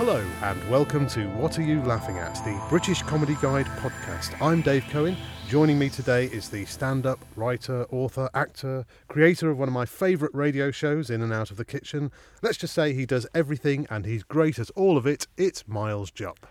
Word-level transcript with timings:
Hello, 0.00 0.24
and 0.44 0.70
welcome 0.70 1.06
to 1.08 1.26
What 1.32 1.58
Are 1.58 1.62
You 1.62 1.82
Laughing 1.82 2.16
At, 2.16 2.34
the 2.36 2.58
British 2.70 3.02
Comedy 3.02 3.36
Guide 3.42 3.66
podcast. 3.66 4.34
I'm 4.40 4.62
Dave 4.62 4.86
Cohen. 4.88 5.14
Joining 5.46 5.78
me 5.78 5.90
today 5.90 6.24
is 6.24 6.48
the 6.48 6.64
stand 6.64 7.04
up 7.04 7.22
writer, 7.36 7.84
author, 7.90 8.30
actor, 8.32 8.86
creator 9.08 9.50
of 9.50 9.58
one 9.58 9.68
of 9.68 9.74
my 9.74 9.84
favourite 9.84 10.34
radio 10.34 10.70
shows, 10.70 11.10
In 11.10 11.20
and 11.20 11.34
Out 11.34 11.50
of 11.50 11.58
the 11.58 11.66
Kitchen. 11.66 12.10
Let's 12.40 12.56
just 12.56 12.72
say 12.72 12.94
he 12.94 13.04
does 13.04 13.26
everything 13.34 13.86
and 13.90 14.06
he's 14.06 14.22
great 14.22 14.58
at 14.58 14.70
all 14.70 14.96
of 14.96 15.06
it. 15.06 15.26
It's 15.36 15.68
Miles 15.68 16.10
Jupp. 16.10 16.46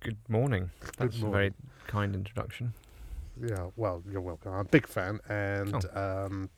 Good 0.00 0.18
morning. 0.28 0.70
That's 0.98 1.16
morning. 1.20 1.26
a 1.26 1.30
very 1.30 1.54
kind 1.86 2.14
introduction. 2.14 2.74
Yeah, 3.42 3.68
well, 3.76 4.02
you're 4.12 4.20
welcome. 4.20 4.52
I'm 4.52 4.60
a 4.60 4.64
big 4.64 4.86
fan, 4.86 5.20
and 5.26 5.86
um, 5.94 6.50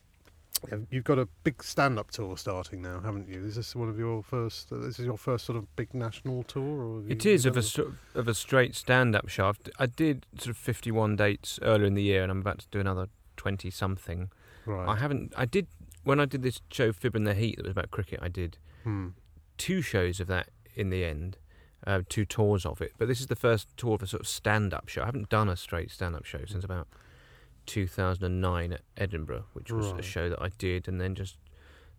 you've 0.89 1.03
got 1.03 1.17
a 1.19 1.27
big 1.43 1.63
stand-up 1.63 2.11
tour 2.11 2.37
starting 2.37 2.81
now, 2.81 2.99
haven't 3.01 3.27
you? 3.27 3.43
Is 3.45 3.55
this 3.55 3.75
one 3.75 3.89
of 3.89 3.97
your 3.97 4.21
first? 4.23 4.71
Uh, 4.71 4.77
this 4.77 4.99
is 4.99 5.05
your 5.05 5.17
first 5.17 5.45
sort 5.45 5.57
of 5.57 5.75
big 5.75 5.93
national 5.93 6.43
tour, 6.43 7.03
It 7.09 7.25
is 7.25 7.45
of 7.45 7.57
a 7.57 7.61
sort 7.63 7.89
of, 7.89 7.95
of 8.15 8.27
a 8.27 8.33
straight 8.33 8.75
stand-up 8.75 9.27
show. 9.29 9.53
I 9.79 9.85
did 9.85 10.25
sort 10.37 10.49
of 10.49 10.57
51 10.57 11.15
dates 11.15 11.59
earlier 11.61 11.85
in 11.85 11.93
the 11.95 12.03
year, 12.03 12.23
and 12.23 12.31
I'm 12.31 12.39
about 12.41 12.59
to 12.59 12.67
do 12.71 12.79
another 12.79 13.07
20 13.37 13.69
something. 13.71 14.29
right? 14.65 14.87
I 14.89 14.95
haven't. 14.97 15.33
I 15.35 15.45
did 15.45 15.67
when 16.03 16.19
I 16.19 16.25
did 16.25 16.41
this 16.43 16.61
show 16.71 16.91
Fibber 16.91 17.17
in 17.17 17.23
the 17.25 17.33
Heat 17.33 17.57
that 17.57 17.65
was 17.65 17.71
about 17.71 17.91
cricket. 17.91 18.19
I 18.21 18.27
did 18.27 18.57
Hmm. 18.83 19.09
two 19.57 19.81
shows 19.81 20.19
of 20.19 20.27
that 20.27 20.49
in 20.75 20.89
the 20.89 21.03
end, 21.05 21.37
uh, 21.85 22.01
two 22.09 22.25
tours 22.25 22.65
of 22.65 22.81
it. 22.81 22.93
But 22.97 23.07
this 23.07 23.19
is 23.19 23.27
the 23.27 23.35
first 23.35 23.67
tour 23.77 23.95
of 23.95 24.01
a 24.03 24.07
sort 24.07 24.21
of 24.21 24.27
stand-up 24.27 24.87
show. 24.89 25.01
I 25.03 25.05
haven't 25.05 25.29
done 25.29 25.49
a 25.49 25.55
straight 25.55 25.91
stand-up 25.91 26.25
show 26.25 26.39
since 26.47 26.63
about 26.63 26.87
2009 27.65 28.73
at 28.73 28.81
Edinburgh, 28.97 29.45
which 29.53 29.71
was 29.71 29.91
a 29.99 30.01
show 30.01 30.29
that 30.29 30.41
I 30.41 30.49
did, 30.57 30.87
and 30.87 30.99
then 30.99 31.15
just 31.15 31.37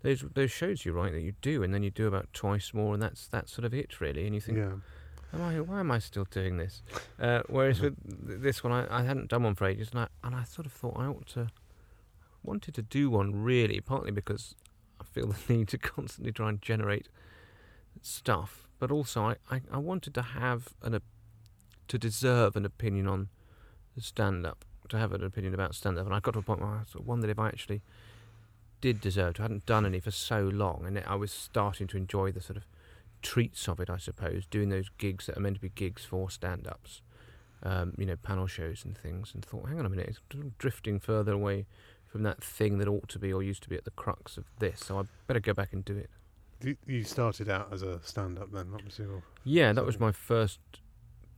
those 0.02 0.24
those 0.34 0.50
shows 0.50 0.84
you 0.84 0.92
write 0.92 1.12
that 1.12 1.20
you 1.22 1.34
do, 1.40 1.62
and 1.62 1.72
then 1.72 1.82
you 1.82 1.90
do 1.90 2.06
about 2.06 2.32
twice 2.32 2.72
more, 2.74 2.94
and 2.94 3.02
that's 3.02 3.26
that's 3.28 3.52
sort 3.52 3.64
of 3.64 3.72
it 3.74 4.00
really. 4.00 4.26
And 4.26 4.34
you 4.34 4.40
think, 4.40 4.58
Yeah. 4.58 4.72
am 5.32 5.42
I, 5.42 5.60
why 5.60 5.80
am 5.80 5.90
I 5.90 5.98
still 5.98 6.26
doing 6.30 6.56
this? 6.56 6.82
Uh, 7.20 7.42
whereas 7.48 7.80
with 7.80 7.94
this 8.42 8.62
one, 8.64 8.72
I, 8.72 9.00
I 9.00 9.02
hadn't 9.04 9.28
done 9.28 9.44
one 9.44 9.54
for 9.54 9.66
ages, 9.66 9.90
and 9.92 10.00
I 10.00 10.08
and 10.24 10.34
I 10.34 10.44
sort 10.44 10.66
of 10.66 10.72
thought 10.72 10.96
I 10.98 11.06
ought 11.06 11.26
to 11.28 11.48
wanted 12.42 12.74
to 12.74 12.82
do 12.82 13.08
one 13.08 13.42
really, 13.42 13.80
partly 13.80 14.10
because 14.10 14.54
I 15.00 15.04
feel 15.04 15.26
the 15.46 15.52
need 15.54 15.68
to 15.68 15.78
constantly 15.78 16.32
try 16.32 16.48
and 16.48 16.60
generate 16.60 17.08
stuff, 18.00 18.66
but 18.78 18.90
also 18.90 19.22
I, 19.22 19.36
I, 19.50 19.60
I 19.70 19.78
wanted 19.78 20.14
to 20.14 20.22
have 20.22 20.68
an 20.82 20.94
op- 20.96 21.02
to 21.88 21.98
deserve 21.98 22.56
an 22.56 22.64
opinion 22.64 23.06
on 23.06 23.28
the 23.94 24.00
stand 24.00 24.44
up, 24.46 24.64
to 24.88 24.98
have 24.98 25.12
an 25.12 25.24
opinion 25.24 25.54
about 25.54 25.74
stand 25.74 25.98
up, 25.98 26.06
and 26.06 26.14
I 26.14 26.20
got 26.20 26.32
to 26.32 26.40
a 26.40 26.42
point 26.42 26.60
where 26.60 26.70
I 26.70 26.82
sort 26.84 27.02
of 27.02 27.06
wondered 27.06 27.30
if 27.30 27.38
I 27.38 27.48
actually 27.48 27.82
did 28.80 29.00
deserve 29.00 29.34
to. 29.34 29.42
I 29.42 29.44
hadn't 29.44 29.66
done 29.66 29.86
any 29.86 30.00
for 30.00 30.10
so 30.10 30.42
long, 30.42 30.84
and 30.86 31.02
I 31.06 31.14
was 31.14 31.32
starting 31.32 31.86
to 31.88 31.96
enjoy 31.96 32.32
the 32.32 32.40
sort 32.40 32.56
of 32.56 32.64
treats 33.22 33.68
of 33.68 33.80
it, 33.80 33.88
I 33.88 33.98
suppose, 33.98 34.46
doing 34.46 34.68
those 34.68 34.90
gigs 34.98 35.26
that 35.26 35.36
are 35.36 35.40
meant 35.40 35.56
to 35.56 35.60
be 35.60 35.70
gigs 35.70 36.04
for 36.04 36.28
stand 36.30 36.66
ups, 36.66 37.02
um, 37.62 37.94
you 37.96 38.04
know, 38.04 38.16
panel 38.16 38.46
shows 38.46 38.84
and 38.84 38.96
things, 38.96 39.32
and 39.34 39.44
thought, 39.44 39.68
hang 39.68 39.78
on 39.78 39.86
a 39.86 39.88
minute, 39.88 40.08
it's 40.08 40.20
drifting 40.58 40.98
further 40.98 41.32
away 41.32 41.66
from 42.06 42.24
that 42.24 42.42
thing 42.42 42.78
that 42.78 42.88
ought 42.88 43.08
to 43.08 43.18
be 43.18 43.32
or 43.32 43.42
used 43.42 43.62
to 43.62 43.68
be 43.68 43.76
at 43.76 43.84
the 43.84 43.90
crux 43.92 44.36
of 44.36 44.44
this, 44.58 44.80
so 44.80 44.98
I 44.98 45.02
better 45.26 45.40
go 45.40 45.54
back 45.54 45.72
and 45.72 45.84
do 45.84 45.96
it. 45.96 46.10
You, 46.62 46.76
you 46.86 47.04
started 47.04 47.48
out 47.48 47.72
as 47.72 47.82
a 47.82 48.00
stand-up 48.02 48.52
then, 48.52 48.70
that 48.72 48.84
was 48.84 48.98
your. 48.98 49.22
Yeah, 49.44 49.72
that 49.72 49.86
was 49.86 49.98
my 49.98 50.12
first 50.12 50.58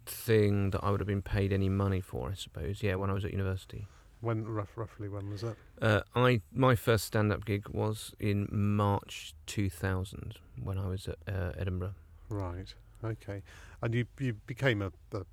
thing 0.06 0.70
that 0.70 0.82
I 0.82 0.90
would 0.90 1.00
have 1.00 1.06
been 1.06 1.22
paid 1.22 1.52
any 1.52 1.68
money 1.68 2.00
for, 2.00 2.30
I 2.30 2.34
suppose. 2.34 2.82
Yeah, 2.82 2.96
when 2.96 3.10
I 3.10 3.12
was 3.12 3.24
at 3.24 3.32
university. 3.32 3.86
When 4.20 4.44
rough, 4.46 4.76
roughly 4.76 5.08
when 5.08 5.28
was 5.30 5.42
that? 5.42 5.56
Uh, 5.82 6.00
I 6.14 6.40
my 6.52 6.74
first 6.74 7.04
stand-up 7.04 7.44
gig 7.44 7.68
was 7.68 8.14
in 8.18 8.48
March 8.50 9.34
2000 9.46 10.38
when 10.62 10.78
I 10.78 10.86
was 10.86 11.08
at 11.08 11.18
uh, 11.28 11.52
Edinburgh. 11.58 11.94
Right. 12.30 12.74
Okay. 13.04 13.42
And 13.82 13.94
you 13.94 14.06
you 14.18 14.34
became 14.46 14.80
a, 14.80 14.92
a 15.12 15.24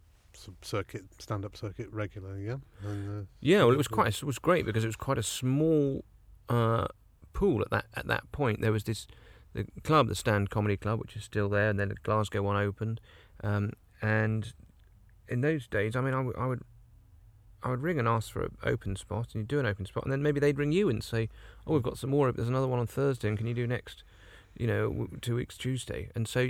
circuit 0.62 1.04
stand-up 1.20 1.56
circuit 1.56 1.88
regular, 1.92 2.38
yeah. 2.38 2.58
And, 2.84 3.22
uh, 3.22 3.26
Yeah, 3.40 3.64
well, 3.64 3.72
it 3.72 3.78
was 3.78 3.88
quite 3.88 4.08
it 4.08 4.24
was 4.24 4.40
great 4.40 4.66
because 4.66 4.84
it 4.84 4.88
was 4.88 4.96
quite 4.98 5.18
a 5.18 5.24
small 5.24 6.04
uh, 6.50 6.88
pool 7.34 7.62
at 7.62 7.70
that 7.70 7.86
at 7.96 8.08
that 8.08 8.30
point. 8.32 8.62
There 8.62 8.74
was 8.74 8.84
this 8.84 9.08
the 9.54 9.66
club, 9.84 10.08
the 10.08 10.16
Stand 10.16 10.50
Comedy 10.50 10.78
Club, 10.78 11.00
which 11.00 11.16
is 11.16 11.24
still 11.24 11.50
there, 11.50 11.70
and 11.70 11.80
then 11.80 11.90
the 11.90 11.96
Glasgow 11.96 12.42
one 12.42 12.56
opened. 12.56 13.02
Um, 13.44 13.72
and 14.02 14.54
in 15.28 15.42
those 15.42 15.68
days, 15.68 15.96
I 15.96 16.02
mean, 16.02 16.14
I 16.14 16.22
would- 16.22 16.64
I 17.64 17.70
would 17.70 17.82
ring 17.84 18.00
and 18.00 18.08
ask 18.08 18.32
for 18.32 18.44
an 18.44 18.58
open 18.64 18.96
spot, 18.96 19.36
and 19.36 19.44
you 19.44 19.48
do 19.48 19.60
an 19.60 19.68
open 19.68 19.86
spot, 19.86 20.04
and 20.04 20.12
then 20.12 20.24
maybe 20.24 20.40
they'd 20.40 20.58
ring 20.58 20.72
you 20.72 20.90
and 20.90 21.04
say, 21.04 21.30
"Oh, 21.68 21.74
we've 21.74 21.84
got 21.84 21.98
some 21.98 22.10
more. 22.10 22.32
There's 22.32 22.50
another 22.50 22.68
one 22.68 22.80
on 22.80 22.88
Thursday, 22.88 23.28
and 23.28 23.38
can 23.38 23.46
you 23.46 23.54
do 23.54 23.68
next?" 23.68 24.04
You 24.58 24.68
know, 24.68 24.90
w- 24.90 25.18
two 25.22 25.36
weeks 25.36 25.58
Tuesday, 25.58 26.10
and 26.16 26.28
so 26.28 26.50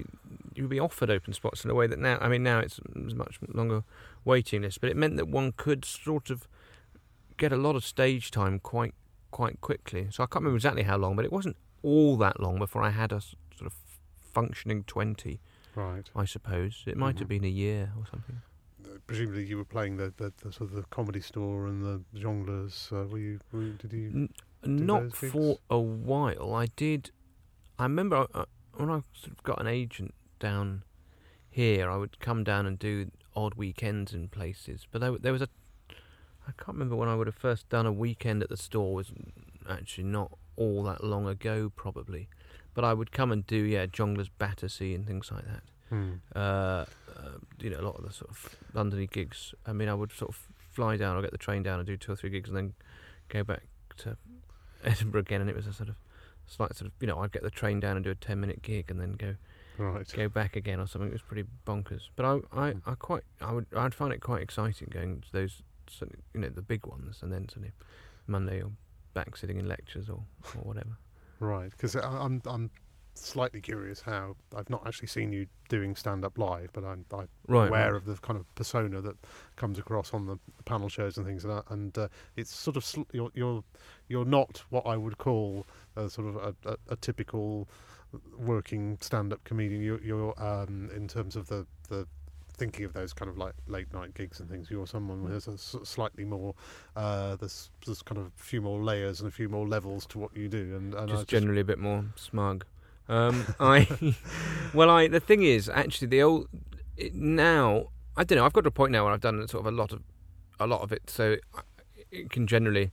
you'd 0.56 0.69
be 0.69 0.79
offered 0.79 1.09
open 1.09 1.34
spots 1.34 1.66
in 1.66 1.69
a 1.69 1.75
way 1.75 1.85
that 1.88 2.00
now, 2.00 2.17
I 2.19 2.29
mean, 2.29 2.44
now 2.44 2.59
it's, 2.59 2.79
it's 2.95 3.13
much 3.13 3.39
longer 3.53 3.83
waiting 4.23 4.62
list, 4.62 4.79
but 4.81 4.89
it 4.89 4.95
meant 4.95 5.18
that 5.18 5.28
one 5.28 5.51
could 5.51 5.83
sort 5.83 6.29
of 6.29 6.47
get 7.38 7.51
a 7.51 7.57
lot 7.57 7.75
of 7.75 7.83
stage 7.83 8.31
time 8.31 8.59
quite 8.59 8.95
quite 9.31 9.62
quickly. 9.62 10.07
So 10.12 10.23
I 10.23 10.25
can't 10.28 10.44
remember 10.44 10.56
exactly 10.57 10.83
how 10.83 10.97
long, 10.97 11.16
but 11.16 11.25
it 11.25 11.31
wasn't 11.31 11.57
all 11.83 12.18
that 12.18 12.39
long 12.39 12.57
before 12.57 12.83
I 12.83 12.89
had 12.89 13.12
a 13.12 13.22
sort 13.22 13.66
of 13.66 13.73
functioning 14.19 14.83
twenty. 14.85 15.41
Right. 15.76 16.09
I 16.16 16.26
suppose 16.26 16.84
it 16.86 16.98
might 16.98 17.16
Mhm. 17.16 17.20
have 17.20 17.28
been 17.28 17.44
a 17.44 17.48
year 17.50 17.92
or 17.98 18.06
something. 18.09 18.42
Uh, 18.84 18.98
presumably 19.08 19.46
you 19.46 19.58
were 19.58 19.66
playing 19.66 19.98
the, 19.98 20.14
the, 20.18 20.34
the 20.44 20.52
sort 20.52 20.70
of 20.72 20.76
the 20.76 20.84
comedy 20.84 21.22
store 21.22 21.68
and 21.68 21.84
the 21.84 22.02
jongleurs. 22.20 22.92
Uh, 22.92 23.08
were 23.08 23.18
you? 23.20 23.40
Were, 23.52 23.64
you- 23.64 23.74
did 23.74 23.94
you? 23.94 24.30
N- 24.64 24.86
Not 24.86 25.16
for 25.16 25.58
a 25.70 25.80
while. 25.80 26.54
I 26.54 26.68
did. 26.76 27.12
I 27.80 27.84
remember 27.84 28.28
uh, 28.34 28.46
when 28.76 28.90
I 28.90 29.02
sort 29.14 29.31
of 29.31 29.44
got 29.44 29.60
an 29.60 29.68
agent 29.68 30.14
down 30.40 30.84
here, 31.50 31.90
I 31.90 31.98
would 31.98 32.20
come 32.20 32.44
down 32.44 32.66
and 32.66 32.78
do 32.78 33.12
odd 33.36 33.56
weekends 33.56 34.14
in 34.14 34.28
places. 34.30 34.88
But 34.92 35.02
there, 35.02 35.18
there 35.18 35.34
was 35.34 35.42
a. 35.42 35.50
I 36.48 36.52
can't 36.58 36.70
remember 36.76 36.96
when 36.96 37.08
I 37.10 37.16
would 37.16 37.28
have 37.28 37.36
first 37.36 37.70
done 37.70 37.86
a 37.86 37.92
weekend 37.94 38.42
at 38.44 38.50
the 38.50 38.58
store. 38.58 38.92
It 38.92 38.96
Was 38.96 39.12
actually 39.70 40.06
not 40.06 40.38
all 40.56 40.84
that 40.84 41.04
long 41.04 41.28
ago, 41.28 41.72
probably. 41.76 42.30
But 42.74 42.84
I 42.86 42.94
would 42.94 43.12
come 43.12 43.32
and 43.32 43.46
do 43.46 43.58
yeah, 43.58 43.86
Jongleurs 43.86 44.30
Battersea 44.38 44.94
and 44.96 45.06
things 45.06 45.32
like 45.32 45.46
that. 45.46 45.64
Hmm. 45.90 46.12
Uh, 46.34 46.86
you 47.59 47.70
know, 47.70 47.80
a 47.80 47.86
lot 47.86 47.96
of 47.98 48.06
the 48.06 48.14
sort 48.14 48.30
of 48.32 48.56
Londony 48.74 49.09
gigs. 49.12 49.54
I 49.66 49.74
mean, 49.74 49.90
I 49.90 49.94
would 49.94 50.12
sort 50.14 50.30
of 50.30 50.48
fly 50.72 50.96
down 50.98 51.18
or 51.18 51.22
get 51.22 51.31
the 51.31 51.38
train 51.38 51.64
down 51.64 51.80
and 51.80 51.86
do 51.86 51.98
two 51.98 52.14
or 52.14 52.16
three 52.16 52.30
gigs 52.30 52.50
and 52.50 52.58
then 52.58 52.74
go 53.28 53.44
back 53.44 53.64
to 53.98 54.16
Edinburgh 54.84 55.22
again. 55.22 55.42
And 55.42 55.50
it 55.50 55.56
was 55.56 55.68
a 55.68 55.74
sort 55.74 55.90
of 55.90 55.96
slight 56.48 56.76
sort 56.76 56.88
of, 56.88 56.94
you 57.02 57.08
know, 57.08 57.20
I'd 57.20 57.31
get 57.34 57.44
the 57.44 57.50
train 57.52 57.80
down 57.81 57.98
and 57.98 58.04
do 58.06 58.12
a 58.12 58.16
10 58.16 58.40
minute 58.40 58.62
gig 58.62 58.90
and 58.90 59.00
then 59.00 59.14
go 59.14 59.36
Right. 59.78 60.08
go 60.14 60.30
back 60.30 60.56
again 60.56 60.80
or 60.80 60.88
something. 60.88 61.10
It 61.10 61.14
was 61.14 61.22
pretty 61.22 61.46
bonkers. 61.66 62.04
But 62.16 62.26
I, 62.26 62.40
I, 62.68 62.74
I 62.86 62.96
quite, 62.96 63.24
I 63.42 63.52
would, 63.52 63.66
I'd 63.76 63.94
find 63.94 64.14
it 64.14 64.22
quite 64.22 64.42
exciting 64.42 64.90
going 64.92 65.22
to 65.22 65.31
those, 65.31 65.62
you 66.34 66.40
know, 66.42 66.50
the 66.50 66.62
big 66.62 66.86
ones 66.86 67.20
and 67.22 67.31
then 67.34 67.48
of 67.54 67.72
Monday 68.28 68.62
or 68.62 68.72
back 69.14 69.36
sitting 69.36 69.58
in 69.58 69.68
lectures 69.68 70.08
or, 70.10 70.24
or 70.56 70.62
whatever. 70.64 70.98
Right. 71.41 71.72
Because 71.72 71.96
I'm 71.96 72.41
I'm 72.46 72.69
slightly 73.16 73.59
curious 73.59 74.02
how 74.02 74.35
I've 74.56 74.69
not 74.69 74.88
actually 74.88 75.09
seen 75.09 75.34
you 75.34 75.47
doing 75.68 75.96
stand 75.96 76.24
up 76.24 76.38
live, 76.38 76.69
but 76.72 76.84
I'm, 76.85 77.06
I'm 77.12 77.28
Right. 77.47 77.68
aware 77.68 77.91
right. 77.94 77.97
of 77.97 78.06
the 78.06 78.16
kind 78.16 78.40
of 78.40 78.53
persona 78.56 79.02
that 79.02 79.18
comes 79.57 79.78
across 79.80 80.13
on 80.13 80.28
the 80.28 80.38
panel 80.66 80.88
shows 80.88 81.18
and 81.18 81.25
things 81.25 81.44
like 81.44 81.66
that. 81.66 81.74
And 81.74 81.97
uh, 81.97 82.07
it's 82.38 82.53
sort 82.56 82.78
of 82.78 82.85
sl- 82.85 83.01
you're 83.12 83.31
you're 83.34 83.63
you're 84.07 84.25
not 84.25 84.63
what 84.69 84.85
I 84.85 84.96
would 84.97 85.18
call 85.18 85.66
a 85.96 86.09
sort 86.09 86.28
of 86.28 86.35
a, 86.38 86.69
a, 86.69 86.78
a 86.90 86.96
typical 86.96 87.68
working 88.38 88.97
stand 89.01 89.34
up 89.34 89.44
comedian. 89.44 89.81
You're, 89.81 90.01
you're 90.01 90.41
um, 90.41 90.90
in 90.96 91.07
terms 91.07 91.35
of 91.35 91.47
the 91.47 91.66
the 91.90 92.07
thinking 92.62 92.86
of 92.86 92.94
those 92.94 93.12
kind 93.12 93.28
of 93.28 93.40
like 93.40 93.56
late 93.66 93.92
night 93.92 94.14
gigs 94.14 94.40
and 94.40 94.48
things. 94.48 94.69
You're 94.69 94.86
someone 94.86 95.24
with 95.24 95.48
a 95.48 95.58
slightly 95.58 96.24
more 96.24 96.54
uh, 96.96 97.36
there's 97.38 97.72
there's 97.88 98.04
kind 98.04 98.19
of 98.19 98.28
a 98.28 98.31
few 98.36 98.62
more 98.62 98.80
layers 98.84 99.19
and 99.19 99.28
a 99.28 99.31
few 99.31 99.50
more 99.50 99.68
levels 99.68 100.06
to 100.08 100.19
what 100.19 100.38
you 100.38 100.48
do. 100.48 100.75
And, 100.75 100.94
and 100.94 101.10
just 101.10 101.28
generally 101.28 101.62
a 101.62 101.66
bit 101.66 101.80
more 101.80 102.06
smug. 102.16 102.63
Um, 103.10 103.48
I, 103.60 103.88
well, 104.75 104.92
I 104.92 105.08
the 105.08 105.19
thing 105.19 105.42
is 105.42 105.69
actually 105.69 106.10
the 106.10 106.22
old 106.22 106.50
it, 106.98 107.16
now 107.16 107.88
I 108.16 108.24
don't 108.24 108.38
know. 108.38 108.46
I've 108.46 108.54
got 108.54 108.62
to 108.62 108.68
a 108.68 108.72
point 108.72 108.92
now 108.92 109.06
where 109.06 109.14
I've 109.14 109.22
done 109.22 109.48
sort 109.48 109.66
of 109.66 109.74
a 109.74 109.75
lot 109.75 109.92
of 109.92 110.04
a 110.60 110.68
lot 110.68 110.81
of 110.81 110.92
it, 110.92 111.10
so 111.10 111.38
it 112.12 112.30
can 112.30 112.46
generally. 112.46 112.92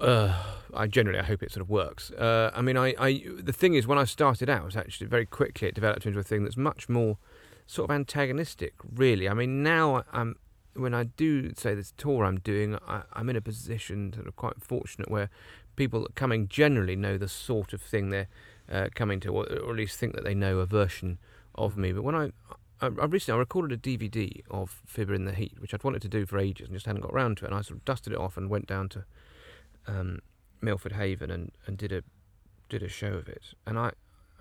Uh, 0.00 0.34
I 0.74 0.88
generally 0.88 1.20
I 1.20 1.22
hope 1.22 1.40
it 1.40 1.52
sort 1.52 1.62
of 1.62 1.70
works. 1.70 2.10
Uh, 2.10 2.50
I 2.52 2.62
mean, 2.62 2.76
I, 2.76 2.96
I 2.98 3.22
the 3.38 3.52
thing 3.52 3.74
is 3.74 3.86
when 3.86 3.96
I 3.96 4.04
started 4.04 4.50
out, 4.50 4.74
actually 4.74 5.06
very 5.06 5.24
quickly 5.24 5.68
it 5.68 5.74
developed 5.76 6.04
into 6.04 6.18
a 6.18 6.24
thing 6.24 6.42
that's 6.42 6.56
much 6.56 6.88
more 6.88 7.16
sort 7.66 7.90
of 7.90 7.94
antagonistic. 7.94 8.74
Really, 8.94 9.28
I 9.28 9.34
mean 9.34 9.62
now 9.62 10.04
I'm 10.12 10.36
when 10.76 10.94
I 10.94 11.04
do 11.04 11.54
say 11.54 11.74
this 11.74 11.92
tour 11.96 12.24
I'm 12.24 12.40
doing, 12.40 12.76
I, 12.86 13.02
I'm 13.12 13.28
in 13.30 13.36
a 13.36 13.40
position 13.40 14.12
sort 14.12 14.26
of 14.26 14.36
quite 14.36 14.60
fortunate 14.60 15.10
where 15.10 15.30
people 15.76 16.00
that 16.00 16.10
are 16.10 16.14
coming 16.14 16.48
generally 16.48 16.96
know 16.96 17.16
the 17.16 17.28
sort 17.28 17.72
of 17.72 17.80
thing 17.80 18.10
they're 18.10 18.28
uh, 18.70 18.88
coming 18.94 19.20
to, 19.20 19.28
or, 19.28 19.46
or 19.46 19.70
at 19.70 19.76
least 19.76 19.98
think 19.98 20.14
that 20.14 20.24
they 20.24 20.34
know 20.34 20.58
a 20.58 20.66
version 20.66 21.18
of 21.54 21.76
me. 21.76 21.92
But 21.92 22.02
when 22.02 22.14
I, 22.14 22.24
I, 22.80 22.86
I 22.86 23.04
recently 23.06 23.36
I 23.36 23.38
recorded 23.38 23.78
a 23.78 23.80
DVD 23.80 24.42
of 24.50 24.82
Fibber 24.86 25.14
in 25.14 25.24
the 25.24 25.32
Heat, 25.32 25.54
which 25.58 25.74
I'd 25.74 25.84
wanted 25.84 26.02
to 26.02 26.08
do 26.08 26.26
for 26.26 26.38
ages 26.38 26.68
and 26.68 26.76
just 26.76 26.86
hadn't 26.86 27.02
got 27.02 27.12
around 27.12 27.38
to 27.38 27.44
it, 27.44 27.48
and 27.48 27.56
I 27.56 27.62
sort 27.62 27.78
of 27.78 27.84
dusted 27.84 28.12
it 28.12 28.18
off 28.18 28.36
and 28.36 28.50
went 28.50 28.66
down 28.66 28.88
to 28.90 29.04
um, 29.86 30.20
Milford 30.60 30.92
Haven 30.92 31.30
and, 31.30 31.52
and 31.66 31.76
did 31.76 31.92
a 31.92 32.02
did 32.68 32.82
a 32.82 32.88
show 32.88 33.12
of 33.12 33.28
it, 33.28 33.54
and 33.66 33.78
I 33.78 33.92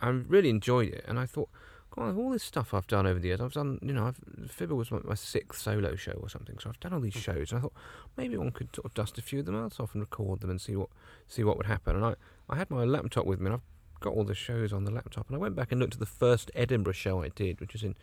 I 0.02 0.10
really 0.10 0.50
enjoyed 0.50 0.94
it, 0.94 1.06
and 1.08 1.20
I 1.20 1.26
thought, 1.26 1.50
God, 1.96 2.18
all 2.18 2.32
this 2.32 2.44
stuff 2.44 2.74
I've 2.74 2.88
done 2.88 3.06
over 3.06 3.20
the 3.20 3.28
years. 3.28 3.40
I've 3.40 3.54
done, 3.54 3.78
you 3.84 3.94
know, 3.94 4.08
I've, 4.08 4.50
Fibber 4.50 4.74
was 4.74 4.90
my, 4.90 5.00
my 5.04 5.14
sixth 5.14 5.62
solo 5.62 5.96
show 5.96 6.14
or 6.14 6.28
something. 6.28 6.58
So 6.60 6.70
I've 6.70 6.80
done 6.80 6.94
all 6.94 7.00
these 7.00 7.14
mm. 7.14 7.22
shows, 7.22 7.52
and 7.52 7.60
I 7.60 7.62
thought 7.62 7.74
maybe 8.18 8.36
one 8.36 8.52
could 8.52 8.76
sort 8.76 8.86
of 8.86 8.96
dust 8.96 9.20
a 9.20 9.22
few 9.22 9.42
of 9.42 9.46
them 9.46 9.56
out 9.56 9.80
off 9.80 9.94
and 9.94 10.02
record 10.02 10.40
them 10.40 10.50
and 10.50 10.60
see 10.60 10.76
what 10.76 10.90
see 11.28 11.44
what 11.44 11.56
would 11.58 11.68
happen. 11.68 11.96
And 11.96 12.04
I, 12.04 12.16
I 12.50 12.56
had 12.56 12.72
my 12.72 12.84
laptop 12.84 13.28
with 13.28 13.40
me, 13.40 13.48
and 13.48 13.56
I've 13.56 14.00
got 14.00 14.14
all 14.14 14.24
the 14.24 14.34
shows 14.34 14.74
on 14.74 14.86
the 14.86 14.92
laptop. 14.92 15.28
And 15.28 15.36
I 15.36 15.40
went 15.40 15.56
back 15.56 15.72
and 15.72 15.80
looked 15.80 15.94
at 15.94 16.00
the 16.00 16.06
first 16.08 16.50
Edinburgh 16.56 16.94
show 16.94 17.22
I 17.22 17.30
did, 17.30 17.60
which 17.62 17.74
was 17.74 17.84
in 17.84 17.96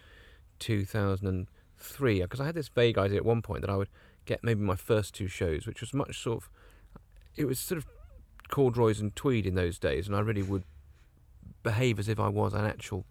2003, 0.60 2.20
because 2.20 2.40
I 2.40 2.46
had 2.46 2.54
this 2.54 2.68
vague 2.68 2.96
idea 2.96 3.16
at 3.16 3.24
one 3.24 3.42
point 3.42 3.62
that 3.62 3.70
I 3.70 3.76
would 3.76 3.90
get 4.24 4.44
maybe 4.44 4.60
my 4.60 4.76
first 4.76 5.14
two 5.14 5.26
shows, 5.26 5.66
which 5.66 5.80
was 5.80 5.92
much 5.92 6.22
sort 6.22 6.44
of, 6.44 6.50
it 7.34 7.46
was 7.46 7.58
sort 7.58 7.78
of 7.78 7.86
corduroys 8.48 9.00
and 9.00 9.16
tweed 9.16 9.46
in 9.46 9.56
those 9.56 9.80
days, 9.80 10.06
and 10.06 10.14
I 10.14 10.20
really 10.20 10.42
would 10.42 10.62
behave 11.64 11.98
as 11.98 12.08
if 12.08 12.20
I 12.20 12.28
was 12.28 12.54
an 12.54 12.64
actual 12.64 13.04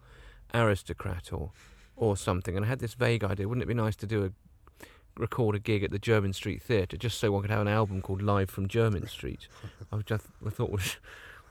aristocrat 0.54 1.32
or 1.32 1.52
or 1.96 2.16
something. 2.16 2.56
And 2.56 2.64
I 2.64 2.68
had 2.68 2.80
this 2.80 2.94
vague 2.94 3.24
idea: 3.24 3.48
wouldn't 3.48 3.62
it 3.62 3.66
be 3.66 3.74
nice 3.74 3.96
to 3.96 4.06
do 4.06 4.24
a 4.24 4.30
record 5.20 5.54
a 5.54 5.58
gig 5.58 5.84
at 5.84 5.90
the 5.90 5.98
Jermyn 5.98 6.34
Street 6.34 6.62
Theatre 6.62 6.96
just 6.96 7.18
so 7.18 7.30
one 7.30 7.42
could 7.42 7.50
have 7.50 7.60
an 7.60 7.68
album 7.68 8.00
called 8.00 8.22
Live 8.22 8.50
from 8.50 8.68
Jermyn 8.68 9.08
Street? 9.08 9.48
I 9.92 9.98
just 9.98 10.26
I 10.46 10.50
thought 10.50 10.70
was 10.70 10.96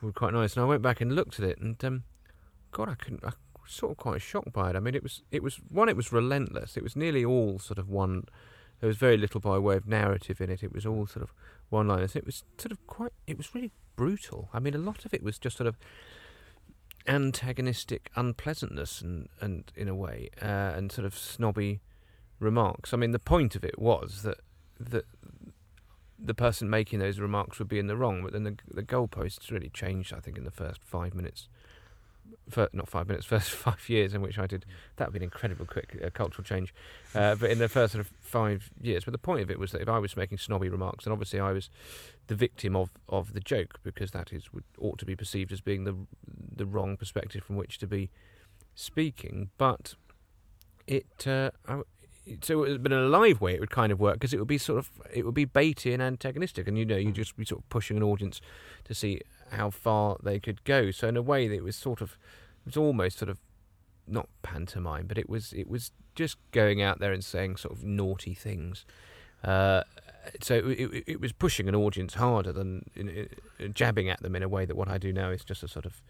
was 0.02 0.14
quite 0.14 0.34
nice. 0.34 0.56
And 0.56 0.64
I 0.64 0.68
went 0.68 0.82
back 0.82 1.02
and 1.02 1.16
looked 1.16 1.40
at 1.40 1.46
it, 1.46 1.60
and 1.60 1.84
um, 1.84 2.04
God, 2.72 2.90
I 2.90 2.96
couldn't. 2.96 3.24
I 3.24 3.32
was 3.62 3.72
sort 3.72 3.92
of 3.92 3.98
quite 3.98 4.22
shocked 4.22 4.54
by 4.54 4.70
it. 4.70 4.76
I 4.76 4.80
mean, 4.80 4.96
it 4.96 5.04
was 5.04 5.22
it 5.32 5.44
was 5.44 5.60
one. 5.70 5.90
It 5.90 5.98
was 5.98 6.12
relentless. 6.12 6.78
It 6.78 6.84
was 6.84 6.96
nearly 6.96 7.24
all 7.26 7.60
sort 7.60 7.78
of 7.78 7.90
one. 7.90 8.26
There 8.80 8.88
was 8.88 8.98
very 8.98 9.18
little 9.18 9.42
by 9.42 9.58
way 9.58 9.76
of 9.76 9.88
narrative 9.88 10.40
in 10.40 10.50
it. 10.50 10.64
It 10.64 10.74
was 10.74 10.86
all 10.86 11.06
sort 11.06 11.24
of 11.24 11.34
one-liners. 11.70 12.16
It 12.16 12.26
was 12.26 12.44
sort 12.58 12.72
of 12.72 12.86
quite. 12.88 13.12
It 13.28 13.38
was 13.38 13.54
really 13.54 13.72
brutal. 13.96 14.50
I 14.54 14.60
mean, 14.60 14.74
a 14.74 14.80
lot 14.80 15.06
of 15.06 15.14
it 15.14 15.22
was 15.22 15.38
just 15.38 15.58
sort 15.58 15.68
of 15.68 15.78
antagonistic 17.10 18.12
unpleasantness 18.16 19.02
and, 19.02 19.28
and 19.42 19.72
in 19.76 19.90
a 19.90 19.96
way, 19.96 20.30
uh, 20.42 20.46
and 20.46 20.92
sort 20.92 21.06
of 21.06 21.18
snobby 21.18 21.82
remarks. 22.40 22.94
I 22.94 22.98
mean, 22.98 23.12
the 23.12 23.20
point 23.20 23.56
of 23.56 23.66
it 23.66 23.78
was 23.78 24.22
that 24.24 24.40
that 24.80 25.06
the 26.18 26.34
person 26.34 26.70
making 26.70 27.00
those 27.00 27.20
remarks 27.20 27.60
would 27.60 27.68
be 27.68 27.80
in 27.80 27.88
the 27.88 27.98
wrong, 27.98 28.24
but 28.24 28.32
then 28.32 28.44
the 28.44 28.56
the 28.72 28.84
goalposts 28.84 29.52
really 29.52 29.70
changed. 29.70 30.14
I 30.14 30.20
think 30.20 30.38
in 30.38 30.46
the 30.46 30.52
first 30.52 30.84
five 30.84 31.14
minutes, 31.14 31.50
for, 32.50 32.70
not 32.74 32.90
five 32.90 33.08
minutes, 33.08 33.26
first 33.28 33.52
five 33.52 33.88
years 33.90 34.14
in 34.14 34.22
which 34.22 34.38
I 34.38 34.48
did 34.48 34.66
that 34.98 35.08
would 35.08 35.14
be 35.14 35.20
an 35.20 35.24
incredible 35.24 35.66
quick 35.66 36.00
uh, 36.04 36.10
cultural 36.12 36.44
change. 36.44 36.74
Uh, 37.16 37.36
but 37.36 37.50
in 37.50 37.60
the 37.60 37.70
first 37.70 37.94
sort 37.94 38.06
of 38.06 38.12
five 38.22 38.70
years, 38.82 39.04
but 39.04 39.12
the 39.12 39.18
point 39.18 39.42
of 39.42 39.52
it 39.52 39.60
was 39.60 39.72
that 39.72 39.82
if 39.82 39.90
I 39.90 40.00
was 40.00 40.16
making 40.16 40.38
snobby 40.38 40.70
remarks, 40.70 41.06
then 41.06 41.12
obviously 41.12 41.40
I 41.40 41.52
was 41.52 41.70
the 42.28 42.36
victim 42.36 42.76
of, 42.76 42.90
of 43.08 43.34
the 43.34 43.40
joke 43.40 43.80
because 43.84 44.12
that 44.12 44.32
is 44.32 44.54
would, 44.54 44.64
ought 44.80 45.00
to 45.00 45.06
be 45.06 45.16
perceived 45.16 45.52
as 45.52 45.62
being 45.62 45.84
the 45.84 45.96
the 46.56 46.66
wrong 46.66 46.98
perspective 46.98 47.44
from 47.44 47.56
which 47.56 47.78
to 47.80 47.88
be 47.88 48.10
speaking. 48.76 49.50
But 49.58 49.96
it 50.88 51.28
uh, 51.28 51.52
I, 51.68 51.82
so 52.42 52.64
it, 52.64 52.84
but 52.84 52.92
in 52.92 52.98
a 52.98 53.08
live 53.08 53.42
way 53.42 53.54
it 53.54 53.60
would 53.60 53.72
kind 53.72 53.92
of 53.92 54.00
work 54.00 54.16
because 54.16 54.34
it 54.34 54.40
would 54.40 54.48
be 54.48 54.58
sort 54.58 54.80
of 54.80 54.90
it 55.14 55.26
would 55.26 55.34
be 55.34 55.46
baity 55.46 55.94
and 55.94 56.02
antagonistic, 56.02 56.68
and 56.68 56.78
you 56.78 56.86
know 56.86 56.98
you'd 56.98 57.16
just 57.16 57.36
be 57.36 57.46
sort 57.46 57.62
of 57.62 57.70
pushing 57.70 57.98
an 57.98 58.04
audience 58.04 58.42
to 58.86 58.94
see 58.94 59.22
how 59.52 59.70
far 59.70 60.18
they 60.22 60.40
could 60.40 60.64
go. 60.64 60.92
So 60.92 61.08
in 61.08 61.18
a 61.18 61.22
way 61.22 61.46
it 61.46 61.64
was 61.64 61.76
sort 61.76 62.02
of 62.02 62.18
it 62.62 62.66
was 62.66 62.78
almost 62.78 63.20
sort 63.20 63.30
of 63.30 63.40
not 64.08 64.28
pantomime, 64.42 65.08
but 65.08 65.18
it 65.18 65.30
was 65.30 65.54
it 65.54 65.70
was 65.70 65.92
just 66.16 66.38
going 66.52 66.82
out 66.82 67.00
there 67.00 67.14
and 67.14 67.24
saying 67.24 67.58
sort 67.58 67.76
of 67.76 67.84
naughty 67.84 68.34
things. 68.34 68.86
Uh, 69.44 69.84
so 70.42 70.56
it, 70.56 71.04
it, 71.08 71.22
was 71.22 71.32
pushing 71.32 71.70
an 71.70 71.76
audience 71.76 72.16
harder 72.16 72.52
than 72.52 72.84
jabbing 73.74 74.10
at 74.10 74.22
them 74.22 74.36
in 74.36 74.44
a 74.44 74.50
way 74.50 74.66
that 74.66 74.76
what 74.76 74.90
I 74.90 74.98
do 74.98 75.14
now 75.14 75.30
is 75.30 75.46
just 75.46 75.64
a 75.64 75.68
sort 75.68 75.86
of 75.86 76.02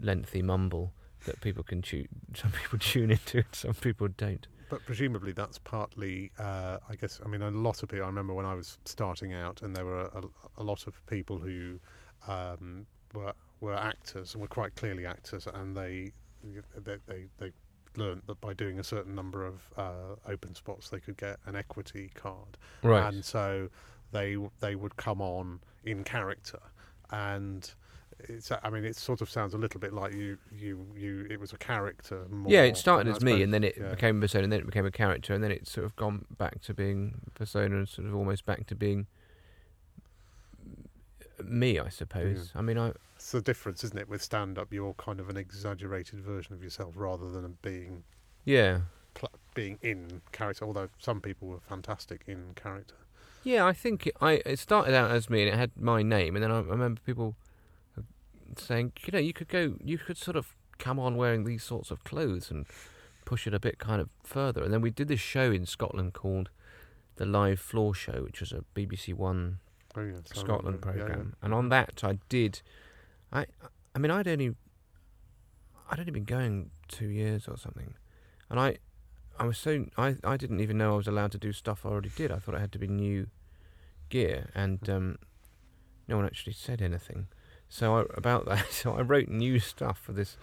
lengthy 0.00 0.42
mumble 0.42 0.92
that 1.26 1.40
people 1.40 1.64
can 1.64 1.82
tune. 1.82 2.08
Some 2.34 2.52
people 2.52 2.78
tune 2.78 3.10
into, 3.10 3.38
and 3.38 3.46
some 3.52 3.74
people 3.74 4.08
don't. 4.16 4.46
But 4.70 4.84
presumably 4.84 5.32
that's 5.32 5.58
partly, 5.58 6.30
uh, 6.38 6.78
I 6.88 6.94
guess. 6.94 7.20
I 7.24 7.28
mean, 7.28 7.42
a 7.42 7.50
lot 7.50 7.82
of 7.82 7.88
people. 7.88 8.04
I 8.04 8.08
remember 8.08 8.34
when 8.34 8.46
I 8.46 8.54
was 8.54 8.78
starting 8.84 9.32
out, 9.32 9.62
and 9.62 9.74
there 9.74 9.84
were 9.84 10.02
a, 10.02 10.22
a 10.58 10.62
lot 10.62 10.86
of 10.86 11.04
people 11.06 11.38
who 11.38 11.80
um, 12.26 12.86
were 13.14 13.32
were 13.60 13.74
actors 13.74 14.34
and 14.34 14.42
were 14.42 14.48
quite 14.48 14.74
clearly 14.74 15.06
actors, 15.06 15.46
and 15.52 15.76
they 15.76 16.12
they 16.76 16.96
they, 17.06 17.24
they 17.38 17.52
learned 17.96 18.22
that 18.26 18.40
by 18.40 18.54
doing 18.54 18.78
a 18.78 18.84
certain 18.84 19.14
number 19.14 19.44
of 19.44 19.60
uh, 19.76 20.16
open 20.26 20.54
spots, 20.54 20.88
they 20.88 21.00
could 21.00 21.16
get 21.16 21.38
an 21.46 21.56
equity 21.56 22.10
card. 22.14 22.56
Right. 22.82 23.12
And 23.12 23.24
so 23.24 23.68
they 24.12 24.36
they 24.60 24.74
would 24.74 24.96
come 24.96 25.20
on 25.20 25.60
in 25.84 26.04
character, 26.04 26.60
and 27.10 27.70
it's 28.20 28.50
I 28.50 28.70
mean 28.70 28.84
it 28.84 28.96
sort 28.96 29.20
of 29.20 29.30
sounds 29.30 29.54
a 29.54 29.58
little 29.58 29.80
bit 29.80 29.92
like 29.92 30.12
you 30.12 30.38
you 30.52 30.86
you 30.96 31.26
it 31.30 31.38
was 31.38 31.52
a 31.52 31.58
character. 31.58 32.26
More, 32.30 32.50
yeah, 32.50 32.62
it 32.62 32.76
started 32.76 33.08
as 33.08 33.22
me, 33.22 33.42
and 33.42 33.52
then 33.52 33.64
it 33.64 33.76
yeah. 33.78 33.90
became 33.90 34.18
a 34.18 34.20
persona, 34.20 34.44
and 34.44 34.52
then 34.52 34.60
it 34.60 34.66
became 34.66 34.86
a 34.86 34.90
character, 34.90 35.34
and 35.34 35.42
then 35.42 35.50
it's 35.50 35.70
sort 35.70 35.84
of 35.84 35.96
gone 35.96 36.24
back 36.36 36.60
to 36.62 36.74
being 36.74 37.20
persona, 37.34 37.76
and 37.76 37.88
sort 37.88 38.08
of 38.08 38.14
almost 38.14 38.46
back 38.46 38.66
to 38.66 38.74
being 38.74 39.06
me, 41.44 41.78
I 41.78 41.88
suppose. 41.88 42.52
Yeah. 42.54 42.60
I 42.60 42.62
mean, 42.62 42.78
I 42.78 42.92
it's 43.16 43.32
the 43.32 43.42
difference, 43.42 43.82
isn't 43.84 43.98
it? 43.98 44.08
With 44.08 44.22
stand 44.22 44.58
up, 44.58 44.72
you're 44.72 44.94
kind 44.94 45.20
of 45.20 45.28
an 45.28 45.36
exaggerated 45.36 46.20
version 46.20 46.54
of 46.54 46.62
yourself 46.62 46.94
rather 46.96 47.30
than 47.30 47.58
being 47.62 48.04
yeah 48.44 48.80
pl- 49.14 49.32
being 49.54 49.78
in 49.82 50.22
character. 50.32 50.64
Although 50.64 50.88
some 50.98 51.20
people 51.20 51.48
were 51.48 51.60
fantastic 51.60 52.22
in 52.26 52.52
character. 52.54 52.94
yeah 53.42 53.66
I 53.66 53.72
think 53.72 54.06
it, 54.06 54.16
I 54.20 54.40
it 54.46 54.58
started 54.58 54.94
out 54.94 55.10
as 55.10 55.28
me, 55.28 55.42
and 55.42 55.54
it 55.54 55.58
had 55.58 55.72
my 55.76 56.02
name, 56.02 56.36
and 56.36 56.42
then 56.42 56.50
I, 56.50 56.58
I 56.58 56.62
remember 56.62 57.00
people 57.04 57.34
saying, 58.56 58.92
you 59.04 59.12
know, 59.12 59.18
you 59.18 59.32
could 59.32 59.48
go, 59.48 59.74
you 59.84 59.98
could 59.98 60.16
sort 60.16 60.36
of 60.36 60.54
come 60.78 60.98
on 60.98 61.16
wearing 61.16 61.44
these 61.44 61.62
sorts 61.62 61.90
of 61.90 62.04
clothes 62.04 62.50
and 62.50 62.66
push 63.24 63.46
it 63.46 63.54
a 63.54 63.60
bit 63.60 63.78
kind 63.78 64.00
of 64.00 64.08
further. 64.22 64.62
And 64.62 64.72
then 64.72 64.80
we 64.80 64.90
did 64.90 65.08
this 65.08 65.20
show 65.20 65.50
in 65.50 65.66
Scotland 65.66 66.14
called 66.14 66.50
the 67.16 67.26
Live 67.26 67.60
Floor 67.60 67.94
Show, 67.94 68.22
which 68.22 68.40
was 68.40 68.52
a 68.52 68.64
BBC 68.74 69.12
One 69.12 69.58
Yes, 70.02 70.22
I 70.32 70.40
Scotland 70.40 70.78
remember. 70.84 70.98
Yeah, 70.98 71.06
program, 71.06 71.36
and 71.42 71.54
on 71.54 71.68
that 71.70 72.02
I 72.02 72.18
did. 72.28 72.62
I 73.32 73.46
I 73.94 73.98
mean 73.98 74.10
I'd 74.10 74.28
only 74.28 74.54
I'd 75.90 76.00
only 76.00 76.12
been 76.12 76.24
going 76.24 76.70
two 76.88 77.08
years 77.08 77.48
or 77.48 77.56
something, 77.56 77.94
and 78.50 78.58
I 78.58 78.78
I 79.38 79.46
was 79.46 79.58
so 79.58 79.86
I 79.96 80.16
I 80.24 80.36
didn't 80.36 80.60
even 80.60 80.78
know 80.78 80.94
I 80.94 80.96
was 80.96 81.08
allowed 81.08 81.32
to 81.32 81.38
do 81.38 81.52
stuff 81.52 81.84
I 81.84 81.90
already 81.90 82.10
did. 82.14 82.32
I 82.32 82.38
thought 82.38 82.54
it 82.54 82.60
had 82.60 82.72
to 82.72 82.78
be 82.78 82.88
new 82.88 83.28
gear, 84.08 84.50
and 84.54 84.88
um, 84.88 85.18
no 86.06 86.16
one 86.16 86.26
actually 86.26 86.54
said 86.54 86.82
anything. 86.82 87.28
So 87.68 87.98
I, 87.98 88.04
about 88.14 88.46
that, 88.46 88.66
so 88.72 88.94
I 88.94 89.02
wrote 89.02 89.28
new 89.28 89.58
stuff 89.60 89.98
for 89.98 90.12
this 90.12 90.36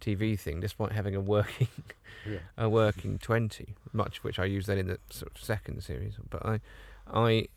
TV 0.00 0.38
thing, 0.38 0.60
despite 0.60 0.92
having 0.92 1.14
a 1.14 1.20
working 1.20 1.68
yeah. 2.28 2.38
a 2.58 2.68
working 2.68 3.18
twenty, 3.18 3.74
much 3.92 4.18
of 4.18 4.24
which 4.24 4.38
I 4.38 4.44
used 4.44 4.66
then 4.66 4.78
in 4.78 4.88
the 4.88 4.98
sort 5.10 5.32
of 5.34 5.42
second 5.42 5.82
series. 5.82 6.14
But 6.28 6.44
I, 6.44 6.60
I, 7.06 7.48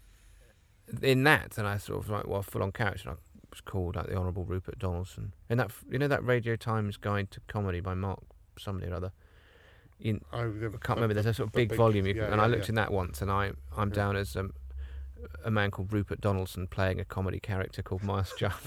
in 1.01 1.24
that, 1.24 1.58
and 1.58 1.68
I 1.68 1.77
sort 1.77 2.04
of 2.04 2.10
like 2.10 2.27
well, 2.27 2.44
full 2.44 2.63
on 2.63 2.72
character. 2.72 3.10
And 3.10 3.18
I 3.18 3.22
was 3.51 3.62
called 3.62 3.96
like 3.96 4.08
the 4.08 4.15
Honourable 4.15 4.46
Rupert 4.46 4.80
Donaldson, 4.80 5.34
and 5.50 5.60
that 5.60 5.72
you 5.89 6.00
know 6.00 6.08
that 6.08 6.24
Radio 6.24 6.56
Times 6.56 6.98
Guide 6.98 7.32
to 7.32 7.39
Comedy 7.48 7.80
by 7.80 7.94
Mark 7.94 8.20
somebody 8.58 8.92
or 8.92 8.96
other. 8.96 9.12
In 10.00 10.20
Oh, 10.34 10.51
the, 10.51 10.68
I 10.68 10.86
can't 10.86 10.98
remember. 10.98 11.13
There's 11.13 11.25
a 11.25 11.34
sort 11.34 11.48
of 11.48 11.54
big, 11.54 11.74
volume, 11.74 12.06
you 12.06 12.13
can, 12.13 12.24
yeah, 12.24 12.32
and 12.34 12.42
I 12.42 12.48
looked 12.48 12.65
yeah. 12.65 12.70
in 12.70 12.75
that 12.75 12.92
once, 12.92 13.22
and 13.22 13.32
I 13.32 13.51
I'm 13.77 13.89
Yeah. 13.89 13.96
down 13.96 14.15
as 14.18 14.36
um, 14.36 14.54
a 15.44 15.50
man 15.50 15.72
called 15.72 15.94
Rupert 15.94 16.20
Donaldson 16.20 16.68
playing 16.68 17.00
a 17.00 17.06
comedy 17.06 17.39
character 17.39 17.82
called 17.82 18.04
Miles 18.04 18.34
Jupp 18.38 18.60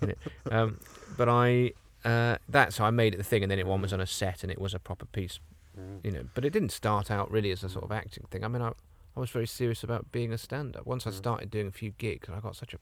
in 0.00 0.10
it. 0.10 0.18
Um, 0.50 0.78
but 1.16 1.28
I 1.28 1.72
uh, 2.04 2.36
that's 2.48 2.78
how 2.78 2.84
I 2.86 2.90
made 2.90 3.14
it 3.14 3.18
the 3.18 3.24
thing, 3.24 3.42
and 3.42 3.50
then 3.50 3.58
it 3.58 3.66
one 3.66 3.82
was 3.82 3.92
on 3.92 4.00
a 4.00 4.06
set, 4.06 4.42
and 4.44 4.50
it 4.52 4.60
was 4.60 4.72
a 4.74 4.78
proper 4.78 5.06
piece, 5.06 5.40
Mm. 5.78 6.04
you 6.04 6.10
know. 6.12 6.22
But 6.34 6.44
it 6.44 6.50
didn't 6.50 6.70
start 6.70 7.10
out 7.10 7.30
really 7.30 7.50
as 7.50 7.62
a 7.64 7.68
sort 7.68 7.84
of 7.84 7.92
acting 7.92 8.24
thing. 8.30 8.44
I 8.44 8.48
mean, 8.48 8.62
I 8.62 8.72
I 9.20 9.22
was 9.22 9.30
very 9.30 9.46
serious 9.46 9.84
about 9.84 10.10
being 10.12 10.32
a 10.32 10.38
stand-up. 10.38 10.86
Once 10.86 11.06
I 11.06 11.10
Mm. 11.10 11.14
started 11.14 11.50
doing 11.50 11.66
a 11.66 11.70
few 11.70 11.90
gigs, 11.90 12.26
and 12.26 12.34
I 12.36 12.40
got 12.40 12.56
such 12.56 12.72
a 12.72 12.78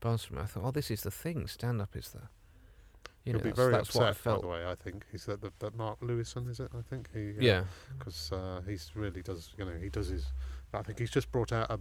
buzz 0.00 0.22
from 0.22 0.36
it, 0.36 0.42
I 0.42 0.44
thought, 0.44 0.64
oh, 0.64 0.70
this 0.70 0.90
is 0.90 1.00
the 1.02 1.10
thing. 1.10 1.46
Stand-up 1.46 1.96
is 1.96 2.10
the 2.10 2.28
you 3.24 3.32
He'll 3.32 3.34
know, 3.34 3.38
be 3.44 3.50
that's, 3.50 3.56
very 3.56 3.72
that's 3.72 3.94
what 3.94 4.04
I 4.04 4.08
upset. 4.10 4.34
By 4.34 4.40
the 4.42 4.46
way, 4.48 4.66
I 4.66 4.74
think 4.74 5.06
he's 5.10 5.24
that, 5.26 5.40
that 5.60 5.74
Mark 5.76 6.00
Lewisohn 6.00 6.50
is 6.50 6.60
it? 6.60 6.70
I 6.76 6.82
think 6.82 7.08
he 7.14 7.30
Yeah. 7.40 7.64
because 7.98 8.30
uh, 8.32 8.60
he's 8.66 8.90
really 8.94 9.22
does 9.22 9.54
you 9.56 9.64
know 9.64 9.72
he 9.78 9.88
does 9.88 10.08
his. 10.08 10.26
I 10.74 10.82
think 10.82 10.98
he's 10.98 11.10
just 11.10 11.30
brought 11.32 11.52
out 11.52 11.70
a 11.70 11.78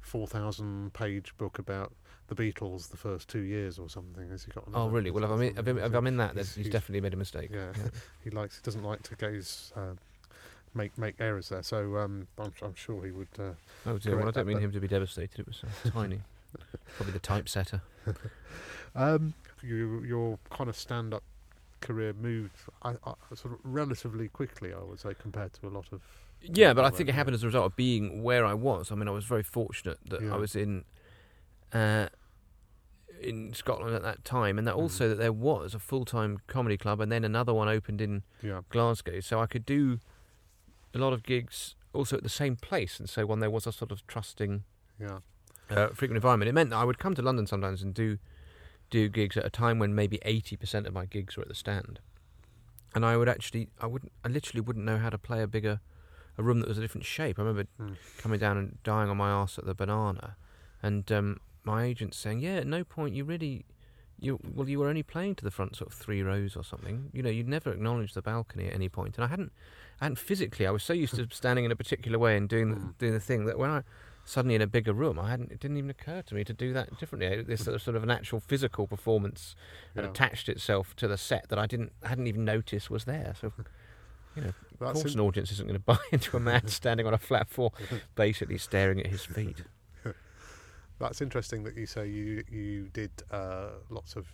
four 0.00 0.26
thousand 0.26 0.92
page 0.94 1.36
book 1.36 1.58
about 1.58 1.92
the 2.28 2.34
Beatles 2.34 2.88
the 2.90 2.96
first 2.96 3.28
two 3.28 3.42
years 3.42 3.78
or 3.78 3.88
something. 3.90 4.30
Has 4.30 4.44
he 4.44 4.50
got? 4.52 4.64
Oh, 4.74 4.88
really? 4.88 5.10
Well, 5.12 5.22
if 5.24 5.30
I'm 5.30 5.42
in, 5.42 5.58
if 5.58 5.94
I'm, 5.94 6.06
in 6.06 6.16
that, 6.16 6.32
He's- 6.34 6.54
he's, 6.56 6.70
definitely 6.70 7.02
made 7.02 7.12
a 7.14 7.18
mistake. 7.18 7.50
Yeah, 7.52 7.72
he 8.24 8.30
likes. 8.30 8.56
He 8.56 8.62
doesn't 8.62 8.82
like 8.82 9.02
to 9.04 9.14
gaze. 9.16 9.72
Uh, 9.76 9.94
Make 10.72 10.96
make 10.96 11.16
errors 11.18 11.48
there, 11.48 11.62
so 11.64 11.96
um, 11.96 12.28
I'm, 12.38 12.52
I'm 12.62 12.74
sure 12.74 13.04
he 13.04 13.10
would. 13.10 13.28
Uh, 13.38 13.52
Oh 13.86 13.98
dear. 13.98 14.16
Well, 14.16 14.28
I 14.28 14.30
don't 14.30 14.46
mean 14.46 14.58
him 14.60 14.70
to 14.72 14.80
be 14.80 14.86
devastated. 14.86 15.40
It 15.40 15.46
was 15.46 15.62
uh, 15.64 15.90
tiny. 15.92 16.20
Probably 16.96 17.12
the 17.12 17.18
typesetter. 17.18 17.82
um, 18.94 19.34
you, 19.62 20.02
your 20.04 20.38
kind 20.50 20.68
of 20.70 20.76
stand-up 20.76 21.22
career 21.80 22.12
moved 22.12 22.56
I, 22.82 22.90
I, 23.04 23.14
sort 23.34 23.54
of 23.54 23.60
relatively 23.64 24.28
quickly, 24.28 24.72
I 24.72 24.78
would 24.82 25.00
say, 25.00 25.10
compared 25.20 25.52
to 25.54 25.66
a 25.66 25.70
lot 25.70 25.86
of. 25.92 26.02
Yeah, 26.42 26.72
but 26.72 26.84
I 26.84 26.90
think 26.90 27.08
it 27.08 27.14
happened 27.14 27.34
as 27.34 27.42
a 27.42 27.46
result 27.46 27.66
of 27.66 27.76
being 27.76 28.22
where 28.22 28.44
I 28.46 28.54
was. 28.54 28.90
I 28.92 28.94
mean, 28.94 29.08
I 29.08 29.12
was 29.12 29.24
very 29.24 29.42
fortunate 29.42 29.98
that 30.08 30.22
Yeah. 30.22 30.34
I 30.34 30.36
was 30.36 30.54
in. 30.54 30.84
Uh, 31.72 32.08
in 33.20 33.52
Scotland 33.52 33.94
at 33.94 34.02
that 34.02 34.24
time, 34.24 34.56
and 34.58 34.66
that 34.66 34.74
Mm. 34.76 34.78
also 34.82 35.08
that 35.10 35.16
there 35.16 35.32
was 35.32 35.74
a 35.74 35.78
full 35.78 36.04
time 36.06 36.38
comedy 36.46 36.78
club, 36.78 37.00
and 37.00 37.12
then 37.12 37.22
another 37.24 37.52
one 37.52 37.68
opened 37.68 38.00
in 38.00 38.22
Yeah. 38.40 38.62
Glasgow, 38.70 39.20
so 39.20 39.40
I 39.40 39.46
could 39.46 39.66
do 39.66 39.98
a 40.94 40.98
lot 40.98 41.12
of 41.12 41.22
gigs 41.22 41.74
also 41.92 42.16
at 42.16 42.22
the 42.22 42.28
same 42.28 42.56
place, 42.56 42.98
and 43.00 43.08
so 43.08 43.26
when 43.26 43.40
there 43.40 43.50
was 43.50 43.66
a 43.66 43.72
sort 43.72 43.90
of 43.92 44.06
trusting 44.06 44.64
Yeah. 44.98 45.20
uh, 45.70 45.88
frequent 45.88 46.16
environment, 46.16 46.48
it 46.48 46.52
meant 46.52 46.70
that 46.70 46.76
I 46.76 46.84
would 46.84 46.98
come 46.98 47.14
to 47.14 47.22
London 47.22 47.46
sometimes 47.46 47.82
and 47.82 47.94
do 47.94 48.18
do 48.90 49.08
gigs 49.08 49.36
at 49.36 49.44
a 49.46 49.50
time 49.50 49.78
when 49.78 49.94
maybe 49.94 50.18
eighty 50.22 50.56
percent 50.56 50.86
of 50.86 50.92
my 50.92 51.06
gigs 51.06 51.36
were 51.36 51.42
at 51.42 51.48
the 51.48 51.54
stand, 51.54 52.00
and 52.94 53.04
I 53.06 53.16
would 53.16 53.28
actually 53.28 53.68
I 53.80 53.86
wouldn't 53.86 54.12
I 54.24 54.28
literally 54.28 54.60
wouldn't 54.60 54.84
know 54.84 54.98
how 54.98 55.10
to 55.10 55.18
play 55.18 55.42
a 55.42 55.46
bigger 55.46 55.80
a 56.38 56.42
room 56.42 56.60
that 56.60 56.68
was 56.68 56.78
a 56.78 56.80
different 56.80 57.04
shape. 57.04 57.38
I 57.38 57.42
remember 57.42 57.68
Mm. 57.80 57.96
coming 58.18 58.40
down 58.40 58.56
and 58.56 58.82
dying 58.82 59.10
on 59.10 59.16
my 59.16 59.30
ass 59.30 59.58
at 59.58 59.64
the 59.66 59.74
banana, 59.74 60.36
and 60.82 61.10
um, 61.12 61.40
my 61.64 61.84
agent 61.84 62.14
saying, 62.14 62.40
"Yeah, 62.40 62.56
at 62.56 62.66
no 62.66 62.82
point 62.84 63.14
you 63.14 63.24
really." 63.24 63.64
You, 64.20 64.38
well, 64.54 64.68
you 64.68 64.78
were 64.78 64.88
only 64.88 65.02
playing 65.02 65.36
to 65.36 65.44
the 65.44 65.50
front 65.50 65.76
sort 65.76 65.90
of 65.92 65.98
three 65.98 66.22
rows 66.22 66.54
or 66.56 66.62
something. 66.62 67.10
You 67.12 67.22
know, 67.22 67.30
you'd 67.30 67.48
never 67.48 67.72
acknowledged 67.72 68.14
the 68.14 68.22
balcony 68.22 68.66
at 68.66 68.74
any 68.74 68.88
point, 68.88 69.16
and 69.16 69.24
I 69.24 69.28
hadn't, 69.28 69.50
I 70.00 70.04
hadn't 70.04 70.16
physically. 70.18 70.66
I 70.66 70.70
was 70.70 70.82
so 70.82 70.92
used 70.92 71.14
to 71.16 71.26
standing 71.30 71.64
in 71.64 71.72
a 71.72 71.76
particular 71.76 72.18
way 72.18 72.36
and 72.36 72.48
doing 72.48 72.70
the, 72.70 72.76
Mm. 72.76 72.98
doing 72.98 73.12
the 73.14 73.20
thing 73.20 73.46
that 73.46 73.58
when 73.58 73.70
I 73.70 73.82
suddenly 74.26 74.54
in 74.54 74.60
a 74.62 74.66
bigger 74.66 74.92
room, 74.92 75.18
I 75.18 75.30
hadn't. 75.30 75.50
It 75.50 75.58
didn't 75.60 75.78
even 75.78 75.90
occur 75.90 76.22
to 76.22 76.34
me 76.34 76.44
to 76.44 76.52
do 76.52 76.72
that 76.74 76.98
differently. 76.98 77.42
This 77.42 77.64
sort 77.64 77.74
of, 77.74 77.82
sort 77.82 77.96
of 77.96 78.02
an 78.02 78.10
actual 78.10 78.38
physical 78.40 78.86
performance 78.86 79.56
had 79.96 80.04
attached 80.10 80.48
itself 80.48 80.94
to 80.96 81.08
the 81.08 81.16
set 81.18 81.48
that 81.48 81.58
I 81.58 81.66
didn't 81.66 81.92
hadn't 82.02 82.26
even 82.26 82.44
noticed 82.44 82.90
was 82.90 83.06
there. 83.06 83.34
So, 83.40 83.52
you 84.36 84.42
know, 84.42 84.48
of 84.48 84.78
course, 84.94 85.14
an 85.14 85.20
audience 85.20 85.50
isn't 85.52 85.66
going 85.66 85.78
to 85.80 85.84
buy 85.84 85.98
into 86.12 86.36
a 86.36 86.40
man 86.40 86.68
standing 86.68 87.06
on 87.06 87.14
a 87.14 87.18
flat 87.18 87.48
floor, 87.48 87.72
basically 88.14 88.58
staring 88.58 89.00
at 89.00 89.06
his 89.06 89.24
feet. 89.24 89.62
That's 91.00 91.20
interesting 91.20 91.64
that 91.64 91.76
you 91.76 91.86
say 91.86 92.06
you 92.06 92.44
you 92.50 92.88
did 92.92 93.10
uh, 93.30 93.70
lots 93.88 94.16
of 94.16 94.28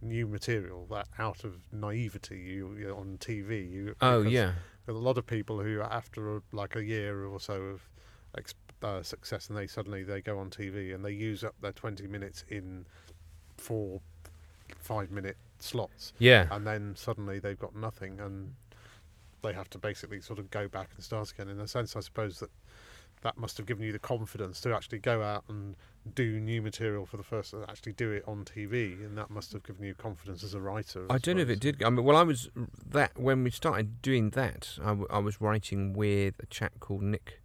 new 0.00 0.26
material 0.26 0.86
that 0.90 1.06
out 1.18 1.44
of 1.44 1.54
naivety 1.72 2.38
you, 2.38 2.76
you 2.78 2.90
on 2.90 3.18
TV. 3.18 3.70
You, 3.70 3.94
Oh 4.00 4.22
yeah, 4.22 4.52
a 4.88 4.92
lot 4.92 5.18
of 5.18 5.26
people 5.26 5.60
who 5.60 5.80
after 5.80 6.36
a, 6.36 6.42
like 6.52 6.76
a 6.76 6.84
year 6.84 7.24
or 7.24 7.40
so 7.40 7.54
of 7.54 7.88
ex- 8.36 8.54
uh, 8.82 9.02
success 9.02 9.48
and 9.48 9.56
they 9.56 9.66
suddenly 9.66 10.02
they 10.02 10.20
go 10.20 10.38
on 10.38 10.50
TV 10.50 10.94
and 10.94 11.04
they 11.04 11.12
use 11.12 11.44
up 11.44 11.54
their 11.60 11.72
20 11.72 12.06
minutes 12.06 12.44
in 12.48 12.84
four 13.56 14.00
five 14.78 15.10
minute 15.10 15.36
slots 15.60 16.12
yeah. 16.18 16.46
and 16.50 16.66
then 16.66 16.94
suddenly 16.96 17.38
they've 17.38 17.58
got 17.58 17.76
nothing 17.76 18.18
and 18.20 18.52
they 19.42 19.52
have 19.52 19.70
to 19.70 19.78
basically 19.78 20.20
sort 20.20 20.38
of 20.38 20.50
go 20.50 20.66
back 20.66 20.88
and 20.94 21.04
start 21.04 21.30
again 21.30 21.48
in 21.48 21.60
a 21.60 21.68
sense 21.68 21.94
I 21.94 22.00
suppose 22.00 22.40
that 22.40 22.50
that 23.22 23.38
must 23.38 23.56
have 23.56 23.66
given 23.66 23.84
you 23.84 23.92
the 23.92 23.98
confidence 23.98 24.60
to 24.60 24.74
actually 24.74 24.98
go 24.98 25.22
out 25.22 25.44
and 25.48 25.76
do 26.14 26.40
new 26.40 26.60
material 26.60 27.06
for 27.06 27.16
the 27.16 27.22
first 27.22 27.54
actually 27.68 27.92
do 27.92 28.10
it 28.10 28.24
on 28.26 28.44
TV 28.44 29.04
and 29.04 29.16
that 29.16 29.30
must 29.30 29.52
have 29.52 29.62
given 29.62 29.84
you 29.84 29.94
confidence 29.94 30.42
as 30.42 30.54
a 30.54 30.60
writer 30.60 31.06
I 31.08 31.18
don't 31.18 31.36
know 31.36 31.42
if 31.42 31.48
it 31.50 31.60
did. 31.60 31.82
I 31.82 31.90
mean, 31.90 32.04
well, 32.04 32.16
I 32.16 32.22
was 32.22 32.50
that 32.90 33.18
when 33.18 33.44
we 33.44 33.50
started 33.50 34.02
doing 34.02 34.30
that. 34.30 34.78
I, 34.80 34.88
w- 34.88 35.08
I 35.10 35.18
was 35.18 35.40
writing 35.40 35.92
with 35.92 36.34
a 36.40 36.46
chap 36.46 36.72
called 36.80 37.02
Nick 37.02 37.40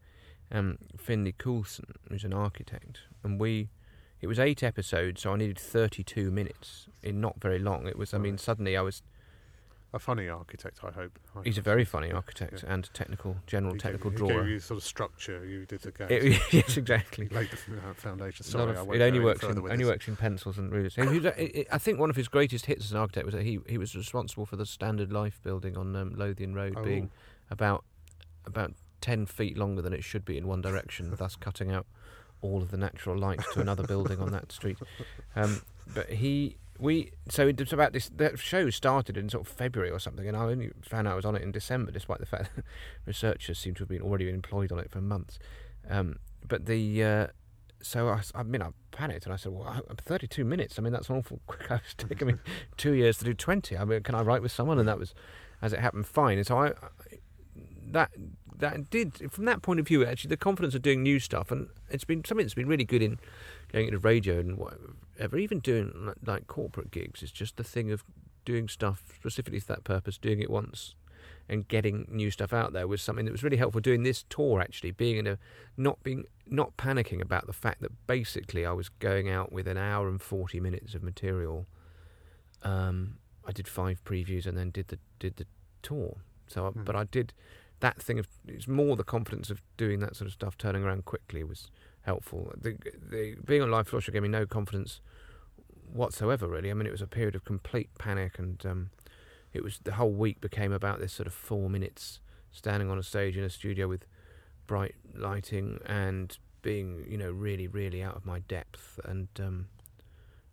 um, 0.51 0.77
Finley 0.97 1.33
Coulson, 1.37 1.93
who's 2.09 2.23
an 2.23 2.33
architect, 2.33 2.99
and 3.23 3.39
we. 3.39 3.69
It 4.19 4.27
was 4.27 4.39
eight 4.39 4.63
episodes, 4.63 5.21
so 5.21 5.33
I 5.33 5.37
needed 5.37 5.59
thirty-two 5.59 6.31
minutes 6.31 6.87
in 7.03 7.21
not 7.21 7.39
very 7.39 7.59
long. 7.59 7.85
It 7.87 7.97
was. 7.97 8.13
I 8.13 8.17
mean, 8.17 8.37
suddenly 8.37 8.75
I 8.75 8.81
was. 8.81 9.01
A 9.93 9.99
funny 9.99 10.27
architect 10.27 10.79
I 10.83 10.91
hope 10.91 11.17
I 11.35 11.43
He's 11.43 11.57
a 11.57 11.61
very 11.61 11.85
funny 11.85 12.11
architect 12.11 12.63
and 12.63 12.89
technical, 12.93 13.37
general 13.47 13.73
He 13.73 13.79
technical 13.79 14.11
gave, 14.11 14.19
he 14.19 14.27
drawer. 14.27 14.41
gave 14.41 14.49
you 14.51 14.59
sort 14.59 14.77
of 14.79 14.83
structure 14.83 15.45
you 15.45 15.65
did 15.65 15.81
the 15.81 15.91
game 15.91 16.07
It- 16.09 16.41
yes, 16.53 16.75
exactly. 16.77 17.29
laid 17.29 17.49
the 17.49 17.77
uh, 17.77 17.93
foundation 17.93 18.43
sorry 18.45 18.75
of- 18.75 18.89
I 18.89 18.95
it 18.95 19.01
only 19.01 19.19
works 19.21 19.43
in 19.43 19.57
only 19.57 19.77
this. 19.77 19.87
works 19.87 20.07
in 20.09 20.15
pencils 20.17 20.57
and 20.57 20.71
rulers. 20.71 20.95
I- 20.97 21.03
I- 21.03 21.65
I 21.71 21.77
think 21.77 21.99
one 21.99 22.09
of 22.09 22.15
his 22.17 22.27
greatest 22.27 22.65
hits 22.65 22.85
as 22.85 22.91
an 22.91 22.97
architect 22.97 23.25
was 23.25 23.33
that 23.33 23.43
he 23.43 23.59
he 23.67 23.77
was 23.77 23.95
responsible 23.95 24.45
for 24.45 24.57
the 24.57 24.65
Standard 24.65 25.11
Life 25.13 25.39
building 25.43 25.77
on 25.77 25.95
um, 25.95 26.13
Lothian 26.15 26.53
Road 26.53 26.73
Oh. 26.77 26.83
being 26.83 27.09
about 27.49 27.83
about 28.45 28.73
ten 28.99 29.25
feet 29.25 29.57
longer 29.57 29.81
than 29.81 29.93
it 29.93 30.03
should 30.03 30.25
be 30.25 30.37
in 30.37 30.47
one 30.47 30.61
direction, 30.61 31.13
thus 31.17 31.35
cutting 31.37 31.71
out 31.71 31.85
all 32.41 32.61
of 32.61 32.71
the 32.71 32.77
natural 32.77 33.17
light 33.17 33.39
to 33.53 33.61
another 33.61 33.83
building 33.87 34.19
on 34.19 34.31
that 34.31 34.51
street. 34.51 34.77
Um, 35.35 35.61
but 35.93 36.09
he. 36.09 36.57
We 36.79 37.11
so 37.29 37.47
it's 37.47 37.73
about 37.73 37.93
this. 37.93 38.09
That 38.09 38.37
show 38.39 38.69
started 38.69 39.17
in 39.17 39.29
sort 39.29 39.47
of 39.47 39.53
February 39.53 39.89
or 39.89 39.99
something, 39.99 40.27
and 40.27 40.37
I 40.37 40.41
only 40.41 40.71
found 40.81 41.07
out 41.07 41.13
I 41.13 41.15
was 41.15 41.25
on 41.25 41.35
it 41.35 41.41
in 41.41 41.51
December, 41.51 41.91
despite 41.91 42.19
the 42.19 42.25
fact 42.33 42.55
that 42.55 42.65
researchers 43.05 43.57
seem 43.57 43.73
to 43.75 43.79
have 43.79 43.89
been 43.89 44.01
already 44.01 44.29
employed 44.29 44.71
on 44.71 44.79
it 44.79 44.91
for 44.91 45.01
months. 45.01 45.39
Um, 45.89 46.17
but 46.47 46.65
the 46.65 47.03
uh, 47.03 47.27
so 47.81 48.09
I, 48.09 48.21
I 48.35 48.43
mean 48.43 48.61
I 48.61 48.69
panicked 48.91 49.25
and 49.25 49.33
I 49.33 49.37
said, 49.37 49.53
"Well, 49.53 49.67
I'm 49.67 49.95
32 49.95 50.45
minutes. 50.45 50.77
I 50.77 50.81
mean 50.81 50.93
that's 50.93 51.09
an 51.09 51.15
awful 51.17 51.39
quick. 51.47 51.71
I 51.71 51.75
was 51.75 51.95
taking 51.97 52.27
me 52.27 52.33
two 52.77 52.93
years 52.93 53.17
to 53.19 53.25
do 53.25 53.33
20. 53.33 53.77
I 53.77 53.85
mean, 53.85 54.03
can 54.03 54.15
I 54.15 54.21
write 54.21 54.41
with 54.41 54.51
someone?" 54.51 54.77
And 54.79 54.87
that 54.87 54.99
was, 54.99 55.13
as 55.61 55.73
it 55.73 55.79
happened, 55.79 56.07
fine. 56.07 56.37
And 56.37 56.45
so 56.45 56.57
I, 56.59 56.73
that 57.91 58.11
that 58.59 58.89
did 58.89 59.31
from 59.31 59.45
that 59.45 59.61
point 59.61 59.79
of 59.79 59.87
view 59.87 60.05
actually 60.05 60.29
the 60.29 60.37
confidence 60.37 60.73
of 60.73 60.81
doing 60.81 61.03
new 61.03 61.19
stuff 61.19 61.51
and 61.51 61.67
it's 61.89 62.03
been 62.03 62.23
something 62.25 62.45
that's 62.45 62.55
been 62.55 62.67
really 62.67 62.83
good 62.83 63.01
in 63.01 63.19
going 63.71 63.87
into 63.87 63.99
radio 63.99 64.39
and 64.39 64.57
whatever 65.17 65.37
even 65.37 65.59
doing 65.59 65.91
like, 65.95 66.15
like 66.25 66.47
corporate 66.47 66.91
gigs 66.91 67.23
it's 67.23 67.31
just 67.31 67.57
the 67.57 67.63
thing 67.63 67.91
of 67.91 68.03
doing 68.45 68.67
stuff 68.67 69.03
specifically 69.15 69.59
for 69.59 69.73
that 69.73 69.83
purpose 69.83 70.17
doing 70.17 70.39
it 70.39 70.49
once 70.49 70.95
and 71.49 71.67
getting 71.67 72.05
new 72.09 72.29
stuff 72.29 72.53
out 72.53 72.71
there 72.73 72.87
was 72.87 73.01
something 73.01 73.25
that 73.25 73.31
was 73.31 73.43
really 73.43 73.57
helpful 73.57 73.81
doing 73.81 74.03
this 74.03 74.23
tour 74.29 74.61
actually 74.61 74.91
being 74.91 75.17
in 75.17 75.25
a 75.27 75.37
not 75.75 76.01
being 76.03 76.23
not 76.45 76.77
panicking 76.77 77.21
about 77.21 77.47
the 77.47 77.53
fact 77.53 77.81
that 77.81 77.91
basically 78.05 78.65
I 78.65 78.71
was 78.71 78.89
going 78.89 79.29
out 79.29 79.51
with 79.51 79.67
an 79.67 79.77
hour 79.77 80.07
and 80.07 80.21
40 80.21 80.59
minutes 80.59 80.93
of 80.93 81.03
material 81.03 81.65
um, 82.63 83.17
I 83.45 83.51
did 83.51 83.67
five 83.67 84.03
previews 84.03 84.45
and 84.45 84.57
then 84.57 84.69
did 84.71 84.89
the 84.89 84.99
did 85.19 85.37
the 85.37 85.45
tour 85.81 86.17
so 86.47 86.67
I, 86.67 86.69
Hmm. 86.69 86.83
but 86.83 86.95
I 86.95 87.05
did 87.05 87.33
that 87.79 88.01
thing 88.01 88.19
of 88.19 88.27
it's 88.47 88.67
more 88.67 88.95
the 88.95 89.03
confidence 89.03 89.49
of 89.49 89.61
doing 89.77 89.99
that 89.99 90.15
sort 90.15 90.27
of 90.27 90.33
stuff 90.33 90.57
turning 90.57 90.83
around 90.83 91.05
quickly 91.05 91.43
was 91.43 91.69
helpful. 92.07 92.51
The, 92.59 92.77
the 93.11 93.35
being 93.45 93.61
on 93.61 93.69
live 93.69 93.87
floor 93.87 94.01
show 94.01 94.11
gave 94.11 94.23
me 94.23 94.29
no 94.29 94.45
confidence 94.47 95.01
whatsoever 95.93 96.47
really. 96.47 96.71
I 96.71 96.73
mean 96.73 96.87
it 96.87 96.91
was 96.91 97.01
a 97.01 97.07
period 97.07 97.35
of 97.35 97.43
complete 97.45 97.89
panic 97.99 98.39
and 98.39 98.65
um, 98.65 98.89
it 99.53 99.63
was 99.63 99.79
the 99.83 99.93
whole 99.93 100.11
week 100.11 100.41
became 100.41 100.71
about 100.71 100.99
this 100.99 101.13
sort 101.13 101.27
of 101.27 101.33
four 101.33 101.69
minutes 101.69 102.19
standing 102.51 102.89
on 102.89 102.97
a 102.97 103.03
stage 103.03 103.37
in 103.37 103.43
a 103.43 103.49
studio 103.49 103.87
with 103.87 104.05
bright 104.65 104.95
lighting 105.15 105.79
and 105.85 106.37
being 106.61 107.05
you 107.07 107.17
know 107.17 107.31
really 107.31 107.67
really 107.67 108.01
out 108.01 108.15
of 108.15 108.25
my 108.25 108.39
depth. 108.39 108.99
And 109.05 109.27
um, 109.39 109.67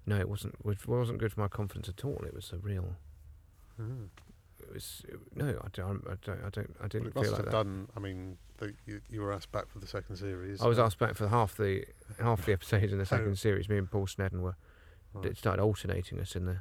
no 0.06 0.16
it 0.18 0.28
wasn't 0.28 0.54
it 0.64 0.87
wasn't 0.88 1.18
good 1.18 1.32
for 1.32 1.40
my 1.40 1.49
confidence 1.49 1.88
at 1.88 2.04
all. 2.04 2.20
It 2.26 2.34
was 2.34 2.52
a 2.52 2.58
real 2.58 2.96
Mm. 3.80 4.06
it 4.62 4.73
was 4.73 5.02
no 5.34 5.49
I 5.49 5.68
don't 5.73 6.04
I 6.08 6.14
don't 6.25 6.40
I, 6.46 6.50
don't, 6.50 6.76
I 6.78 6.82
Well, 6.82 6.88
didn't 6.88 7.06
it 7.08 7.14
must 7.16 7.25
feel 7.25 7.32
like 7.32 7.37
have 7.38 7.44
that. 7.46 7.50
done 7.64 7.88
I 7.96 7.99
mean 7.99 8.38
the, 8.58 8.75
you, 8.87 9.00
you 9.11 9.20
were 9.20 9.32
asked 9.32 9.50
back 9.52 9.68
for 9.68 9.78
the 9.78 9.87
second 9.87 10.16
series 10.16 10.62
I 10.62 10.66
was 10.66 10.78
uh, 10.78 10.84
asked 10.84 10.99
back 10.99 11.14
for 11.14 11.28
half 11.28 11.56
the 11.56 11.84
half 12.20 12.46
the 12.46 12.52
episodes 12.52 12.92
in 12.92 12.99
the 12.99 13.06
second 13.06 13.30
Oh. 13.32 13.34
series. 13.34 13.68
Me 13.68 13.78
and 13.78 13.90
Paul 13.90 14.06
Snedden 14.06 14.42
were 14.42 14.56
right. 15.12 15.26
it 15.26 15.37
started 15.38 15.62
alternating 15.62 16.20
us 16.20 16.37
in 16.37 16.44
the 16.46 16.61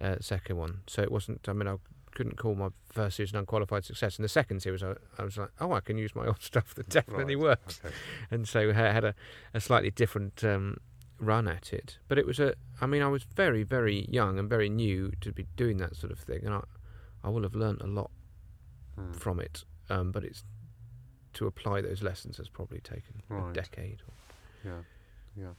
uh, 0.00 0.16
second 0.20 0.56
one, 0.56 0.80
so 0.86 1.02
it 1.02 1.10
wasn't. 1.12 1.48
I 1.48 1.52
mean, 1.52 1.68
I 1.68 1.76
couldn't 2.14 2.36
call 2.36 2.54
my 2.56 2.68
first 2.88 3.16
series 3.16 3.32
an 3.32 3.38
unqualified 3.38 3.84
success. 3.84 4.18
In 4.18 4.22
the 4.22 4.28
second 4.28 4.60
series, 4.60 4.82
I, 4.82 4.94
I 5.18 5.22
was 5.24 5.36
like, 5.38 5.50
oh, 5.60 5.72
I 5.72 5.80
can 5.80 5.96
use 5.98 6.14
my 6.14 6.26
old 6.26 6.40
stuff 6.50 6.74
that 6.74 6.88
definitely 6.88 7.36
Right, 7.36 7.42
works, 7.60 7.80
okay. 7.84 7.94
and 8.30 8.48
so 8.48 8.70
I 8.70 8.72
had 8.72 9.04
a, 9.04 9.14
a 9.54 9.60
slightly 9.60 9.90
different 9.90 10.42
um, 10.42 10.78
run 11.18 11.46
at 11.46 11.72
it. 11.72 11.98
But 12.08 12.18
it 12.18 12.26
was 12.26 12.40
a. 12.40 12.54
I 12.80 12.86
mean, 12.86 13.02
I 13.02 13.08
was 13.08 13.22
very 13.22 13.62
very 13.62 14.06
young 14.10 14.38
and 14.38 14.48
very 14.48 14.68
new 14.68 15.12
to 15.20 15.32
be 15.32 15.46
doing 15.56 15.76
that 15.78 15.94
sort 15.96 16.10
of 16.12 16.18
thing, 16.18 16.44
and 16.44 16.54
I 16.54 16.62
I 17.22 17.28
will 17.28 17.42
have 17.42 17.54
learnt 17.54 17.82
a 17.82 17.86
lot 17.86 18.10
Hmm. 18.96 19.12
from 19.12 19.38
it. 19.38 19.64
Um, 19.88 20.10
but 20.12 20.24
it's 20.24 20.44
to 21.34 21.46
apply 21.46 21.80
those 21.80 22.02
lessons 22.02 22.36
has 22.38 22.48
probably 22.48 22.80
taken 22.80 23.22
a 23.30 23.34
Right. 23.34 23.54
decade. 23.54 24.02
Yeah, 24.64 24.80
yeah. 25.36 25.52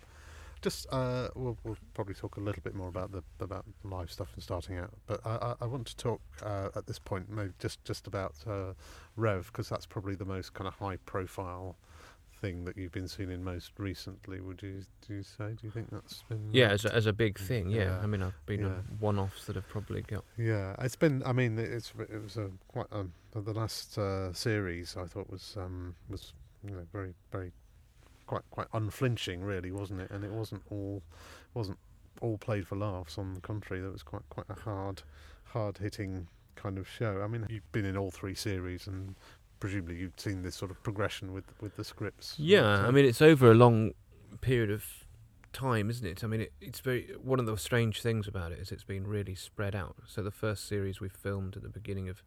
Just 0.62 0.86
uh, 0.92 1.30
we'll, 1.36 1.58
we'll 1.63 1.78
probably 1.96 2.13
talk 2.13 2.38
a 2.38 2.40
little 2.40 2.62
bit 2.62 2.75
more 2.75 2.88
about 2.88 3.12
the 3.12 3.24
about 3.40 3.66
live 3.84 4.12
stuff 4.12 4.30
and 4.36 4.44
starting 4.44 4.78
out, 4.78 4.92
but 5.08 5.20
I, 5.25 5.30
I, 5.36 5.56
I 5.62 5.66
want 5.66 5.88
to 5.88 5.98
talk 5.98 6.22
uh, 6.44 6.70
at 6.75 6.86
this 6.86 7.00
point 7.00 7.30
maybe 7.32 7.54
just 7.58 7.84
just 7.84 8.06
about 8.06 8.36
uh, 8.46 8.74
Rev 9.16 9.48
because 9.48 9.70
that's 9.70 9.88
probably 9.88 10.13
the 10.13 10.25
most 10.25 10.54
kind 10.54 10.68
of 10.68 10.75
high 10.75 10.98
profile 10.98 11.78
thing 12.41 12.65
that 12.65 12.75
you've 12.75 12.91
been 12.91 13.07
seen 13.07 13.29
in 13.29 13.43
most 13.43 13.71
recently. 13.77 14.41
Would 14.41 14.62
you 14.63 14.83
do 15.07 15.13
you 15.13 15.24
say? 15.24 15.50
Do 15.50 15.60
you 15.62 15.71
think 15.71 15.89
that's 15.91 16.24
been? 16.27 16.50
Yeah, 16.51 16.69
as 16.69 16.83
a, 16.86 16.93
as 16.93 17.05
a 17.05 17.13
big 17.13 17.39
thing. 17.39 17.69
Yeah, 17.69 17.83
Yeah, 17.83 18.00
I 18.01 18.07
mean, 18.07 18.24
I've 18.24 18.45
been 18.45 18.62
yeah. 18.62 18.67
on 18.67 18.83
one-offs 19.00 19.45
that 19.45 19.55
have 19.55 19.67
probably 19.69 20.01
got. 20.01 20.25
Yeah, 20.38 20.75
it's 20.79 20.95
been. 20.95 21.21
I 21.25 21.31
mean, 21.33 21.57
it's 21.60 21.93
it 22.00 22.21
was 22.21 22.38
a 22.38 22.50
quite 22.67 22.88
um, 22.91 23.13
the 23.31 23.41
the 23.41 23.53
last 23.53 23.98
uh, 23.98 24.33
series 24.33 24.98
I 24.98 25.05
thought 25.05 25.29
was 25.29 25.55
um, 25.57 25.95
was 26.10 26.33
you 26.67 26.71
know 26.71 26.86
very 26.91 27.13
very 27.31 27.51
quite 28.25 28.43
quite 28.50 28.67
unflinching 28.74 29.43
really, 29.43 29.71
wasn't 29.71 30.01
it? 30.01 30.10
And 30.12 30.24
it 30.24 30.31
wasn't 30.31 30.63
all 30.69 31.03
wasn't 31.53 31.77
all 32.21 32.38
played 32.38 32.67
for 32.67 32.75
laughs. 32.75 33.17
On 33.17 33.33
the 33.36 33.41
contrary, 33.41 33.81
there 33.81 33.91
was 33.91 34.03
quite 34.03 34.27
quite 34.29 34.50
a 34.50 34.60
hard 34.60 35.03
hard 35.45 35.77
hitting 35.77 36.27
kind 36.55 36.77
of 36.77 36.88
show. 36.88 37.21
I 37.24 37.27
mean, 37.27 37.45
you've 37.50 37.71
been 37.71 37.86
in 37.86 37.95
all 37.95 38.12
three 38.12 38.36
series 38.36 38.88
and. 38.88 39.15
Presumably, 39.62 39.96
you've 39.98 40.13
seen 40.18 40.41
this 40.41 40.56
sort 40.56 40.72
of 40.72 40.84
progression 40.84 41.32
with 41.32 41.46
with 41.62 41.77
the 41.77 41.84
scripts. 41.86 42.36
Yeah, 42.38 42.86
I 42.86 42.91
mean, 42.91 43.06
it's 43.06 43.22
over 43.22 43.50
a 43.51 43.53
long 43.53 43.94
period 44.41 44.72
of 44.72 44.84
time, 45.53 45.89
isn't 45.89 46.06
it? 46.06 46.24
I 46.24 46.27
mean, 46.27 46.41
it, 46.41 46.51
it's 46.60 46.80
very 46.80 47.12
one 47.22 47.39
of 47.39 47.46
the 47.46 47.56
strange 47.58 48.01
things 48.01 48.27
about 48.27 48.51
it 48.51 48.58
is 48.60 48.72
it's 48.72 48.84
been 48.84 49.06
really 49.06 49.36
spread 49.36 49.75
out. 49.75 49.96
So 50.08 50.24
the 50.24 50.32
first 50.32 50.68
series 50.68 51.00
we 51.00 51.10
filmed 51.10 51.56
at 51.56 51.62
the 51.62 51.70
beginning 51.70 52.10
of, 52.10 52.24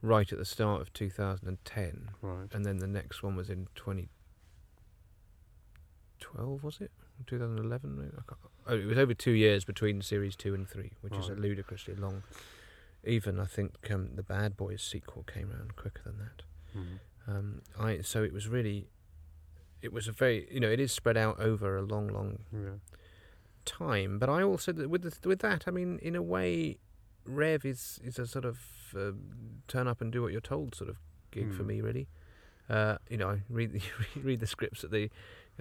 right 0.00 0.30
at 0.32 0.38
the 0.38 0.44
start 0.44 0.80
of 0.80 0.92
2010, 0.92 2.10
Right. 2.22 2.46
and 2.52 2.64
then 2.64 2.78
the 2.78 2.86
next 2.86 3.24
one 3.24 3.34
was 3.34 3.50
in 3.50 3.66
2012, 3.74 6.62
was 6.62 6.80
it? 6.80 6.92
2011? 7.26 8.12
I 8.16 8.20
can't- 8.28 8.40
Oh, 8.68 8.76
it 8.76 8.86
was 8.86 8.98
over 8.98 9.14
two 9.14 9.30
years 9.32 9.64
between 9.64 10.02
series 10.02 10.34
two 10.36 10.52
and 10.54 10.68
three, 10.68 10.92
which 11.00 11.16
is 11.16 11.28
a 11.28 11.34
ludicrously 11.34 11.94
long. 11.94 12.22
Even 13.06 13.38
I 13.40 13.44
think 13.46 13.74
um, 13.90 14.10
the 14.16 14.22
Bad 14.22 14.56
Boys 14.56 14.82
sequel 14.82 15.22
came 15.24 15.50
around 15.50 15.76
quicker 15.76 16.02
than 16.04 16.18
that. 16.18 16.42
Mm. 16.76 16.98
Um, 17.28 17.62
I 17.78 18.00
so 18.02 18.22
it 18.22 18.32
was 18.32 18.48
really, 18.48 18.88
it 19.82 19.92
was 19.92 20.08
a 20.08 20.12
very 20.12 20.46
you 20.50 20.60
know 20.60 20.68
it 20.70 20.80
is 20.80 20.92
spread 20.92 21.16
out 21.16 21.38
over 21.40 21.76
a 21.76 21.82
long, 21.82 22.08
long 22.08 22.40
Yeah. 22.52 22.78
time. 23.64 24.18
But 24.18 24.28
I 24.28 24.42
also 24.42 24.72
with 24.72 25.02
the, 25.02 25.28
with 25.28 25.40
that 25.40 25.64
I 25.66 25.70
mean 25.70 25.98
in 26.02 26.14
a 26.16 26.22
way, 26.22 26.78
Rev 27.24 27.64
is 27.64 28.00
is 28.04 28.18
a 28.18 28.26
sort 28.26 28.44
of 28.44 28.58
uh, 28.96 29.12
turn 29.68 29.88
up 29.88 30.00
and 30.00 30.12
do 30.12 30.22
what 30.22 30.32
you're 30.32 30.40
told 30.40 30.74
sort 30.74 30.90
of 30.90 30.96
gig 31.30 31.52
for 31.52 31.62
Hmm. 31.62 31.68
me 31.68 31.80
really. 31.80 32.08
Uh, 32.68 32.98
you 33.08 33.16
know, 33.16 33.28
I 33.30 33.42
read 33.48 33.72
the, 33.72 33.80
read 34.20 34.40
the 34.40 34.46
scripts 34.46 34.82
that 34.82 34.90
they 34.90 35.10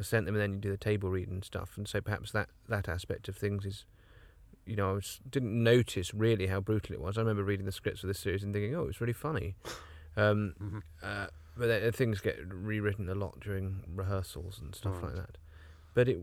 sent 0.02 0.26
them, 0.26 0.34
and 0.36 0.42
then 0.42 0.54
you 0.54 0.60
do 0.60 0.72
the 0.72 0.78
table 0.78 1.10
read 1.12 1.28
and 1.30 1.46
stuff. 1.46 1.78
And 1.78 1.88
so 1.88 2.02
perhaps 2.02 2.32
that 2.32 2.50
that 2.68 2.90
aspect 2.90 3.28
of 3.30 3.36
things 3.38 3.66
is. 3.66 3.86
You 4.66 4.76
know, 4.76 4.90
I 4.90 4.94
was, 4.94 5.20
didn't 5.30 5.64
notice 5.64 6.14
really 6.14 6.48
how 6.48 6.60
brutal 6.60 6.94
it 6.96 7.02
was. 7.02 7.18
I 7.18 7.22
remember 7.22 7.44
reading 7.44 7.66
the 7.66 7.72
scripts 7.72 8.04
of 8.04 8.08
this 8.08 8.20
series 8.20 8.44
and 8.44 8.54
thinking, 8.54 8.76
"Oh, 8.76 8.86
it's 8.88 9.00
really 9.02 9.14
funny." 9.14 9.56
Um, 10.18 10.56
Mhm. 10.62 10.82
uh, 11.04 11.28
but 11.58 11.68
then 11.68 11.92
things 11.92 12.20
get 12.22 12.38
rewritten 12.48 13.08
a 13.10 13.16
lot 13.16 13.40
during 13.40 13.84
rehearsals 13.96 14.60
and 14.60 14.74
stuff 14.76 15.02
like 15.04 15.16
that. 15.16 15.38
But 15.94 16.10
it, 16.10 16.20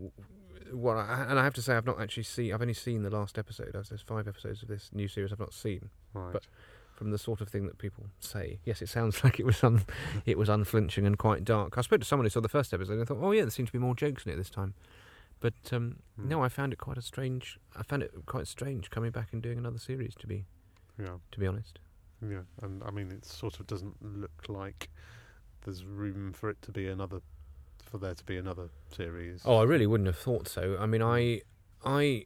what 0.71 0.97
I, 0.97 1.25
and 1.29 1.39
I 1.39 1.43
have 1.43 1.53
to 1.55 1.61
say, 1.61 1.75
I've 1.75 1.85
not 1.85 2.01
actually 2.01 2.23
seen. 2.23 2.53
I've 2.53 2.61
only 2.61 2.73
seen 2.73 3.03
the 3.03 3.09
last 3.09 3.37
episode. 3.37 3.71
There's 3.73 4.01
five 4.01 4.27
episodes 4.27 4.61
of 4.61 4.67
this 4.67 4.89
new 4.93 5.07
series 5.07 5.31
I've 5.31 5.39
not 5.39 5.53
seen. 5.53 5.89
Right. 6.13 6.33
But- 6.33 6.47
From 6.95 7.09
the 7.09 7.17
sort 7.17 7.41
of 7.41 7.49
thing 7.49 7.65
that 7.65 7.79
people 7.79 8.05
say, 8.19 8.59
yes, 8.65 8.79
it 8.81 8.87
sounds 8.87 9.15
like 9.23 9.39
it 9.39 9.45
was 9.47 9.63
un, 9.63 9.83
it 10.27 10.37
was 10.37 10.47
unflinching 10.47 11.07
and 11.07 11.17
quite 11.17 11.43
dark. 11.43 11.75
I 11.77 11.81
spoke 11.81 12.01
to 12.01 12.05
someone 12.05 12.25
who 12.25 12.29
saw 12.29 12.39
the 12.39 12.47
first 12.47 12.71
episode 12.71 12.93
and 12.93 13.01
I 13.01 13.05
thought, 13.05 13.17
oh 13.19 13.31
yeah, 13.31 13.41
there 13.41 13.49
seemed 13.49 13.67
to 13.69 13.73
be 13.73 13.79
more 13.79 13.95
jokes 13.95 14.25
in 14.27 14.31
it 14.31 14.35
this 14.35 14.51
time. 14.51 14.75
But 15.39 15.53
um, 15.71 15.97
Hmm. 16.15 16.29
no, 16.29 16.41
I 16.43 16.49
found 16.49 16.73
it 16.73 16.77
quite 16.79 16.97
a 16.97 17.01
strange. 17.01 17.59
I 17.75 17.83
found 17.83 18.03
it 18.03 18.11
quite 18.25 18.47
strange 18.47 18.89
coming 18.89 19.11
back 19.11 19.29
and 19.33 19.41
doing 19.41 19.57
another 19.57 19.79
series. 19.79 20.15
To 20.15 20.27
be 20.27 20.45
yeah. 20.97 21.17
to 21.31 21.39
be 21.39 21.47
honest. 21.47 21.79
Yeah. 22.21 22.43
And 22.61 22.83
I 22.83 22.91
mean, 22.91 23.11
it 23.11 23.25
sort 23.25 23.59
of 23.59 23.67
doesn't 23.67 23.95
look 24.01 24.45
like 24.47 24.89
there's 25.65 25.83
room 25.83 26.33
for 26.33 26.49
it 26.49 26.61
to 26.61 26.71
be 26.71 26.87
another, 26.87 27.21
for 27.85 27.97
there 27.97 28.13
to 28.13 28.23
be 28.23 28.37
another 28.37 28.69
series. 28.95 29.41
Oh, 29.45 29.57
I 29.57 29.63
really 29.63 29.87
wouldn't 29.87 30.07
have 30.07 30.17
thought 30.17 30.47
so. 30.47 30.77
I 30.79 30.85
mean, 30.85 31.01
I, 31.01 31.41
I, 31.85 32.25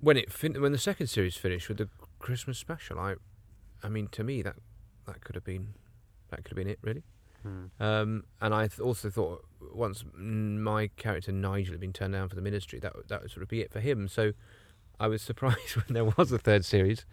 when 0.00 0.16
it 0.16 0.32
fin- 0.32 0.60
when 0.60 0.72
the 0.72 0.78
second 0.78 1.06
series 1.08 1.36
finished 1.36 1.68
with 1.68 1.78
the 1.78 1.88
Christmas 2.18 2.58
special, 2.58 2.98
I, 2.98 3.14
I 3.82 3.88
mean, 3.88 4.08
to 4.12 4.24
me 4.24 4.42
that 4.42 4.56
that 5.06 5.22
could 5.22 5.34
have 5.36 5.44
been, 5.44 5.74
that 6.30 6.38
could 6.44 6.50
have 6.50 6.56
been 6.56 6.68
it 6.72 6.78
really. 6.82 7.02
Mm. 7.46 7.70
Um, 7.80 8.24
and 8.40 8.54
I 8.54 8.68
th- 8.68 8.80
also 8.80 9.10
thought 9.10 9.44
once 9.72 10.04
my 10.14 10.88
character 10.96 11.32
Nigel 11.32 11.72
had 11.72 11.80
been 11.80 11.92
turned 11.92 12.14
down 12.14 12.28
for 12.28 12.36
the 12.36 12.42
ministry, 12.42 12.78
that 12.80 12.92
that 13.08 13.22
would 13.22 13.30
sort 13.30 13.42
of 13.42 13.48
be 13.48 13.60
it 13.60 13.72
for 13.72 13.80
him. 13.80 14.08
So 14.08 14.32
I 15.00 15.08
was 15.08 15.22
surprised 15.30 15.76
when 15.76 15.86
there 15.90 16.04
was 16.04 16.32
a 16.32 16.38
third 16.38 16.64
series, 16.64 17.04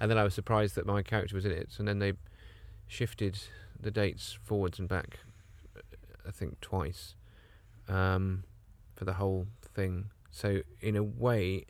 and 0.00 0.10
then 0.10 0.18
I 0.18 0.24
was 0.24 0.34
surprised 0.34 0.74
that 0.76 0.86
my 0.86 1.02
character 1.02 1.34
was 1.34 1.44
in 1.44 1.52
it. 1.52 1.70
And 1.78 1.88
then 1.88 1.98
they 1.98 2.12
shifted 2.86 3.38
the 3.78 3.90
dates 3.90 4.38
forwards 4.42 4.78
and 4.78 4.88
back, 4.88 5.20
I 6.26 6.30
think 6.30 6.60
twice, 6.60 7.14
um, 7.88 8.44
for 8.96 9.04
the 9.04 9.14
whole 9.14 9.46
thing. 9.62 10.10
So 10.30 10.62
in 10.80 10.96
a 10.96 11.02
way, 11.02 11.66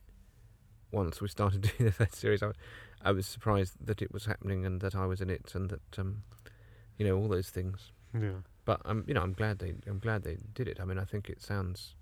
once 0.91 1.21
we 1.21 1.29
started 1.29 1.61
doing 1.79 1.91
the 1.91 1.93
third 1.93 2.15
series, 2.15 2.43
I, 2.43 2.53
I 3.03 3.13
was 3.13 3.27
surprised 3.27 3.75
that 3.85 4.03
it 4.03 4.13
was 4.13 4.27
happening 4.27 4.65
and 4.65 4.81
that 4.81 4.95
I 4.95 5.07
was 5.07 5.21
in 5.21 5.31
it 5.31 5.53
and 5.55 5.71
that 5.71 5.99
um, 5.99 6.23
you 6.97 7.07
know 7.07 7.17
all 7.17 7.29
those 7.29 7.51
things. 7.51 7.93
Yeah. 8.15 8.41
But 8.65 8.81
I'm, 8.85 9.05
you 9.07 9.15
know, 9.15 9.23
I'm 9.23 9.33
glad 9.33 9.59
they, 9.59 9.75
I'm 9.87 9.99
glad 9.99 10.25
they 10.25 10.37
did 10.55 10.69
it. 10.69 10.79
I 10.81 10.85
mean, 10.85 10.99
I 10.99 11.05
think 11.05 11.31
it 11.31 11.41
sounds, 11.41 11.95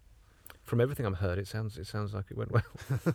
from 0.65 0.81
everything 0.81 1.07
I've 1.07 1.19
heard, 1.19 1.39
it 1.39 1.47
sounds, 1.47 1.79
it 1.79 1.87
sounds 1.87 2.13
like 2.13 2.25
it 2.31 2.37
went 2.37 2.51
well. 2.51 2.63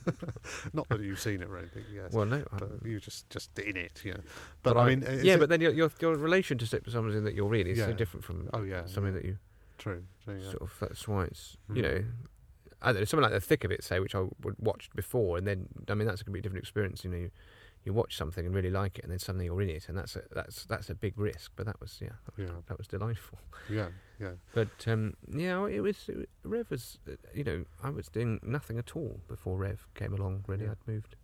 Not 0.73 0.87
that 0.89 1.01
you've 1.01 1.19
seen 1.19 1.41
it 1.41 1.49
or 1.49 1.57
anything. 1.57 1.83
Yes. 1.93 2.13
Well, 2.13 2.25
no, 2.25 2.43
but 2.57 2.69
you 2.85 2.99
just 2.99 3.29
just 3.29 3.57
in 3.59 3.75
it. 3.75 4.01
Yeah. 4.05 4.13
But, 4.63 4.75
but 4.75 4.77
I 4.77 4.87
mean, 4.87 5.05
yeah, 5.23 5.37
but 5.37 5.49
then 5.49 5.59
your, 5.61 5.71
your 5.73 5.91
your 5.99 6.15
relationship 6.15 6.85
to 6.85 6.91
something 6.91 7.23
that 7.25 7.33
you're 7.33 7.47
reading 7.49 7.73
is 7.73 7.79
so 7.79 7.93
different 7.93 8.23
from 8.23 8.49
oh 8.53 8.63
yeah, 8.63 8.85
something 8.85 9.13
yeah. 9.13 9.19
that 9.19 9.25
you 9.25 9.37
true. 9.77 10.03
true, 10.23 10.37
yeah. 10.39 10.51
sort 10.51 10.61
of. 10.61 10.73
That's 10.79 11.07
why 11.07 11.25
it's, 11.25 11.57
you 11.73 11.81
Mm. 11.81 11.83
know, 11.83 12.03
I 12.81 12.91
don't 12.93 13.01
know, 13.01 13.05
something 13.05 13.23
like 13.23 13.33
the 13.33 13.41
thick 13.41 13.63
of 13.63 13.71
it, 13.71 13.83
say, 13.83 13.99
which 13.99 14.15
I 14.15 14.21
would 14.43 14.55
watched 14.59 14.95
before, 14.95 15.37
and 15.37 15.45
then 15.45 15.67
I 15.89 15.93
mean 15.93 16.07
that's 16.07 16.23
going 16.23 16.31
to 16.33 16.33
be 16.33 16.39
a 16.39 16.41
completely 16.41 16.41
different 16.41 16.63
experience. 16.63 17.03
You 17.03 17.09
know, 17.11 17.17
you, 17.17 17.31
you 17.83 17.93
watch 17.93 18.15
something 18.15 18.45
and 18.45 18.53
really 18.53 18.69
like 18.69 18.97
it, 18.99 19.03
and 19.03 19.11
then 19.11 19.19
suddenly 19.19 19.45
you're 19.45 19.61
in 19.61 19.69
it, 19.69 19.89
and 19.89 19.97
that's 19.97 20.15
a, 20.15 20.21
that's 20.31 20.65
that's 20.65 20.89
a 20.89 20.95
big 20.95 21.17
risk. 21.17 21.51
But 21.55 21.65
that 21.65 21.79
was 21.81 21.97
yeah, 22.01 22.09
that 22.25 22.37
was, 22.37 22.47
Yeah. 22.49 22.55
that 22.67 22.77
was 22.77 22.87
delightful. 22.87 23.39
yeah, 23.69 23.87
yeah. 24.19 24.33
But 24.53 24.69
um, 24.87 25.15
yeah, 25.27 25.65
it 25.67 25.79
was 25.81 26.07
it, 26.09 26.29
Rev 26.43 26.69
was 26.69 26.99
uh, 27.09 27.13
you 27.33 27.43
know 27.43 27.65
I 27.83 27.89
was 27.89 28.07
doing 28.07 28.39
nothing 28.43 28.77
at 28.77 28.95
all 28.95 29.19
before 29.27 29.57
Rev 29.57 29.87
came 29.95 30.13
along. 30.13 30.43
Really, 30.47 30.65
Yeah. 30.65 30.71
I'd 30.71 30.87
moved. 30.87 31.15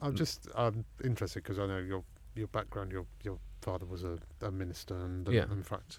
I'm 0.00 0.14
just 0.16 0.48
I'm 0.56 0.84
interested 1.04 1.42
because 1.44 1.58
I 1.58 1.66
know 1.66 1.78
your 1.78 2.02
your 2.34 2.48
background. 2.48 2.90
Your 2.92 3.06
your 3.22 3.38
father 3.62 3.86
was 3.86 4.02
a, 4.02 4.18
a 4.42 4.50
minister, 4.50 4.94
and 4.96 5.28
Yeah. 5.28 5.44
in 5.44 5.62
fact, 5.62 5.98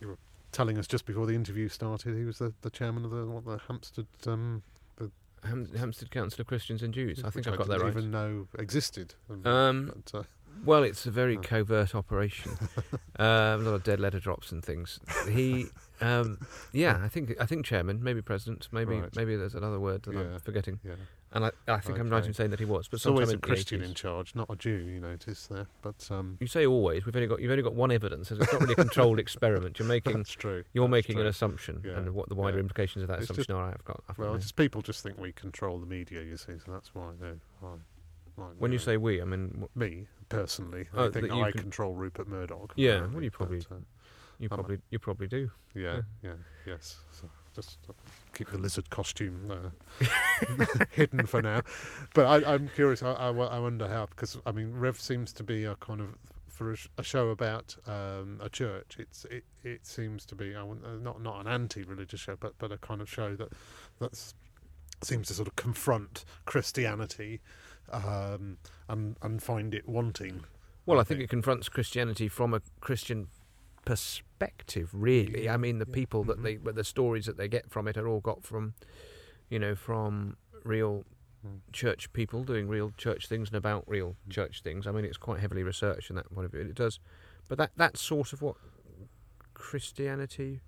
you 0.00 0.08
were 0.08 0.18
telling 0.50 0.76
us 0.76 0.86
just 0.86 1.06
before 1.06 1.26
the 1.26 1.34
interview 1.34 1.66
started 1.68 2.14
he 2.14 2.24
was 2.24 2.36
the, 2.38 2.52
the 2.60 2.68
chairman 2.68 3.04
of 3.06 3.10
the 3.12 3.24
what 3.26 3.44
the 3.44 3.58
Hampstead. 3.68 4.06
Um, 4.26 4.62
Hampstead 5.44 6.10
Council 6.10 6.40
of 6.40 6.46
Christians 6.46 6.82
and 6.82 6.94
Jews. 6.94 7.22
I 7.24 7.30
think 7.30 7.46
I've 7.46 7.58
got 7.58 7.68
that 7.68 7.80
right. 7.80 7.90
Even 7.90 8.10
know 8.10 8.46
existed. 8.58 9.14
Um, 9.44 9.92
but, 10.12 10.18
uh, 10.18 10.22
Well, 10.64 10.82
it's 10.84 11.06
a 11.06 11.10
very 11.10 11.36
covert 11.50 11.94
operation. 11.94 12.52
uh, 13.18 13.22
a 13.58 13.58
lot 13.58 13.74
of 13.74 13.82
dead 13.84 14.00
letter 14.00 14.20
drops 14.20 14.52
and 14.52 14.64
things. 14.64 15.00
He, 15.30 15.66
um, 16.00 16.38
yeah, 16.72 17.00
I 17.04 17.08
think 17.08 17.34
I 17.40 17.46
think 17.46 17.64
chairman, 17.66 18.02
maybe 18.02 18.22
president, 18.22 18.68
maybe 18.72 19.00
Right. 19.00 19.16
maybe 19.16 19.36
there's 19.36 19.54
another 19.54 19.80
word 19.80 20.02
that 20.04 20.14
Yeah. 20.14 20.20
I'm 20.34 20.40
forgetting. 20.40 20.78
yeah, 20.84 20.94
And 21.34 21.46
I, 21.46 21.50
I 21.68 21.80
think 21.80 21.98
I'm 21.98 22.10
right 22.10 22.18
Okay. 22.18 22.28
in 22.28 22.34
saying 22.34 22.50
that 22.50 22.58
he 22.60 22.66
was. 22.66 22.88
But 22.88 22.96
it's 22.96 23.06
always 23.06 23.30
a 23.30 23.38
Christian 23.38 23.80
80s. 23.80 23.84
in 23.84 23.94
charge, 23.94 24.34
not 24.34 24.48
a 24.50 24.56
Jew. 24.56 24.70
You 24.70 25.00
notice 25.00 25.46
there, 25.46 25.66
but 25.80 26.06
um, 26.10 26.36
You 26.40 26.46
say 26.46 26.66
always. 26.66 27.06
We've 27.06 27.16
only 27.16 27.26
got 27.28 27.40
you've 27.40 27.50
only 27.50 27.62
got 27.62 27.74
one 27.74 27.90
evidence. 27.90 28.30
It's 28.30 28.52
not 28.52 28.60
really 28.60 28.74
a 28.74 28.76
controlled 28.76 29.18
experiment. 29.26 29.78
You're 29.78 29.88
making 29.88 30.16
that's 30.18 30.30
true. 30.32 30.64
you're 30.74 30.84
that's 30.86 30.90
making 30.90 31.18
an 31.20 31.26
assumption, 31.26 31.82
Yeah, 31.84 31.92
and 31.98 32.10
what 32.14 32.28
the 32.28 32.34
wider 32.34 32.58
yeah. 32.58 32.62
implications 32.62 33.02
of 33.02 33.08
that 33.08 33.20
It's 33.20 33.24
assumption 33.30 33.44
just- 33.44 33.50
are. 33.56 33.68
I've 33.70 33.84
got. 33.84 34.02
I've 34.08 34.18
Well, 34.18 34.36
just 34.36 34.56
people 34.56 34.82
just 34.82 35.02
think 35.02 35.18
we 35.18 35.32
control 35.32 35.78
the 35.78 35.86
media. 35.86 36.22
You 36.22 36.36
see, 36.36 36.52
so 36.64 36.70
that's 36.72 36.94
why 36.94 37.10
they. 37.20 37.32
Why, 37.60 37.70
why 38.36 38.46
when 38.58 38.72
you 38.72 38.78
say 38.78 38.96
we, 38.98 39.22
I 39.22 39.24
mean 39.24 39.66
wh- 39.74 39.76
me 39.76 40.06
personally, 40.28 40.88
Oh, 40.94 41.08
I 41.08 41.10
think 41.10 41.30
I 41.32 41.50
can- 41.52 41.60
control 41.62 41.94
Rupert 41.94 42.28
Murdoch. 42.28 42.72
Yeah, 42.76 42.90
apparently, 42.92 43.14
well, 43.14 43.24
you 43.24 43.30
but, 43.30 43.36
probably- 43.38 43.58
uh, 43.70 43.74
you 44.38 44.48
probably 44.48 44.78
you 44.90 44.98
probably 44.98 45.26
do. 45.28 45.50
yeah, 45.74 46.02
yeah, 46.22 46.32
yes. 46.66 46.98
So 47.10 47.28
just 47.54 47.78
keep 48.34 48.50
the 48.50 48.58
lizard 48.58 48.90
costume 48.90 49.50
uh, 49.50 50.06
hidden 50.90 51.26
for 51.26 51.42
now. 51.42 51.62
But 52.14 52.26
I, 52.26 52.54
I'm 52.54 52.68
curious. 52.74 53.02
I, 53.02 53.12
I, 53.12 53.28
I 53.30 53.58
wonder 53.58 53.88
how 53.88 54.06
because 54.06 54.38
I 54.46 54.52
mean, 54.52 54.72
Rev 54.72 55.00
seems 55.00 55.32
to 55.34 55.42
be 55.42 55.64
a 55.64 55.74
kind 55.76 56.00
of 56.00 56.16
for 56.48 56.72
a, 56.72 56.76
a 56.98 57.02
show 57.02 57.30
about 57.30 57.76
um, 57.86 58.38
a 58.42 58.48
church. 58.48 58.96
It's 58.98 59.24
it, 59.26 59.44
it 59.64 59.86
seems 59.86 60.24
to 60.26 60.34
be 60.34 60.54
I 60.54 60.60
uh, 60.60 60.96
not 61.00 61.22
not 61.22 61.40
an 61.40 61.48
anti-religious 61.48 62.20
show, 62.20 62.36
but 62.38 62.54
but 62.58 62.72
a 62.72 62.78
kind 62.78 63.00
of 63.00 63.08
show 63.10 63.34
that 63.36 63.48
that's 63.98 64.34
seems 65.02 65.28
to 65.28 65.34
sort 65.34 65.48
of 65.48 65.56
confront 65.56 66.24
Christianity 66.44 67.40
um, 67.92 68.58
and 68.88 69.16
and 69.22 69.42
find 69.42 69.74
it 69.74 69.88
wanting. 69.88 70.44
Well, 70.86 70.98
I 70.98 71.02
I 71.02 71.04
think 71.04 71.18
think. 71.18 71.28
it 71.28 71.30
confronts 71.30 71.68
Christianity 71.68 72.28
from 72.28 72.54
a 72.54 72.60
Christian 72.80 73.28
perspective. 73.84 74.90
Really, 74.92 75.48
I 75.48 75.56
mean, 75.56 75.78
the 75.78 75.86
people 75.86 76.24
that 76.24 76.38
Mhm. 76.38 76.42
they, 76.42 76.56
but 76.56 76.74
the 76.74 76.84
stories 76.84 77.26
that 77.26 77.36
they 77.36 77.48
get 77.48 77.70
from 77.70 77.88
it 77.88 77.96
are 77.96 78.08
all 78.08 78.20
got 78.20 78.42
from, 78.44 78.74
you 79.48 79.58
know, 79.58 79.74
from 79.74 80.36
real 80.64 81.04
Mm. 81.44 81.60
church 81.72 82.12
people 82.12 82.44
doing 82.44 82.68
real 82.68 82.92
church 82.96 83.26
things 83.26 83.48
and 83.48 83.56
about 83.56 83.82
real 83.88 84.16
Mm. 84.26 84.32
church 84.32 84.62
things. 84.62 84.86
I 84.86 84.92
mean, 84.92 85.04
it's 85.04 85.16
quite 85.16 85.40
heavily 85.40 85.64
researched 85.64 86.08
in 86.10 86.16
that 86.16 86.32
point 86.32 86.46
of 86.46 86.52
view. 86.52 86.60
It 86.60 86.74
does, 86.74 87.00
but 87.48 87.58
that 87.58 87.72
that's 87.76 88.00
sort 88.00 88.32
of 88.32 88.42
what 88.42 88.56
Christianity 89.54 90.60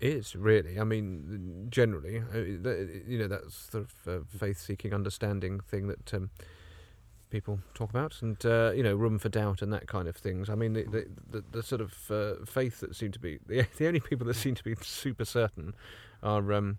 is 0.00 0.36
really. 0.36 0.78
I 0.78 0.84
mean, 0.84 1.68
generally, 1.70 2.18
uh, 2.18 2.38
you 2.38 3.18
know, 3.18 3.28
that's 3.28 3.54
sort 3.70 3.84
of 3.84 4.08
uh, 4.08 4.24
faith-seeking, 4.38 4.92
understanding 4.92 5.60
thing 5.60 5.86
that 5.86 6.12
um, 6.12 6.30
people 7.36 7.58
talk 7.74 7.90
about, 7.90 8.22
and 8.22 8.38
uh, 8.46 8.72
you 8.74 8.82
know, 8.82 8.94
room 8.94 9.18
for 9.18 9.28
doubt 9.28 9.60
and 9.62 9.70
that 9.72 9.86
kind 9.86 10.08
of 10.08 10.16
things. 10.16 10.48
I 10.48 10.54
mean, 10.54 10.72
the 10.72 10.84
the, 10.84 11.06
the, 11.30 11.44
the 11.56 11.62
sort 11.62 11.80
of 11.82 11.92
uh, 12.10 12.44
faith 12.46 12.80
that 12.80 12.96
seem 12.96 13.12
to 13.12 13.18
be 13.18 13.38
the, 13.46 13.66
the 13.78 13.86
only 13.86 14.00
people 14.00 14.26
that 14.28 14.34
seem 14.34 14.54
to 14.54 14.64
be 14.64 14.74
super 14.80 15.24
certain 15.26 15.74
are 16.22 16.52
um, 16.52 16.78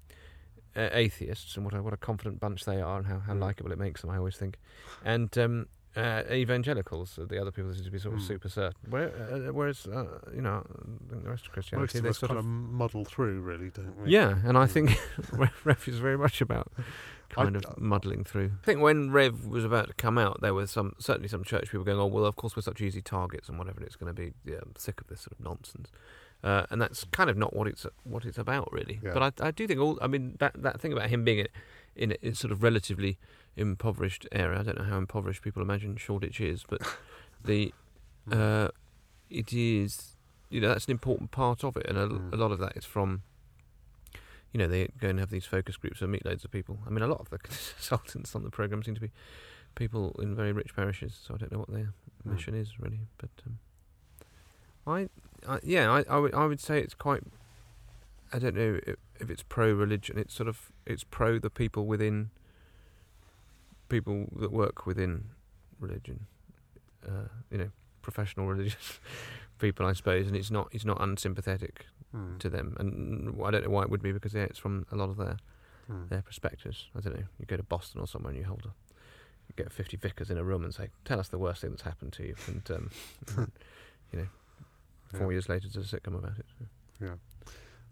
uh, 0.76 0.90
atheists, 0.92 1.56
and 1.56 1.64
what 1.66 1.74
a 1.76 1.84
what 1.84 1.94
a 1.94 1.98
confident 1.98 2.40
bunch 2.40 2.66
they 2.66 2.82
are, 2.82 2.98
and 2.98 3.08
how, 3.08 3.20
how 3.20 3.34
Mm. 3.34 3.42
likable 3.42 3.72
it 3.72 3.78
makes 3.78 4.02
them. 4.02 4.10
I 4.10 4.18
always 4.18 4.36
think, 4.38 4.58
and 5.06 5.38
um, 5.38 5.68
uh, 5.96 6.24
evangelicals, 6.32 7.18
uh, 7.18 7.26
the 7.26 7.40
other 7.40 7.52
people 7.52 7.74
seem 7.74 7.84
to 7.84 7.92
be 7.92 7.98
sort 8.00 8.14
of 8.16 8.20
Hmm. 8.22 8.28
super 8.28 8.50
certain. 8.50 8.92
Where, 8.92 9.10
uh, 9.32 9.52
whereas, 9.54 9.88
uh, 9.88 10.20
you 10.36 10.42
know, 10.42 10.64
the 11.10 11.16
rest 11.18 11.24
of 11.26 11.30
Most 11.30 11.52
Christianity, 11.54 11.98
of 12.00 12.04
they 12.04 12.10
us 12.10 12.20
sort 12.20 12.30
kind 12.30 12.40
of. 12.40 12.46
of 12.46 12.52
muddle 12.52 13.06
through, 13.06 13.42
really, 13.42 13.70
don't 13.72 13.98
we? 13.98 14.12
Yeah, 14.12 14.38
and 14.44 14.58
I 14.58 14.66
Hmm. 14.68 14.72
think 14.74 15.00
Rev 15.66 15.88
is 15.88 16.00
very 16.00 16.18
much 16.18 16.40
about 16.42 16.72
kind 17.30 17.56
I- 17.56 17.60
of 17.72 17.78
muddling 17.80 18.24
through. 18.24 18.52
I 18.62 18.66
think 18.66 18.82
when 18.82 19.12
Rev 19.12 19.46
was 19.48 19.66
about 19.66 19.88
to 19.88 19.94
come 19.94 20.18
out, 20.18 20.42
there 20.42 20.54
was 20.54 20.70
some 20.72 20.94
certainly 21.00 21.28
some 21.30 21.44
church 21.44 21.72
people 21.72 21.84
going, 21.84 22.00
"Oh, 22.00 22.06
well, 22.06 22.26
of 22.26 22.36
course 22.36 22.56
we're 22.56 22.62
such 22.62 22.82
easy 22.82 23.02
targets 23.02 23.50
and 23.50 23.58
whatever. 23.58 23.82
It's 23.84 23.96
going 23.96 24.14
to 24.14 24.22
be 24.22 24.34
yeah, 24.46 24.58
I'm 24.62 24.74
sick 24.78 25.02
of 25.02 25.08
this 25.08 25.22
sort 25.22 25.34
of 25.40 25.44
nonsense." 25.44 25.90
Uh, 26.44 26.68
and 26.70 26.80
that's 26.80 27.04
kind 27.06 27.32
of 27.32 27.36
not 27.38 27.56
what 27.56 27.68
it's 27.68 27.88
what 28.04 28.24
it's 28.24 28.38
about, 28.38 28.72
really. 28.72 29.00
Yeah. 29.04 29.14
But 29.14 29.42
I, 29.42 29.48
I 29.48 29.52
do 29.52 29.66
think 29.66 29.80
all. 29.80 29.98
I 30.02 30.08
mean, 30.08 30.36
that 30.40 30.62
that 30.62 30.80
thing 30.80 30.94
about 30.94 31.10
him 31.10 31.24
being 31.24 31.40
in, 31.96 32.12
in 32.12 32.32
a 32.32 32.36
sort 32.36 32.52
of 32.52 32.62
relatively 32.62 33.18
impoverished 33.58 34.28
area. 34.32 34.60
I 34.60 34.64
don't 34.64 34.78
know 34.78 34.86
how 34.86 34.98
impoverished 34.98 35.42
people 35.42 35.62
imagine 35.62 35.98
Shoreditch 35.98 36.40
is, 36.40 36.64
but 36.70 36.82
the 37.44 37.74
uh, 38.32 38.70
it 39.30 39.52
is. 39.52 40.14
You 40.50 40.62
know, 40.62 40.70
that's 40.70 40.86
an 40.86 40.92
important 40.92 41.32
part 41.32 41.66
of 41.66 41.76
it, 41.76 41.86
and 41.88 41.98
a, 41.98 42.08
Mm. 42.08 42.34
a 42.34 42.38
lot 42.38 42.52
of 42.54 42.60
that 42.60 42.78
is 42.78 42.86
from 42.86 43.24
you 44.54 44.58
know, 44.60 44.68
they 44.68 44.88
go 45.00 45.10
and 45.10 45.20
have 45.20 45.30
these 45.30 45.46
focus 45.46 45.76
groups 45.76 46.02
and 46.02 46.10
meet 46.10 46.26
loads 46.26 46.46
of 46.46 46.52
people. 46.52 46.80
I 46.88 46.90
mean, 46.90 47.02
a 47.04 47.08
lot 47.08 47.20
of 47.20 47.30
the 47.30 47.38
consultants 47.50 48.34
on 48.34 48.44
the 48.44 48.50
program 48.50 48.82
seem 48.82 48.96
to 48.96 49.02
be 49.02 49.12
people 49.76 50.16
in 50.20 50.36
very 50.36 50.54
rich 50.54 50.74
parishes, 50.74 51.20
so 51.22 51.34
I 51.34 51.38
don't 51.38 51.52
know 51.52 51.60
what 51.60 51.70
their 51.72 51.94
Hmm. 52.24 52.32
mission 52.34 52.56
is 52.56 52.80
really. 52.80 53.02
But 53.18 53.30
um, 53.46 53.60
I, 54.88 55.10
I, 55.48 55.60
yeah, 55.64 55.92
I, 55.92 56.04
I 56.10 56.18
would, 56.18 56.34
would 56.34 56.62
say 56.62 56.80
it's 56.80 56.94
quite. 56.94 57.24
I 58.32 58.40
don't 58.40 58.56
know 58.56 58.80
if, 58.88 58.96
if 59.20 59.30
it's 59.30 59.44
pro 59.44 59.72
religion. 59.74 60.18
It's 60.18 60.34
sort 60.34 60.48
of 60.48 60.72
it's 60.86 61.04
pro 61.04 61.40
the 61.40 61.50
people 61.50 61.86
within. 61.86 62.30
People 63.90 64.28
that 64.40 64.52
work 64.52 64.86
within 64.86 65.26
religion, 65.80 66.26
uh, 67.08 67.28
you 67.50 67.58
know, 67.58 67.70
professional 68.02 68.48
religious 68.48 69.00
people, 69.60 69.86
I 69.86 69.94
suppose, 69.94 70.28
and 70.28 70.36
it's 70.36 70.52
not 70.52 70.68
it's 70.72 70.86
not 70.86 71.02
unsympathetic 71.02 71.86
Mm. 72.16 72.40
to 72.40 72.50
them, 72.50 72.76
and 72.80 73.36
I 73.44 73.52
don't 73.52 73.66
know 73.66 73.70
why 73.70 73.84
it 73.84 73.90
would 73.90 74.02
be 74.02 74.14
because 74.14 74.34
yeah, 74.34 74.44
it's 74.44 74.58
from 74.60 74.86
a 74.92 74.96
lot 74.96 75.10
of 75.10 75.18
their 75.18 75.38
Mm. 75.92 76.10
their 76.10 76.22
perspectives. 76.22 76.88
I 76.96 77.00
don't 77.02 77.16
know. 77.18 77.26
You 77.40 77.46
go 77.46 77.56
to 77.58 77.64
Boston 77.64 78.02
or 78.02 78.08
somewhere 78.08 78.32
and 78.32 78.40
you 78.40 78.46
hold 78.46 78.62
a 78.66 78.70
you 79.48 79.54
get 79.58 79.72
fifty 79.72 79.96
vicars 79.98 80.30
in 80.30 80.38
a 80.38 80.44
room 80.44 80.64
and 80.64 80.74
say, 80.74 80.90
"Tell 81.06 81.20
us 81.20 81.28
the 81.30 81.38
worst 81.38 81.62
thing 81.62 81.70
that's 81.72 81.84
happened 81.84 82.14
to 82.14 82.24
you," 82.24 82.36
and, 82.48 82.72
um, 82.72 82.90
you 84.12 84.20
know, 84.20 84.28
four 85.14 85.28
Yeah. 85.28 85.36
years 85.36 85.50
later, 85.50 85.68
there's 85.74 85.94
a 85.94 85.98
sitcom 86.00 86.16
about 86.18 86.38
it. 86.40 86.46
Yeah. 87.02 87.16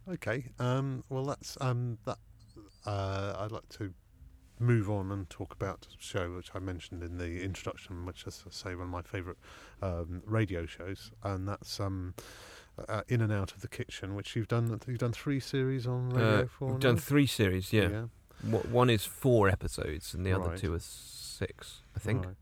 Okay. 0.08 0.46
Um, 0.60 1.04
well, 1.10 1.26
that's 1.26 1.58
um, 1.62 1.98
that. 2.06 2.18
Uh, 2.86 3.36
I'd 3.40 3.52
like 3.52 3.68
to 3.80 3.94
move 4.60 4.90
on 4.90 5.12
and 5.12 5.30
talk 5.30 5.54
about 5.54 5.88
a 5.92 5.96
show 6.04 6.32
which 6.34 6.50
I 6.56 6.60
mentioned 6.60 7.04
in 7.04 7.18
the 7.18 7.44
introduction, 7.44 8.06
which 8.06 8.26
is, 8.26 8.44
I 8.48 8.52
say, 8.52 8.76
one 8.76 8.86
of 8.86 8.90
my 8.92 9.02
favourite 9.02 9.38
um, 9.82 10.22
radio 10.26 10.66
shows, 10.66 11.12
and 11.24 11.48
that's 11.48 11.80
um, 11.80 12.14
uh, 12.88 13.02
In 13.08 13.22
and 13.22 13.32
Out 13.34 13.52
of 13.54 13.62
the 13.62 13.68
Kitchen, 13.68 14.16
which 14.16 14.36
you've 14.36 14.48
done. 14.48 14.80
You've 14.88 14.98
done 15.00 15.12
three 15.14 15.40
series 15.40 15.86
on 15.88 16.10
radio 16.10 16.42
Uh, 16.44 16.46
for. 16.48 16.72
we've 16.72 16.80
done 16.80 16.98
three 16.98 17.28
series, 17.28 17.74
yeah. 17.74 18.06
Wha- 18.50 18.60
One 18.62 18.90
is 18.90 19.06
four 19.06 19.50
episodes, 19.50 20.14
and 20.14 20.26
the 20.26 20.32
other 20.34 20.50
Right. 20.50 20.58
two 20.60 20.74
are 20.74 20.80
six, 20.80 21.82
I 21.96 22.00
think. 22.00 22.26
Right. 22.26 22.36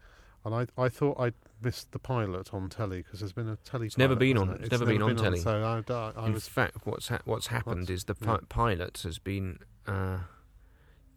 And 0.46 0.54
I, 0.54 0.68
I 0.78 0.90
thought 0.90 1.18
I'd 1.20 1.36
missed 1.62 1.94
the 1.94 2.00
pilot 2.00 2.54
on 2.54 2.68
telly 2.68 3.02
because 3.02 3.22
there's 3.22 3.32
been 3.32 3.48
a 3.48 3.56
telly. 3.64 3.86
It's 3.88 3.98
never 3.98 4.16
been 4.16 4.38
on- 4.38 4.50
it? 4.50 4.62
it's 4.62 4.72
never 4.72 4.86
been 4.86 5.02
on 5.02 5.16
telly. 5.16 5.40
So 5.40 5.64
I, 5.64 5.94
I, 5.94 6.12
I 6.18 6.26
In 6.28 6.34
was 6.34 6.48
fact, 6.50 6.78
what's 6.86 7.08
ha- 7.08 7.22
what's 7.24 7.48
happened 7.48 7.82
What's- 7.82 7.92
is 7.92 8.04
the 8.04 8.16
yeah. 8.22 8.38
pilot 8.50 9.00
has 9.04 9.20
been 9.20 9.60
uh, 9.88 10.18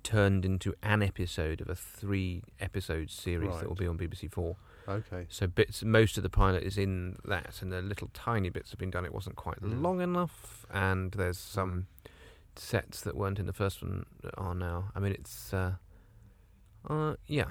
turned 0.06 0.44
into 0.44 0.72
an 0.82 1.02
episode 1.02 1.60
of 1.60 1.68
a 1.68 1.74
three 1.74 2.42
episode 2.60 3.10
series 3.10 3.48
Right. 3.50 3.60
that 3.60 3.68
will 3.68 3.74
be 3.76 3.86
on 3.88 3.98
BBC 3.98 4.28
Four. 4.30 4.56
okay. 4.88 5.26
So 5.28 5.46
bits, 5.48 5.82
most 5.82 6.16
of 6.16 6.22
the 6.22 6.30
pilot 6.30 6.62
is 6.62 6.78
in 6.78 7.16
that, 7.24 7.60
and 7.60 7.72
the 7.72 7.82
little 7.82 8.08
tiny 8.14 8.48
bits 8.50 8.70
have 8.70 8.78
been 8.78 8.90
done. 8.90 9.04
It 9.04 9.12
wasn't 9.12 9.34
quite 9.36 9.60
Mm. 9.60 9.82
long 9.82 10.00
enough, 10.00 10.64
and 10.70 11.10
there's 11.12 11.38
some 11.38 11.88
sets 12.54 13.00
that 13.02 13.16
weren't 13.16 13.38
in 13.38 13.46
the 13.46 13.52
first 13.52 13.82
one 13.82 14.06
that 14.22 14.34
are 14.38 14.54
now. 14.54 14.92
I 14.94 15.00
mean, 15.00 15.12
it's 15.12 15.52
uh, 15.52 15.74
uh, 16.88 17.16
yeah, 17.26 17.50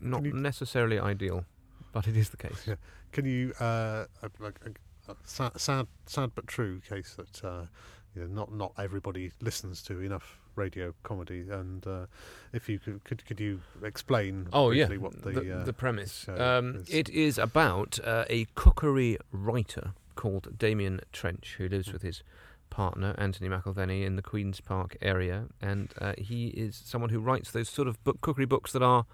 not 0.00 0.24
you- 0.24 0.32
necessarily 0.32 0.98
ideal, 0.98 1.44
but 1.92 2.06
it 2.06 2.16
is 2.16 2.30
the 2.30 2.36
case. 2.36 2.66
Yeah. 2.66 2.76
Can 3.12 3.24
you 3.26 3.52
uh, 3.60 4.06
uh, 4.22 4.28
like 4.38 4.60
a 5.08 5.16
sad, 5.24 5.60
sad, 5.60 5.86
sad 6.06 6.30
but 6.36 6.46
true 6.46 6.80
case 6.80 7.14
that 7.16 7.44
uh, 7.44 7.66
you 8.14 8.22
know, 8.22 8.28
not 8.28 8.52
not 8.52 8.72
everybody 8.78 9.32
listens 9.40 9.82
to 9.82 10.00
enough 10.00 10.39
radio 10.56 10.94
comedy, 11.02 11.46
and 11.50 11.86
uh, 11.86 12.06
if 12.52 12.68
you 12.68 12.78
could, 12.78 13.02
could 13.04 13.24
could 13.26 13.40
you 13.40 13.60
explain 13.82 14.48
Oh 14.52 14.70
yeah, 14.70 14.86
briefly 14.86 14.98
what 14.98 15.22
the, 15.22 15.30
the, 15.40 15.60
uh, 15.60 15.64
the 15.64 15.72
premise. 15.72 16.26
Um, 16.28 16.76
is? 16.76 16.88
it 16.94 17.08
is 17.08 17.38
about 17.38 17.98
uh, 18.04 18.24
a 18.28 18.46
cookery 18.54 19.18
writer 19.32 19.92
called 20.16 20.58
Damien 20.58 21.00
Trench 21.12 21.54
who 21.58 21.68
lives 21.68 21.88
Mm. 21.88 21.92
with 21.94 22.02
his 22.02 22.22
partner 22.70 23.14
Anthony 23.18 23.48
McElveny 23.48 24.04
in 24.04 24.16
the 24.16 24.22
Queens 24.22 24.60
Park 24.60 24.96
area, 25.02 25.46
and 25.60 25.92
uh, 26.00 26.12
he 26.18 26.48
is 26.48 26.76
someone 26.76 27.10
who 27.10 27.20
writes 27.20 27.50
those 27.50 27.68
sort 27.68 27.88
of 27.88 28.02
book 28.04 28.20
cookery 28.20 28.46
books 28.46 28.72
that 28.72 28.82
are. 28.82 29.06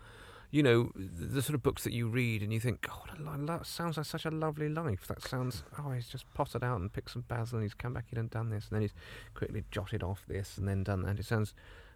You 0.51 0.63
know 0.63 0.93
the 0.95 1.43
sort 1.43 1.55
of 1.55 1.63
books 1.63 1.85
that 1.85 1.93
you 1.93 2.09
read 2.09 2.43
and 2.43 2.53
you 2.53 2.61
think, 2.61 2.83
"God, 2.83 3.19
what 3.19 3.61
a 3.61 3.65
sounds 3.65 3.97
like 3.97 4.07
such 4.07 4.25
a 4.25 4.31
lovely 4.31 4.69
life." 4.69 5.07
That 5.09 5.23
sounds. 5.23 5.65
Oh, 5.79 5.91
he's 5.91 6.09
just 6.09 6.33
potted 6.35 6.63
out 6.63 6.81
and 6.81 6.93
picked 6.93 7.11
some 7.11 7.25
basil, 7.29 7.59
and 7.59 7.65
he's 7.65 7.75
come 7.75 7.93
back 7.93 8.07
in 8.13 8.19
and 8.19 8.31
done 8.31 8.51
this, 8.51 8.69
and 8.69 8.77
then 8.77 8.83
he's 8.83 8.95
quickly 9.35 9.65
jotted 9.71 10.03
off 10.03 10.25
this 10.29 10.57
and 10.57 10.69
then 10.69 10.85
done 10.85 11.03
that. 11.03 11.19
It 11.19 11.27
sounds 11.27 11.55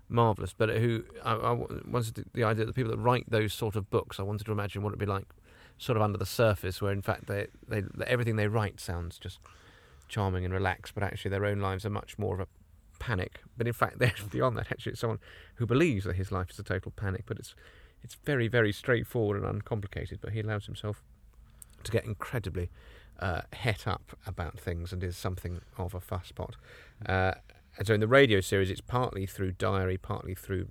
marvelous. 0.09 0.53
But 0.53 0.71
who 0.71 1.05
I, 1.25 1.35
I 1.35 1.53
wanted 1.53 2.15
the, 2.15 2.25
the 2.35 2.45
idea 2.45 2.65
that 2.65 2.67
the 2.67 2.73
people 2.73 2.91
that 2.91 2.99
write 2.99 3.25
those 3.29 3.53
sort 3.53 3.77
of 3.77 3.89
books, 3.91 4.19
I 4.19 4.23
wanted 4.23 4.45
to 4.45 4.53
imagine 4.53 4.83
what 4.83 4.91
it'd 4.91 4.99
be 4.99 5.07
like, 5.07 5.27
sort 5.79 5.97
of 5.97 6.03
under 6.03 6.19
the 6.19 6.27
surface, 6.27 6.83
where 6.83 6.93
in 6.93 7.03
fact 7.03 7.27
they, 7.27 7.47
they 7.67 7.83
everything 8.07 8.37
they 8.37 8.49
write 8.49 8.81
sounds 8.81 9.19
just 9.19 9.39
charming 10.09 10.45
and 10.45 10.53
relaxed, 10.53 10.95
but 10.95 11.03
actually 11.03 11.31
their 11.31 11.47
own 11.47 11.61
lives 11.61 11.87
are 11.87 11.91
much 11.91 12.19
more 12.19 12.35
of 12.35 12.41
a 12.41 12.47
panic. 12.99 13.41
But 13.57 13.67
in 13.67 13.73
fact, 13.73 13.99
they're 14.01 14.13
beyond 14.31 14.57
that. 14.59 14.71
Actually, 14.71 14.93
it's 14.93 15.01
someone 15.01 15.21
who 15.57 15.67
believes 15.67 16.05
that 16.05 16.17
his 16.17 16.31
life 16.31 16.51
is 16.51 16.59
a 16.59 16.63
total 16.63 16.93
panic, 16.95 17.25
but 17.27 17.39
it's 17.39 17.55
it's 18.03 18.17
very 18.25 18.49
very 18.49 18.73
straightforward 18.73 19.37
and 19.37 19.47
uncomplicated. 19.47 20.21
But 20.21 20.33
he 20.33 20.41
allows 20.41 20.67
himself 20.67 21.03
to 21.85 21.93
get 21.93 22.05
incredibly 22.05 22.71
uh, 23.21 23.43
het 23.53 23.87
up 23.87 24.17
about 24.27 24.59
things 24.59 24.93
and 24.93 25.03
is 25.05 25.17
something 25.17 25.61
of 25.79 25.95
a 25.95 26.01
fusspot. 26.01 26.55
Uh, 27.07 27.33
and 27.79 27.87
so 27.87 27.95
in 27.95 28.01
the 28.01 28.09
radio 28.09 28.41
series, 28.41 28.71
it's 28.71 28.81
partly 28.81 29.27
through 29.27 29.53
diary, 29.53 29.97
partly 29.97 30.35
through 30.35 30.69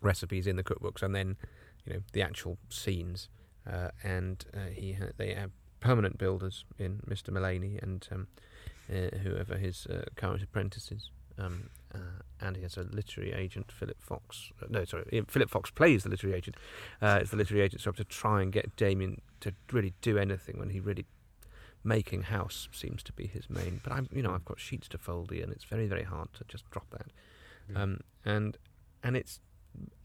recipes 0.00 0.46
in 0.46 0.56
the 0.56 0.64
cookbooks, 0.64 1.02
and 1.02 1.14
then 1.14 1.36
you 1.84 1.94
know 1.94 2.00
the 2.12 2.22
actual 2.22 2.58
scenes. 2.68 3.28
Uh, 3.70 3.88
and 4.02 4.44
uh, 4.54 4.70
he 4.72 4.92
ha- 4.92 5.12
they 5.16 5.34
have 5.34 5.50
permanent 5.80 6.18
builders 6.18 6.64
in 6.78 7.00
Mr. 7.08 7.30
Mullaney 7.30 7.78
and 7.82 8.06
um, 8.12 8.26
uh, 8.90 9.16
whoever 9.18 9.56
his 9.56 9.86
uh, 9.86 10.04
current 10.16 10.42
apprentices. 10.42 11.10
Um, 11.38 11.70
uh, 11.94 12.22
and 12.40 12.56
he 12.56 12.62
has 12.62 12.76
a 12.76 12.82
literary 12.82 13.32
agent, 13.32 13.72
Philip 13.72 14.00
Fox. 14.00 14.50
Uh, 14.62 14.66
no, 14.68 14.84
sorry, 14.84 15.22
Philip 15.28 15.50
Fox 15.50 15.70
plays 15.70 16.04
the 16.04 16.08
literary 16.08 16.36
agent. 16.36 16.56
Uh, 17.02 17.18
it's 17.20 17.30
the 17.30 17.36
literary 17.36 17.62
agent's 17.62 17.84
job 17.84 17.96
to 17.96 18.04
try 18.04 18.42
and 18.42 18.52
get 18.52 18.74
Damien 18.76 19.20
to 19.40 19.52
really 19.72 19.94
do 20.00 20.18
anything 20.18 20.58
when 20.58 20.70
he 20.70 20.80
really 20.80 21.06
making 21.82 22.22
house 22.22 22.68
seems 22.72 23.02
to 23.02 23.12
be 23.12 23.26
his 23.26 23.48
main. 23.48 23.80
But 23.82 23.92
I'm, 23.92 24.08
you 24.12 24.22
know, 24.22 24.32
I've 24.32 24.44
got 24.44 24.60
sheets 24.60 24.88
to 24.88 24.98
fold 24.98 25.30
here, 25.30 25.42
and 25.42 25.52
it's 25.52 25.64
very, 25.64 25.86
very 25.86 26.04
hard 26.04 26.32
to 26.34 26.44
just 26.46 26.68
drop 26.70 26.86
that. 26.90 27.06
Yeah. 27.70 27.82
Um, 27.82 28.00
and 28.24 28.56
and 29.02 29.16
it's 29.16 29.40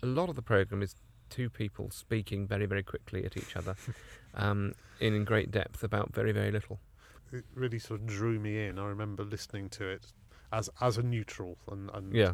a 0.02 0.06
lot 0.06 0.30
of 0.30 0.36
the 0.36 0.42
program 0.42 0.82
is 0.82 0.96
two 1.30 1.50
people 1.50 1.90
speaking 1.90 2.48
very, 2.48 2.66
very 2.66 2.84
quickly 2.84 3.26
at 3.26 3.36
each 3.36 3.56
other, 3.56 3.76
um, 4.36 4.74
in, 5.00 5.14
in 5.14 5.26
great 5.26 5.52
depth 5.52 5.84
about 5.84 6.14
very, 6.14 6.32
very 6.32 6.52
little. 6.52 6.80
it 7.32 7.44
really 7.54 7.80
sort 7.80 8.00
of 8.00 8.06
drew 8.06 8.40
me 8.40 8.66
in. 8.66 8.80
I 8.80 8.86
remember 8.86 9.24
listening 9.24 9.70
to 9.70 9.86
it 9.86 10.14
as 10.58 10.70
as 10.82 10.98
a 10.98 11.04
neutral, 11.04 11.58
and, 11.72 11.90
and 11.94 12.14
Yeah, 12.14 12.34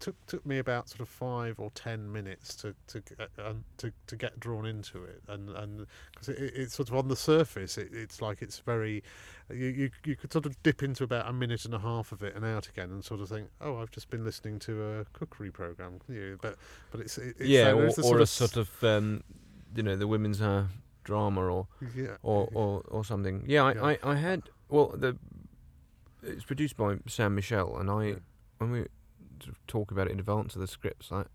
took 0.00 0.16
took 0.26 0.44
me 0.44 0.58
about 0.58 0.88
sort 0.88 1.00
of 1.00 1.08
five 1.08 1.60
or 1.60 1.70
ten 1.72 2.10
minutes 2.12 2.56
to 2.56 2.74
to 2.88 3.00
get, 3.00 3.30
uh, 3.38 3.52
to 3.78 3.92
to 4.08 4.16
get 4.16 4.40
drawn 4.40 4.66
into 4.66 5.04
it, 5.04 5.22
and 5.28 5.50
and 5.50 5.86
because 6.12 6.28
it, 6.30 6.38
it, 6.38 6.52
it's 6.56 6.74
sort 6.74 6.88
of 6.88 6.96
on 6.96 7.08
the 7.08 7.16
surface, 7.16 7.78
it, 7.78 7.90
it's 7.92 8.20
like 8.20 8.42
it's 8.42 8.58
very 8.58 9.02
you, 9.50 9.66
you 9.66 9.90
you 10.04 10.16
could 10.16 10.32
sort 10.32 10.46
of 10.46 10.60
dip 10.62 10.82
into 10.82 11.04
about 11.04 11.28
a 11.28 11.32
minute 11.32 11.64
and 11.64 11.74
a 11.74 11.78
half 11.78 12.10
of 12.12 12.22
it 12.22 12.34
and 12.34 12.44
out 12.44 12.68
again, 12.68 12.90
and 12.90 13.04
sort 13.04 13.20
of 13.20 13.28
think, 13.28 13.48
oh, 13.60 13.76
I've 13.76 13.90
just 13.90 14.10
been 14.10 14.24
listening 14.24 14.58
to 14.60 14.72
a 15.00 15.04
cookery 15.12 15.50
program, 15.50 16.00
you 16.08 16.38
but 16.42 16.56
but 16.90 17.00
it's, 17.00 17.18
it, 17.18 17.36
it's 17.38 17.48
yeah, 17.48 17.72
or, 17.72 17.88
or 18.04 18.18
a 18.18 18.22
s- 18.22 18.30
sort 18.30 18.56
of 18.56 18.68
um, 18.82 19.22
you 19.76 19.82
know 19.82 19.96
the 19.96 20.08
women's 20.08 20.40
uh, 20.40 20.64
drama 21.04 21.42
or 21.42 21.66
yeah 21.96 22.16
or, 22.22 22.48
or, 22.54 22.82
or 22.88 23.04
something. 23.04 23.44
Yeah, 23.46 23.64
I, 23.64 23.72
Yeah. 23.74 23.84
I, 23.84 23.98
I 24.12 24.14
had 24.16 24.42
well 24.68 24.94
the 24.96 25.16
it's 26.22 26.44
produced 26.44 26.76
by 26.76 26.98
Sam 27.08 27.34
Michell, 27.34 27.76
and 27.78 27.90
I 27.90 28.04
Yeah. 28.04 28.14
when 28.58 28.70
we 28.70 28.78
sort 29.40 29.56
of 29.56 29.66
talk 29.66 29.90
about 29.90 30.06
it 30.06 30.12
in 30.12 30.20
advance 30.20 30.54
of 30.54 30.60
the 30.60 30.66
scripts, 30.66 31.10
I 31.12 31.26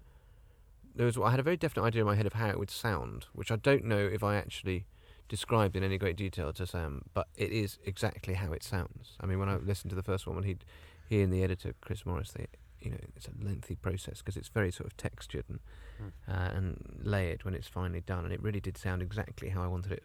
there 0.95 1.05
was 1.05 1.17
I 1.17 1.29
had 1.31 1.39
a 1.39 1.43
very 1.43 1.57
definite 1.57 1.85
idea 1.85 2.01
in 2.01 2.07
my 2.07 2.15
head 2.15 2.25
of 2.25 2.33
how 2.33 2.47
it 2.49 2.57
would 2.57 2.71
sound, 2.71 3.27
which 3.33 3.51
I 3.51 3.55
don't 3.55 3.85
know 3.85 3.99
if 3.99 4.23
I 4.23 4.35
actually 4.35 4.85
described 5.29 5.75
in 5.75 5.83
any 5.83 5.97
great 5.97 6.15
detail 6.15 6.51
to 6.53 6.65
Sam, 6.65 7.03
but 7.13 7.27
it 7.35 7.51
is 7.51 7.77
exactly 7.85 8.33
how 8.35 8.53
it 8.53 8.63
sounds. 8.63 9.17
I 9.19 9.25
mean, 9.25 9.39
when 9.39 9.49
I 9.49 9.57
listened 9.57 9.89
to 9.91 9.95
the 9.95 10.03
first 10.03 10.25
one, 10.25 10.35
when 10.35 10.45
he 10.45 10.57
he 11.07 11.21
and 11.21 11.31
the 11.31 11.43
editor 11.43 11.73
Chris 11.81 12.05
Morris 12.05 12.31
they 12.31 12.47
you 12.79 12.91
know 12.91 12.97
it's 13.15 13.27
a 13.27 13.31
lengthy 13.43 13.75
process 13.75 14.19
because 14.19 14.37
it's 14.37 14.49
very 14.49 14.71
sort 14.71 14.87
of 14.87 14.95
textured 14.97 15.45
and 15.49 15.59
Mm. 15.99 16.11
uh, 16.27 16.55
and 16.55 16.99
layered 17.01 17.43
when 17.43 17.55
it's 17.55 17.67
finally 17.67 18.01
done, 18.01 18.23
and 18.23 18.31
it 18.31 18.39
really 18.41 18.59
did 18.59 18.77
sound 18.77 19.01
exactly 19.01 19.49
how 19.49 19.63
I 19.63 19.67
wanted 19.67 19.91
it 19.93 20.03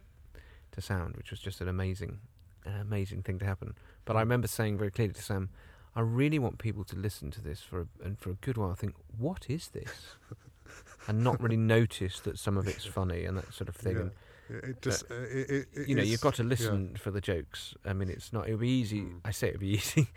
to 0.70 0.80
sound, 0.80 1.16
which 1.18 1.30
was 1.30 1.38
just 1.38 1.60
an 1.60 1.68
amazing, 1.68 2.20
an 2.64 2.80
amazing 2.80 3.22
thing 3.22 3.38
to 3.38 3.44
happen. 3.44 3.74
But 4.04 4.16
I 4.16 4.20
remember 4.20 4.48
saying 4.48 4.78
very 4.78 4.90
clearly 4.90 5.14
to 5.14 5.22
Sam, 5.22 5.50
I 5.94 6.00
really 6.00 6.38
want 6.38 6.58
people 6.58 6.84
to 6.84 6.96
listen 6.96 7.30
to 7.32 7.42
this 7.42 7.60
for 7.60 7.82
a, 7.82 7.86
and 8.04 8.18
for 8.18 8.30
a 8.30 8.34
good 8.34 8.56
while 8.56 8.74
think, 8.74 8.94
what 9.18 9.46
is 9.48 9.68
this? 9.68 10.16
and 11.08 11.22
not 11.22 11.40
really 11.42 11.56
notice 11.56 12.20
that 12.20 12.38
some 12.38 12.56
of 12.56 12.66
it's 12.66 12.84
funny 12.84 13.24
and 13.24 13.36
that 13.36 13.52
sort 13.52 13.68
of 13.68 13.76
thing. 13.76 13.96
Yeah. 13.96 14.00
And 14.02 14.64
It, 14.64 14.82
just 14.82 15.04
uh, 15.10 15.14
it, 15.14 15.50
it, 15.50 15.68
it 15.74 15.88
you 15.88 15.94
know, 15.94 16.02
is- 16.02 16.10
you've 16.10 16.20
got 16.20 16.34
to 16.34 16.42
yeah. 16.42 16.48
listen 16.48 16.96
for 16.96 17.10
the 17.10 17.20
jokes. 17.20 17.74
I 17.84 17.92
mean, 17.92 18.08
it's 18.08 18.32
not. 18.32 18.48
It 18.48 18.52
would 18.52 18.60
be 18.60 18.68
easy. 18.68 19.02
Mm. 19.02 19.20
I 19.24 19.30
say 19.30 19.48
it 19.48 19.54
would 19.54 19.60
be 19.60 19.68
easy. 19.78 20.08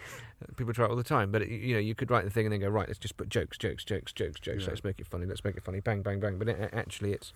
People 0.55 0.73
try 0.73 0.85
it 0.85 0.89
all 0.89 0.97
the 0.97 1.03
time, 1.03 1.31
but 1.31 1.47
you 1.49 1.73
know, 1.73 1.79
you 1.79 1.95
could 1.95 2.09
write 2.09 2.23
the 2.25 2.31
thing 2.31 2.45
and 2.45 2.53
then 2.53 2.59
go 2.61 2.69
right. 2.69 2.87
Let's 2.87 2.99
just 2.99 3.17
put 3.17 3.29
jokes, 3.29 3.57
jokes, 3.57 3.83
jokes, 3.83 4.11
jokes, 4.13 4.39
jokes. 4.39 4.63
Yeah. 4.63 4.69
Let's 4.69 4.83
make 4.83 4.99
it 4.99 5.07
funny. 5.07 5.25
Let's 5.25 5.43
make 5.43 5.55
it 5.57 5.63
funny. 5.63 5.79
Bang, 5.79 6.01
bang, 6.01 6.19
bang. 6.19 6.37
But 6.37 6.49
it, 6.49 6.69
actually, 6.73 7.13
it's 7.13 7.33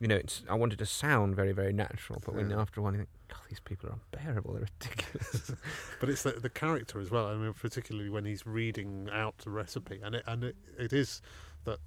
you 0.00 0.08
know, 0.08 0.16
it's. 0.16 0.42
I 0.48 0.54
wanted 0.54 0.78
to 0.80 0.86
sound 0.86 1.36
very, 1.36 1.52
very 1.52 1.72
natural. 1.72 2.20
But 2.24 2.34
when 2.34 2.50
Yeah. 2.50 2.60
after 2.60 2.80
a 2.80 2.82
while 2.82 2.92
you 2.92 2.98
think, 2.98 3.10
God, 3.28 3.40
these 3.48 3.60
people 3.60 3.90
are 3.90 3.98
unbearable. 4.12 4.54
They're 4.54 4.66
ridiculous. 4.80 5.52
But 6.00 6.08
it's 6.08 6.22
the, 6.22 6.32
the 6.32 6.48
character 6.50 7.00
as 7.00 7.10
well. 7.10 7.26
I 7.28 7.34
mean, 7.36 7.52
particularly 7.52 8.08
when 8.08 8.24
he's 8.24 8.46
reading 8.46 9.08
out 9.12 9.38
the 9.38 9.50
recipe, 9.50 10.00
and 10.02 10.14
it 10.14 10.24
and 10.26 10.42
it, 10.44 10.56
it 10.78 10.92
is 10.92 11.20
that, 11.64 11.78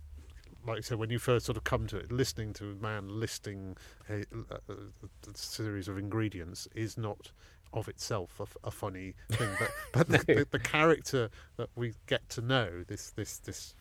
like 0.65 0.77
I 0.77 0.81
said, 0.81 0.99
when 0.99 1.09
you 1.09 1.17
first 1.19 1.45
sort 1.47 1.57
of 1.57 1.63
come 1.63 1.87
to 1.87 1.97
it, 1.97 2.11
listening 2.11 2.53
to 2.53 2.71
a 2.71 2.75
man 2.75 3.07
listing 3.19 3.75
a, 4.09 4.23
a, 4.69 4.73
a 4.73 5.35
series 5.35 5.87
of 5.87 5.97
ingredients 5.97 6.67
is 6.75 6.97
not 6.97 7.31
of 7.73 7.87
itself 7.89 8.39
a 8.63 8.69
funny 8.69 9.15
thing. 9.31 9.49
But 9.59 9.71
but 9.91 10.07
the, 10.27 10.33
the, 10.35 10.47
the 10.51 10.59
character 10.59 11.31
that 11.57 11.69
we 11.75 11.95
get 12.05 12.29
to 12.29 12.41
know, 12.41 12.83
this 12.87 13.09
this 13.09 13.39
this. 13.39 13.73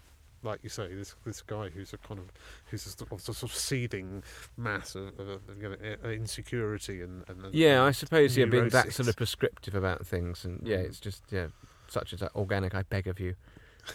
Like 0.43 0.61
you 0.63 0.69
say, 0.69 0.93
this 0.95 1.15
this 1.25 1.41
guy 1.43 1.69
who's 1.69 1.93
a 1.93 1.99
kind 1.99 2.19
of 2.19 2.27
who's 2.67 2.85
a, 2.87 2.91
sort 2.91 3.13
of- 3.13 3.21
sort 3.21 3.43
of 3.45 3.55
seeding 3.55 4.23
mass 4.57 4.95
of, 4.95 5.09
of, 5.21 5.29
of 5.29 5.41
know, 5.71 5.77
insecurity 6.11 7.01
and, 7.03 7.25
and 7.29 7.45
and- 7.45 7.55
yeah, 7.55 7.83
I 7.85 7.93
suppose. 7.93 8.37
Yeah, 8.37 8.47
being 8.47 8.69
that 8.71 8.93
sort 8.93 9.09
of 9.09 9.17
prescriptive 9.17 9.75
about 9.75 10.07
things, 10.07 10.45
and 10.45 10.61
yeah, 10.67 10.79
Mm. 10.79 10.87
it's 10.87 11.01
just 11.01 11.23
yeah, 11.31 11.47
such 11.89 12.13
as 12.13 12.21
that 12.21 12.35
organic. 12.35 12.75
I 12.75 12.83
beg 12.83 13.07
of 13.07 13.21
you. 13.21 13.35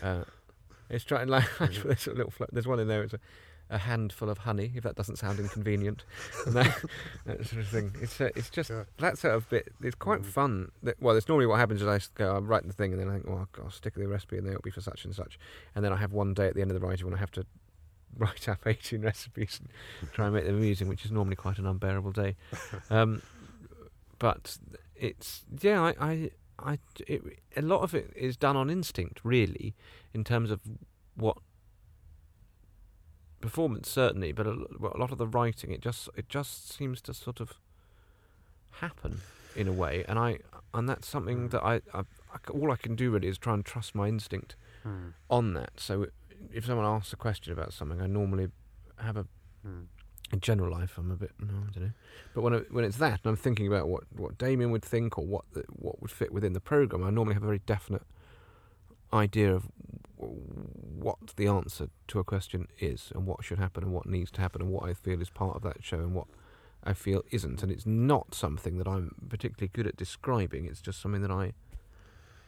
Uh, 0.01 0.23
it's 0.89 1.03
trying 1.03 1.27
like 1.27 1.43
Yeah. 1.59 1.67
there's 1.83 2.07
a 2.07 2.13
little. 2.13 2.33
There's 2.51 2.67
one 2.67 2.79
in 2.79 2.87
there. 2.87 3.03
It's 3.03 3.13
a, 3.13 3.19
a 3.69 3.77
handful 3.79 4.29
of 4.29 4.39
honey, 4.39 4.71
if 4.75 4.83
that 4.83 4.95
doesn't 4.95 5.17
sound 5.17 5.39
inconvenient, 5.39 6.03
and 6.45 6.55
that, 6.55 6.83
that 7.25 7.45
sort 7.45 7.61
of 7.61 7.67
thing. 7.67 7.93
It's 8.01 8.19
uh, 8.21 8.29
it's 8.35 8.49
just 8.49 8.69
Yeah. 8.69 8.83
that 8.99 9.17
sort 9.17 9.35
of 9.35 9.49
bit. 9.49 9.73
It's 9.81 9.95
quite 9.95 10.21
Mm. 10.21 10.25
fun. 10.25 10.71
That, 10.83 10.95
well, 11.01 11.15
it's 11.17 11.27
normally 11.27 11.47
what 11.47 11.59
happens 11.59 11.81
is 11.81 11.87
I 11.87 11.99
go, 12.15 12.35
I 12.35 12.39
write 12.39 12.65
the 12.65 12.73
thing, 12.73 12.91
and 12.93 13.01
then 13.01 13.09
I 13.09 13.13
think, 13.15 13.27
well, 13.27 13.47
I'll 13.61 13.69
stick 13.71 13.95
the 13.95 14.07
recipe, 14.07 14.37
and 14.37 14.45
then 14.45 14.53
it'll 14.53 14.61
be 14.63 14.71
for 14.71 14.81
such 14.81 15.03
and 15.05 15.13
such, 15.13 15.37
and 15.75 15.83
then 15.83 15.91
I 15.91 15.97
have 15.97 16.13
one 16.13 16.33
day 16.33 16.47
at 16.47 16.55
the 16.55 16.61
end 16.61 16.71
of 16.71 16.79
the 16.79 16.85
writing 16.85 17.05
when 17.05 17.13
I 17.15 17.19
have 17.19 17.31
to 17.31 17.45
write 18.17 18.47
up 18.49 18.65
18 18.65 19.01
recipes 19.01 19.59
and 20.01 20.11
try 20.13 20.25
and 20.25 20.33
make 20.33 20.45
them 20.45 20.55
amusing, 20.55 20.87
which 20.87 21.03
is 21.05 21.11
normally 21.11 21.35
quite 21.35 21.59
an 21.59 21.65
unbearable 21.65 22.11
day. 22.13 22.35
Um, 22.89 23.21
but 24.19 24.57
it's 24.95 25.43
yeah, 25.61 25.81
I, 25.81 25.93
I, 25.99 26.31
I 26.57 26.79
it, 27.05 27.21
a 27.55 27.61
lot 27.61 27.81
of 27.81 27.93
it 27.93 28.11
is 28.15 28.35
done 28.37 28.55
on 28.55 28.69
instinct, 28.69 29.19
really, 29.23 29.75
in 30.13 30.23
terms 30.23 30.49
of 30.49 30.61
what 31.15 31.37
performance 33.41 33.89
certainly, 33.89 34.31
but 34.31 34.47
a, 34.47 34.51
a 34.51 34.97
lot 34.97 35.11
of 35.11 35.17
the 35.17 35.27
writing 35.27 35.71
it 35.71 35.81
just 35.81 36.09
it 36.15 36.27
just 36.29 36.71
seems 36.71 37.01
to 37.01 37.13
sort 37.13 37.39
of 37.39 37.53
happen 38.71 39.21
in 39.55 39.67
a 39.67 39.73
way, 39.73 40.03
and 40.07 40.19
I 40.19 40.39
and 40.73 40.87
that's 40.87 41.07
something 41.07 41.47
Mm. 41.49 41.51
that 41.51 41.63
I 41.63 41.81
all 42.51 42.71
I 42.71 42.75
can 42.75 42.95
do 42.95 43.11
really 43.11 43.27
is 43.27 43.37
try 43.37 43.53
and 43.53 43.65
trust 43.65 43.95
my 43.95 44.07
instinct 44.07 44.55
Hmm. 44.83 45.09
on 45.29 45.53
that. 45.55 45.79
So 45.79 46.07
if 46.53 46.65
someone 46.65 46.85
asks 46.85 47.11
a 47.13 47.15
question 47.15 47.51
about 47.53 47.73
something, 47.73 48.01
I 48.01 48.07
normally 48.07 48.49
have 48.97 49.17
a 49.17 49.25
Hmm. 49.63 49.83
in 50.31 50.39
general 50.41 50.71
life, 50.71 50.97
I'm 50.97 51.09
a 51.11 51.15
bit 51.15 51.31
no, 51.39 51.53
I 51.67 51.71
don't 51.71 51.83
know. 51.85 51.91
But 52.33 52.41
when 52.41 52.53
I, 52.53 52.57
when 52.69 52.85
it's 52.85 52.97
that, 52.97 53.21
and 53.23 53.29
I'm 53.31 53.35
thinking 53.35 53.65
about 53.67 53.87
what, 53.87 54.03
what 54.11 54.37
Damien 54.37 54.71
would 54.71 54.83
think 54.85 55.17
or 55.17 55.25
what 55.25 55.45
the, 55.53 55.63
what 55.69 56.01
would 56.01 56.11
fit 56.11 56.31
within 56.31 56.53
the 56.53 56.59
program, 56.59 57.03
I 57.03 57.09
normally 57.09 57.33
have 57.33 57.43
a 57.43 57.47
very 57.47 57.59
definite 57.65 58.03
idea 59.13 59.53
of 59.53 59.67
what 60.17 61.17
the 61.35 61.47
answer 61.47 61.89
to 62.07 62.19
a 62.19 62.23
question 62.23 62.67
is, 62.79 63.11
and 63.13 63.25
what 63.25 63.43
should 63.43 63.59
happen, 63.59 63.83
and 63.83 63.93
what 63.93 64.05
needs 64.05 64.31
to 64.31 64.41
happen, 64.41 64.61
and 64.61 64.71
what 64.71 64.89
I 64.89 64.93
feel 64.93 65.21
is 65.21 65.29
part 65.29 65.55
of 65.55 65.61
that 65.63 65.83
show, 65.83 65.99
and 65.99 66.13
what 66.13 66.27
I 66.83 66.93
feel 66.93 67.23
isn't. 67.31 67.63
And 67.63 67.71
it's 67.71 67.85
not 67.85 68.33
something 68.33 68.77
that 68.77 68.87
I'm 68.87 69.15
particularly 69.29 69.71
good 69.73 69.87
at 69.87 69.97
describing. 69.97 70.65
It's 70.65 70.81
just 70.81 71.01
something 71.01 71.21
that 71.21 71.31
I 71.31 71.53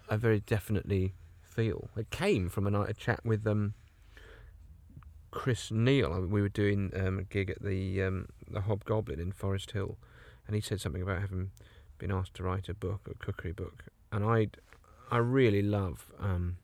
I 0.10 0.16
very 0.16 0.40
definitely 0.40 1.14
feel. 1.42 1.90
It 1.96 2.10
came 2.10 2.50
from 2.50 2.66
a 2.68 2.72
night 2.72 2.90
a 2.90 2.94
chat 2.94 3.26
with 3.26 3.46
um. 3.48 3.74
Chris 5.32 5.70
Neill. 5.70 6.26
We 6.26 6.42
were 6.42 6.50
doing 6.50 6.92
um, 6.96 7.20
a 7.20 7.24
gig 7.24 7.52
at 7.52 7.62
the 7.62 8.02
um, 8.02 8.30
the 8.50 8.62
Hobgoblin 8.62 9.20
in 9.20 9.32
Forest 9.32 9.72
Hill, 9.72 9.96
and 10.48 10.56
he 10.56 10.62
said 10.62 10.82
something 10.82 11.04
about 11.04 11.22
having 11.22 11.52
been 12.00 12.12
asked 12.12 12.34
to 12.36 12.44
write 12.44 12.68
a 12.68 12.74
book, 12.74 13.02
a 13.08 13.14
cookery 13.14 13.52
book. 13.52 13.84
And 14.12 14.26
I, 14.26 14.48
I 15.12 15.18
really 15.18 15.62
love 15.62 16.12
um, 16.20 16.58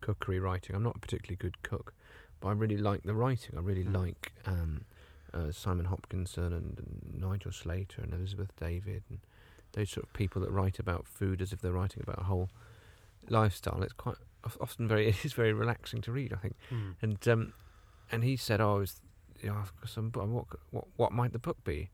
cookery 0.00 0.38
writing. 0.38 0.74
I'm 0.76 0.82
not 0.82 0.96
a 0.96 0.98
particularly 0.98 1.36
good 1.36 1.62
cook, 1.62 1.94
but 2.40 2.48
I 2.48 2.52
really 2.52 2.76
like 2.76 3.02
the 3.04 3.14
writing. 3.14 3.56
I 3.56 3.60
really 3.60 3.84
Mm. 3.84 3.94
like 3.94 4.32
um, 4.46 4.84
uh, 5.32 5.50
Simon 5.50 5.86
Hopkinson 5.86 6.52
and, 6.52 6.78
and 6.78 7.20
Nigel 7.20 7.52
Slater 7.52 8.02
and 8.02 8.12
Elizabeth 8.12 8.52
David 8.60 9.02
and 9.08 9.18
those 9.72 9.90
sort 9.90 10.04
of 10.06 10.12
people 10.12 10.40
that 10.42 10.50
write 10.50 10.78
about 10.78 11.06
food 11.06 11.40
as 11.42 11.52
if 11.52 11.60
they're 11.60 11.72
writing 11.72 12.02
about 12.02 12.20
a 12.20 12.24
whole 12.24 12.50
lifestyle. 13.28 13.82
It's 13.82 13.92
quite 13.92 14.16
often 14.60 14.86
very 14.86 15.08
it 15.08 15.24
is 15.24 15.32
very 15.32 15.52
relaxing 15.52 16.00
to 16.02 16.12
read. 16.12 16.32
I 16.32 16.36
think. 16.36 16.56
Hmm. 16.68 16.90
And 17.02 17.28
um, 17.28 17.52
and 18.12 18.22
he 18.24 18.36
said, 18.36 18.60
"Oh, 18.60 18.76
I 18.76 18.78
was, 18.80 19.00
you 19.42 19.48
know, 19.50 19.62
some. 19.86 20.10
What, 20.12 20.46
what, 20.70 20.84
what 20.96 21.12
might 21.12 21.32
the 21.32 21.38
book 21.38 21.64
be?" 21.64 21.90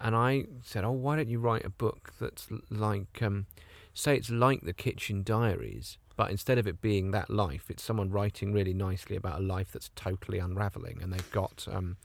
And 0.00 0.14
I 0.16 0.44
said, 0.62 0.84
"Oh, 0.84 0.92
why 0.92 1.16
don't 1.16 1.28
you 1.28 1.38
write 1.40 1.64
a 1.64 1.70
book 1.70 2.12
that's 2.20 2.48
like, 2.70 3.20
um, 3.22 3.46
say, 3.94 4.16
it's 4.16 4.30
like 4.30 4.62
the 4.62 4.72
Kitchen 4.72 5.22
Diaries, 5.22 5.98
but 6.16 6.30
instead 6.30 6.58
of 6.58 6.66
it 6.66 6.80
being 6.80 7.10
that 7.10 7.30
life, 7.30 7.70
it's 7.70 7.82
someone 7.82 8.10
writing 8.10 8.52
really 8.52 8.74
nicely 8.74 9.16
about 9.16 9.40
a 9.40 9.42
life 9.42 9.72
that's 9.72 9.90
totally 9.96 10.38
unraveling, 10.38 11.00
and 11.02 11.12
they've 11.12 11.32
got, 11.32 11.66
um, 11.70 11.96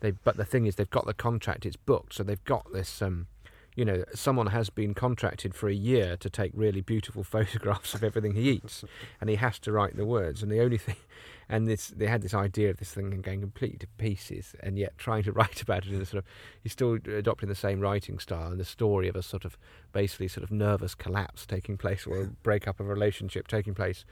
they. 0.00 0.12
But 0.12 0.36
the 0.36 0.44
thing 0.44 0.66
is, 0.66 0.76
they've 0.76 0.90
got 0.90 1.06
the 1.06 1.14
contract; 1.14 1.64
it's 1.66 1.76
booked, 1.76 2.14
so 2.14 2.22
they've 2.22 2.44
got 2.44 2.72
this." 2.72 3.00
Um, 3.00 3.28
you 3.76 3.84
know, 3.84 4.04
someone 4.14 4.48
has 4.48 4.70
been 4.70 4.94
contracted 4.94 5.54
for 5.54 5.68
a 5.68 5.74
year 5.74 6.16
to 6.16 6.30
take 6.30 6.50
really 6.54 6.80
beautiful 6.80 7.22
photographs 7.36 7.94
of 7.94 8.02
everything 8.02 8.34
he 8.34 8.50
eats, 8.50 8.84
and 9.20 9.30
he 9.30 9.36
has 9.36 9.58
to 9.60 9.70
write 9.70 9.96
the 9.96 10.06
words. 10.06 10.42
And 10.42 10.50
the 10.50 10.60
only 10.60 10.78
thing, 10.78 10.96
and 11.48 11.68
this, 11.68 11.88
they 11.88 12.06
had 12.06 12.22
this 12.22 12.34
idea 12.34 12.70
of 12.70 12.78
this 12.78 12.92
thing 12.92 13.10
going 13.20 13.42
completely 13.42 13.78
to 13.78 13.86
pieces, 13.98 14.56
and 14.60 14.78
yet 14.78 14.96
trying 14.96 15.22
to 15.24 15.32
write 15.38 15.60
about 15.60 15.86
it 15.86 15.92
in 15.92 16.00
a 16.00 16.06
sort 16.06 16.24
of, 16.24 16.30
he's 16.62 16.72
still 16.72 16.94
adopting 16.94 17.50
the 17.50 17.54
same 17.54 17.80
writing 17.80 18.18
style 18.18 18.50
and 18.50 18.58
the 18.58 18.64
story 18.64 19.08
of 19.08 19.14
a 19.14 19.22
sort 19.22 19.44
of, 19.44 19.58
basically 19.92 20.28
sort 20.28 20.42
of 20.42 20.50
nervous 20.50 20.94
collapse 20.94 21.46
taking 21.46 21.76
place 21.76 22.06
or 22.06 22.22
a 22.22 22.26
breakup 22.26 22.80
of 22.80 22.86
a 22.86 22.88
relationship 22.88 23.46
taking 23.46 23.74
place 23.74 24.04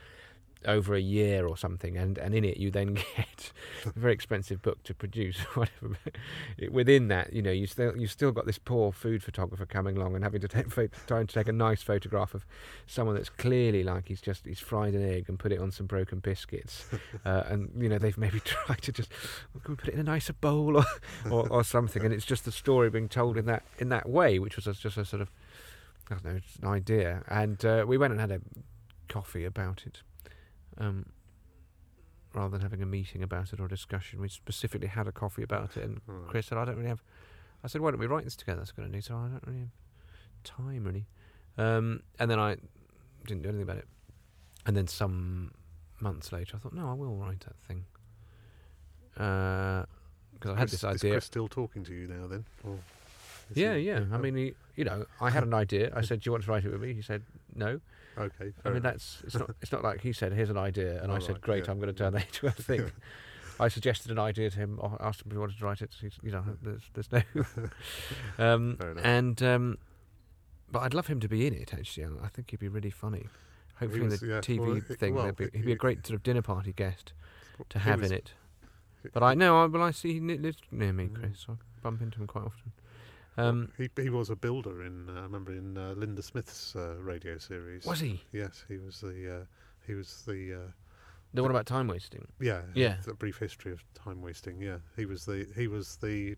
over 0.65 0.95
a 0.95 0.99
year 0.99 1.47
or 1.47 1.57
something, 1.57 1.97
and, 1.97 2.17
and 2.17 2.33
in 2.33 2.43
it 2.43 2.57
you 2.57 2.71
then 2.71 2.93
get 3.15 3.51
a 3.85 3.99
very 3.99 4.13
expensive 4.13 4.61
book 4.61 4.83
to 4.83 4.93
produce, 4.93 5.37
whatever. 5.55 5.97
Within 6.71 7.07
that, 7.09 7.33
you 7.33 7.41
know, 7.41 7.51
you 7.51 7.67
still 7.67 7.95
you 7.97 8.07
still 8.07 8.31
got 8.31 8.45
this 8.45 8.57
poor 8.57 8.91
food 8.91 9.23
photographer 9.23 9.65
coming 9.65 9.97
along 9.97 10.15
and 10.15 10.23
having 10.23 10.41
to 10.41 10.47
take 10.47 10.67
trying 11.07 11.27
to 11.27 11.33
take 11.33 11.47
a 11.47 11.53
nice 11.53 11.81
photograph 11.81 12.33
of 12.33 12.45
someone 12.87 13.15
that's 13.15 13.29
clearly 13.29 13.83
like 13.83 14.07
he's 14.07 14.21
just 14.21 14.45
he's 14.45 14.59
fried 14.59 14.93
an 14.93 15.07
egg 15.07 15.25
and 15.27 15.39
put 15.39 15.51
it 15.51 15.59
on 15.59 15.71
some 15.71 15.85
broken 15.85 16.19
biscuits, 16.19 16.85
uh, 17.25 17.43
and 17.47 17.71
you 17.77 17.89
know 17.89 17.97
they've 17.97 18.17
maybe 18.17 18.39
tried 18.39 18.81
to 18.81 18.91
just 18.91 19.11
"Oh, 19.55 19.59
can 19.63 19.73
we 19.73 19.75
put 19.75 19.89
it 19.89 19.93
in 19.93 19.99
a 19.99 20.03
nicer 20.03 20.33
bowl 20.33 20.77
or, 20.77 20.85
or 21.29 21.47
or 21.49 21.63
something, 21.63 22.03
and 22.03 22.13
it's 22.13 22.25
just 22.25 22.45
the 22.45 22.51
story 22.51 22.89
being 22.89 23.09
told 23.09 23.37
in 23.37 23.45
that 23.45 23.63
in 23.77 23.89
that 23.89 24.07
way, 24.09 24.39
which 24.39 24.55
was 24.55 24.65
just 24.77 24.97
a 24.97 25.05
sort 25.05 25.21
of 25.21 25.29
I 26.09 26.15
don't 26.15 26.25
know, 26.25 26.39
an 26.61 26.67
idea, 26.67 27.23
and 27.27 27.63
uh, 27.65 27.85
we 27.87 27.97
went 27.97 28.11
and 28.11 28.21
had 28.21 28.31
a 28.31 28.39
coffee 29.07 29.45
about 29.45 29.83
it. 29.85 30.01
Um, 30.77 31.05
rather 32.33 32.49
than 32.49 32.61
having 32.61 32.81
a 32.81 32.85
meeting 32.85 33.23
about 33.23 33.53
it 33.53 33.59
or 33.59 33.65
a 33.65 33.69
discussion, 33.69 34.19
we 34.19 34.27
specifically 34.27 34.87
had 34.87 35.07
a 35.07 35.11
coffee 35.11 35.43
about 35.43 35.77
it. 35.77 35.83
And 35.83 36.01
Right. 36.07 36.29
Chris 36.29 36.47
said, 36.47 36.57
"I 36.57 36.65
don't 36.65 36.75
really 36.75 36.89
have." 36.89 37.01
I 37.63 37.67
said, 37.67 37.81
"Why 37.81 37.91
don't 37.91 37.99
we 37.99 38.07
write 38.07 38.25
this 38.25 38.35
together?" 38.35 38.59
That's 38.59 38.71
going 38.71 38.91
to. 38.91 39.01
So 39.01 39.15
I 39.15 39.27
don't 39.27 39.43
really 39.45 39.59
have 39.59 39.69
time, 40.43 40.83
really. 40.83 41.05
Um, 41.57 42.03
and 42.19 42.29
then 42.29 42.39
I 42.39 42.57
didn't 43.25 43.43
do 43.43 43.49
anything 43.49 43.63
about 43.63 43.77
it. 43.77 43.87
And 44.65 44.75
then 44.75 44.87
some 44.87 45.51
months 45.99 46.31
later, 46.31 46.57
I 46.57 46.59
thought, 46.59 46.73
"No, 46.73 46.89
I 46.89 46.93
will 46.93 47.15
write 47.15 47.41
that 47.41 47.55
thing." 47.67 47.85
Because 49.13 50.51
I 50.51 50.59
had 50.59 50.69
this 50.69 50.83
Is. 50.83 51.01
Chris 51.01 51.25
still 51.25 51.47
talking 51.47 51.83
to 51.85 51.93
you 51.93 52.07
now 52.07 52.27
then? 52.27 52.45
Yeah, 53.53 53.75
he- 53.75 53.87
yeah. 53.87 54.03
I 54.11 54.15
oh, 54.15 54.17
mean, 54.17 54.35
he, 54.35 54.53
you 54.75 54.83
know, 54.83 55.05
I 55.21 55.29
had 55.29 55.43
an 55.43 55.53
idea. 55.53 55.91
I 55.95 56.01
said, 56.01 56.19
"Do 56.19 56.27
you 56.27 56.31
want 56.33 56.43
to 56.43 56.51
write 56.51 56.65
it 56.65 56.71
with 56.71 56.81
me?" 56.81 56.93
He 56.93 57.01
said, 57.01 57.23
"No." 57.53 57.79
Okay. 58.17 58.53
I 58.63 58.69
mean, 58.69 58.77
enough. 58.77 58.93
that's 58.93 59.21
it's 59.25 59.35
not 59.35 59.49
it's 59.61 59.71
not 59.71 59.83
like 59.83 60.01
he 60.01 60.13
said, 60.13 60.33
"Here's 60.33 60.49
an 60.49 60.57
idea," 60.57 61.01
and 61.01 61.11
I 61.11 61.15
All 61.15 61.21
said, 61.21 61.33
right, 61.33 61.41
"Great, 61.41 61.65
yeah, 61.65 61.71
I'm 61.71 61.79
going 61.79 61.93
to 61.93 61.97
turn 61.97 62.13
that 62.13 62.25
into 62.27 62.47
a 62.47 62.51
thing." 62.69 62.91
I 63.59 63.69
suggested 63.69 64.11
an 64.11 64.19
idea 64.19 64.49
to 64.49 64.57
him, 64.57 64.79
asked 64.99 65.21
him 65.21 65.27
if 65.27 65.31
he 65.31 65.37
wanted 65.37 65.57
to 65.59 65.63
write 65.65 65.81
it. 65.81 65.95
He's, 66.01 66.19
you 66.21 66.31
know, 66.31 66.43
there's 66.61 66.81
there's 66.93 67.09
no, 67.11 67.21
um, 68.37 68.77
and 69.01 69.41
um, 69.41 69.77
but 70.71 70.79
I'd 70.79 70.93
love 70.93 71.07
him 71.07 71.19
to 71.21 71.27
be 71.29 71.47
in 71.47 71.53
it. 71.53 71.73
Actually, 71.73 72.07
I 72.21 72.27
think 72.27 72.51
he'd 72.51 72.59
be 72.59 72.67
really 72.67 72.89
funny. 72.89 73.27
Hopefully, 73.79 74.03
was- 74.03 74.21
in 74.21 74.27
the 74.29 74.33
yeah, 74.35 74.41
TV 74.41 74.59
well, 74.59 74.97
thing, 74.97 75.15
well, 75.15 75.31
be, 75.31 75.45
he- 75.51 75.57
he'd 75.59 75.65
be 75.67 75.71
a 75.71 75.75
great 75.77 76.05
sort 76.05 76.15
of 76.15 76.23
dinner 76.23 76.41
party 76.41 76.73
guest 76.73 77.13
to 77.69 77.79
have 77.79 78.01
was- 78.01 78.11
in 78.11 78.17
it. 78.17 78.33
But 79.13 79.21
I 79.21 79.35
know, 79.35 79.61
I, 79.61 79.65
well, 79.67 79.83
I 79.83 79.91
see 79.91 80.13
he 80.13 80.19
lives 80.19 80.57
near 80.71 80.91
me, 80.91 81.05
Mm. 81.05 81.13
Chris. 81.13 81.43
So 81.45 81.53
I 81.53 81.55
bump 81.83 82.01
into 82.01 82.19
him 82.19 82.25
quite 82.27 82.45
often. 82.45 82.71
Um, 83.37 83.71
he 83.77 83.89
he 84.01 84.09
was 84.09 84.29
a 84.29 84.35
builder 84.35 84.83
in 84.83 85.09
uh, 85.09 85.19
I 85.19 85.21
remember 85.23 85.51
in 85.51 85.77
uh, 85.77 85.93
Linda 85.97 86.21
Smith's 86.21 86.75
uh, 86.75 86.95
radio 86.99 87.37
series. 87.37 87.85
was 87.85 87.99
he 87.99 88.21
Yes, 88.31 88.63
he 88.67 88.77
was 88.77 89.01
the 89.01 89.41
uh, 89.41 89.45
he 89.85 89.93
was 89.93 90.23
the 90.25 90.53
uh, 90.53 90.71
the 91.33 91.41
one 91.41 91.51
about 91.51 91.65
time 91.65 91.87
wasting? 91.87 92.25
yeah 92.39 92.61
Yeah. 92.73 92.95
the 93.05 93.13
brief 93.13 93.37
history 93.37 93.71
of 93.73 93.83
time 93.93 94.21
wasting. 94.21 94.61
Yeah, 94.61 94.77
he 94.95 95.05
was 95.05 95.25
the 95.25 95.47
he 95.55 95.67
was 95.67 95.97
the 95.97 96.35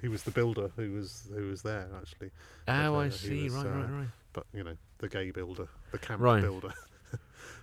he 0.00 0.08
was 0.08 0.22
the 0.22 0.30
builder 0.30 0.70
who 0.76 0.92
was 0.92 1.28
who 1.34 1.48
was 1.48 1.62
there 1.62 1.88
actually. 1.96 2.30
Oh, 2.68 2.94
uh, 2.94 3.00
I 3.00 3.08
see. 3.08 3.44
was, 3.44 3.54
right, 3.54 3.66
right, 3.66 3.90
right. 3.90 4.08
But 4.32 4.46
you 4.52 4.62
know 4.62 4.76
the 4.98 5.08
gay 5.08 5.30
builder, 5.32 5.66
the 5.90 5.98
camp 5.98 6.20
Right. 6.22 6.42
builder. 6.42 6.72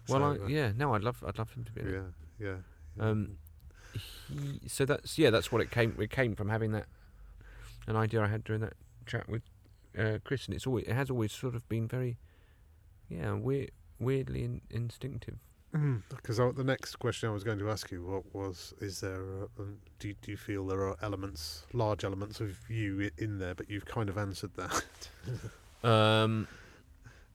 Well, 0.08 0.24
I, 0.24 0.48
yeah, 0.48 0.72
no, 0.76 0.94
I'd 0.96 1.04
love, 1.04 1.24
I'd 1.26 1.38
love 1.38 1.52
him 1.54 1.64
to 1.66 1.72
be. 1.72 1.82
yeah, 1.90 2.00
yeah. 2.40 2.56
yeah. 2.98 3.04
Um, 3.04 3.38
he, 3.94 4.60
so 4.68 4.84
that's 4.86 5.18
yeah, 5.20 5.30
that's 5.30 5.52
what 5.52 5.62
it 5.62 5.70
came. 5.72 5.96
It 6.00 6.10
came 6.10 6.36
from 6.36 6.50
having 6.50 6.72
that 6.72 6.86
an 7.88 7.96
idea 7.96 8.22
I 8.22 8.28
had 8.28 8.44
during 8.44 8.62
that 8.62 8.74
chat 9.06 9.28
with 9.28 9.44
uh, 9.98 10.20
Chris, 10.24 10.46
and 10.46 10.56
it's 10.56 10.68
always 10.68 10.86
it 10.86 10.94
has 10.94 11.10
always 11.10 11.32
sort 11.32 11.56
of 11.56 11.68
been 11.70 11.88
very 11.88 12.18
yeah 13.10 13.34
weird, 13.34 13.72
weirdly 14.00 14.44
in, 14.44 14.62
instinctive. 14.70 15.40
Because 16.10 16.38
the 16.38 16.64
next 16.66 16.98
question 16.98 17.30
I 17.30 17.32
was 17.32 17.46
going 17.46 17.60
to 17.60 17.70
ask 17.70 17.92
you 17.92 18.04
what 18.04 18.36
was: 18.36 18.74
Is 18.82 19.00
there? 19.00 19.22
A, 19.22 19.44
um, 19.60 19.78
do 20.00 20.10
you, 20.10 20.16
do 20.22 20.32
you 20.32 20.38
feel 20.38 20.66
there 20.68 20.82
are 20.82 20.98
elements, 21.02 21.64
large 21.72 22.04
elements 22.04 22.42
of 22.42 22.58
you 22.70 23.10
in 23.18 23.40
there? 23.40 23.56
But 23.56 23.70
you've 23.70 23.86
kind 23.86 24.10
of 24.10 24.18
answered 24.18 24.52
that. 24.56 24.84
Um, 25.84 26.48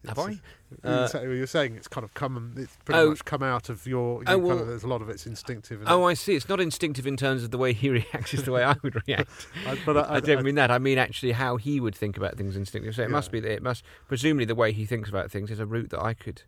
have 0.08 0.18
I? 0.18 0.30
You 0.30 0.40
Uh, 0.82 1.08
you're 1.22 1.46
saying 1.46 1.76
it's 1.76 1.86
kind 1.88 2.02
of 2.04 2.12
come. 2.14 2.54
It's 2.56 2.76
pretty 2.84 2.98
Oh. 3.00 3.10
much 3.10 3.24
come 3.24 3.42
out 3.42 3.68
of 3.68 3.86
your. 3.86 4.18
You 4.18 4.24
Oh, 4.26 4.32
kind 4.32 4.44
well- 4.44 4.58
of, 4.60 4.66
there's 4.68 4.82
a 4.82 4.88
lot 4.88 5.02
of 5.02 5.08
it's 5.08 5.26
instinctive. 5.26 5.82
Oh, 5.86 6.04
I 6.04 6.14
see. 6.14 6.34
It's 6.34 6.48
not 6.48 6.60
instinctive 6.60 7.06
in 7.06 7.16
terms 7.16 7.44
of 7.44 7.50
the 7.50 7.58
way 7.58 7.72
he 7.72 7.88
reacts; 8.00 8.34
it's 8.34 8.42
the 8.44 8.52
way 8.52 8.64
I 8.64 8.74
would 8.82 8.96
react. 9.06 9.46
I, 9.66 9.78
but 9.86 9.96
I, 9.96 10.14
I 10.16 10.20
don't 10.20 10.42
mean 10.44 10.56
that. 10.56 10.70
I 10.70 10.78
mean 10.78 10.98
actually 10.98 11.32
how 11.32 11.56
he 11.56 11.78
would 11.80 11.94
think 11.94 12.16
about 12.16 12.36
things 12.36 12.56
instinctively. 12.56 12.92
So 12.94 13.02
it 13.02 13.10
must 13.10 13.30
be 13.30 13.40
that 13.40 13.50
it 13.52 13.62
must 13.62 13.84
presumably 14.08 14.44
the 14.44 14.54
way 14.54 14.72
he 14.72 14.86
thinks 14.86 15.08
about 15.08 15.30
things 15.30 15.50
is 15.50 15.60
a 15.60 15.66
route 15.66 15.90
that 15.90 16.02
I 16.02 16.14
could 16.14 16.42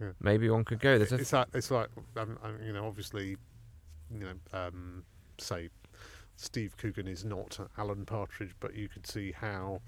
Yeah. 0.00 0.10
maybe 0.20 0.48
one 0.50 0.64
could 0.64 0.80
go. 0.80 0.98
There's 0.98 1.12
a 1.12 1.16
it's 1.16 1.32
like 1.32 1.48
it's 1.54 1.70
like 1.70 1.88
um, 2.16 2.38
you 2.64 2.72
know, 2.72 2.86
obviously, 2.86 3.36
you 4.12 4.20
know, 4.20 4.32
um, 4.52 5.04
say 5.38 5.68
Steve 6.36 6.76
Coogan 6.76 7.06
is 7.06 7.24
not 7.24 7.58
Alan 7.78 8.04
Partridge, 8.04 8.54
but 8.58 8.74
you 8.74 8.88
could 8.88 9.06
see 9.06 9.30
how 9.30 9.80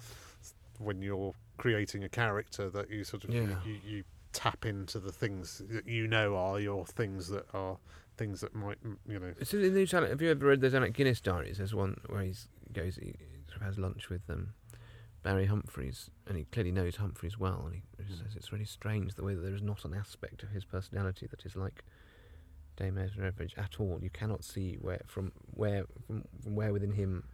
when 0.78 1.02
you're 1.02 1.34
creating 1.56 2.04
a 2.04 2.08
character 2.08 2.68
that 2.70 2.90
you 2.90 3.04
sort 3.04 3.24
of 3.24 3.30
you- 3.34 3.42
Yeah. 3.42 3.56
you, 3.64 3.80
you 3.84 4.04
tap 4.32 4.66
into 4.66 4.98
the 4.98 5.12
things 5.12 5.62
that 5.70 5.86
you 5.86 6.06
know 6.06 6.36
are 6.36 6.60
your 6.60 6.84
things 6.86 7.28
that 7.28 7.46
are 7.54 7.78
things 8.18 8.40
that 8.40 8.54
might 8.54 8.78
you 9.08 9.18
know 9.18 9.32
So 9.42 9.58
in 9.58 9.74
these, 9.74 9.90
have 9.92 10.20
you 10.22 10.30
ever 10.30 10.46
read 10.46 10.60
those 10.60 10.74
Alec 10.74 10.92
Guinness 10.94 11.20
diaries? 11.20 11.58
There's 11.58 11.74
one 11.74 11.98
where 12.08 12.22
he 12.22 12.34
goes, 12.72 12.96
he 12.96 13.14
sort 13.48 13.56
of 13.60 13.62
has 13.62 13.78
lunch 13.78 14.08
with 14.10 14.22
um, 14.30 14.54
Barry 15.22 15.46
Humphries, 15.46 16.10
and 16.26 16.36
he 16.36 16.44
clearly 16.44 16.72
knows 16.72 16.96
Humphries 16.96 17.38
well, 17.38 17.62
and 17.66 17.74
he 17.74 17.82
Mm. 18.02 18.18
says 18.22 18.36
it's 18.36 18.52
really 18.52 18.64
strange 18.64 19.14
the 19.14 19.24
way 19.24 19.34
that 19.34 19.40
there 19.40 19.54
is 19.54 19.62
not 19.62 19.84
an 19.84 19.92
aspect 19.94 20.42
of 20.42 20.50
his 20.50 20.64
personality 20.64 21.26
that 21.26 21.44
is 21.44 21.56
like 21.56 21.82
Dame 22.76 22.98
Edna 22.98 23.32
Everage 23.32 23.56
at 23.58 23.80
all. 23.80 23.98
You 24.02 24.10
cannot 24.10 24.44
see 24.44 24.74
where 24.80 25.00
from 25.06 25.32
where 25.52 25.84
from, 26.06 26.24
from 26.42 26.54
where 26.54 26.72
within 26.72 26.92
him 26.92 27.24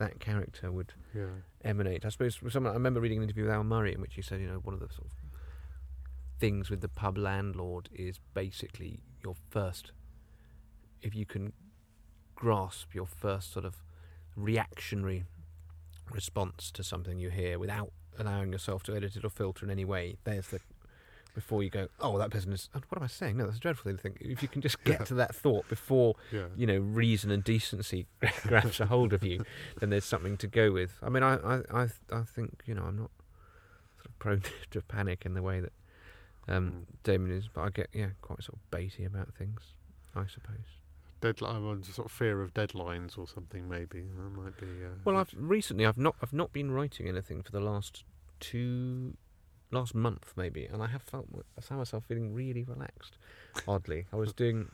that 0.00 0.18
character 0.18 0.72
would 0.72 0.92
yeah 1.14 1.26
emanate. 1.64 2.04
I 2.04 2.08
suppose 2.08 2.40
someone 2.48 2.72
I 2.72 2.74
remember 2.74 3.00
reading 3.00 3.18
an 3.18 3.24
interview 3.24 3.44
with 3.44 3.52
Al 3.52 3.62
Murray 3.62 3.94
in 3.94 4.00
which 4.00 4.14
he 4.14 4.22
said, 4.22 4.40
you 4.40 4.48
know, 4.48 4.60
one 4.64 4.74
of 4.74 4.80
the 4.80 4.88
sort 4.88 5.06
of 5.06 5.12
things 6.40 6.70
with 6.70 6.80
the 6.80 6.88
pub 6.88 7.16
landlord 7.16 7.88
is 7.94 8.18
basically 8.34 9.00
your 9.22 9.34
first, 9.50 9.92
if 11.02 11.14
you 11.14 11.26
can 11.26 11.52
grasp 12.34 12.94
your 12.94 13.06
first 13.06 13.52
sort 13.52 13.66
of 13.66 13.82
reactionary 14.34 15.24
response 16.10 16.70
to 16.72 16.82
something 16.82 17.18
you 17.18 17.28
hear 17.28 17.58
without 17.58 17.92
allowing 18.18 18.50
yourself 18.52 18.82
to 18.84 18.96
edit 18.96 19.16
it 19.16 19.24
or 19.24 19.30
filter 19.30 19.64
in 19.64 19.70
any 19.70 19.84
way. 19.84 20.16
There's 20.24 20.48
the 20.48 20.60
before 21.34 21.62
you 21.62 21.70
go, 21.70 21.88
oh, 22.00 22.18
that 22.18 22.30
person 22.30 22.52
is. 22.52 22.68
What 22.72 22.98
am 22.98 23.02
I 23.02 23.06
saying? 23.06 23.36
No, 23.36 23.44
that's 23.46 23.56
a 23.58 23.60
dreadful 23.60 23.84
thing 23.90 23.96
to 23.96 24.02
think. 24.02 24.18
If 24.20 24.42
you 24.42 24.48
can 24.48 24.60
just 24.62 24.82
get 24.84 25.00
Yeah. 25.00 25.04
to 25.06 25.14
that 25.14 25.34
thought 25.34 25.68
before 25.68 26.14
yeah 26.32 26.46
you 26.56 26.66
know, 26.66 26.78
reason 26.78 27.30
and 27.30 27.42
decency 27.44 28.06
grabs 28.42 28.80
a 28.80 28.86
hold 28.86 29.12
of 29.12 29.22
you, 29.24 29.44
then 29.80 29.90
there's 29.90 30.04
something 30.04 30.36
to 30.38 30.46
go 30.46 30.72
with. 30.72 30.98
I 31.02 31.08
mean, 31.08 31.22
I, 31.22 31.34
I, 31.36 31.62
I, 31.72 31.88
I 32.12 32.22
think 32.22 32.62
you 32.66 32.74
know, 32.74 32.82
I'm 32.82 32.96
not 32.96 33.10
sort 33.98 34.06
of 34.06 34.18
prone 34.18 34.42
to 34.70 34.80
panic 34.82 35.24
in 35.26 35.34
the 35.34 35.42
way 35.42 35.60
that 35.60 35.72
um, 36.48 36.70
Mm. 36.70 37.02
Damien 37.04 37.36
is, 37.38 37.48
but 37.52 37.60
I 37.62 37.70
get 37.70 37.88
yeah 37.92 38.08
quite 38.22 38.42
sort 38.42 38.58
of 38.58 38.70
baity 38.76 39.06
about 39.06 39.32
things, 39.34 39.60
I 40.16 40.24
suppose. 40.26 40.66
deadline 41.20 41.84
sort 41.84 42.06
of 42.06 42.12
fear 42.12 42.40
of 42.42 42.52
deadlines 42.54 43.18
or 43.18 43.28
something 43.28 43.68
maybe 43.68 44.00
that 44.16 44.30
might 44.42 44.56
be 44.58 44.66
uh, 44.84 44.88
Well, 45.04 45.16
I've 45.18 45.32
recently 45.36 45.84
I've 45.86 45.98
not 45.98 46.16
I've 46.22 46.32
not 46.32 46.52
been 46.52 46.70
writing 46.72 47.08
anything 47.08 47.42
for 47.42 47.52
the 47.52 47.60
last 47.60 48.04
two 48.40 49.16
last 49.70 49.94
month 49.94 50.32
maybe, 50.36 50.66
and 50.66 50.82
I 50.82 50.86
have 50.88 51.02
felt 51.02 51.28
I 51.56 51.60
found 51.60 51.80
myself 51.80 52.04
feeling 52.06 52.34
really 52.34 52.64
relaxed. 52.64 53.16
Oddly, 53.66 54.06
I 54.12 54.16
was 54.16 54.32
doing 54.32 54.68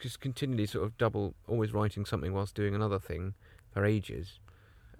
just 0.00 0.20
continually 0.20 0.66
sort 0.66 0.84
of 0.84 0.96
double, 0.98 1.34
always 1.48 1.72
writing 1.72 2.04
something 2.04 2.32
whilst 2.32 2.54
doing 2.54 2.74
another 2.74 2.98
thing 2.98 3.34
for 3.72 3.84
ages. 3.84 4.38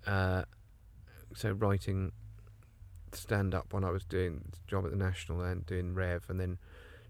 Uh, 0.07 0.43
so 1.35 1.53
writing 1.53 2.13
stand 3.13 3.55
up 3.55 3.73
when 3.73 3.85
I 3.85 3.91
was 3.91 4.05
doing 4.05 4.43
the 4.51 4.59
job 4.67 4.85
at 4.85 4.91
the 4.91 4.97
National 4.97 5.41
and 5.43 5.65
doing 5.67 5.95
Rev, 5.95 6.25
and 6.29 6.41
then 6.41 6.59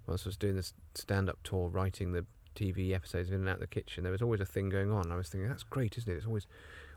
whilst 0.06 0.26
I 0.26 0.30
was 0.30 0.36
doing 0.36 0.56
this 0.56 0.74
stand 0.94 1.28
up 1.28 1.38
tour, 1.44 1.68
writing 1.68 2.12
the 2.12 2.26
TV 2.54 2.94
episodes 2.94 3.28
In 3.28 3.36
and 3.36 3.48
Out 3.48 3.60
the 3.60 3.66
Kitchen, 3.66 4.02
there 4.02 4.12
was 4.12 4.22
always 4.22 4.40
a 4.40 4.46
thing 4.46 4.68
going 4.68 4.90
on. 4.90 5.12
I 5.12 5.16
was 5.16 5.28
thinking 5.28 5.48
that's 5.48 5.62
great, 5.62 5.96
isn't 5.98 6.10
it? 6.10 6.16
It's 6.16 6.26
always 6.26 6.46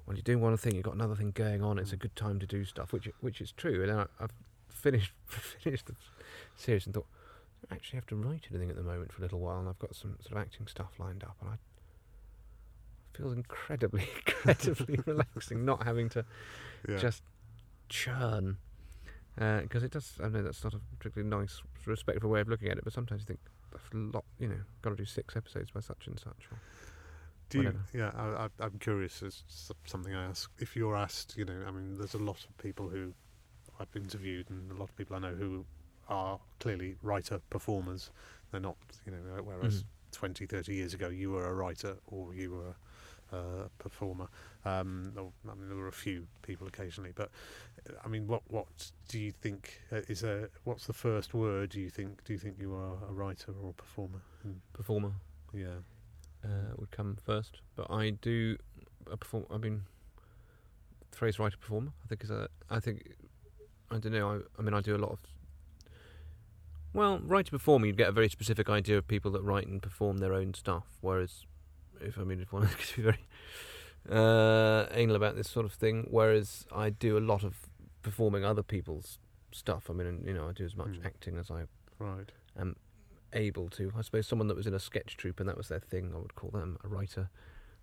when 0.06 0.18
you're 0.18 0.24
doing 0.24 0.42
one 0.42 0.56
thing, 0.58 0.76
you've 0.76 0.84
got 0.84 0.96
another 0.96 1.16
thing 1.16 1.32
going 1.32 1.64
on. 1.64 1.80
It's 1.80 1.94
a 1.94 1.98
mm. 1.98 2.02
good 2.02 2.16
time 2.16 2.40
to 2.40 2.46
do 2.46 2.66
stuff, 2.66 2.94
which 2.94 3.10
which 3.22 3.42
is 3.42 3.52
true. 3.52 3.82
And 3.82 3.90
then 3.90 4.00
I, 4.00 4.06
I've 4.20 4.34
finished 4.70 5.14
finished 5.28 5.88
the 5.88 5.96
series 6.56 6.86
and 6.86 6.94
thought 6.94 7.08
I 7.64 7.68
don't 7.70 7.78
actually 7.78 7.98
have 7.98 8.08
to 8.08 8.16
write 8.16 8.48
anything 8.50 8.70
at 8.70 8.76
the 8.76 8.84
moment 8.84 9.12
for 9.12 9.22
a 9.22 9.22
little 9.22 9.40
while, 9.40 9.60
and 9.60 9.70
I've 9.70 9.80
got 9.80 9.96
some 9.96 10.18
sort 10.22 10.34
of 10.34 10.38
acting 10.38 10.68
stuff 10.68 10.92
lined 11.00 11.24
up, 11.24 11.38
and 11.42 11.52
I 11.52 13.18
feel 13.18 13.32
incredibly 13.32 14.08
incredibly 14.28 15.00
relaxing 15.06 15.66
not 15.66 15.84
having 15.84 16.10
to 16.10 16.26
yeah. 16.88 16.98
just 16.98 17.24
churn. 17.90 18.58
Uh, 19.40 19.62
because 19.62 19.82
it 19.82 19.90
does, 19.90 20.14
I 20.24 20.28
know 20.28 20.44
that's 20.44 20.64
not 20.64 20.76
a 20.76 20.80
particularly 21.00 21.28
nice, 21.28 21.64
respectful 21.88 22.30
way 22.30 22.42
of 22.42 22.50
looking 22.50 22.70
at 22.70 22.78
it, 22.78 22.84
but 22.84 22.94
sometimes 22.94 23.22
you 23.22 23.26
think 23.26 23.40
that's 23.72 23.84
a 23.92 23.98
lot, 23.98 24.26
you 24.38 24.48
know, 24.48 24.60
got 24.84 24.92
to 24.92 24.96
do 24.96 25.06
six 25.06 25.36
episodes 25.36 25.72
by 25.72 25.80
such 25.80 26.06
and 26.06 26.20
such. 26.20 26.48
Or, 26.52 26.60
Do 27.54 27.60
you, 27.60 27.64
whatever. 27.66 27.86
yeah, 27.94 28.12
I, 28.16 28.46
I, 28.46 28.50
I'm 28.66 28.80
curious. 28.80 29.22
It's 29.22 29.44
something 29.86 30.14
I 30.14 30.26
ask. 30.26 30.50
If 30.60 30.76
you're 30.76 30.96
asked, 30.96 31.36
you 31.38 31.46
know, 31.46 31.64
I 31.68 31.72
mean, 31.72 31.98
there's 31.98 32.14
a 32.16 32.20
lot 32.20 32.44
of 32.44 32.58
people 32.58 32.90
who 32.90 33.14
I've 33.80 33.96
interviewed, 33.96 34.50
and 34.50 34.72
a 34.72 34.76
lot 34.76 34.90
of 34.90 34.96
people 34.98 35.16
I 35.16 35.20
know 35.20 35.36
who 35.36 35.66
are 36.10 36.40
clearly 36.60 36.96
writer 37.02 37.40
performers. 37.50 38.12
They're 38.52 38.60
not, 38.62 38.78
you 39.06 39.12
know, 39.12 39.42
whereas 39.44 39.84
Mhm. 39.84 39.86
20, 40.12 40.46
30 40.46 40.74
years 40.74 40.94
ago 40.94 41.10
you 41.10 41.32
were 41.32 41.48
a 41.48 41.54
writer 41.54 41.98
or 42.08 42.34
you 42.36 42.52
were 42.52 42.76
a 43.38 43.70
performer. 43.80 44.28
Um, 44.66 45.12
or, 45.18 45.32
I 45.50 45.56
mean, 45.56 45.68
there 45.70 45.78
were 45.78 45.88
a 45.88 45.92
few 45.92 46.28
people 46.42 46.68
occasionally, 46.68 47.14
but 47.16 47.30
uh, 47.90 47.94
I 48.04 48.08
mean, 48.08 48.28
what 48.28 48.44
what 48.50 48.92
do 49.08 49.20
you 49.20 49.32
think 49.32 49.82
uh, 49.92 50.02
is 50.08 50.24
a 50.24 50.50
what's 50.66 50.86
the 50.88 50.94
first 50.94 51.34
word? 51.34 51.70
Do 51.72 51.80
you 51.80 51.90
think 51.90 52.24
do 52.26 52.34
you 52.34 52.40
think 52.40 52.58
you 52.60 52.74
are 52.76 52.98
a 53.10 53.14
writer 53.14 53.54
or 53.62 53.72
a 53.72 53.74
performer? 53.74 54.22
Mm, 54.48 54.60
performer 54.74 55.14
yeah. 55.54 55.80
Uh, 56.44 56.74
would 56.78 56.92
come 56.92 57.18
first, 57.26 57.62
but 57.76 57.90
I 57.92 58.12
do 58.12 58.58
a 59.10 59.18
perform. 59.18 59.46
I 59.52 59.58
mean, 59.58 59.84
phrase 61.12 61.40
writer 61.40 61.58
performer. 61.58 61.92
I 62.04 62.08
think 62.08 62.24
is 62.24 62.30
a. 62.32 62.48
I 62.70 62.80
think 62.80 63.14
I 63.92 63.98
don't 64.00 64.12
know. 64.14 64.30
I, 64.32 64.40
I 64.60 64.62
mean, 64.62 64.74
I 64.74 64.82
do 64.82 64.96
a 64.96 64.98
lot 64.98 65.12
of. 65.12 65.20
Well, 66.94 67.20
writer 67.24 67.50
performer, 67.52 67.88
you'd 67.88 67.98
get 67.98 68.10
a 68.10 68.12
very 68.12 68.30
specific 68.30 68.70
idea 68.70 68.98
of 69.00 69.08
people 69.08 69.32
that 69.32 69.42
write 69.42 69.66
and 69.68 69.82
perform 69.82 70.20
their 70.20 70.34
own 70.34 70.54
stuff. 70.54 70.86
Whereas, 71.02 71.46
if 72.00 72.20
I 72.20 72.24
mean, 72.24 72.40
if 72.40 72.54
one 72.54 72.68
to 72.88 72.96
be 72.96 73.02
very 73.02 73.20
uh, 74.10 74.86
anal 74.92 75.16
about 75.16 75.36
this 75.36 75.50
sort 75.50 75.66
of 75.66 75.74
thing, 75.74 76.08
whereas 76.12 76.66
I 76.72 76.90
do 76.92 77.18
a 77.18 77.20
lot 77.20 77.44
of 77.44 77.56
performing 78.04 78.46
other 78.46 78.62
people's 78.64 79.18
stuff. 79.52 79.90
I 79.90 79.94
mean, 79.94 80.24
you 80.26 80.34
know, 80.34 80.50
I 80.50 80.52
do 80.52 80.66
as 80.66 80.76
much 80.76 80.90
Mm. 81.00 81.06
acting 81.06 81.38
as 81.38 81.50
I 81.50 81.64
Right. 82.00 82.32
am 82.60 82.76
able 83.34 83.70
to. 83.72 83.92
I 83.98 84.02
suppose 84.02 84.28
someone 84.28 84.48
that 84.48 84.58
was 84.58 84.68
in 84.68 84.74
a 84.74 84.80
sketch 84.80 85.18
troupe 85.18 85.40
and 85.40 85.50
that 85.50 85.58
was 85.58 85.68
their 85.68 85.80
thing, 85.80 86.12
I 86.16 86.20
would 86.20 86.36
call 86.36 86.50
them 86.52 86.78
a 86.84 86.88
writer 86.88 87.30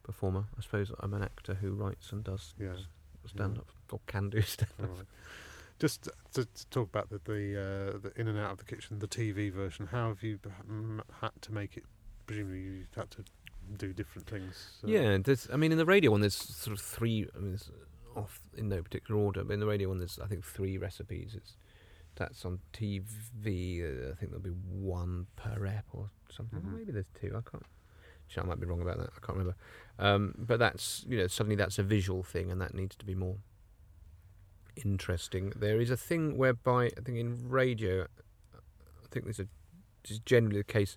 performer. 0.02 0.44
I 0.56 0.62
suppose 0.62 0.90
I'm 1.00 1.14
an 1.14 1.22
actor 1.22 1.54
who 1.54 1.72
writes 1.72 2.12
and 2.12 2.24
does 2.24 2.54
Yeah. 2.58 2.74
stand 3.26 3.58
up 3.58 3.68
or 3.92 4.00
can 4.06 4.30
do 4.30 4.40
stand 4.56 4.70
up. 4.82 4.88
right. 4.88 5.06
Just 5.78 6.04
to, 6.34 6.44
to 6.44 6.66
talk 6.70 6.88
about 6.88 7.08
the 7.10 7.20
the, 7.24 7.56
uh, 7.94 7.98
the 7.98 8.12
in 8.20 8.28
and 8.28 8.38
out 8.38 8.52
of 8.52 8.58
the 8.58 8.64
kitchen, 8.64 8.98
the 8.98 9.08
TV 9.08 9.50
version. 9.52 9.86
How 9.86 10.08
have 10.08 10.22
you 10.22 10.38
had 11.20 11.30
to 11.42 11.52
make 11.52 11.76
it? 11.76 11.84
Presumably, 12.26 12.60
you've 12.60 12.94
had 12.94 13.10
to 13.12 13.24
do 13.78 13.92
different 13.94 14.28
things. 14.28 14.78
uh, 14.84 14.88
Yeah, 14.88 15.16
there's. 15.18 15.48
I 15.52 15.56
mean, 15.56 15.72
in 15.72 15.78
the 15.78 15.86
radio 15.86 16.10
one, 16.10 16.20
there's 16.20 16.36
sort 16.36 16.76
of 16.78 16.84
three. 16.84 17.26
I 17.34 17.38
mean, 17.40 17.54
it's 17.54 17.70
off 18.14 18.40
in 18.56 18.68
no 18.68 18.82
particular 18.82 19.18
order, 19.20 19.42
but 19.42 19.54
in 19.54 19.60
the 19.60 19.66
radio 19.66 19.88
one, 19.88 19.98
there's 19.98 20.18
I 20.22 20.26
think 20.26 20.44
three 20.44 20.76
recipes. 20.76 21.32
It's 21.34 21.56
That's 22.16 22.44
on 22.44 22.58
TV. 22.72 23.82
Uh, 23.82 24.10
I 24.12 24.14
think 24.14 24.30
there'll 24.30 24.40
be 24.40 24.50
one 24.50 25.26
per 25.36 25.64
ep 25.66 25.86
or 25.92 26.10
something. 26.30 26.60
Mhm. 26.60 26.76
Maybe 26.78 26.92
there's 26.92 27.06
two. 27.20 27.28
I 27.36 27.40
can't. 27.50 27.64
I 28.36 28.42
might 28.44 28.60
be 28.60 28.66
wrong 28.66 28.80
about 28.80 28.98
that. 28.98 29.08
I 29.16 29.18
can't 29.26 29.38
remember. 29.38 29.56
Um, 29.98 30.34
but 30.38 30.58
that's 30.58 31.04
you 31.08 31.16
know 31.18 31.26
suddenly 31.26 31.56
that's 31.56 31.78
a 31.78 31.82
visual 31.82 32.22
thing, 32.22 32.50
and 32.50 32.60
that 32.60 32.74
needs 32.74 32.94
to 32.96 33.04
be 33.04 33.14
more 33.14 33.38
interesting. 34.76 35.52
There 35.56 35.80
is 35.80 35.90
a 35.90 35.96
thing 35.96 36.36
whereby 36.36 36.86
I 36.96 37.00
think 37.04 37.18
in 37.18 37.48
radio, 37.48 38.02
I 38.54 39.06
think 39.10 39.26
this 39.26 39.38
is, 39.38 39.46
this 40.02 40.12
is 40.12 40.18
generally 40.20 40.58
the 40.58 40.64
case. 40.64 40.96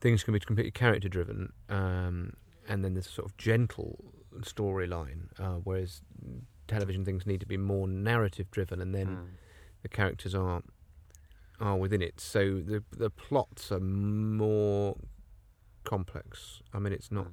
Things 0.00 0.22
can 0.22 0.34
be 0.34 0.40
completely 0.40 0.70
character 0.70 1.08
driven, 1.08 1.52
um, 1.70 2.34
and 2.68 2.84
then 2.84 2.92
there's 2.94 3.06
a 3.06 3.10
sort 3.10 3.30
of 3.30 3.36
gentle 3.38 4.12
storyline, 4.40 5.28
uh, 5.38 5.60
whereas 5.64 6.02
television 6.68 7.04
things 7.04 7.26
need 7.26 7.40
to 7.40 7.46
be 7.46 7.56
more 7.56 7.88
narrative 7.88 8.50
driven, 8.50 8.80
and 8.82 8.94
then 8.94 9.06
Mm. 9.08 9.26
The 9.84 9.88
characters 9.90 10.34
are 10.34 10.62
are 11.60 11.76
within 11.76 12.02
it. 12.02 12.18
So 12.18 12.60
the 12.60 12.82
the 12.90 13.10
plots 13.10 13.70
are 13.70 13.78
more 13.78 14.96
complex. 15.84 16.62
I 16.72 16.78
mean, 16.80 16.92
it's 16.92 17.12
not. 17.12 17.28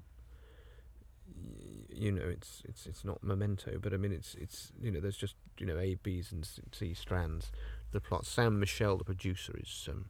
You 1.93 2.12
know, 2.12 2.24
it's 2.28 2.62
it's 2.66 2.86
it's 2.86 3.04
not 3.06 3.24
memento, 3.24 3.78
but 3.82 3.93
I 3.93 3.97
mean, 3.97 4.12
it's 4.12 4.36
it's 4.36 4.72
you 4.82 4.91
know, 4.91 4.99
there's 4.99 5.18
just 5.18 5.36
you 5.58 5.66
know 5.66 5.78
A, 5.80 5.95
B's, 5.95 6.32
and 6.32 6.45
C- 6.74 6.93
strands. 6.93 7.52
The 7.91 8.02
plot. 8.02 8.26
Sam 8.26 8.60
Michell, 8.60 8.97
the 8.97 9.04
producer, 9.04 9.54
is 9.58 9.88
um, 9.89 10.10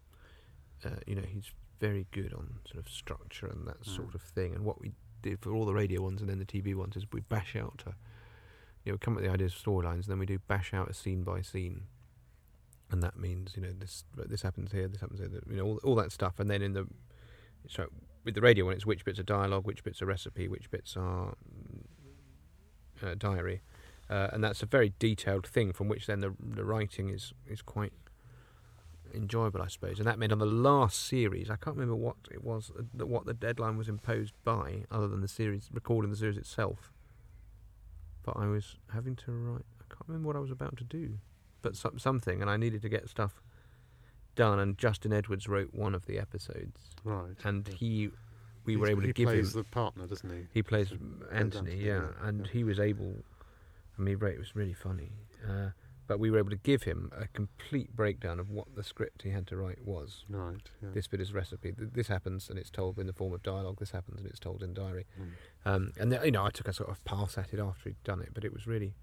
uh, 0.86 0.90
you 1.08 1.16
know, 1.16 1.24
he's 1.28 1.52
very 1.80 2.08
good 2.12 2.34
on 2.34 2.60
sort 2.66 2.84
of 2.86 2.92
structure 2.92 3.48
and 3.48 3.68
that 3.68 3.82
Mm. 3.82 3.96
sort 3.96 4.16
of 4.16 4.22
thing. 4.22 4.54
And 4.56 4.64
what 4.66 4.80
we 4.82 4.92
did 5.22 5.40
for 5.42 5.52
all 5.54 5.66
the 5.66 5.74
radio 5.74 6.02
ones 6.02 6.22
and 6.22 6.30
then 6.30 6.40
the 6.40 6.46
TV 6.46 6.74
ones 6.76 6.96
is 6.96 7.06
we 7.12 7.22
bash 7.22 7.56
out 7.56 7.84
a 7.86 7.94
you 8.84 8.92
know, 8.92 8.98
come 9.00 9.14
up 9.14 9.22
with 9.22 9.26
the 9.30 9.32
ideas 9.34 9.54
of 9.54 9.62
storylines, 9.64 10.04
and 10.06 10.06
then 10.06 10.18
we 10.20 10.26
do 10.26 10.40
bash 10.48 10.74
out 10.74 10.90
a 10.90 10.94
scene 10.94 11.22
by 11.24 11.42
scene, 11.42 11.84
and 12.92 13.02
that 13.02 13.18
means 13.18 13.54
you 13.56 13.62
know 13.62 13.72
this 13.78 14.04
this 14.16 14.42
happens 14.42 14.72
here, 14.72 14.88
this 14.88 15.02
happens 15.02 15.20
here, 15.20 15.30
you 15.50 15.56
know, 15.56 15.66
all, 15.66 15.80
all 15.84 15.96
that 15.96 16.12
stuff, 16.12 16.40
and 16.40 16.50
then 16.50 16.62
in 16.62 16.74
the 16.74 16.88
so 17.68 17.88
with 18.24 18.36
the 18.36 18.42
radio 18.42 18.66
one, 18.66 18.76
it's 18.76 18.86
which 18.86 19.06
bits 19.06 19.20
are 19.20 19.24
dialogue, 19.24 19.66
which 19.66 19.84
bits 19.84 20.02
are 20.02 20.06
recipe, 20.06 20.48
which 20.48 20.70
bits 20.70 20.96
are 20.96 21.36
uh, 23.04 23.16
diary, 23.18 23.62
uh, 24.10 24.28
and 24.32 24.44
that's 24.44 24.62
a 24.62 24.66
very 24.66 24.94
detailed 25.00 25.48
thing 25.48 25.74
from 25.74 25.88
which 25.88 26.08
then 26.08 26.20
the 26.20 26.34
the 26.40 26.64
writing 26.64 27.10
is 27.10 27.34
is 27.48 27.62
quite 27.62 27.94
enjoyable, 29.14 29.62
I 29.62 29.68
suppose. 29.68 30.00
And 30.00 30.08
that 30.08 30.18
meant 30.18 30.32
on 30.32 30.40
the 30.40 30.46
last 30.46 31.06
series, 31.06 31.50
I 31.50 31.58
can't 31.58 31.76
remember 31.76 31.96
what 31.96 32.16
it 32.32 32.44
was, 32.44 32.72
uh, 32.78 33.06
what 33.06 33.26
the 33.26 33.34
deadline 33.34 33.78
was 33.78 33.90
imposed 33.90 34.34
by, 34.46 34.86
other 34.90 35.08
than 35.08 35.20
the 35.20 35.28
series 35.28 35.70
recording 35.74 36.12
the 36.12 36.18
series 36.18 36.38
itself 36.38 36.92
but 38.24 38.38
I 38.38 38.48
was 38.48 38.76
having 38.94 39.16
to 39.18 39.32
write. 39.32 39.66
I 39.80 39.84
can't 39.90 40.08
remember 40.08 40.28
what 40.28 40.36
I 40.36 40.40
was 40.40 40.52
about 40.52 40.78
to 40.78 40.84
do, 40.84 41.18
but 41.62 41.76
some, 41.76 42.00
something, 42.00 42.42
and 42.42 42.50
I 42.50 42.58
needed 42.58 42.82
to 42.84 42.90
get 42.90 43.10
stuff 43.10 43.42
done. 44.36 44.60
And 44.60 44.78
Justin 44.78 45.14
Edwards 45.14 45.48
wrote 45.48 45.74
one 45.74 45.94
of 45.96 46.06
the 46.06 46.18
episodes, 46.20 46.80
Right. 47.04 47.36
and 47.44 47.68
yeah. 47.68 47.76
he, 47.76 48.10
we 48.66 48.74
He's- 48.74 48.80
were 48.82 48.88
able 48.90 49.02
to 49.02 49.14
give 49.14 49.28
him. 49.30 49.36
plays 49.36 49.54
the 49.54 49.64
partner, 49.64 50.08
doesn't 50.08 50.30
he? 50.30 50.48
He 50.54 50.64
plays 50.64 50.90
So- 50.90 50.96
Anthony, 51.32 51.72
Anthony, 51.72 51.76
yeah, 51.78 51.86
yeah, 52.02 52.28
and 52.28 52.46
yeah. 52.46 52.52
he 52.52 52.64
was 52.64 52.80
able. 52.80 53.24
I 53.98 54.02
mean, 54.02 54.16
it 54.22 54.40
was 54.40 54.56
really 54.56 54.74
funny, 54.74 55.12
uh, 55.48 55.70
but 56.08 56.20
we 56.20 56.32
were 56.32 56.40
able 56.40 56.50
to 56.50 56.56
give 56.58 56.84
him 56.84 57.12
a 57.16 57.28
complete 57.28 57.96
breakdown 57.96 58.40
of 58.40 58.50
what 58.50 58.74
the 58.76 58.84
script 58.84 59.22
he 59.22 59.30
had 59.30 59.46
to 59.48 59.56
write 59.58 59.86
was. 59.86 60.26
Right. 60.28 60.60
Yeah. 60.82 60.90
This 60.94 61.08
bit 61.08 61.22
is 61.22 61.34
recipe. 61.34 61.74
This 61.78 62.08
happens, 62.08 62.50
and 62.50 62.58
it's 62.58 62.70
told 62.72 62.98
in 63.00 63.06
the 63.08 63.14
form 63.14 63.34
of 63.34 63.44
dialogue. 63.44 63.78
This 63.80 63.92
happens, 63.92 64.20
and 64.20 64.28
it's 64.28 64.40
told 64.40 64.64
in 64.64 64.74
diary. 64.74 65.06
Mm. 65.20 65.30
Um, 65.66 65.94
and 66.00 66.12
then, 66.12 66.24
you 66.26 66.32
know, 66.32 66.44
I 66.46 66.50
took 66.50 66.68
a 66.68 66.74
sort 66.74 66.90
of 66.90 67.04
pass 67.06 67.38
at 67.38 67.54
it 67.54 67.60
after 67.60 67.90
he'd 67.90 68.04
done 68.04 68.22
it, 68.22 68.30
but 68.34 68.44
it 68.44 68.52
was 68.54 68.66
really, 68.66 68.96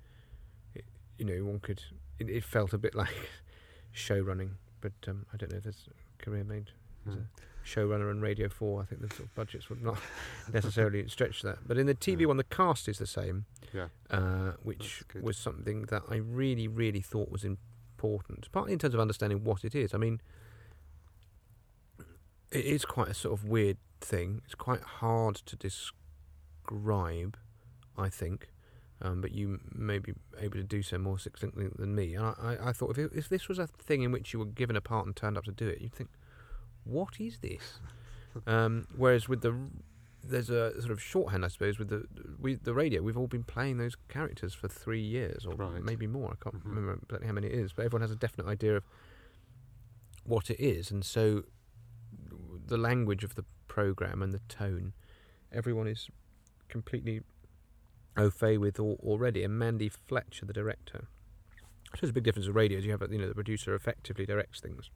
it, 0.74 0.84
you 1.18 1.24
know, 1.24 1.44
one 1.44 1.60
could. 1.60 1.82
It, 2.18 2.28
it 2.30 2.44
felt 2.44 2.72
a 2.72 2.78
bit 2.78 2.94
like 2.94 3.14
show 3.92 4.18
running, 4.20 4.56
but 4.80 4.92
um, 5.06 5.26
I 5.32 5.36
don't 5.36 5.50
know 5.52 5.58
if 5.58 5.64
there's 5.64 5.88
a 5.88 6.22
career 6.24 6.44
made 6.44 6.70
as 7.06 7.14
Mm. 7.14 7.20
a 7.24 7.66
showrunner 7.66 8.10
and 8.10 8.20
Radio 8.20 8.48
Four. 8.48 8.82
I 8.82 8.84
think 8.84 9.00
the 9.00 9.08
sort 9.08 9.28
of 9.28 9.34
budgets 9.34 9.70
would 9.70 9.82
not 9.82 9.98
necessarily 10.52 11.08
stretch 11.08 11.42
that. 11.42 11.58
But 11.66 11.78
in 11.78 11.86
the 11.86 11.94
TV 11.94 12.20
Yeah. 12.22 12.26
one, 12.26 12.36
the 12.36 12.44
cast 12.44 12.88
is 12.88 12.98
the 12.98 13.06
same, 13.06 13.46
Yeah. 13.72 13.88
uh, 14.10 14.52
which 14.62 15.04
was 15.20 15.36
something 15.38 15.82
that 15.86 16.02
I 16.10 16.16
really, 16.16 16.66
really 16.68 17.00
thought 17.00 17.30
was 17.30 17.44
important. 17.44 18.50
Partly 18.52 18.72
in 18.72 18.78
terms 18.78 18.94
of 18.94 19.00
understanding 19.00 19.42
what 19.44 19.64
it 19.64 19.74
is. 19.74 19.94
I 19.94 19.98
mean, 19.98 20.20
it 22.50 22.64
is 22.64 22.84
quite 22.84 23.08
a 23.08 23.14
sort 23.14 23.38
of 23.38 23.44
weird 23.48 23.76
thing. 24.00 24.42
It's 24.44 24.54
quite 24.54 24.80
hard 24.82 25.36
to 25.36 25.56
describe, 25.56 27.36
I 27.96 28.08
think. 28.08 28.48
Um, 29.00 29.20
but 29.20 29.30
you 29.32 29.60
may 29.72 29.98
be 30.00 30.12
able 30.40 30.54
to 30.58 30.64
do 30.64 30.82
so 30.82 30.98
more 30.98 31.18
succinctly 31.20 31.68
than 31.76 31.94
me. 31.94 32.14
And 32.14 32.26
I, 32.26 32.34
I, 32.40 32.68
I 32.70 32.72
thought 32.72 32.90
if, 32.90 32.98
it, 32.98 33.10
if 33.14 33.28
this 33.28 33.48
was 33.48 33.58
a 33.60 33.68
thing 33.68 34.02
in 34.02 34.10
which 34.10 34.32
you 34.32 34.40
were 34.40 34.44
given 34.46 34.74
a 34.74 34.80
part 34.80 35.06
and 35.06 35.14
turned 35.14 35.38
up 35.38 35.44
to 35.44 35.52
do 35.52 35.68
it, 35.68 35.80
you'd 35.80 35.94
think, 35.94 36.10
what 36.84 37.20
is 37.20 37.38
this? 37.38 37.78
um, 38.48 38.86
whereas 38.96 39.28
with 39.28 39.42
the 39.42 39.54
there's 40.24 40.50
a 40.50 40.72
sort 40.80 40.90
of 40.90 41.00
shorthand, 41.00 41.44
I 41.44 41.48
suppose, 41.48 41.78
with 41.78 41.88
the 41.90 42.04
with 42.40 42.64
the 42.64 42.74
radio. 42.74 43.00
We've 43.02 43.16
all 43.16 43.28
been 43.28 43.44
playing 43.44 43.78
those 43.78 43.94
characters 44.08 44.52
for 44.52 44.66
three 44.68 45.00
years, 45.00 45.46
or 45.46 45.54
Right. 45.54 45.80
maybe 45.82 46.08
more. 46.08 46.32
I 46.32 46.42
can't 46.42 46.56
Mhm. 46.62 46.66
remember 46.74 46.98
exactly 47.04 47.26
how 47.28 47.32
many 47.34 47.46
it 47.46 47.54
is, 47.54 47.72
but 47.72 47.84
everyone 47.84 48.02
has 48.02 48.10
a 48.10 48.16
definite 48.16 48.48
idea 48.48 48.76
of 48.76 48.84
what 50.24 50.50
it 50.50 50.60
is, 50.60 50.90
and 50.90 51.04
so 51.04 51.44
the 52.66 52.76
language 52.76 53.22
of 53.24 53.36
the 53.36 53.44
program 53.68 54.22
and 54.22 54.32
the 54.34 54.40
tone, 54.48 54.92
everyone 55.52 55.86
is 55.86 56.10
completely 56.68 57.22
au 58.18 58.30
fait 58.30 58.58
with 58.58 58.78
al- 58.78 58.98
already. 59.02 59.44
And 59.44 59.58
Mandy 59.58 59.88
Fletcher, 59.88 60.46
the 60.46 60.52
director, 60.52 61.06
So 61.84 61.96
suppose 61.96 62.10
a 62.10 62.12
big 62.12 62.24
difference 62.24 62.46
with 62.46 62.56
radio 62.56 62.78
you 62.80 62.90
have 62.90 63.02
you 63.10 63.18
know 63.18 63.28
the 63.28 63.34
producer 63.34 63.74
effectively 63.74 64.26
directs 64.26 64.60
things, 64.60 64.90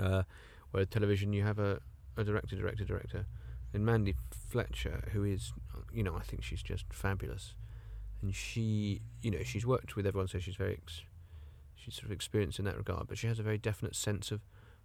uh, 0.00 0.22
whereas 0.70 0.88
television 0.88 1.32
you 1.32 1.44
have 1.44 1.58
a, 1.58 1.80
a 2.16 2.24
director, 2.24 2.56
director, 2.56 2.84
director. 2.84 3.26
And 3.72 3.86
Mandy 3.86 4.16
Fletcher, 4.48 5.08
who 5.12 5.22
is, 5.22 5.52
you 5.92 6.02
know, 6.02 6.16
I 6.16 6.22
think 6.22 6.42
she's 6.42 6.62
just 6.62 6.86
fabulous, 6.90 7.54
and 8.20 8.34
she, 8.34 9.00
you 9.22 9.30
know, 9.30 9.44
she's 9.44 9.64
worked 9.64 9.94
with 9.94 10.06
everyone, 10.08 10.26
so 10.26 10.40
she's 10.40 10.56
very, 10.56 10.72
ex- 10.72 11.02
she's 11.76 11.94
sort 11.94 12.06
of 12.06 12.10
experienced 12.10 12.58
in 12.58 12.64
that 12.64 12.76
regard. 12.76 13.06
But 13.06 13.18
she 13.18 13.28
has 13.28 13.38
a 13.38 13.44
very 13.44 13.58
definite 13.58 13.94
sense 13.94 14.32
of, 14.32 14.40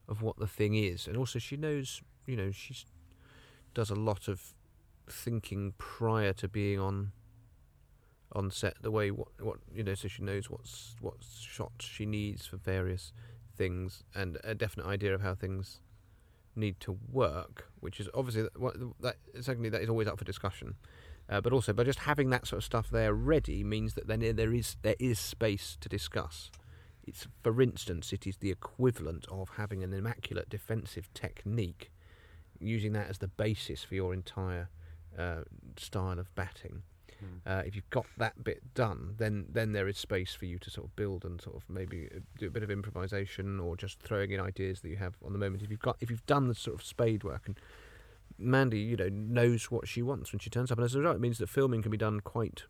of 0.07 0.22
what 0.22 0.38
the 0.38 0.45
thing 0.45 0.76
is, 0.76 1.07
and 1.07 1.18
also 1.18 1.39
she 1.39 1.57
knows, 1.57 2.03
you 2.28 2.36
know, 2.36 2.51
she 2.51 2.76
does 3.74 3.89
a 3.89 3.95
lot 3.95 4.28
of 4.28 4.53
thinking 5.10 5.74
prior 5.78 6.34
to 6.34 6.47
being 6.47 6.80
on 6.80 7.12
on 8.32 8.51
set 8.51 8.76
the 8.82 8.91
way 8.91 9.12
what 9.12 9.28
what 9.39 9.58
you 9.74 9.84
know 9.84 9.95
so 9.95 10.08
she 10.08 10.22
knows 10.22 10.49
what's 10.49 10.95
what 10.99 11.16
shots 11.24 11.86
she 11.86 12.06
needs 12.06 12.45
for 12.45 12.58
various 12.58 13.14
things 13.56 14.03
and 14.14 14.38
a 14.43 14.53
definite 14.53 14.86
idea 14.86 15.14
of 15.14 15.22
how 15.22 15.34
things 15.34 15.80
need 16.56 16.80
to 16.80 16.97
work 17.12 17.70
which 17.86 17.99
is 17.99 18.10
obviously 18.16 18.41
that, 18.41 18.93
that 18.99 19.16
secondly 19.41 19.70
that 19.70 19.82
is 19.82 19.89
always 19.89 20.08
up 20.08 20.18
for 20.18 20.26
discussion. 20.26 20.74
Uh, 21.30 21.39
but 21.39 21.53
also 21.53 21.72
by 21.72 21.84
just 21.84 21.99
having 21.99 22.32
that 22.32 22.47
sort 22.47 22.58
of 22.58 22.64
stuff 22.64 22.89
there 22.89 23.14
ready 23.14 23.64
means 23.64 23.93
that 23.93 24.08
then 24.08 24.20
there 24.36 24.53
is 24.53 24.76
there 24.82 24.95
is 24.99 25.20
space 25.20 25.78
to 25.80 25.88
discuss. 25.88 26.49
It's 27.03 27.28
for 27.43 27.62
instance 27.62 28.12
it 28.12 28.26
is 28.26 28.38
the 28.38 28.49
equivalent 28.49 29.28
of 29.32 29.49
having 29.58 29.84
an 29.84 29.93
immaculate 29.93 30.49
defensive 30.49 31.14
technique 31.14 31.91
using 32.60 32.93
that 32.93 33.08
as 33.08 33.20
the 33.20 33.28
basis 33.28 33.84
for 33.84 33.93
your 33.93 34.14
entire 34.14 34.70
uh, 35.18 35.43
style 35.78 36.20
of 36.20 36.34
batting 36.36 36.84
Mm. 37.24 37.39
uh, 37.49 37.63
if 37.66 37.78
you've 37.78 37.89
got 37.91 38.05
that 38.18 38.43
bit 38.43 38.74
done, 38.74 39.16
then 39.18 39.45
then 39.49 39.72
there 39.72 39.88
is 39.88 39.97
space 39.97 40.34
for 40.36 40.45
you 40.45 40.59
to 40.59 40.70
sort 40.70 40.86
of 40.88 40.95
build 40.97 41.24
and 41.24 41.39
sort 41.39 41.55
of 41.55 41.63
maybe 41.70 42.09
uh, 42.13 42.20
do 42.38 42.47
a 42.47 42.49
bit 42.49 42.61
of 42.61 42.70
improvisation 42.70 43.57
or 43.57 43.78
just 43.78 44.01
throwing 44.01 44.32
in 44.32 44.39
ideas 44.41 44.82
that 44.82 44.89
you 44.89 44.97
have 44.97 45.16
on 45.26 45.32
the 45.32 45.39
moment. 45.39 45.63
If 45.63 45.70
you've 45.72 45.80
got 45.80 45.95
if 46.01 46.09
you've 46.09 46.26
done 46.26 46.49
the 46.49 46.53
sort 46.55 46.76
of 46.76 46.84
spade 46.86 47.24
work 47.24 47.43
and 47.45 47.57
Mandy, 48.38 48.80
you 48.80 48.97
know, 48.97 49.07
knows 49.09 49.72
what 49.72 49.88
she 49.88 50.01
wants 50.01 50.34
when 50.34 50.39
she 50.39 50.49
turns 50.49 50.72
up, 50.72 50.78
and 50.78 50.84
as 50.84 50.93
a 50.93 50.99
result, 50.99 51.16
it 51.16 51.22
means 51.22 51.38
that 51.38 51.47
filming 51.47 51.82
can 51.82 51.89
be 51.91 51.97
done 51.97 52.20
quite 52.20 52.63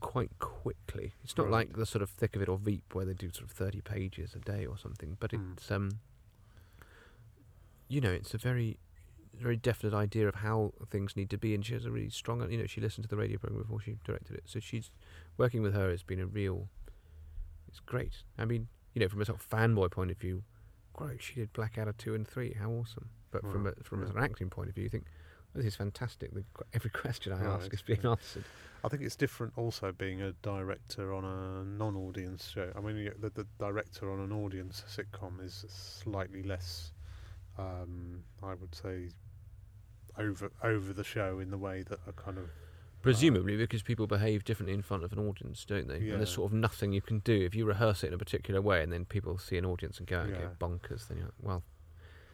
quite 0.00 0.38
quickly. 0.38 1.14
It's 1.24 1.36
not 1.38 1.44
Right. 1.44 1.68
like 1.68 1.76
the 1.78 1.86
sort 1.86 2.02
of 2.02 2.10
thick 2.10 2.36
of 2.36 2.42
it 2.42 2.48
or 2.50 2.58
Veep 2.58 2.94
where 2.94 3.06
they 3.06 3.14
do 3.14 3.30
sort 3.32 3.44
of 3.44 3.50
thirty 3.52 3.80
pages 3.80 4.34
a 4.34 4.40
day 4.40 4.66
or 4.66 4.76
something, 4.76 5.16
but 5.18 5.30
Mm. 5.30 5.52
it's 5.56 5.70
um, 5.70 6.00
you 7.88 8.00
know, 8.02 8.10
it's 8.12 8.34
a 8.34 8.38
very 8.38 8.78
very 9.34 9.56
definite 9.56 9.94
idea 9.94 10.28
of 10.28 10.36
how 10.36 10.72
things 10.90 11.16
need 11.16 11.30
to 11.30 11.38
be, 11.38 11.54
and 11.54 11.64
she 11.64 11.74
has 11.74 11.84
a 11.84 11.90
really 11.90 12.10
strong. 12.10 12.48
You 12.50 12.58
know, 12.58 12.66
she 12.66 12.80
listened 12.80 13.04
to 13.04 13.08
the 13.08 13.16
radio 13.16 13.38
program 13.38 13.62
before 13.62 13.80
she 13.80 13.96
directed 14.04 14.36
it, 14.36 14.44
so 14.46 14.60
she's 14.60 14.90
working 15.36 15.62
with 15.62 15.74
her 15.74 15.90
has 15.90 16.02
been 16.02 16.20
a 16.20 16.26
real. 16.26 16.68
It's 17.68 17.80
great. 17.80 18.22
I 18.38 18.44
mean, 18.44 18.68
you 18.94 19.00
know, 19.00 19.08
from 19.08 19.22
a 19.22 19.24
sort 19.24 19.40
of 19.40 19.48
fanboy 19.48 19.90
point 19.90 20.10
of 20.10 20.18
view, 20.18 20.42
great. 20.92 21.22
She 21.22 21.34
did 21.34 21.52
Blackadder 21.52 21.94
two 21.96 22.14
and 22.14 22.26
three. 22.26 22.54
How 22.58 22.70
awesome! 22.70 23.08
But 23.30 23.42
from 23.50 23.66
a, 23.66 23.72
from 23.82 24.02
yeah. 24.02 24.10
an 24.10 24.18
acting 24.18 24.50
point 24.50 24.68
of 24.68 24.74
view, 24.74 24.84
you 24.84 24.90
think 24.90 25.06
oh, 25.54 25.58
this 25.58 25.66
is 25.66 25.76
fantastic. 25.76 26.32
The, 26.34 26.44
every 26.74 26.90
question 26.90 27.32
I 27.32 27.42
ask 27.44 27.62
Right, 27.62 27.72
is 27.72 27.82
being 27.82 28.00
yeah. 28.02 28.10
answered. 28.10 28.44
I 28.84 28.88
think 28.88 29.02
it's 29.02 29.16
different 29.16 29.52
also 29.56 29.92
being 29.92 30.22
a 30.22 30.32
director 30.42 31.14
on 31.14 31.24
a 31.24 31.64
non-audience 31.64 32.48
show. 32.48 32.72
I 32.76 32.80
mean, 32.80 33.12
the, 33.20 33.30
the 33.30 33.46
director 33.58 34.10
on 34.10 34.18
an 34.18 34.32
audience 34.32 34.82
sitcom 34.88 35.42
is 35.42 35.64
slightly 35.68 36.42
less, 36.42 36.92
um, 37.58 38.24
I 38.42 38.54
would 38.54 38.74
say, 38.74 39.08
over 40.18 40.50
over 40.62 40.92
the 40.92 41.04
show 41.04 41.38
in 41.38 41.50
the 41.50 41.58
way 41.58 41.82
that 41.88 41.98
a 42.06 42.12
kind 42.12 42.38
of 42.38 42.44
Presumably 43.02 43.56
because 43.56 43.82
people 43.82 44.06
behave 44.06 44.44
differently 44.44 44.72
in 44.74 44.80
front 44.82 45.02
of 45.02 45.12
an 45.12 45.18
audience, 45.18 45.64
don't 45.64 45.88
they? 45.88 45.98
Yeah. 45.98 46.12
And 46.12 46.20
there's 46.20 46.32
sort 46.32 46.52
of 46.52 46.56
nothing 46.56 46.92
you 46.92 47.00
can 47.02 47.18
do 47.18 47.34
if 47.44 47.52
you 47.52 47.64
rehearse 47.64 48.04
it 48.04 48.08
in 48.08 48.14
a 48.14 48.18
particular 48.18 48.62
way, 48.62 48.80
and 48.80 48.92
then 48.92 49.04
people 49.04 49.38
see 49.38 49.56
an 49.56 49.64
audience 49.66 49.98
and 49.98 50.06
go 50.06 50.20
and 50.20 50.30
Yeah. 50.30 50.38
get 50.42 50.58
bonkers. 50.60 51.08
Then 51.08 51.16
you're 51.18 51.26
like, 51.26 51.34
well, 51.40 51.64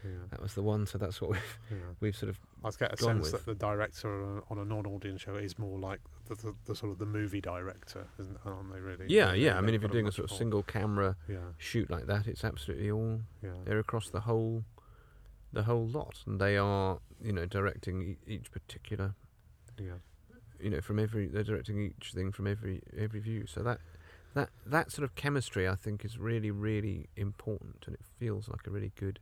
Yeah, 0.05 0.11
that 0.31 0.43
was 0.43 0.53
the 0.53 0.63
one, 0.63 0.85
so 0.85 0.99
that's 0.99 1.23
what 1.23 1.31
we've 1.31 1.57
we've 2.01 2.17
sort 2.17 2.29
of 2.29 2.39
I 2.63 2.71
get 2.79 2.93
a 2.93 2.97
sense 2.99 3.23
with. 3.23 3.33
that 3.33 3.47
the 3.47 3.55
director 3.55 4.43
on 4.51 4.59
a, 4.59 4.65
non-audience 4.65 5.23
show 5.23 5.37
is 5.37 5.59
more 5.59 5.79
like 5.79 6.01
the, 6.27 6.35
the, 6.35 6.55
the 6.67 6.75
sort 6.75 6.93
of 6.93 6.99
the 6.99 7.07
movie 7.07 7.41
director, 7.41 8.07
isn't 8.21 8.37
aren't 8.45 8.71
they? 8.71 8.81
Really? 8.81 9.07
yeah 9.09 9.33
yeah. 9.33 9.57
I 9.57 9.63
mean, 9.63 9.75
if 9.75 9.81
you're 9.81 9.91
doing 9.91 10.07
a 10.07 10.13
sort 10.13 10.31
of 10.31 10.37
single 10.37 10.63
camera 10.63 11.17
shoot 11.57 11.89
like 11.89 12.07
that, 12.09 12.27
it's 12.27 12.45
absolutely 12.45 12.91
all 12.91 13.23
they're 13.65 13.79
across 13.79 14.11
the 14.11 14.21
whole 14.21 14.65
the 15.53 15.63
whole 15.65 15.87
lot, 15.87 16.23
and 16.27 16.41
they 16.41 16.57
are 16.57 16.99
you 17.23 17.33
know 17.33 17.47
directing 17.47 18.03
e- 18.03 18.17
each 18.27 18.51
particular 18.53 19.15
yeah. 19.79 19.95
you 20.61 20.71
know 20.71 20.81
from 20.81 20.99
every 20.99 21.27
they're 21.29 21.43
directing 21.45 21.81
each 21.81 22.13
thing 22.13 22.33
from 22.33 22.47
every 22.47 22.83
every 22.97 23.21
view. 23.21 23.47
So 23.47 23.63
that 23.63 23.79
that 24.35 24.51
that 24.67 24.93
sort 24.93 25.05
of 25.05 25.15
chemistry 25.15 25.67
I 25.69 25.75
think 25.75 26.05
is 26.05 26.19
really 26.19 26.51
really 26.51 27.09
important, 27.17 27.85
and 27.87 27.95
it 27.95 28.03
feels 28.19 28.49
like 28.49 28.67
a 28.67 28.71
really 28.71 28.93
good 28.97 29.19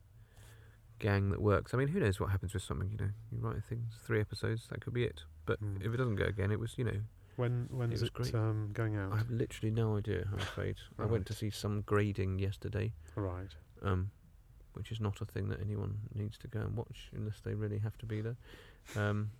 gang 0.98 1.30
that 1.30 1.40
works. 1.42 1.74
I 1.74 1.76
mean, 1.76 1.88
who 1.88 2.00
knows 2.00 2.18
what 2.18 2.30
happens 2.30 2.54
with 2.54 2.62
something? 2.62 2.90
You 2.90 2.96
know, 2.96 3.10
you 3.30 3.38
write 3.38 3.62
things 3.64 3.94
three 4.06 4.20
episodes, 4.20 4.66
that 4.70 4.80
could 4.80 4.94
be 4.94 5.04
it. 5.04 5.22
But 5.44 5.60
Mm. 5.62 5.84
if 5.84 5.92
it 5.92 5.96
doesn't 5.98 6.16
go 6.16 6.24
again, 6.24 6.50
it 6.50 6.58
was 6.58 6.76
you 6.78 6.84
know 6.84 7.00
When 7.36 7.68
when 7.70 7.92
It 7.92 7.96
is 7.96 8.10
was 8.12 8.28
it 8.30 8.34
um, 8.34 8.70
going 8.72 8.96
out? 8.96 9.12
I 9.12 9.18
have 9.18 9.30
literally 9.30 9.70
no 9.70 9.96
idea. 9.98 10.26
I'm 10.32 10.38
afraid 10.38 10.76
I 10.98 11.04
went 11.04 11.26
to 11.26 11.34
see 11.34 11.50
some 11.50 11.82
grading 11.82 12.38
yesterday. 12.38 12.94
Right. 13.14 13.54
um, 13.82 14.10
which 14.76 14.92
is 14.92 15.00
not 15.00 15.20
a 15.20 15.24
thing 15.24 15.48
that 15.48 15.60
anyone 15.60 15.96
needs 16.14 16.38
to 16.38 16.48
go 16.48 16.60
and 16.60 16.76
watch 16.76 17.10
unless 17.14 17.40
they 17.44 17.54
really 17.54 17.78
have 17.78 17.96
to 17.98 18.06
be 18.06 18.20
there. 18.20 18.36
Um, 18.96 19.30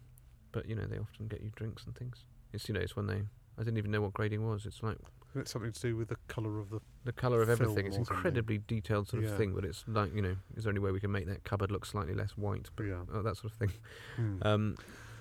but 0.53 0.69
you 0.69 0.75
know, 0.75 0.87
they 0.87 0.99
often 0.99 1.29
get 1.29 1.41
you 1.43 1.51
drinks 1.55 1.85
and 1.85 1.95
things. 1.97 2.25
It's 2.53 2.69
you 2.69 2.75
know, 2.75 2.81
it's 2.81 2.97
when 2.97 3.07
they. 3.07 3.23
I 3.59 3.63
didn't 3.63 3.79
even 3.79 3.91
know 3.91 4.03
what 4.03 4.13
grading 4.13 4.47
was. 4.47 4.67
It's 4.67 4.83
like 4.83 4.99
Is 5.35 5.41
it 5.43 5.49
something 5.49 5.73
to 5.73 5.81
do 5.81 5.97
with 5.97 6.09
the 6.09 6.17
colour 6.29 6.59
of 6.59 6.71
the? 6.71 6.81
the 7.05 7.13
colour 7.13 7.41
of 7.43 7.49
everything. 7.49 7.87
It's 7.87 7.97
or 7.97 8.05
something. 8.05 8.17
incredibly 8.17 8.59
detailed 8.59 9.09
sort 9.09 9.23
of 9.25 9.31
Yeah. 9.31 9.37
thing, 9.37 9.55
but 9.55 9.65
it's 9.65 9.85
like 9.87 10.15
you 10.15 10.23
know, 10.23 10.37
is 10.57 10.65
there 10.65 10.71
any 10.71 10.81
way 10.81 10.91
we 10.93 11.01
can 11.01 11.13
make 11.13 11.27
that 11.27 11.45
cupboard 11.45 11.71
look 11.71 11.87
slightly 11.87 12.15
less 12.15 12.31
white? 12.37 12.69
Yeah. 12.83 13.03
Uh, 13.13 13.23
that 13.23 13.37
sort 13.37 13.53
of 13.53 13.59
thing. 13.59 13.73
Hmm. 14.17 14.39
Um, 14.43 14.77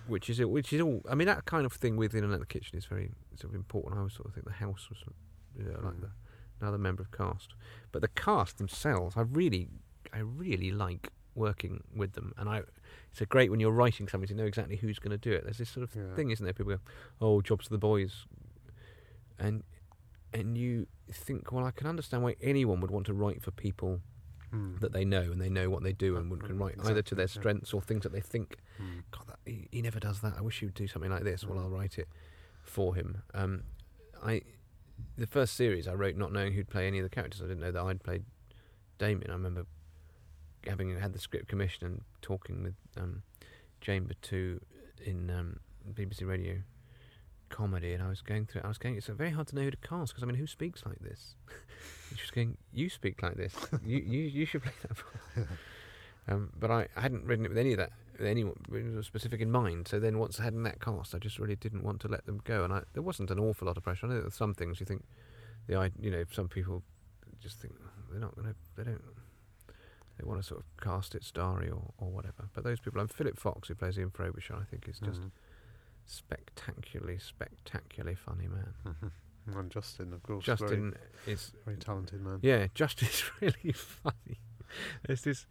which 0.07 0.29
is 0.29 0.39
it? 0.39 0.49
Which 0.49 0.71
is 0.73 0.81
all. 0.81 1.01
I 1.09 1.15
mean, 1.15 1.27
that 1.27 1.45
kind 1.45 1.65
of 1.65 1.73
thing 1.73 1.95
within 1.97 2.23
and 2.23 2.33
out 2.33 2.39
the 2.39 2.45
kitchen 2.45 2.77
is 2.77 2.85
very 2.85 3.11
sort 3.35 3.51
of 3.51 3.55
important. 3.55 3.95
I 3.95 3.97
always 3.99 4.13
sort 4.13 4.27
of 4.27 4.33
think 4.33 4.45
the 4.45 4.51
house 4.53 4.87
was, 4.89 4.99
you 5.57 5.63
know, 5.63 5.79
like 5.81 5.95
Mm. 5.95 6.01
the 6.01 6.09
another 6.61 6.77
member 6.77 7.01
of 7.03 7.11
cast, 7.11 7.53
but 7.91 8.01
the 8.01 8.07
cast 8.07 8.57
themselves, 8.59 9.17
I 9.17 9.21
really, 9.21 9.67
I 10.15 10.19
really 10.19 10.71
like 10.71 11.11
working 11.35 11.83
with 11.95 12.13
them, 12.13 12.33
and 12.37 12.47
I. 12.49 12.61
It's 13.11 13.21
a 13.21 13.25
great 13.25 13.49
when 13.51 13.59
you're 13.59 13.71
writing 13.71 14.07
something 14.07 14.27
to 14.27 14.33
know 14.35 14.45
exactly 14.45 14.75
who's 14.77 14.99
going 14.99 15.11
to 15.11 15.17
do 15.17 15.31
it. 15.31 15.43
There's 15.43 15.57
this 15.57 15.69
sort 15.69 15.83
of 15.83 15.95
Yeah. 15.95 16.15
thing, 16.15 16.31
isn't 16.31 16.43
there? 16.43 16.53
People 16.53 16.73
go, 16.75 16.81
"Oh, 17.21 17.41
jobs 17.41 17.65
to 17.65 17.71
the 17.71 17.77
boys," 17.77 18.25
and 19.39 19.63
and 20.33 20.57
you 20.57 20.85
think, 21.11 21.51
well, 21.51 21.65
I 21.65 21.71
can 21.71 21.87
understand 21.87 22.21
why 22.23 22.35
anyone 22.41 22.81
would 22.81 22.91
want 22.91 23.05
to 23.05 23.13
write 23.13 23.41
for 23.41 23.51
people 23.51 24.01
Hmm. 24.51 24.75
that 24.77 24.91
they 24.91 25.05
know 25.05 25.21
and 25.31 25.39
they 25.39 25.49
know 25.49 25.69
what 25.69 25.81
they 25.83 25.93
do 25.93 26.17
and 26.17 26.29
can 26.43 26.57
Mm, 26.57 26.59
write 26.59 26.75
either 26.79 26.93
to 26.93 26.99
exactly, 26.99 27.15
their 27.17 27.27
strengths 27.27 27.73
or 27.73 27.81
things 27.81 28.03
that 28.03 28.11
they 28.11 28.19
think 28.21 28.57
Hmm. 28.77 28.99
God, 29.11 29.27
that, 29.27 29.39
he, 29.45 29.67
he 29.71 29.81
never 29.81 29.99
does 29.99 30.19
that. 30.21 30.33
I 30.37 30.41
wish 30.41 30.59
he 30.59 30.65
would 30.65 30.75
do 30.75 30.87
something 30.87 31.09
like 31.11 31.23
this. 31.23 31.45
Well, 31.45 31.57
Mm. 31.57 31.61
I'll 31.63 31.69
write 31.69 31.97
it 31.97 32.09
for 32.63 32.95
him. 32.95 33.21
Um, 33.33 33.63
I, 34.21 34.41
the 35.17 35.27
first 35.27 35.53
series 35.55 35.87
I 35.87 35.93
wrote 35.93 36.15
not 36.17 36.31
knowing 36.33 36.51
who'd 36.53 36.67
play 36.69 36.85
any 36.87 36.99
of 36.99 37.03
the 37.03 37.09
characters. 37.09 37.41
I 37.41 37.45
didn't 37.45 37.61
know 37.61 37.71
that 37.71 37.81
I'd 37.83 38.03
played 38.03 38.25
Damien. 38.97 39.29
I 39.31 39.33
remember 39.33 39.65
having 40.67 40.97
had 40.97 41.13
the 41.13 41.19
script 41.19 41.47
commissioned 41.47 41.83
and 41.89 42.01
talking 42.21 42.63
with 42.63 42.75
um, 42.97 43.23
Jane 43.81 44.05
Berthoud 44.05 44.61
in 45.05 45.29
um, 45.29 45.59
BBC 45.93 46.27
Radio 46.27 46.57
comedy, 47.49 47.93
and 47.93 48.03
I 48.03 48.09
was 48.09 48.21
going 48.21 48.45
through. 48.45 48.61
it. 48.61 48.65
I 48.65 48.67
was 48.67 48.77
going. 48.77 48.95
It's 48.95 49.07
very 49.07 49.31
hard 49.31 49.47
to 49.47 49.55
know 49.55 49.63
who 49.63 49.71
to 49.71 49.77
cast 49.77 50.13
because 50.13 50.23
I 50.23 50.25
mean, 50.25 50.35
who 50.35 50.47
speaks 50.47 50.85
like 50.85 50.99
this? 50.99 51.35
she 52.15 52.21
was 52.21 52.31
going, 52.31 52.57
"You 52.73 52.89
speak 52.89 53.21
like 53.21 53.35
this. 53.35 53.53
you 53.85 53.97
you 53.97 54.21
you 54.21 54.45
should 54.45 54.63
play 54.63 54.73
that." 54.81 54.95
part." 54.95 55.47
Um, 56.27 56.49
but 56.59 56.71
I, 56.71 56.87
I 56.95 57.01
hadn't 57.01 57.25
written 57.25 57.45
it 57.45 57.49
with 57.49 57.57
any 57.59 57.73
of 57.73 57.77
that, 57.77 57.91
with 58.17 58.27
anyone 58.27 58.55
specific 59.03 59.41
in 59.41 59.51
mind. 59.51 59.87
So 59.87 59.99
then, 59.99 60.17
once 60.17 60.39
I 60.39 60.43
had 60.43 60.53
in 60.53 60.63
that 60.63 60.81
cast, 60.81 61.13
I 61.13 61.19
just 61.19 61.37
really 61.37 61.55
didn't 61.55 61.83
want 61.83 62.01
to 62.01 62.07
let 62.07 62.25
them 62.25 62.41
go, 62.43 62.63
and 62.63 62.73
I, 62.73 62.81
there 62.93 63.03
wasn't 63.03 63.29
an 63.29 63.39
awful 63.39 63.67
lot 63.67 63.77
of 63.77 63.83
pressure. 63.83 64.07
I 64.07 64.09
know 64.09 64.21
that 64.23 64.33
some 64.33 64.55
things 64.55 64.79
you 64.79 64.87
think, 64.87 65.03
the 65.67 65.75
I, 65.75 65.91
you 65.99 66.09
know, 66.09 66.23
some 66.31 66.47
people 66.47 66.81
just 67.39 67.59
think 67.59 67.75
"Oh, 67.79 67.89
they're 68.09 68.19
not 68.19 68.35
going 68.35 68.47
to, 68.47 68.55
they 68.75 68.83
don't, 68.83 69.03
they 70.17 70.25
want 70.25 70.39
to 70.41 70.47
sort 70.47 70.61
of 70.61 70.65
cast 70.83 71.13
it 71.15 71.23
starry 71.23 71.69
or, 71.69 71.91
or 71.97 72.09
whatever. 72.09 72.49
But 72.53 72.63
those 72.63 72.79
people, 72.79 73.01
and 73.01 73.11
Philip 73.11 73.37
Fox, 73.39 73.67
who 73.67 73.75
plays 73.75 73.97
Ian 73.99 74.11
Frobisher, 74.11 74.55
I 74.55 74.63
think 74.63 74.87
is 74.87 74.99
just 74.99 75.19
Hmm. 75.21 75.27
spectacularly, 76.05 77.17
spectacularly 77.19 78.15
funny 78.15 78.47
man. 78.47 78.73
Mhm. 78.85 79.11
And 79.59 79.71
Justin, 79.71 80.13
of 80.13 80.23
course, 80.23 80.45
very, 80.45 80.57
Justin 80.57 80.95
is 81.27 81.51
very 81.65 81.77
talented 81.77 82.21
man. 82.21 82.39
yeah, 82.41 82.67
Justin's 82.73 83.23
really 83.41 83.71
funny. 83.73 84.39
There's 85.05 85.21
this 85.21 85.45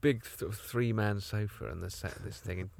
big 0.00 0.24
sort 0.24 0.52
of 0.52 0.58
three 0.58 0.92
man 0.92 1.20
sofa 1.20 1.70
on 1.70 1.80
the 1.80 1.90
set 1.90 2.16
of 2.16 2.24
this 2.24 2.40
thing. 2.40 2.60
And 2.60 2.70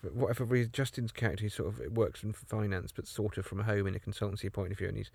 for 0.00 0.08
whatever 0.10 0.44
reason, 0.44 0.72
Justin's 0.72 1.12
character 1.12 1.42
he 1.44 1.48
sort 1.50 1.68
of 1.68 1.92
works 1.96 2.22
in 2.22 2.32
finance, 2.32 2.92
but 2.92 3.06
sort 3.06 3.36
of 3.36 3.44
from 3.46 3.60
home 3.60 3.86
in 3.86 3.94
a 3.94 3.98
consultancy 3.98 4.50
point 4.52 4.72
of 4.72 4.78
view. 4.78 4.88
And 4.88 4.96
he's 4.96 5.10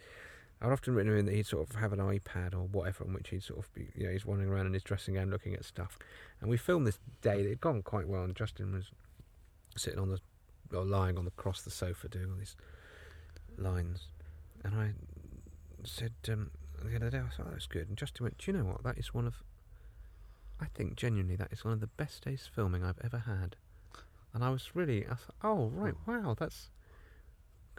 I've 0.64 0.72
often 0.72 0.96
written 0.96 1.16
in 1.18 1.26
that 1.26 1.36
he'd 1.36 1.46
sort 1.46 1.70
of 1.70 1.76
have 1.76 1.92
an 1.92 2.00
iPad 2.00 2.54
or 2.54 2.68
whatever 2.72 3.04
on 3.04 3.14
which 3.14 3.30
he'd 3.30 3.44
sort 3.44 3.60
of 3.60 3.74
be, 3.74 3.90
you 3.96 4.06
know, 4.06 4.14
he's 4.14 4.26
wandering 4.26 4.50
around 4.50 4.68
in 4.68 4.74
his 4.74 4.84
dressing 4.84 5.16
gown 5.16 5.30
looking 5.30 5.54
at 5.54 5.66
stuff. 5.66 5.98
And 6.40 6.50
we 6.50 6.56
filmed 6.56 6.88
this 6.88 7.00
day. 7.22 7.42
It 7.42 7.50
had 7.50 7.62
gone 7.62 7.82
quite 7.82 8.08
well, 8.08 8.24
and 8.24 8.34
Justin 8.34 8.74
was 8.74 8.92
sitting 9.76 10.00
on 10.00 10.10
the 10.10 10.20
or 10.74 10.86
lying 10.86 11.18
on 11.18 11.26
the 11.26 11.32
cross 11.32 11.62
the 11.62 11.70
sofa 11.70 12.08
doing 12.08 12.30
all 12.32 12.38
these 12.38 12.56
lines. 13.58 14.08
And 14.64 14.74
I 14.74 14.94
said 15.84 16.14
um, 16.30 16.52
the 16.84 16.96
other 16.96 17.10
day, 17.10 17.18
I 17.20 17.36
thought 17.36 17.48
that 17.48 17.56
was 17.56 17.68
good. 17.68 17.90
And 17.90 17.98
Justin 17.98 18.24
went, 18.24 18.38
Do 18.38 18.52
you 18.52 18.58
know 18.58 18.64
what? 18.64 18.84
That 18.84 18.98
is 18.98 19.14
one 19.14 19.28
of, 19.28 19.44
I 20.60 20.66
think 20.74 20.96
genuinely, 20.96 21.36
that 21.36 21.52
is 21.52 21.64
one 21.64 21.74
of 21.74 21.80
the 21.80 21.88
best 21.88 22.24
days 22.26 22.50
filming 22.54 22.84
I've 22.84 23.00
ever 23.04 23.20
had. 23.20 23.56
And 24.34 24.44
I 24.44 24.50
was 24.50 24.72
really, 24.74 25.06
I 25.06 25.16
thought, 25.16 25.36
Oh, 25.44 25.72
right, 25.74 25.94
wow, 26.08 26.36
that's, 26.40 26.70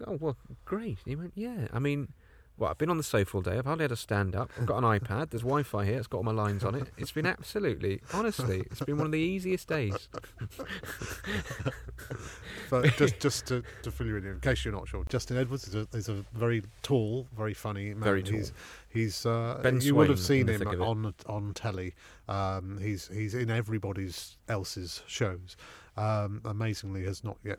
oh, 0.07 0.19
well, 0.21 0.37
great. 0.65 0.99
And 1.05 1.07
he 1.07 1.17
went, 1.17 1.33
Yeah. 1.35 1.69
I 1.73 1.79
mean, 1.79 2.13
well, 2.57 2.71
I've 2.71 2.79
been 2.79 2.91
on 2.91 2.99
the 2.99 3.03
sofa 3.03 3.37
all 3.37 3.43
day. 3.43 3.59
I've 3.59 3.65
hardly 3.65 3.83
had 3.85 3.91
to 3.91 3.97
stand 3.97 4.37
up. 4.37 4.51
I've 4.59 4.67
got 4.67 4.79
an 4.79 4.85
iPad. 4.85 5.31
There's 5.31 5.43
Wi 5.43 5.63
Fi 5.65 5.85
here. 5.85 5.99
It's 5.99 6.07
got 6.07 6.19
all 6.19 6.25
my 6.25 6.33
lines 6.33 6.65
on 6.65 6.75
it. 6.75 6.89
It's 6.97 7.11
been 7.13 7.27
absolutely, 7.27 8.01
honestly, 8.13 8.61
it's 8.71 8.81
been 8.81 8.97
one 8.97 9.07
of 9.07 9.13
the 9.13 9.19
easiest 9.19 9.69
days. 9.69 10.09
But 12.71 12.97
just 12.97 13.21
just 13.21 13.47
to, 13.47 13.63
to 13.83 13.91
fill 13.91 14.07
you 14.07 14.17
in, 14.17 14.27
in 14.27 14.41
case 14.41 14.65
you're 14.65 14.75
not 14.75 14.89
sure, 14.89 15.05
Justin 15.09 15.37
Edwards 15.37 15.69
is 15.69 15.75
a, 15.75 15.87
is 15.93 16.09
a 16.09 16.25
very 16.33 16.63
tall, 16.83 17.27
very 17.37 17.55
funny 17.55 17.95
man. 17.95 18.03
Very 18.03 18.23
tall. 18.23 18.37
He's, 18.39 18.53
he's 18.89 19.27
uh, 19.27 19.61
Ben 19.63 19.81
you 19.81 19.95
would 19.95 20.09
have 20.09 20.19
seen 20.19 20.49
him 20.49 20.59
thick 20.59 20.69
of 20.69 20.75
it. 20.75 20.81
on 20.81 21.15
on 21.27 21.55
telly. 21.55 21.95
Um, 22.29 22.79
he's 22.81 23.09
he's 23.09 23.35
in 23.35 23.51
everybody's 23.51 24.37
else's 24.49 25.03
shows. 25.07 25.57
Um, 25.97 26.41
amazingly, 26.45 27.05
has 27.05 27.23
not 27.23 27.37
yet 27.45 27.59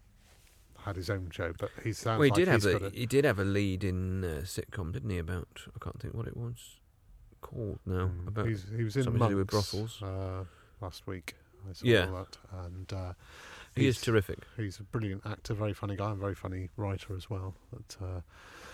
had 0.86 0.96
his 0.96 1.10
own 1.10 1.30
show, 1.32 1.54
but 1.58 1.70
he 1.84 1.92
sounds 1.94 2.20
Well, 2.20 2.26
he 2.26 2.30
like 2.32 2.36
did 2.36 2.48
have 2.48 2.64
he's 2.64 2.74
a, 2.74 2.86
a, 2.86 2.90
he 2.92 3.06
did 3.06 3.26
have 3.26 3.40
a 3.40 3.44
lead 3.44 3.84
in 3.84 4.24
a 4.24 4.42
sitcom, 4.44 4.92
didn't 4.94 5.10
he? 5.10 5.18
About 5.18 5.48
I 5.76 5.84
can't 5.84 6.00
think 6.00 6.14
what 6.14 6.28
it 6.28 6.38
was 6.38 6.80
called 7.42 7.80
now. 7.86 8.08
Mm, 8.08 8.28
About 8.28 8.48
he's, 8.48 8.66
he 8.76 8.84
was 8.84 8.96
in 8.96 9.04
something 9.04 9.22
to 9.22 9.30
do 9.30 9.36
with 9.38 9.52
Monks, 9.52 9.72
brothels. 9.72 10.02
uh, 10.04 10.44
last 10.82 11.08
week. 11.08 11.36
I 11.68 11.74
saw 11.74 11.88
Yeah. 11.88 12.06
that, 12.06 12.38
and 12.66 12.94
uh, 12.94 13.14
he 13.76 13.88
is 13.88 14.00
terrific. 14.00 14.40
He's 14.56 14.80
a 14.80 14.84
brilliant 14.84 15.26
actor, 15.26 15.56
very 15.56 15.74
funny 15.74 15.96
guy, 15.96 16.12
and 16.12 16.20
very 16.20 16.36
funny 16.36 16.70
writer 16.78 17.16
as 17.16 17.28
well. 17.28 17.56
But 17.72 17.98
uh, 18.06 18.22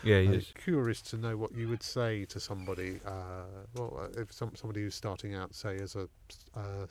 Yeah, 0.03 0.19
he 0.19 0.27
I'm 0.27 0.33
is. 0.33 0.51
curious 0.61 1.01
to 1.03 1.17
know 1.17 1.37
what 1.37 1.55
you 1.55 1.69
would 1.69 1.83
say 1.83 2.25
to 2.25 2.39
somebody. 2.39 2.99
Uh, 3.05 3.43
well, 3.75 3.97
uh, 4.13 4.21
if 4.21 4.33
some, 4.33 4.51
somebody 4.55 4.81
who's 4.81 4.95
starting 4.95 5.35
out, 5.35 5.55
say 5.55 5.77
as 5.77 5.95
a 5.95 6.09
uh, 6.53 6.87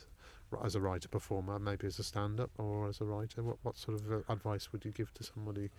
as 0.65 0.75
a 0.75 0.81
writer 0.81 1.09
performer, 1.09 1.59
maybe 1.59 1.87
as 1.87 1.99
a 1.99 2.03
stand-up 2.03 2.51
or 2.59 2.89
as 2.89 3.01
a 3.01 3.05
writer, 3.05 3.43
what 3.43 3.59
what 3.63 3.77
sort 3.77 4.01
of 4.01 4.11
uh, 4.11 4.33
advice 4.33 4.73
would 4.73 4.85
you 4.85 4.91
give 4.91 5.13
to 5.15 5.25
somebody? 5.25 5.71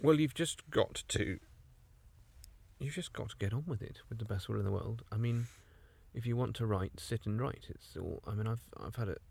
Well, 0.00 0.20
you've 0.20 0.34
just 0.34 0.70
got 0.70 1.02
to. 1.08 1.38
You've 2.78 2.94
just 2.94 3.12
got 3.12 3.30
to 3.30 3.36
get 3.36 3.52
on 3.52 3.64
with 3.66 3.82
it 3.82 3.98
with 4.08 4.18
the 4.18 4.24
best 4.24 4.48
will 4.48 4.58
in 4.58 4.64
the 4.64 4.72
world. 4.72 5.02
I 5.10 5.16
mean, 5.16 5.46
if 6.12 6.26
you 6.26 6.36
want 6.36 6.54
to 6.56 6.66
write, 6.66 6.98
sit 6.98 7.26
and 7.26 7.40
write. 7.40 7.66
It's 7.68 7.96
all. 7.96 8.22
I 8.26 8.34
mean, 8.34 8.46
I've 8.46 8.64
I've 8.76 8.96
had 8.96 9.08
it. 9.08 9.22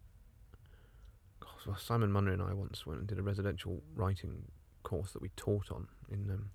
gosh, 1.40 1.68
well, 1.68 1.78
Simon 1.78 2.12
Munnery 2.12 2.34
and 2.34 2.42
I 2.42 2.54
once 2.54 2.86
went 2.86 3.00
and 3.00 3.08
did 3.08 3.20
a 3.20 3.24
residential 3.24 3.82
writing 3.96 4.46
course 4.84 5.12
that 5.14 5.22
we 5.22 5.30
taught 5.36 5.72
on 5.72 5.88
in 6.12 6.30
um, 6.30 6.50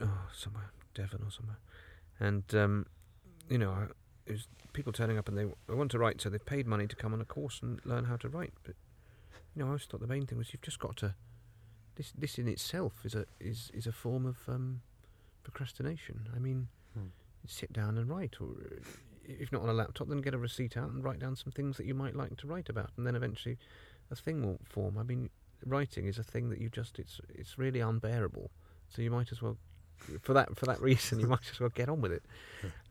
oh 0.00 0.28
somewhere 0.34 0.70
Devon 0.94 1.22
or 1.24 1.30
somewhere, 1.30 1.58
and 2.20 2.54
um, 2.54 2.86
you 3.48 3.58
know, 3.58 3.88
Was 4.28 4.48
people 4.72 4.92
turning 4.92 5.18
up 5.18 5.28
and 5.28 5.36
they, 5.36 5.44
they 5.68 5.74
want 5.74 5.90
to 5.92 5.98
write, 5.98 6.20
so 6.20 6.30
they've 6.30 6.44
paid 6.44 6.66
money 6.66 6.86
to 6.86 6.96
come 6.96 7.12
on 7.12 7.20
a 7.20 7.24
course 7.24 7.60
and 7.62 7.80
learn 7.84 8.04
how 8.06 8.16
to 8.16 8.28
write. 8.28 8.52
But 8.64 8.74
you 9.54 9.60
know, 9.60 9.66
I 9.66 9.68
always 9.68 9.84
thought 9.84 10.00
the 10.00 10.06
main 10.06 10.26
thing 10.26 10.38
was 10.38 10.52
you've 10.52 10.62
just 10.62 10.78
got 10.78 10.96
to 10.98 11.14
this 11.96 12.12
this 12.16 12.38
in 12.38 12.48
itself 12.48 12.94
is 13.04 13.14
a 13.14 13.26
is 13.38 13.70
is 13.74 13.86
a 13.86 13.92
form 13.92 14.26
of 14.26 14.36
um, 14.48 14.80
procrastination. 15.42 16.28
I 16.34 16.38
mean, 16.38 16.68
Hmm. 16.94 17.08
sit 17.46 17.72
down 17.72 17.98
and 17.98 18.08
write, 18.08 18.36
or 18.40 18.50
if 19.24 19.50
not 19.50 19.62
on 19.62 19.68
a 19.68 19.72
laptop, 19.74 20.08
then 20.08 20.20
get 20.20 20.32
a 20.34 20.38
receipt 20.38 20.76
out 20.76 20.90
and 20.90 21.02
write 21.02 21.18
down 21.18 21.34
some 21.34 21.50
things 21.52 21.76
that 21.76 21.86
you 21.86 21.94
might 21.94 22.14
like 22.14 22.36
to 22.36 22.46
write 22.46 22.68
about, 22.68 22.90
and 22.96 23.04
then 23.06 23.16
eventually 23.16 23.58
a 24.12 24.14
thing 24.16 24.42
will 24.42 24.60
form. 24.64 24.96
I 24.96 25.02
mean, 25.02 25.30
writing 25.66 26.06
is 26.06 26.18
a 26.18 26.22
thing 26.22 26.50
that 26.50 26.60
you 26.60 26.68
just 26.68 26.98
it's 26.98 27.20
it's 27.28 27.58
really 27.58 27.80
unbearable. 27.80 28.50
So 28.88 29.02
you 29.02 29.10
might 29.10 29.32
as 29.32 29.42
well, 29.42 29.56
for 30.22 30.34
that 30.34 30.56
for 30.56 30.66
that 30.66 30.80
reason, 30.80 31.18
you 31.20 31.26
might 31.34 31.50
as 31.50 31.58
well 31.58 31.70
get 31.70 31.88
on 31.88 32.00
with 32.00 32.12
it. 32.12 32.22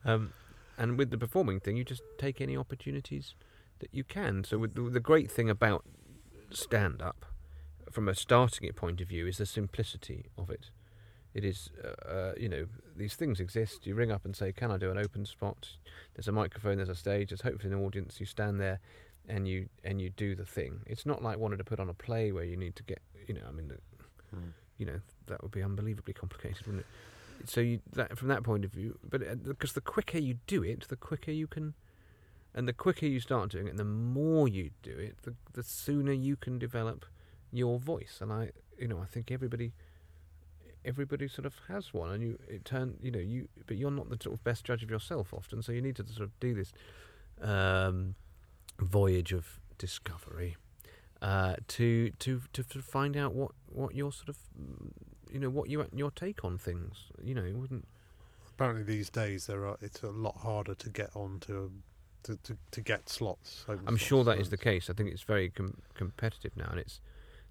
Um, 0.05 0.33
and 0.77 0.97
with 0.97 1.11
the 1.11 1.17
performing 1.17 1.59
thing, 1.59 1.77
you 1.77 1.83
just 1.83 2.03
take 2.17 2.41
any 2.41 2.57
opportunities 2.57 3.35
that 3.79 3.89
you 3.93 4.03
can. 4.03 4.43
So 4.43 4.57
with 4.57 4.75
the, 4.75 4.81
the 4.89 4.99
great 4.99 5.29
thing 5.31 5.49
about 5.49 5.85
stand 6.51 7.01
up, 7.01 7.25
from 7.91 8.07
a 8.07 8.15
starting 8.15 8.67
it 8.67 8.75
point 8.75 9.01
of 9.01 9.07
view, 9.07 9.27
is 9.27 9.37
the 9.37 9.45
simplicity 9.45 10.25
of 10.37 10.49
it. 10.49 10.69
It 11.33 11.43
is, 11.43 11.69
uh, 11.83 12.07
uh, 12.07 12.33
you 12.37 12.47
know, 12.47 12.67
these 12.95 13.15
things 13.15 13.39
exist. 13.39 13.87
You 13.87 13.95
ring 13.95 14.11
up 14.11 14.23
and 14.23 14.35
say, 14.35 14.51
"Can 14.51 14.69
I 14.71 14.77
do 14.77 14.91
an 14.91 14.97
open 14.99 15.25
spot?" 15.25 15.67
There's 16.13 16.27
a 16.27 16.31
microphone, 16.31 16.77
there's 16.77 16.89
a 16.89 16.95
stage, 16.95 17.29
there's 17.29 17.41
hopefully 17.41 17.73
an 17.73 17.79
audience. 17.83 18.19
You 18.19 18.27
stand 18.27 18.59
there, 18.59 18.79
and 19.27 19.47
you 19.47 19.67
and 19.83 19.99
you 20.01 20.11
do 20.11 20.35
the 20.35 20.45
thing. 20.45 20.81
It's 20.85 21.05
not 21.05 21.23
like 21.23 21.39
wanting 21.39 21.57
to 21.57 21.63
put 21.63 21.79
on 21.79 21.89
a 21.89 21.93
play 21.93 22.31
where 22.31 22.43
you 22.43 22.55
need 22.55 22.75
to 22.75 22.83
get, 22.83 23.01
you 23.27 23.33
know, 23.33 23.41
I 23.47 23.51
mean, 23.51 23.71
Mm. 24.35 24.51
you 24.77 24.85
know, 24.85 24.99
that 25.27 25.41
would 25.43 25.51
be 25.51 25.61
unbelievably 25.61 26.13
complicated, 26.13 26.65
wouldn't 26.65 26.81
it? 26.81 26.87
So 27.45 27.61
you, 27.61 27.79
that, 27.93 28.17
from 28.17 28.29
that 28.29 28.43
point 28.43 28.63
of 28.63 28.71
view, 28.71 28.97
but 29.07 29.21
uh, 29.21 29.35
because 29.35 29.73
the 29.73 29.81
quicker 29.81 30.17
you 30.17 30.37
do 30.47 30.63
it, 30.63 30.87
the 30.87 30.95
quicker 30.95 31.31
you 31.31 31.47
can, 31.47 31.73
and 32.53 32.67
the 32.67 32.73
quicker 32.73 33.05
you 33.05 33.19
start 33.19 33.51
doing 33.51 33.67
it, 33.67 33.71
and 33.71 33.79
the 33.79 33.83
more 33.83 34.47
you 34.47 34.71
do 34.81 34.91
it, 34.91 35.17
the 35.23 35.35
the 35.53 35.63
sooner 35.63 36.13
you 36.13 36.35
can 36.35 36.57
develop 36.57 37.05
your 37.51 37.79
voice. 37.79 38.19
And 38.21 38.31
I, 38.31 38.51
you 38.77 38.87
know, 38.87 38.99
I 38.99 39.05
think 39.05 39.31
everybody, 39.31 39.73
everybody 40.85 41.27
sort 41.27 41.45
of 41.45 41.55
has 41.67 41.93
one, 41.93 42.11
and 42.11 42.23
you 42.23 42.39
it 42.47 42.65
turn, 42.65 42.95
you 43.01 43.11
know, 43.11 43.19
you, 43.19 43.49
but 43.67 43.77
you're 43.77 43.91
not 43.91 44.09
the 44.09 44.17
sort 44.21 44.35
of 44.35 44.43
best 44.43 44.63
judge 44.63 44.83
of 44.83 44.89
yourself 44.89 45.33
often, 45.33 45.61
so 45.61 45.71
you 45.71 45.81
need 45.81 45.97
to 45.97 46.05
sort 46.07 46.21
of 46.21 46.39
do 46.39 46.53
this 46.53 46.71
um, 47.41 48.15
voyage 48.79 49.33
of 49.33 49.59
discovery 49.77 50.55
uh, 51.21 51.55
to 51.67 52.11
to 52.19 52.41
to 52.51 52.63
find 52.81 53.15
out 53.17 53.33
what 53.33 53.51
what 53.67 53.95
your 53.95 54.11
sort 54.11 54.29
of 54.29 54.37
you 55.33 55.39
know 55.39 55.49
what 55.49 55.69
you 55.69 55.85
your 55.93 56.11
take 56.11 56.45
on 56.45 56.57
things. 56.57 56.95
You 57.21 57.33
know, 57.33 57.43
it 57.43 57.57
wouldn't. 57.57 57.87
Apparently, 58.49 58.83
these 58.83 59.09
days 59.09 59.47
there 59.47 59.65
are. 59.65 59.77
It's 59.81 60.03
a 60.03 60.11
lot 60.11 60.37
harder 60.37 60.75
to 60.75 60.89
get 60.89 61.09
on 61.15 61.39
to, 61.41 61.71
to, 62.23 62.37
to, 62.71 62.81
get 62.81 63.09
slots. 63.09 63.65
I'm 63.67 63.79
slots, 63.83 64.01
sure 64.01 64.23
that 64.25 64.35
so 64.35 64.41
is 64.41 64.49
the 64.51 64.57
case. 64.57 64.89
I 64.89 64.93
think 64.93 65.09
it's 65.09 65.23
very 65.23 65.49
com- 65.49 65.81
competitive 65.95 66.55
now, 66.55 66.67
and 66.69 66.79
it's 66.79 67.01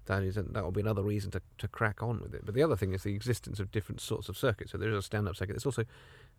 that 0.05 0.23
is 0.23 0.35
that 0.35 0.63
will 0.63 0.71
be 0.71 0.81
another 0.81 1.03
reason 1.03 1.29
to 1.31 1.41
to 1.57 1.67
crack 1.67 2.01
on 2.01 2.21
with 2.21 2.33
it. 2.33 2.45
But 2.45 2.55
the 2.55 2.63
other 2.63 2.77
thing 2.77 2.93
is 2.93 3.03
the 3.03 3.13
existence 3.13 3.59
of 3.59 3.71
different 3.71 3.99
sorts 3.99 4.29
of 4.29 4.37
circuits. 4.37 4.71
So 4.71 4.77
there 4.77 4.89
is 4.89 4.97
a 4.97 5.01
stand-up 5.01 5.35
circuit. 5.35 5.53
There's 5.53 5.65
also 5.65 5.83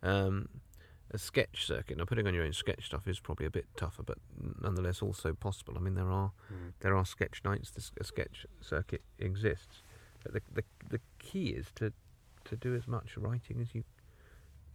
um, 0.01 0.49
a 1.11 1.17
sketch 1.19 1.65
circuit. 1.65 1.97
Now, 1.97 2.05
putting 2.05 2.25
on 2.27 2.33
your 2.33 2.43
own 2.43 2.53
sketch 2.53 2.87
stuff 2.87 3.07
is 3.07 3.19
probably 3.19 3.45
a 3.45 3.51
bit 3.51 3.65
tougher, 3.77 4.03
but 4.03 4.17
nonetheless 4.61 5.01
also 5.01 5.33
possible. 5.33 5.75
I 5.77 5.79
mean, 5.79 5.93
there 5.93 6.09
are 6.09 6.31
Mm. 6.51 6.73
there 6.79 6.95
are 6.95 7.05
sketch 7.05 7.41
nights. 7.45 7.69
This 7.71 7.91
a 7.99 8.03
sketch 8.03 8.45
circuit 8.61 9.03
exists, 9.19 9.83
but 10.25 10.33
the 10.33 10.41
the 10.53 10.63
the 10.89 10.99
key 11.19 11.49
is 11.49 11.67
to 11.75 11.93
to 12.45 12.55
do 12.55 12.75
as 12.75 12.87
much 12.87 13.17
writing 13.17 13.59
as 13.61 13.73
you 13.73 13.83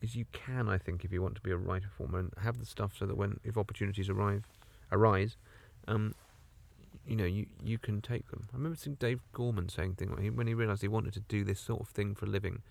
as 0.02 0.16
you 0.16 0.24
can. 0.32 0.68
I 0.68 0.78
think 0.78 1.04
if 1.04 1.12
you 1.12 1.20
want 1.22 1.34
to 1.34 1.40
be 1.40 1.50
a 1.50 1.56
writer 1.56 1.88
performer 1.88 2.20
and 2.20 2.32
have 2.42 2.58
the 2.58 2.66
stuff 2.66 2.92
so 2.98 3.06
that 3.06 3.16
when 3.16 3.38
if 3.44 3.58
opportunities 3.58 4.08
arrive 4.08 4.44
arise, 4.92 5.36
um, 5.88 6.14
you 7.06 7.16
know 7.16 7.24
you 7.24 7.46
you 7.62 7.78
can 7.78 8.00
take 8.00 8.30
them. 8.30 8.48
I 8.52 8.56
remember 8.56 8.76
seeing 8.76 8.96
Dave 8.96 9.20
Gorman 9.32 9.68
saying 9.68 9.94
thing 9.94 10.10
when 10.10 10.22
he, 10.22 10.30
when 10.30 10.46
he 10.46 10.54
realised 10.54 10.82
he 10.82 10.88
wanted 10.88 11.12
to 11.14 11.20
do 11.20 11.44
this 11.44 11.60
sort 11.60 11.80
of 11.80 11.88
thing 11.88 12.14
for 12.14 12.26
a 12.26 12.28
living. 12.28 12.62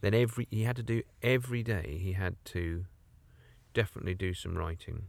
Then 0.00 0.14
every 0.14 0.48
he 0.50 0.62
had 0.62 0.76
to 0.76 0.82
do 0.82 1.02
every 1.22 1.62
day. 1.62 1.98
He 2.00 2.12
had 2.12 2.36
to 2.46 2.86
definitely 3.74 4.14
do 4.14 4.34
some 4.34 4.56
writing, 4.56 5.04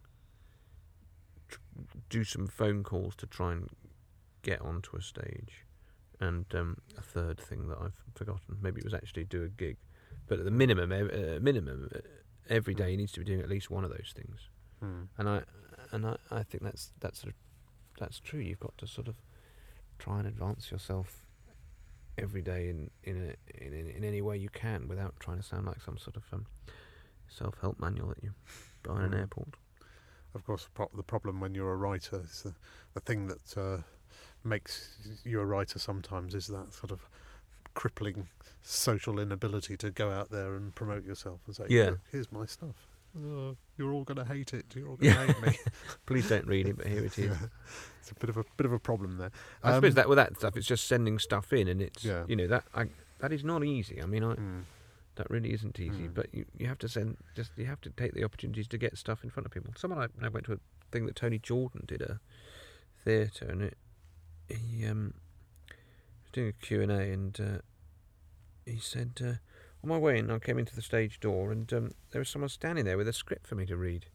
tr- 1.48 1.60
do 2.10 2.24
some 2.24 2.48
phone 2.48 2.84
calls 2.84 3.16
to 3.16 3.26
try 3.26 3.52
and 3.52 3.70
get 4.42 4.62
onto 4.62 4.96
a 4.96 5.02
stage, 5.02 5.66
and 6.28 6.46
um, 6.56 6.78
a 6.98 7.02
third 7.02 7.40
thing 7.40 7.68
that 7.70 7.78
I've 7.80 8.00
forgotten. 8.16 8.58
Maybe 8.62 8.80
it 8.80 8.86
was 8.86 8.94
actually 8.94 9.26
do 9.26 9.44
a 9.44 9.50
gig, 9.50 9.78
but 10.28 10.40
at 10.40 10.46
the 10.46 10.52
minimum, 10.52 10.92
uh, 10.92 11.40
minimum, 11.42 11.90
uh, 11.96 12.00
every 12.50 12.74
day 12.74 12.92
he 12.92 12.98
needs 12.98 13.12
to 13.14 13.20
be 13.20 13.26
doing 13.26 13.42
at 13.42 13.50
least 13.50 13.70
one 13.70 13.84
of 13.84 13.90
those 13.92 14.14
things. 14.16 14.50
Mm. 14.84 15.08
And 15.18 15.30
I 15.30 15.42
and 15.92 16.06
I, 16.06 16.16
I 16.32 16.44
think 16.44 16.64
that's 16.64 16.92
that's 17.00 17.20
sort 17.22 17.34
of 17.34 17.36
that's 18.00 18.20
true. 18.20 18.40
You've 18.40 18.60
got 18.60 18.78
to 18.80 18.88
sort 18.88 19.08
of 19.08 19.16
try 20.00 20.20
and 20.20 20.28
advance 20.28 20.72
yourself 20.72 21.26
every 22.18 22.42
day 22.42 22.70
in 22.70 22.90
in 23.04 23.16
a, 23.30 23.64
in, 23.66 23.74
in 23.98 24.04
any 24.04 24.22
way 24.22 24.38
you 24.38 24.50
can 24.50 24.88
without 24.88 25.14
trying 25.20 25.38
to 25.38 25.44
sound 25.44 25.66
like 25.66 25.82
some 25.82 25.98
sort 25.98 26.16
of 26.16 26.24
um, 26.32 26.46
self 27.28 27.56
help 27.62 27.80
manual 27.80 28.10
that 28.10 28.24
you 28.24 28.32
buy 28.84 28.98
in 28.98 29.02
an 29.06 29.12
Mhm. 29.12 29.20
airport. 29.20 29.50
Of 30.36 30.44
course, 30.46 30.68
the 30.96 31.04
problem 31.04 31.40
when 31.40 31.54
you're 31.54 31.74
a 31.74 31.76
writer 31.78 32.22
is 32.22 32.42
the, 32.42 32.54
the 32.96 33.00
thing 33.00 33.28
that 33.28 33.56
uh, 33.58 33.84
makes 34.46 34.98
you 35.24 35.40
a 35.40 35.46
writer 35.46 35.80
sometimes 35.80 36.36
is 36.36 36.48
that 36.48 36.74
sort 36.74 36.92
of 36.92 37.08
crippling 37.74 38.28
social 38.62 39.20
inability 39.20 39.76
to 39.78 39.90
go 39.92 40.10
out 40.12 40.30
there 40.30 40.56
and 40.56 40.74
promote 40.76 41.04
yourself 41.06 41.40
and 41.48 41.56
say, 41.56 41.66
Yeah. 41.70 41.92
"Look, 41.92 42.00
here's 42.12 42.32
my 42.32 42.46
stuff. 42.46 42.76
Uh, 43.16 43.54
you're 43.78 43.92
all 43.94 44.04
going 44.04 44.18
to 44.18 44.26
hate 44.26 44.54
it. 44.54 44.66
You're 44.76 44.90
all 44.90 44.96
going 44.96 45.14
to 45.14 45.34
hate 45.34 45.42
me. 45.42 45.58
Please 46.08 46.30
don't 46.30 46.48
read 46.48 46.68
it, 46.68 46.78
but 46.78 46.88
here 46.88 47.04
it 47.06 47.18
is. 47.18 47.26
Yeah. 47.30 47.48
It's 48.00 48.12
a 48.12 48.16
bit 48.16 48.30
of 48.30 48.38
a 48.38 48.44
bit 48.58 48.66
of 48.66 48.74
a 48.74 48.80
problem 48.80 49.18
there. 49.18 49.32
I 49.64 49.76
suppose 49.76 49.92
Um, 49.92 49.96
that 49.96 50.10
with 50.10 50.18
that 50.18 50.36
stuff, 50.38 50.58
it's 50.58 50.68
just 50.68 50.88
sending 50.88 51.20
stuff 51.20 51.54
in, 51.54 51.68
and 51.68 51.82
it's 51.82 52.04
Yeah. 52.04 52.26
you 52.28 52.36
know 52.36 52.48
that 52.48 52.66
I, 52.74 52.88
that 53.20 53.32
is 53.32 53.44
not 53.44 53.64
easy. 53.64 54.02
I 54.02 54.06
mean, 54.06 54.24
I, 54.24 54.34
mm, 54.36 54.64
that 55.16 55.30
really 55.30 55.54
isn't 55.54 55.80
easy. 55.80 56.08
Mm. 56.08 56.14
But 56.14 56.34
you, 56.34 56.46
you 56.58 56.68
have 56.68 56.80
to 56.80 56.90
send 56.90 57.18
just 57.36 57.52
you 57.56 57.66
have 57.66 57.80
to 57.82 57.90
take 57.92 58.14
the 58.14 58.24
opportunities 58.24 58.68
to 58.70 58.78
get 58.78 58.98
stuff 58.98 59.24
in 59.24 59.30
front 59.30 59.46
of 59.46 59.52
people. 59.54 59.74
Someone 59.78 60.00
I, 60.22 60.26
I 60.26 60.30
went 60.30 60.46
to 60.48 60.54
a 60.54 60.58
thing 60.92 61.06
that 61.06 61.16
Tony 61.16 61.40
Jordan 61.40 61.84
did 61.88 62.02
a 62.02 62.20
theatre, 63.06 63.46
and 63.46 63.62
it 63.62 63.78
he 64.54 64.86
um 64.86 65.14
was 66.24 66.32
doing 66.32 66.50
a 66.50 66.66
Q 66.66 66.82
and 66.82 67.40
uh, 67.40 67.62
he 68.66 68.80
said 68.80 69.20
uh, 69.22 69.34
on 69.84 69.90
my 69.90 69.98
way 69.98 70.18
in, 70.18 70.32
I 70.32 70.40
came 70.40 70.58
into 70.58 70.76
the 70.76 70.82
stage 70.82 71.20
door, 71.20 71.52
and 71.52 71.72
um, 71.74 71.94
there 72.12 72.20
was 72.20 72.30
someone 72.30 72.50
standing 72.50 72.86
there 72.86 72.98
with 72.98 73.08
a 73.08 73.14
script 73.14 73.46
for 73.46 73.56
me 73.56 73.66
to 73.66 73.76
read. 73.76 74.06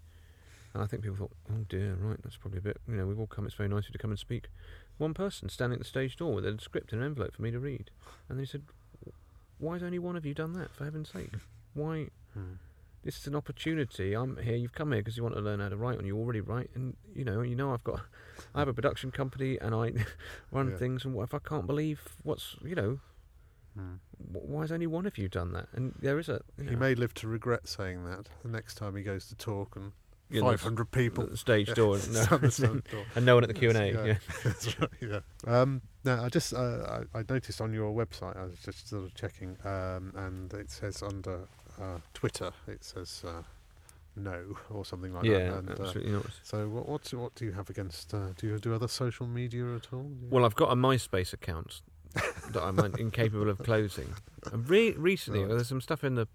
And 0.72 0.82
I 0.82 0.86
think 0.86 1.02
people 1.02 1.16
thought, 1.16 1.36
oh 1.50 1.64
dear, 1.68 1.94
right, 2.00 2.18
that's 2.22 2.36
probably 2.36 2.58
a 2.58 2.62
bit, 2.62 2.78
you 2.88 2.94
know, 2.94 3.06
we've 3.06 3.18
all 3.18 3.26
come, 3.26 3.46
it's 3.46 3.54
very 3.54 3.68
nice 3.68 3.84
of 3.84 3.88
you 3.88 3.92
to 3.92 3.98
come 3.98 4.10
and 4.10 4.18
speak. 4.18 4.48
One 4.96 5.12
person 5.12 5.48
standing 5.48 5.74
at 5.74 5.80
the 5.80 5.88
stage 5.88 6.16
door 6.16 6.34
with 6.34 6.46
a 6.46 6.58
script 6.58 6.92
and 6.92 7.02
an 7.02 7.06
envelope 7.06 7.34
for 7.34 7.42
me 7.42 7.50
to 7.50 7.58
read. 7.58 7.90
And 8.28 8.38
then 8.38 8.44
he 8.44 8.46
said, 8.46 8.62
why 9.58 9.74
has 9.74 9.82
only 9.82 9.98
one 9.98 10.16
of 10.16 10.24
you 10.24 10.34
done 10.34 10.54
that, 10.54 10.74
for 10.74 10.84
heaven's 10.84 11.10
sake? 11.10 11.30
Why? 11.74 12.08
mm, 12.36 12.56
This 13.04 13.16
is 13.18 13.26
an 13.26 13.34
opportunity. 13.36 14.14
I'm 14.14 14.36
here. 14.38 14.56
You've 14.56 14.74
come 14.74 14.92
here 14.92 15.00
because 15.00 15.16
you 15.16 15.22
want 15.22 15.34
to 15.36 15.40
learn 15.40 15.60
how 15.60 15.68
to 15.68 15.76
write, 15.76 15.98
and 15.98 16.06
you 16.06 16.16
already 16.18 16.40
write. 16.40 16.70
And 16.74 16.96
you 17.14 17.24
know, 17.24 17.42
you 17.42 17.54
know, 17.54 17.72
I've 17.72 17.84
got, 17.84 18.00
I 18.54 18.58
have 18.60 18.68
a 18.68 18.74
production 18.74 19.10
company, 19.10 19.58
and 19.60 19.74
I 19.74 19.92
run 20.50 20.70
Yeah. 20.70 20.76
things. 20.76 21.04
And 21.04 21.14
what 21.14 21.24
if 21.24 21.34
I 21.34 21.38
can't 21.38 21.66
believe 21.66 22.00
what's, 22.22 22.56
you 22.62 22.74
know, 22.74 23.00
mm. 23.78 23.98
why 24.18 24.62
has 24.62 24.72
only 24.72 24.86
one 24.88 25.06
of 25.06 25.16
you 25.16 25.28
done 25.28 25.52
that? 25.52 25.68
And 25.72 25.94
there 26.00 26.18
is 26.18 26.28
a, 26.28 26.40
He 26.58 26.64
know, 26.64 26.78
may 26.78 26.94
live 26.94 27.14
to 27.14 27.28
regret 27.28 27.68
saying 27.68 28.04
that 28.04 28.28
the 28.42 28.48
next 28.48 28.74
time 28.74 28.96
he 28.96 29.02
goes 29.02 29.28
to 29.28 29.34
talk 29.36 29.76
and 29.76 29.92
you 30.30 30.42
know, 30.42 30.48
500 30.50 30.90
people. 30.90 31.24
at 31.24 31.30
the 31.30 31.36
stage 31.36 31.68
Yeah. 31.68 31.74
door, 31.74 31.94
and 31.96 32.12
no, 32.12 32.22
Stand 32.22 32.44
at 32.44 32.52
the 32.52 32.82
door. 32.90 33.04
and 33.16 33.24
no 33.24 33.34
one 33.36 33.44
at 33.44 33.48
the 33.48 33.54
Q 33.54 33.70
and 33.70 33.78
A. 33.78 33.92
Yeah. 33.92 34.04
Yeah. 34.04 34.18
That's 34.44 34.78
right, 34.80 34.90
yeah. 35.00 35.20
Um, 35.46 35.82
no, 36.04 36.22
I 36.22 36.28
just 36.28 36.52
uh, 36.52 37.02
I, 37.14 37.18
I 37.20 37.24
noticed 37.28 37.60
on 37.60 37.72
your 37.72 37.92
website. 37.94 38.36
I 38.36 38.44
was 38.44 38.58
just 38.58 38.88
sort 38.88 39.04
of 39.04 39.14
checking, 39.14 39.56
um, 39.64 40.12
and 40.14 40.52
it 40.52 40.70
says 40.70 41.02
under 41.02 41.48
uh, 41.80 41.98
Twitter, 42.14 42.52
it 42.66 42.84
says 42.84 43.24
uh, 43.26 43.42
no 44.16 44.56
or 44.70 44.84
something 44.84 45.12
like 45.12 45.24
yeah, 45.24 45.50
that. 45.50 45.58
And, 45.58 45.70
uh, 45.70 45.82
absolutely 45.84 46.12
not. 46.12 46.26
so 46.42 46.68
what 46.68 46.88
what 46.88 47.02
do, 47.04 47.18
what 47.18 47.34
do 47.34 47.44
you 47.44 47.52
have 47.52 47.70
against? 47.70 48.12
Uh, 48.14 48.28
do 48.36 48.46
you 48.48 48.58
do 48.58 48.74
other 48.74 48.88
social 48.88 49.26
media 49.26 49.74
at 49.76 49.92
all? 49.92 50.10
Well, 50.30 50.44
I've 50.44 50.56
got 50.56 50.72
a 50.72 50.76
MySpace 50.76 51.32
account 51.32 51.82
that 52.14 52.62
I'm 52.62 52.78
incapable 52.98 53.48
of 53.50 53.58
closing. 53.58 54.12
And 54.52 54.68
re- 54.68 54.92
recently, 54.92 55.40
Right. 55.40 55.48
there's 55.50 55.68
some 55.68 55.80
stuff 55.80 56.04
in 56.04 56.14
the. 56.14 56.26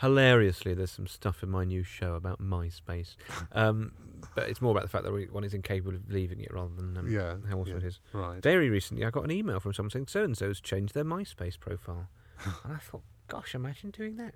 Hilariously, 0.00 0.74
there's 0.74 0.90
some 0.90 1.06
stuff 1.06 1.44
in 1.44 1.50
my 1.50 1.62
new 1.62 1.84
show 1.84 2.14
about 2.14 2.40
MySpace, 2.40 3.14
um, 3.52 3.92
but 4.34 4.48
it's 4.48 4.60
more 4.60 4.72
about 4.72 4.82
the 4.82 4.88
fact 4.88 5.04
that 5.04 5.12
one 5.32 5.44
is 5.44 5.54
incapable 5.54 5.94
of 5.94 6.10
leaving 6.10 6.40
it 6.40 6.52
rather 6.52 6.74
than 6.74 6.96
um, 6.98 7.08
yeah, 7.08 7.36
how 7.48 7.58
awesome 7.58 7.74
yeah, 7.74 7.78
it 7.78 7.84
is. 7.84 8.00
right. 8.12 8.42
Very 8.42 8.68
recently, 8.70 9.04
I 9.04 9.10
got 9.10 9.22
an 9.22 9.30
email 9.30 9.60
from 9.60 9.72
someone 9.72 9.90
saying 9.90 10.08
so 10.08 10.24
and 10.24 10.36
so's 10.36 10.60
changed 10.60 10.94
their 10.94 11.04
MySpace 11.04 11.60
profile, 11.60 12.08
and 12.64 12.74
I 12.74 12.78
thought, 12.78 13.04
gosh, 13.28 13.54
imagine 13.54 13.90
doing 13.90 14.16
that. 14.16 14.34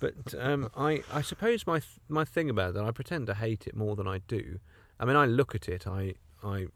but 0.00 0.34
um, 0.38 0.70
I, 0.76 1.02
I 1.12 1.22
suppose 1.22 1.66
my 1.66 1.78
th- 1.80 1.98
my 2.08 2.24
thing 2.24 2.50
about 2.50 2.74
that, 2.74 2.84
I 2.84 2.90
pretend 2.90 3.26
to 3.28 3.34
hate 3.34 3.66
it 3.66 3.74
more 3.76 3.96
than 3.96 4.06
I 4.06 4.18
do. 4.18 4.58
I 4.98 5.04
mean, 5.04 5.16
I 5.16 5.26
look 5.26 5.54
at 5.54 5.68
it, 5.68 5.86
I 5.86 6.14
I 6.42 6.66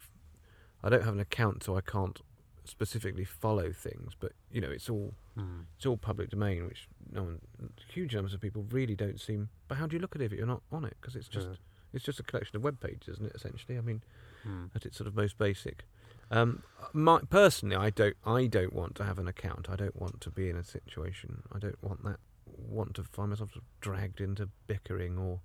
I 0.83 0.89
don't 0.89 1.05
have 1.05 1.15
an 1.15 1.21
account, 1.21 1.65
so 1.65 1.77
I 1.77 1.81
can't 1.81 2.21
specifically 2.65 3.25
follow 3.25 3.73
things. 3.73 4.13
But 4.19 4.33
you 4.51 4.61
know, 4.61 4.71
it's 4.71 4.89
all 4.89 5.15
Mm. 5.37 5.65
it's 5.77 5.85
all 5.85 5.97
public 5.97 6.31
domain, 6.31 6.65
which 6.65 6.87
no 7.11 7.25
one, 7.25 7.41
huge 7.93 8.15
numbers 8.15 8.35
of 8.35 8.41
people 8.41 8.65
really 8.71 8.95
don't 8.95 9.21
seem. 9.21 9.49
But 9.67 9.79
how 9.79 9.89
do 9.89 9.97
you 9.97 10.01
look 10.01 10.15
at 10.15 10.23
it 10.23 10.27
if 10.33 10.39
you're 10.39 10.47
not 10.47 10.63
on 10.71 10.85
it? 10.85 10.97
Because 11.01 11.17
it's 11.17 11.27
just 11.27 11.49
Yeah. 11.49 11.55
it's 11.93 12.05
just 12.05 12.21
a 12.21 12.23
collection 12.23 12.55
of 12.57 12.63
web 12.63 12.79
pages, 12.79 13.15
isn't 13.15 13.27
it? 13.27 13.33
Essentially, 13.35 13.77
I 13.77 13.81
mean, 13.81 14.03
Mm. 14.47 14.71
at 14.77 14.87
its 14.87 14.97
sort 14.97 15.09
of 15.09 15.17
most 15.17 15.37
basic. 15.37 15.87
Um, 16.31 16.63
my, 16.93 17.21
personally, 17.29 17.77
I 17.77 17.91
don't. 17.91 18.17
I 18.25 18.47
don't 18.47 18.73
want 18.73 18.95
to 18.97 19.05
have 19.05 19.19
an 19.19 19.29
account. 19.29 19.69
I 19.71 19.77
don't 19.77 19.97
want 20.01 20.21
to 20.23 20.31
be 20.31 20.49
in 20.49 20.57
a 20.57 20.65
situation. 20.65 21.43
I 21.53 21.59
don't 21.59 21.83
want 21.83 22.05
that. 22.05 22.17
Want 22.47 22.95
to 22.95 23.05
find 23.05 23.31
myself 23.31 23.51
dragged 23.81 24.21
into 24.21 24.49
bickering 24.67 25.19
or 25.19 25.41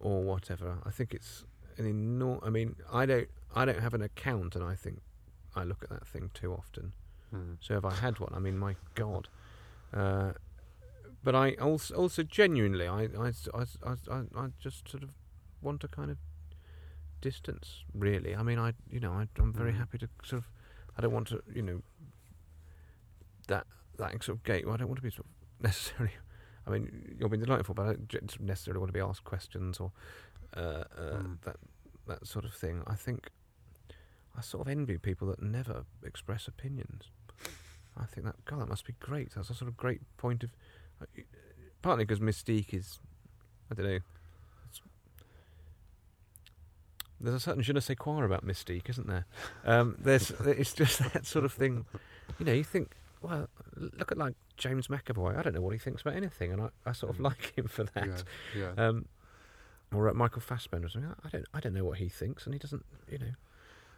or 0.00 0.22
whatever. 0.22 0.78
I 0.84 0.90
think 0.90 1.14
it's 1.14 1.44
an 1.78 1.86
enormous. 1.86 2.42
I 2.46 2.50
mean, 2.50 2.76
I 2.92 3.06
don't. 3.06 3.28
I 3.54 3.64
don't 3.64 3.80
have 3.80 3.94
an 3.94 4.02
account, 4.02 4.56
and 4.56 4.64
I 4.64 4.74
think 4.74 5.00
I 5.54 5.64
look 5.64 5.82
at 5.84 5.90
that 5.90 6.06
thing 6.06 6.30
too 6.34 6.52
often. 6.52 6.92
Mm. 7.34 7.56
So 7.60 7.76
if 7.76 7.84
I 7.84 7.94
had 7.94 8.18
one, 8.18 8.32
I 8.34 8.38
mean, 8.38 8.58
my 8.58 8.76
God. 8.94 9.28
Uh, 9.92 10.32
but 11.22 11.34
I 11.34 11.54
also, 11.54 11.94
also 11.94 12.22
genuinely, 12.22 12.86
I, 12.86 13.02
I, 13.04 13.32
I, 13.54 13.64
I, 13.86 13.94
I- 14.10 14.40
I 14.40 14.46
just 14.58 14.88
sort 14.88 15.02
of 15.04 15.10
want 15.62 15.80
to 15.82 15.88
kind 15.88 16.10
of 16.10 16.18
distance, 17.24 17.84
really. 17.94 18.36
I 18.36 18.42
mean, 18.42 18.58
I, 18.58 18.74
you 18.90 19.00
know, 19.00 19.12
I, 19.12 19.26
I'm 19.38 19.52
very 19.52 19.72
Mm. 19.72 19.78
happy 19.78 19.98
to 19.98 20.08
sort 20.22 20.42
of, 20.42 20.48
I 20.96 21.00
don't 21.02 21.12
want 21.12 21.28
to, 21.28 21.42
you 21.54 21.62
know, 21.62 21.82
that, 23.48 23.66
that 23.98 24.22
sort 24.22 24.36
of 24.38 24.44
gate, 24.44 24.64
I 24.68 24.76
don't 24.76 24.88
want 24.88 24.98
to 24.98 25.02
be 25.02 25.10
sort 25.10 25.26
of 25.26 25.32
necessarily, 25.62 26.12
I 26.66 26.70
mean, 26.70 27.16
you're 27.18 27.28
being 27.30 27.42
delightful, 27.42 27.74
but 27.74 27.86
I 27.86 27.94
don't 27.94 28.40
necessarily 28.40 28.78
want 28.78 28.90
to 28.90 28.92
be 28.92 29.00
asked 29.00 29.24
questions 29.24 29.78
or 29.80 29.90
uh, 30.56 30.60
uh, 30.60 30.84
Mm. 31.22 31.40
that, 31.44 31.56
that 32.06 32.26
sort 32.26 32.44
of 32.44 32.52
thing. 32.54 32.82
I 32.86 32.94
think 32.94 33.30
I 34.36 34.40
sort 34.42 34.60
of 34.66 34.68
envy 34.68 34.98
people 34.98 35.26
that 35.28 35.42
never 35.42 35.84
express 36.04 36.46
opinions. 36.46 37.10
I 37.96 38.04
think 38.04 38.26
that 38.26 38.44
God, 38.44 38.60
that 38.60 38.68
must 38.68 38.84
be 38.86 38.94
great. 39.00 39.34
That's 39.34 39.48
a 39.50 39.54
sort 39.54 39.68
of 39.68 39.76
great 39.76 40.00
point 40.16 40.44
of, 40.44 40.50
uh, 41.00 41.06
partly 41.82 42.04
because 42.04 42.20
Mystique 42.20 42.74
is, 42.74 42.98
I 43.70 43.74
don't 43.74 43.86
know. 43.86 43.98
It's, 44.68 44.80
there's 47.24 47.34
a 47.36 47.40
certain 47.40 47.62
je 47.62 47.72
ne 47.72 47.80
sais 47.80 47.96
quoi 47.96 48.22
about 48.24 48.44
Mystique, 48.46 48.88
isn't 48.88 49.06
there? 49.06 49.26
Um, 49.64 49.96
there's, 49.98 50.30
it's 50.30 50.72
just 50.72 50.98
that 51.12 51.26
sort 51.26 51.44
of 51.44 51.52
thing. 51.52 51.84
You 52.38 52.46
know, 52.46 52.52
you 52.52 52.64
think, 52.64 52.92
well, 53.22 53.48
look 53.76 54.12
at 54.12 54.18
like 54.18 54.34
James 54.56 54.88
McAvoy. 54.88 55.36
I 55.38 55.42
don't 55.42 55.54
know 55.54 55.60
what 55.60 55.72
he 55.72 55.78
thinks 55.78 56.02
about 56.02 56.14
anything, 56.16 56.52
and 56.52 56.62
I, 56.62 56.68
I 56.86 56.92
sort 56.92 57.10
of 57.14 57.18
Mm. 57.18 57.24
like 57.24 57.56
him 57.56 57.66
for 57.68 57.84
that. 57.84 58.24
Yeah, 58.56 58.72
yeah. 58.76 58.86
Um, 58.88 59.06
or 59.92 60.08
uh, 60.08 60.14
Michael 60.14 60.40
Fassbender 60.40 60.86
or 60.86 60.90
something. 60.90 61.14
I- 61.24 61.28
don't, 61.28 61.46
I 61.54 61.60
don't 61.60 61.74
know 61.74 61.84
what 61.84 61.98
he 61.98 62.08
thinks, 62.08 62.44
and 62.46 62.54
he 62.54 62.58
doesn't, 62.58 62.84
you 63.10 63.18
know, 63.18 63.32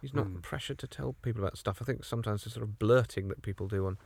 he's 0.03 0.13
not 0.15 0.27
Mm. 0.27 0.43
pressured 0.43 0.79
to 0.79 0.87
tell 0.87 1.15
people 1.23 1.43
about 1.43 1.57
stuff. 1.59 1.79
I 1.81 1.85
think 1.85 2.05
sometimes 2.05 2.45
the 2.45 2.51
sort 2.51 2.63
of 2.63 2.79
blurting 2.79 3.29
that 3.29 3.43
people 3.43 3.67
do 3.69 3.87
on 3.87 3.99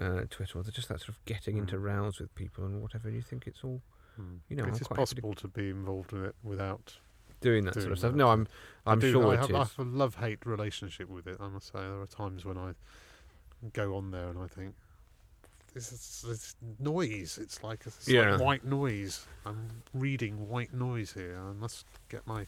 uh, 0.00 0.24
Twitter, 0.30 0.58
or 0.58 0.62
just 0.64 0.88
that 0.88 1.00
sort 1.00 1.10
of 1.10 1.24
getting 1.24 1.56
into 1.56 1.76
Mm. 1.76 1.82
rows 1.82 2.18
with 2.20 2.34
people 2.34 2.64
and 2.64 2.80
whatever. 2.82 3.08
And 3.08 3.16
you 3.16 3.22
think 3.22 3.46
it's 3.46 3.62
all 3.64 3.82
Mm. 4.20 4.40
you 4.48 4.56
know, 4.56 4.64
it 4.64 4.66
I'm 4.68 4.72
is 4.74 4.80
quite 4.80 4.96
to- 4.96 5.00
possible 5.00 5.34
to 5.34 5.48
be 5.48 5.70
involved 5.70 6.12
in 6.12 6.24
it 6.26 6.34
without. 6.42 6.98
Doing 7.42 7.64
that 7.66 7.74
sort 7.74 7.92
of 7.92 7.98
stuff. 7.98 8.12
that. 8.12 8.16
No, 8.18 8.28
I'm, 8.30 8.46
I'm 8.86 8.98
do- 8.98 9.12
sure 9.12 9.28
I 9.32 9.36
have. 9.36 9.54
I 9.54 9.58
have 9.58 9.78
a 9.78 9.82
love-hate 9.82 10.46
relationship 10.46 11.08
with 11.08 11.26
it. 11.26 11.36
I 11.40 11.48
must 11.48 11.66
say, 11.72 11.78
there 11.80 12.00
are 12.00 12.06
times 12.06 12.44
when 12.44 12.56
I 12.58 12.72
go 13.72 13.96
on 13.96 14.10
there 14.10 14.28
and 14.28 14.38
I 14.38 14.46
think. 14.46 14.74
This 15.74 15.90
is 15.90 16.24
this 16.28 16.54
noise. 16.78 17.38
It's 17.40 17.62
like 17.62 17.84
it's 17.86 18.06
Yeah. 18.06 18.32
like 18.32 18.40
white 18.40 18.64
noise. 18.64 19.26
I'm 19.46 19.68
reading 19.94 20.48
white 20.48 20.74
noise 20.74 21.14
here. 21.14 21.38
I 21.42 21.52
must 21.54 21.86
get 22.10 22.26
my 22.26 22.46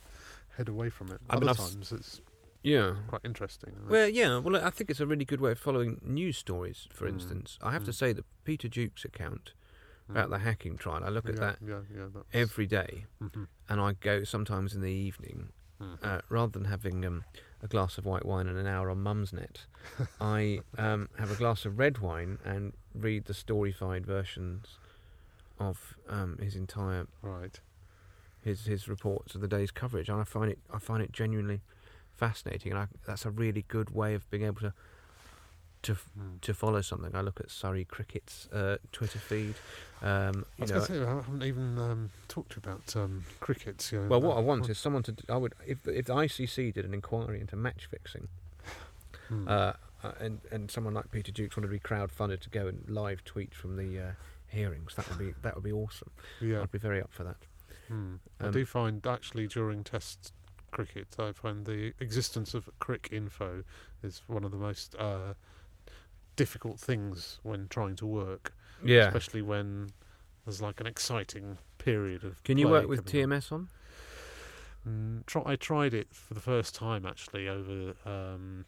head 0.59 0.69
away 0.69 0.91
from 0.91 1.11
it. 1.11 1.21
I 1.31 1.37
Other 1.37 1.55
times 1.55 1.91
it's 1.91 2.21
Yeah. 2.63 2.97
quite 3.09 3.23
interesting. 3.25 3.73
Well, 3.89 4.09
yeah. 4.11 4.37
Well, 4.41 4.57
I 4.57 4.69
think 4.69 4.91
it's 4.91 5.01
a 5.01 5.07
really 5.07 5.25
good 5.25 5.41
way 5.41 5.53
of 5.53 5.59
following 5.59 6.03
news 6.05 6.37
stories. 6.37 6.87
For 6.93 7.07
Mm, 7.07 7.15
instance, 7.15 7.59
I 7.63 7.73
have 7.73 7.85
to 7.85 7.93
mm. 7.93 7.95
say 7.95 8.13
that 8.13 8.27
Peter 8.45 8.69
Jukes's 8.69 9.07
account. 9.07 9.55
About 10.09 10.31
the 10.31 10.39
hacking 10.39 10.77
trial. 10.77 11.03
I 11.05 11.09
look 11.09 11.29
at 11.29 11.37
yeah, 11.37 11.41
that 11.41 11.59
Yeah, 11.67 11.81
yeah. 11.95 12.07
Every 12.33 12.67
day, 12.67 13.07
mhm, 13.23 13.47
and 13.69 13.81
I 13.81 13.95
go 13.95 14.25
sometimes 14.25 14.75
in 14.75 14.83
the 14.83 14.91
evening 14.91 15.49
mhm. 15.81 15.99
uh, 16.03 16.21
rather 16.29 16.53
than 16.53 16.67
having 16.67 17.05
um, 17.05 17.25
a 17.63 17.69
glass 17.69 17.97
of 17.97 18.05
white 18.05 18.27
wine 18.27 18.47
and 18.47 18.59
an 18.59 18.67
hour 18.67 18.91
on 18.91 18.99
Mumsnet. 18.99 19.67
I 20.21 20.61
um, 20.77 21.09
have 21.19 21.31
a 21.31 21.37
glass 21.37 21.65
of 21.65 21.79
red 21.79 21.99
wine 21.99 22.39
and 22.45 22.75
read 22.95 23.25
the 23.25 23.33
storyfied 23.33 24.05
versions 24.05 24.79
of 25.59 25.97
um, 26.09 26.39
his 26.43 26.57
entire 26.57 27.07
right. 27.23 27.59
his 28.43 28.67
his 28.67 28.89
reports 28.89 29.35
of 29.35 29.41
the 29.41 29.49
day's 29.49 29.71
coverage, 29.71 30.09
and 30.09 30.21
I 30.21 30.25
find 30.25 30.51
it 30.51 30.59
I 30.73 30.79
find 30.79 31.03
it 31.03 31.13
genuinely 31.13 31.63
fascinating, 32.15 32.73
and 32.73 32.81
I, 32.81 32.87
that's 33.07 33.25
a 33.25 33.31
really 33.31 33.65
good 33.69 33.91
way 33.91 34.15
of 34.15 34.29
being 34.31 34.45
able 34.45 34.61
to 34.61 34.75
to 35.85 35.95
Mm. 36.19 36.41
to 36.43 36.53
follow 36.55 36.81
something. 36.83 37.15
I 37.15 37.21
look 37.23 37.41
at 37.41 37.51
Surrey 37.51 37.85
Cricket's 37.85 38.47
uh, 38.53 38.77
Twitter 38.93 39.19
feed. 39.19 39.55
Um, 40.03 40.45
I 40.59 40.63
was 40.63 40.71
know, 40.71 40.77
going 40.77 40.87
to 40.87 40.93
say, 40.93 41.03
I 41.05 41.15
haven't 41.15 41.43
even 41.43 41.79
um, 41.79 42.11
talked 42.29 42.53
to 42.53 42.57
you 42.57 42.71
about 42.71 42.95
um, 42.97 43.25
cricket. 43.41 43.89
You 43.93 44.01
know, 44.03 44.09
well, 44.09 44.21
what 44.21 44.37
I 44.37 44.41
want 44.41 44.69
is 44.69 44.79
someone 44.79 45.03
to. 45.05 45.13
d- 45.13 45.25
I 45.29 45.37
would 45.37 45.55
if 45.67 45.87
if 45.89 46.07
the 46.07 46.15
ICC 46.15 46.75
did 46.75 46.85
an 46.85 46.93
inquiry 46.95 47.41
into 47.41 47.57
match 47.57 47.87
fixing. 47.91 48.29
hmm. 49.29 49.49
uh, 49.49 49.73
uh, 50.03 50.13
and 50.21 50.41
and 50.51 50.71
someone 50.71 50.93
like 50.95 51.11
Peter 51.11 51.33
Jukes 51.33 51.57
wanted 51.57 51.69
to 51.69 51.73
be 51.73 51.79
crowdfunded 51.81 52.41
to 52.41 52.51
go 52.51 52.67
and 52.67 52.85
live 52.89 53.25
tweet 53.25 53.55
from 53.55 53.77
the 53.77 53.99
uh, 53.99 54.11
hearings. 54.49 54.95
That 54.97 55.09
would 55.09 55.19
be 55.19 55.33
that 55.43 55.55
would 55.55 55.65
be 55.65 55.73
awesome. 55.73 56.11
yeah. 56.41 56.61
I'd 56.63 56.71
be 56.71 56.79
very 56.79 57.01
up 57.01 57.13
for 57.13 57.25
that. 57.25 57.37
Hmm. 57.89 58.17
I 58.41 58.47
Um, 58.47 58.53
do 58.53 58.65
find 58.67 59.07
actually 59.07 59.47
during 59.47 59.85
Test 59.85 60.33
cricket, 60.71 61.17
I 61.19 61.33
find 61.33 61.65
the 61.67 61.93
existence 62.01 62.53
of 62.53 62.69
Cricinfo 62.81 63.63
is 64.03 64.23
one 64.27 64.43
of 64.45 64.51
the 64.51 64.57
most 64.59 64.95
uh, 64.97 65.35
difficult 66.37 66.79
things 66.81 67.39
when 67.43 67.69
trying 67.69 67.97
to 67.97 68.07
work, 68.07 68.53
Yeah. 68.85 69.07
especially 69.09 69.43
when 69.43 69.91
there's 70.45 70.61
like 70.61 70.81
an 70.81 70.87
exciting 70.87 71.59
period 71.79 72.25
of. 72.25 72.43
Can 72.45 72.59
you 72.59 72.69
work 72.69 72.89
with. 72.89 73.05
TMS 73.05 73.51
on? 73.53 73.69
Mm, 74.89 75.25
try, 75.27 75.43
I 75.47 75.57
tried 75.57 75.95
it 75.95 76.09
for 76.13 76.35
the 76.35 76.41
first 76.41 76.75
time 76.75 77.07
actually 77.07 77.49
over 77.49 77.95
um, 78.05 78.67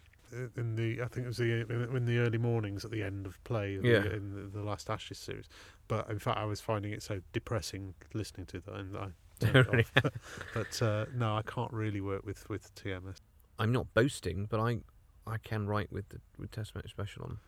in 0.57 0.75
the 0.75 1.03
I 1.03 1.09
think 1.09 1.25
it 1.25 1.29
was 1.29 1.37
the 1.37 1.61
in 1.95 2.07
the 2.07 2.19
early 2.19 2.39
mornings 2.39 2.85
at 2.85 2.91
the 2.91 3.03
end 3.03 3.27
of 3.27 3.43
play 3.45 3.75
in, 3.75 3.85
Yeah. 3.85 4.01
the, 4.01 4.15
in 4.15 4.35
the, 4.35 4.59
the 4.59 4.65
last 4.65 4.89
Ashes 4.89 5.19
series. 5.19 5.47
But 5.89 6.09
in 6.11 6.19
fact, 6.19 6.39
I 6.39 6.45
was 6.45 6.61
finding 6.61 6.93
it 6.93 7.03
so 7.03 7.21
depressing 7.33 7.95
listening 8.15 8.47
to 8.47 8.61
that, 8.61 8.75
and 8.75 8.97
I 8.97 9.09
Really? 9.53 9.85
but 10.55 10.81
uh, 10.83 11.05
no, 11.15 11.37
I 11.37 11.43
can't 11.43 11.73
really 11.73 12.01
work 12.01 12.25
with 12.25 12.49
with 12.49 12.75
TMS. 12.75 13.17
I'm 13.59 13.73
not 13.73 13.93
boasting, 13.93 14.47
but 14.51 14.59
I 14.61 14.79
I 15.27 15.37
can 15.39 15.67
write 15.67 15.93
with 15.93 16.09
the 16.09 16.21
with 16.39 16.51
Test 16.51 16.75
Match 16.75 16.89
Special 16.91 17.25
on. 17.25 17.39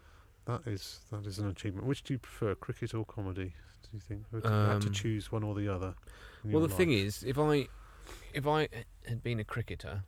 That 0.49 0.66
is 0.66 1.01
that 1.12 1.26
is 1.26 1.38
an 1.38 1.49
achievement. 1.49 1.86
Which 1.86 2.03
do 2.03 2.14
you 2.14 2.18
prefer, 2.18 2.55
cricket 2.55 2.94
or 2.94 3.05
comedy? 3.05 3.55
Do 3.82 3.88
you 3.92 4.01
think? 4.01 4.22
You 4.32 4.40
have 4.40 4.80
to 4.80 4.86
Um, 4.88 4.92
choose 4.94 5.30
one 5.30 5.44
or 5.44 5.55
the 5.55 5.68
other? 5.68 5.94
Well, 6.42 6.62
the 6.62 6.74
thing 6.74 6.90
is, 6.90 7.22
if 7.22 7.38
I 7.38 7.68
if 8.32 8.46
I 8.46 8.68
had 9.07 9.22
been 9.22 9.38
a 9.40 9.44
cricketer, 9.44 10.05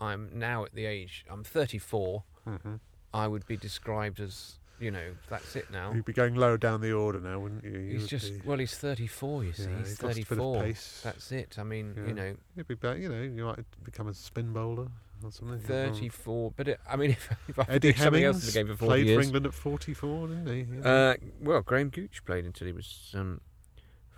I'm 0.00 0.30
now 0.38 0.64
at 0.64 0.74
the 0.74 0.86
age 0.86 1.26
I'm 1.30 1.44
34. 1.44 2.24
Mhm. 2.46 2.80
I 3.12 3.28
would 3.28 3.46
be 3.46 3.58
described 3.58 4.18
as 4.18 4.58
you 4.80 4.90
know 4.90 5.14
that's 5.28 5.56
it 5.56 5.70
now. 5.70 5.92
you'd 5.92 6.04
be 6.06 6.12
going 6.14 6.34
low 6.36 6.56
down 6.56 6.80
the 6.80 6.92
order 6.92 7.20
now, 7.20 7.38
wouldn't 7.40 7.64
you? 7.64 7.78
You 7.78 7.98
He's 7.98 8.06
just 8.08 8.32
be- 8.42 8.48
well, 8.48 8.58
he's 8.58 8.76
34. 8.78 9.44
You 9.44 9.52
see, 9.52 9.62
yeah, 9.64 9.78
he's 9.78 9.90
you've 9.90 10.02
lost 10.02 10.16
a 10.16 10.20
bit 10.20 10.22
of 10.22 10.28
34. 10.28 10.62
pace. 10.62 11.00
That's 11.04 11.32
it. 11.32 11.58
I 11.58 11.64
mean, 11.64 11.94
Yeah. 11.96 12.06
you 12.06 12.14
know, 12.14 12.36
You'd 12.56 12.68
be 12.68 12.74
better, 12.76 12.98
you 12.98 13.08
know, 13.10 13.20
you 13.22 13.44
might 13.44 13.64
become 13.84 14.08
a 14.08 14.14
spin 14.14 14.52
bowler 14.54 14.88
or 15.24 15.30
something. 15.32 15.58
34. 15.60 16.52
But 16.56 16.68
it, 16.68 16.80
I 16.88 16.96
mean, 16.96 17.10
if, 17.18 17.30
if 17.48 17.58
I 17.58 17.64
Eddie 17.68 17.92
do 17.92 17.98
something 17.98 18.22
Hemmings 18.22 18.44
else 18.44 18.56
in 18.56 18.64
the 18.64 18.68
game 18.68 18.76
for 18.76 18.84
40 18.86 19.04
played 19.04 19.14
for. 19.16 19.22
England 19.22 19.46
at 19.46 19.54
44, 19.54 20.28
didn't 20.28 20.46
he? 20.46 20.76
Yeah. 20.78 20.88
Uh, 20.88 21.14
well, 21.40 21.60
Graham 21.62 21.88
Gooch 21.90 22.24
played 22.24 22.44
until 22.44 22.66
he 22.66 22.72
was 22.72 23.12
um, 23.16 23.40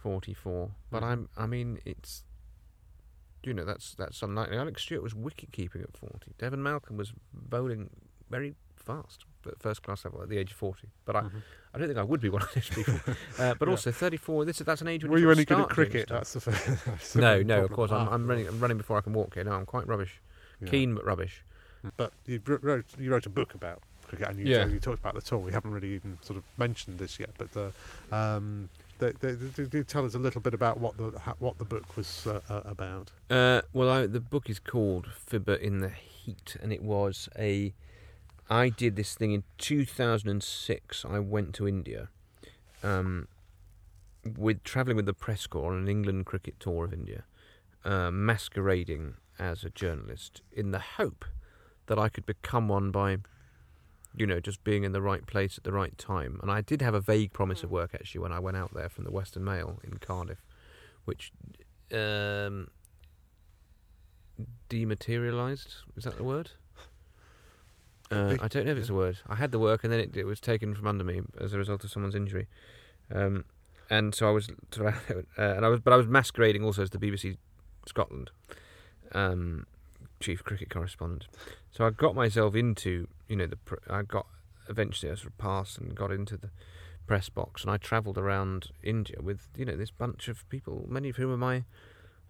44. 0.02 0.70
But 0.90 1.02
Mhm. 1.02 1.06
I'm, 1.06 1.28
I 1.36 1.46
mean, 1.46 1.78
it's, 1.84 2.24
you 3.44 3.54
know, 3.54 3.64
that's 3.64 3.94
that's 3.94 4.22
unlikely. 4.22 4.56
Alec 4.56 4.78
Stewart 4.78 5.02
was 5.02 5.14
wicket 5.14 5.52
keeping 5.52 5.82
at 5.82 5.96
40. 5.96 6.32
Devon 6.38 6.62
Malcolm 6.62 6.96
was 6.96 7.12
bowling 7.32 7.90
very 8.30 8.54
fast 8.76 9.24
at 9.46 9.58
first 9.60 9.82
class 9.82 10.04
level 10.04 10.22
at 10.22 10.28
the 10.28 10.38
age 10.38 10.50
of 10.50 10.56
40. 10.56 10.88
But 11.04 11.16
I, 11.16 11.20
Mhm. 11.22 11.42
I 11.74 11.78
don't 11.78 11.86
think 11.88 11.98
I 11.98 12.02
would 12.02 12.20
be 12.20 12.28
one 12.28 12.42
of 12.42 12.52
those 12.54 12.68
people. 12.68 12.98
Uh, 13.38 13.54
but 13.54 13.68
Yeah. 13.68 13.72
also 13.72 13.92
34. 13.92 14.44
This 14.44 14.58
that's 14.58 14.80
an 14.80 14.88
age 14.88 15.04
when 15.04 15.12
Were 15.12 15.18
you 15.18 15.30
any 15.30 15.44
good 15.44 15.60
at 15.60 15.68
cricket? 15.68 16.08
That's 16.08 16.32
the, 16.32 16.40
first, 16.40 17.16
No, 17.16 17.40
no, 17.42 17.62
of 17.62 17.68
problem. 17.68 17.74
course. 17.76 17.90
I'm, 17.92 18.08
Ah, 18.08 18.12
I'm 18.12 18.26
running. 18.26 18.48
I'm 18.48 18.58
running 18.60 18.76
before 18.78 18.98
I 18.98 19.00
can 19.00 19.12
walk 19.12 19.34
here. 19.34 19.44
No, 19.44 19.52
I'm 19.52 19.66
quite 19.66 19.86
rubbish. 19.86 20.20
Yeah. 20.60 20.68
Keen 20.68 20.94
but 20.94 21.04
rubbish. 21.04 21.42
But 21.96 22.12
you 22.26 22.40
wrote 22.44 22.86
you 22.98 23.10
wrote 23.10 23.26
a 23.26 23.30
book 23.30 23.54
about 23.54 23.82
cricket, 24.08 24.28
and 24.28 24.38
you, 24.38 24.46
Yeah. 24.46 24.66
you 24.66 24.80
talked 24.80 25.00
about 25.00 25.14
the 25.14 25.20
tour. 25.20 25.38
We 25.38 25.52
haven't 25.52 25.70
really 25.70 25.94
even 25.94 26.18
sort 26.22 26.38
of 26.38 26.44
mentioned 26.56 26.98
this 26.98 27.20
yet, 27.20 27.30
but 27.38 27.56
uh, 27.56 28.14
um, 28.14 28.68
they, 28.98 29.12
they, 29.12 29.32
they, 29.32 29.64
do 29.64 29.84
tell 29.84 30.04
us 30.04 30.14
a 30.14 30.18
little 30.18 30.40
bit 30.40 30.54
about 30.54 30.80
what 30.80 30.96
the 30.96 31.18
ha- 31.18 31.36
what 31.38 31.58
the 31.58 31.64
book 31.64 31.96
was 31.96 32.26
uh, 32.26 32.40
uh, 32.48 32.62
about. 32.64 33.12
Uh, 33.30 33.62
well, 33.72 33.88
I, 33.88 34.06
the 34.06 34.20
book 34.20 34.50
is 34.50 34.58
called 34.58 35.06
Fibber 35.06 35.54
in 35.54 35.78
the 35.78 35.90
Heat, 35.90 36.56
and 36.60 36.72
it 36.72 36.82
was 36.82 37.28
a. 37.38 37.74
I 38.50 38.70
did 38.70 38.96
this 38.96 39.14
thing 39.14 39.32
in 39.32 39.44
2006. 39.58 41.04
I 41.08 41.18
went 41.18 41.54
to 41.56 41.68
India, 41.68 42.08
um, 42.82 43.28
with 44.36 44.64
traveling 44.64 44.96
with 44.96 45.06
the 45.06 45.14
press 45.14 45.46
corps 45.46 45.72
on 45.72 45.78
an 45.78 45.88
England 45.88 46.26
cricket 46.26 46.58
tour 46.58 46.86
of 46.86 46.92
India, 46.92 47.24
uh, 47.84 48.10
masquerading 48.10 49.14
as 49.38 49.64
a 49.64 49.70
journalist 49.70 50.42
in 50.52 50.70
the 50.70 50.78
hope 50.78 51.24
that 51.86 51.98
I 51.98 52.08
could 52.08 52.26
become 52.26 52.68
one 52.68 52.90
by, 52.90 53.18
you 54.14 54.26
know, 54.26 54.40
just 54.40 54.62
being 54.64 54.84
in 54.84 54.92
the 54.92 55.02
right 55.02 55.26
place 55.26 55.58
at 55.58 55.64
the 55.64 55.72
right 55.72 55.96
time. 55.96 56.38
And 56.42 56.50
I 56.50 56.60
did 56.60 56.82
have 56.82 56.94
a 56.94 57.00
vague 57.00 57.32
promise 57.32 57.62
of 57.62 57.70
work 57.70 57.94
actually 57.94 58.20
when 58.20 58.32
I 58.32 58.38
went 58.38 58.56
out 58.56 58.74
there 58.74 58.88
from 58.88 59.04
the 59.04 59.10
Western 59.10 59.44
Mail 59.44 59.80
in 59.84 59.98
Cardiff, 59.98 60.44
which. 61.04 61.32
Um, 61.92 62.68
dematerialized. 64.68 65.74
Is 65.96 66.04
that 66.04 66.16
the 66.16 66.24
word? 66.24 66.50
Uh, 68.10 68.36
I 68.40 68.48
don't 68.48 68.64
know 68.64 68.72
if 68.72 68.78
it's 68.78 68.88
a 68.88 68.94
word. 68.94 69.18
I 69.26 69.34
had 69.34 69.52
the 69.52 69.58
work 69.58 69.84
and 69.84 69.92
then 69.92 70.00
it, 70.00 70.16
it 70.16 70.24
was 70.24 70.40
taken 70.40 70.74
from 70.74 70.86
under 70.86 71.04
me 71.04 71.20
as 71.38 71.52
a 71.52 71.58
result 71.58 71.84
of 71.84 71.90
someone's 71.90 72.14
injury, 72.14 72.46
um, 73.14 73.44
and 73.90 74.14
so 74.14 74.28
I 74.28 74.30
was 74.30 74.48
uh, 74.80 74.92
and 75.36 75.64
I 75.64 75.68
was, 75.68 75.80
but 75.80 75.92
I 75.92 75.96
was 75.96 76.06
masquerading 76.06 76.64
also 76.64 76.82
as 76.82 76.90
the 76.90 76.98
BBC 76.98 77.36
Scotland 77.86 78.30
um, 79.12 79.66
chief 80.20 80.44
cricket 80.44 80.70
correspondent. 80.70 81.26
So 81.70 81.86
I 81.86 81.90
got 81.90 82.14
myself 82.14 82.54
into, 82.54 83.08
you 83.28 83.36
know, 83.36 83.46
the 83.46 83.58
I 83.88 84.02
got 84.02 84.26
eventually 84.68 85.10
I 85.10 85.14
sort 85.14 85.28
of 85.28 85.38
passed 85.38 85.78
and 85.78 85.94
got 85.94 86.12
into 86.12 86.36
the 86.36 86.50
press 87.06 87.28
box, 87.28 87.62
and 87.62 87.70
I 87.70 87.76
travelled 87.78 88.18
around 88.18 88.68
India 88.82 89.16
with, 89.22 89.48
you 89.56 89.64
know, 89.64 89.76
this 89.76 89.90
bunch 89.90 90.28
of 90.28 90.48
people, 90.50 90.86
many 90.88 91.08
of 91.08 91.16
whom 91.16 91.32
are 91.32 91.38
my 91.38 91.64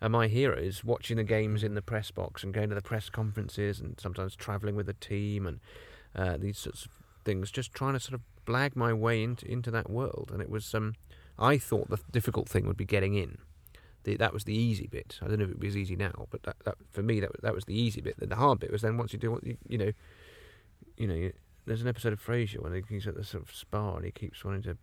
are 0.00 0.08
my 0.08 0.28
heroes, 0.28 0.84
watching 0.84 1.16
the 1.16 1.24
games 1.24 1.64
in 1.64 1.74
the 1.74 1.82
press 1.82 2.12
box 2.12 2.44
and 2.44 2.54
going 2.54 2.68
to 2.68 2.74
the 2.74 2.82
press 2.82 3.10
conferences, 3.10 3.80
and 3.80 3.98
sometimes 3.98 4.36
travelling 4.36 4.76
with 4.76 4.88
a 4.88 4.94
team 4.94 5.46
and 5.46 5.60
uh, 6.14 6.36
these 6.36 6.58
sorts 6.58 6.84
of 6.84 6.92
things, 7.24 7.50
just 7.50 7.74
trying 7.74 7.94
to 7.94 8.00
sort 8.00 8.14
of 8.14 8.20
blag 8.46 8.76
my 8.76 8.92
way 8.92 9.22
into 9.22 9.50
into 9.50 9.70
that 9.70 9.90
world. 9.90 10.30
And 10.32 10.40
it 10.40 10.50
was, 10.50 10.74
um, 10.74 10.94
I 11.38 11.58
thought 11.58 11.90
the 11.90 11.98
difficult 12.10 12.48
thing 12.48 12.66
would 12.66 12.76
be 12.76 12.84
getting 12.84 13.14
in. 13.14 13.38
The, 14.08 14.16
that 14.16 14.32
was 14.32 14.44
the 14.44 14.54
easy 14.54 14.86
bit. 14.86 15.18
I 15.20 15.28
don't 15.28 15.38
know 15.38 15.44
if 15.44 15.50
it 15.50 15.60
be 15.60 15.68
easy 15.68 15.94
now, 15.94 16.26
but 16.30 16.42
that, 16.44 16.56
that 16.64 16.76
for 16.90 17.02
me 17.02 17.20
that 17.20 17.30
that 17.42 17.54
was 17.54 17.66
the 17.66 17.78
easy 17.78 18.00
bit. 18.00 18.14
The 18.18 18.36
hard 18.36 18.58
bit 18.58 18.72
was 18.72 18.80
then 18.80 18.96
once 18.96 19.12
you 19.12 19.18
do 19.18 19.30
what 19.30 19.44
you, 19.44 19.58
you 19.68 19.76
know, 19.76 19.92
you 20.96 21.06
know. 21.06 21.14
You, 21.14 21.32
there's 21.66 21.82
an 21.82 21.88
episode 21.88 22.14
of 22.14 22.24
Frasier 22.24 22.62
when 22.62 22.82
he's 22.88 23.06
at 23.06 23.14
the 23.14 23.22
sort 23.22 23.42
of 23.42 23.54
spa 23.54 23.96
and 23.96 24.04
he 24.06 24.10
keeps 24.10 24.42
wanting 24.42 24.62
to. 24.62 24.78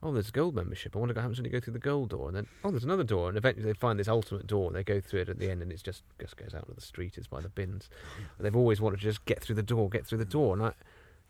Oh, 0.00 0.12
there's 0.12 0.28
a 0.28 0.32
gold 0.32 0.54
membership. 0.54 0.94
I 0.94 1.00
wonder 1.00 1.12
what 1.12 1.22
happens 1.22 1.38
when 1.38 1.46
you 1.46 1.50
go 1.50 1.58
through 1.58 1.72
the 1.72 1.80
gold 1.80 2.10
door, 2.10 2.28
and 2.28 2.36
then 2.36 2.46
oh, 2.62 2.70
there's 2.70 2.84
another 2.84 3.02
door, 3.02 3.28
and 3.28 3.36
eventually 3.36 3.66
they 3.66 3.74
find 3.74 3.98
this 3.98 4.06
ultimate 4.06 4.46
door, 4.46 4.68
and 4.68 4.76
they 4.76 4.84
go 4.84 5.00
through 5.00 5.22
it 5.22 5.28
at 5.28 5.40
the 5.40 5.50
end, 5.50 5.62
and 5.62 5.72
it 5.72 5.82
just 5.82 6.04
just 6.20 6.36
goes 6.36 6.54
out 6.54 6.68
to 6.68 6.74
the 6.74 6.80
street. 6.80 7.18
It's 7.18 7.26
by 7.26 7.40
the 7.40 7.48
bins. 7.48 7.90
And 8.38 8.46
they've 8.46 8.54
always 8.54 8.80
wanted 8.80 9.00
to 9.00 9.02
just 9.02 9.24
get 9.24 9.42
through 9.42 9.56
the 9.56 9.64
door, 9.64 9.90
get 9.90 10.06
through 10.06 10.18
the 10.18 10.24
door, 10.24 10.54
and 10.54 10.62
I, 10.62 10.72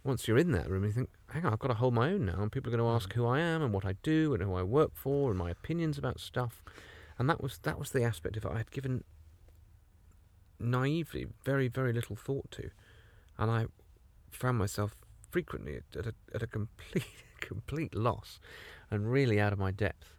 once 0.05 0.29
you're 0.29 0.39
in 0.39 0.53
that 0.53 0.69
room, 0.69 0.85
you 0.85 0.93
think, 0.93 1.11
hang 1.31 1.45
on, 1.45 1.53
I've 1.53 1.59
got 1.59 1.69
to 1.69 1.75
hold 1.75 1.95
my 1.95 2.13
own 2.13 2.27
now, 2.27 2.41
and 2.43 2.53
people 2.53 2.73
are 2.73 2.77
going 2.77 2.87
to 2.87 2.95
ask 2.95 3.09
mm. 3.11 3.15
who 3.15 3.27
I 3.27 3.41
am 3.41 3.63
and 3.63 3.73
what 3.73 3.85
I 3.85 3.95
do 4.03 4.35
and 4.35 4.43
who 4.43 4.55
I 4.55 4.63
work 4.63 4.93
for 4.95 5.31
and 5.31 5.39
my 5.39 5.51
opinions 5.51 5.99
about 5.99 6.21
stuff, 6.21 6.63
and 7.21 7.29
that 7.29 7.43
was 7.43 7.59
that 7.59 7.79
was 7.79 7.91
the 7.91 8.03
aspect 8.03 8.39
of 8.39 8.47
it 8.47 8.51
I 8.51 8.57
had 8.57 8.71
given 8.71 9.05
naively 10.59 11.27
very 11.45 11.69
very 11.69 11.93
little 11.93 12.17
thought 12.17 12.51
to, 12.53 12.71
and 13.39 13.51
I 13.51 13.67
found 14.31 14.57
myself 14.57 14.97
frequently 15.31 15.83
at 15.95 16.07
a, 16.07 16.15
at 16.35 16.43
a 16.43 16.47
complete 16.47 17.05
complete 17.41 17.95
loss 17.95 18.41
and 18.91 19.13
really 19.13 19.39
out 19.39 19.53
of 19.53 19.59
my 19.59 19.71
depth. 19.71 20.15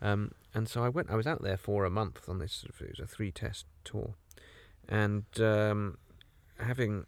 Um, 0.00 0.32
and 0.54 0.66
so 0.66 0.82
I 0.82 0.88
went. 0.88 1.10
I 1.10 1.14
was 1.14 1.26
out 1.26 1.42
there 1.42 1.58
for 1.58 1.84
a 1.84 1.90
month 1.90 2.26
on 2.26 2.38
this. 2.38 2.64
It 2.66 2.90
was 2.90 3.00
a 3.00 3.06
three 3.06 3.30
test 3.30 3.66
tour, 3.84 4.14
and 4.88 5.24
um, 5.38 5.98
having, 6.58 7.04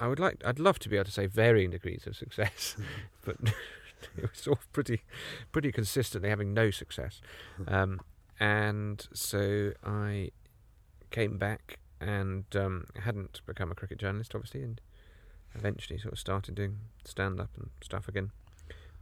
I 0.00 0.08
would 0.08 0.18
like. 0.18 0.40
I'd 0.46 0.58
love 0.58 0.78
to 0.78 0.88
be 0.88 0.96
able 0.96 1.04
to 1.04 1.12
say 1.12 1.26
varying 1.26 1.72
degrees 1.72 2.06
of 2.06 2.16
success, 2.16 2.74
but 3.22 3.36
it 4.16 4.22
was 4.22 4.30
sort 4.32 4.60
of 4.60 4.72
pretty, 4.72 5.02
pretty 5.52 5.72
consistently 5.72 6.30
having 6.30 6.54
no 6.54 6.70
success. 6.70 7.20
Um, 7.66 8.00
and 8.40 9.06
so 9.12 9.72
I 9.84 10.30
came 11.10 11.38
back 11.38 11.78
and 12.00 12.44
um, 12.54 12.86
hadn't 13.02 13.40
become 13.46 13.72
a 13.72 13.74
cricket 13.74 13.98
journalist, 13.98 14.34
obviously, 14.34 14.62
and 14.62 14.80
eventually 15.54 15.98
sort 15.98 16.12
of 16.12 16.18
started 16.18 16.54
doing 16.54 16.78
stand 17.04 17.40
up 17.40 17.50
and 17.56 17.70
stuff 17.82 18.08
again. 18.08 18.30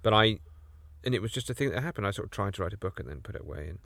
But 0.03 0.15
I, 0.15 0.39
and 1.05 1.15
it 1.15 1.21
was 1.21 1.33
just 1.33 1.51
a 1.51 1.55
thing 1.55 1.71
that 1.71 1.83
happened. 1.83 2.07
I 2.07 2.11
sort 2.11 2.27
of 2.27 2.31
tried 2.31 2.55
to 2.55 2.63
write 2.63 2.73
a 2.73 2.79
book 2.79 2.99
and 2.99 3.09
then 3.09 3.21
put 3.21 3.35
it 3.35 3.43
away, 3.43 3.69
and 3.69 3.79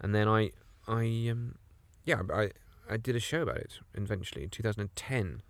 and 0.00 0.14
then 0.14 0.28
I, 0.28 0.52
I, 0.88 1.28
um, 1.30 1.56
yeah, 2.04 2.22
I, 2.32 2.50
I 2.90 2.96
did 2.96 3.14
a 3.14 3.20
show 3.20 3.42
about 3.42 3.58
it 3.58 3.78
eventually 3.94 4.44
in 4.44 4.50
2010. 4.50 5.42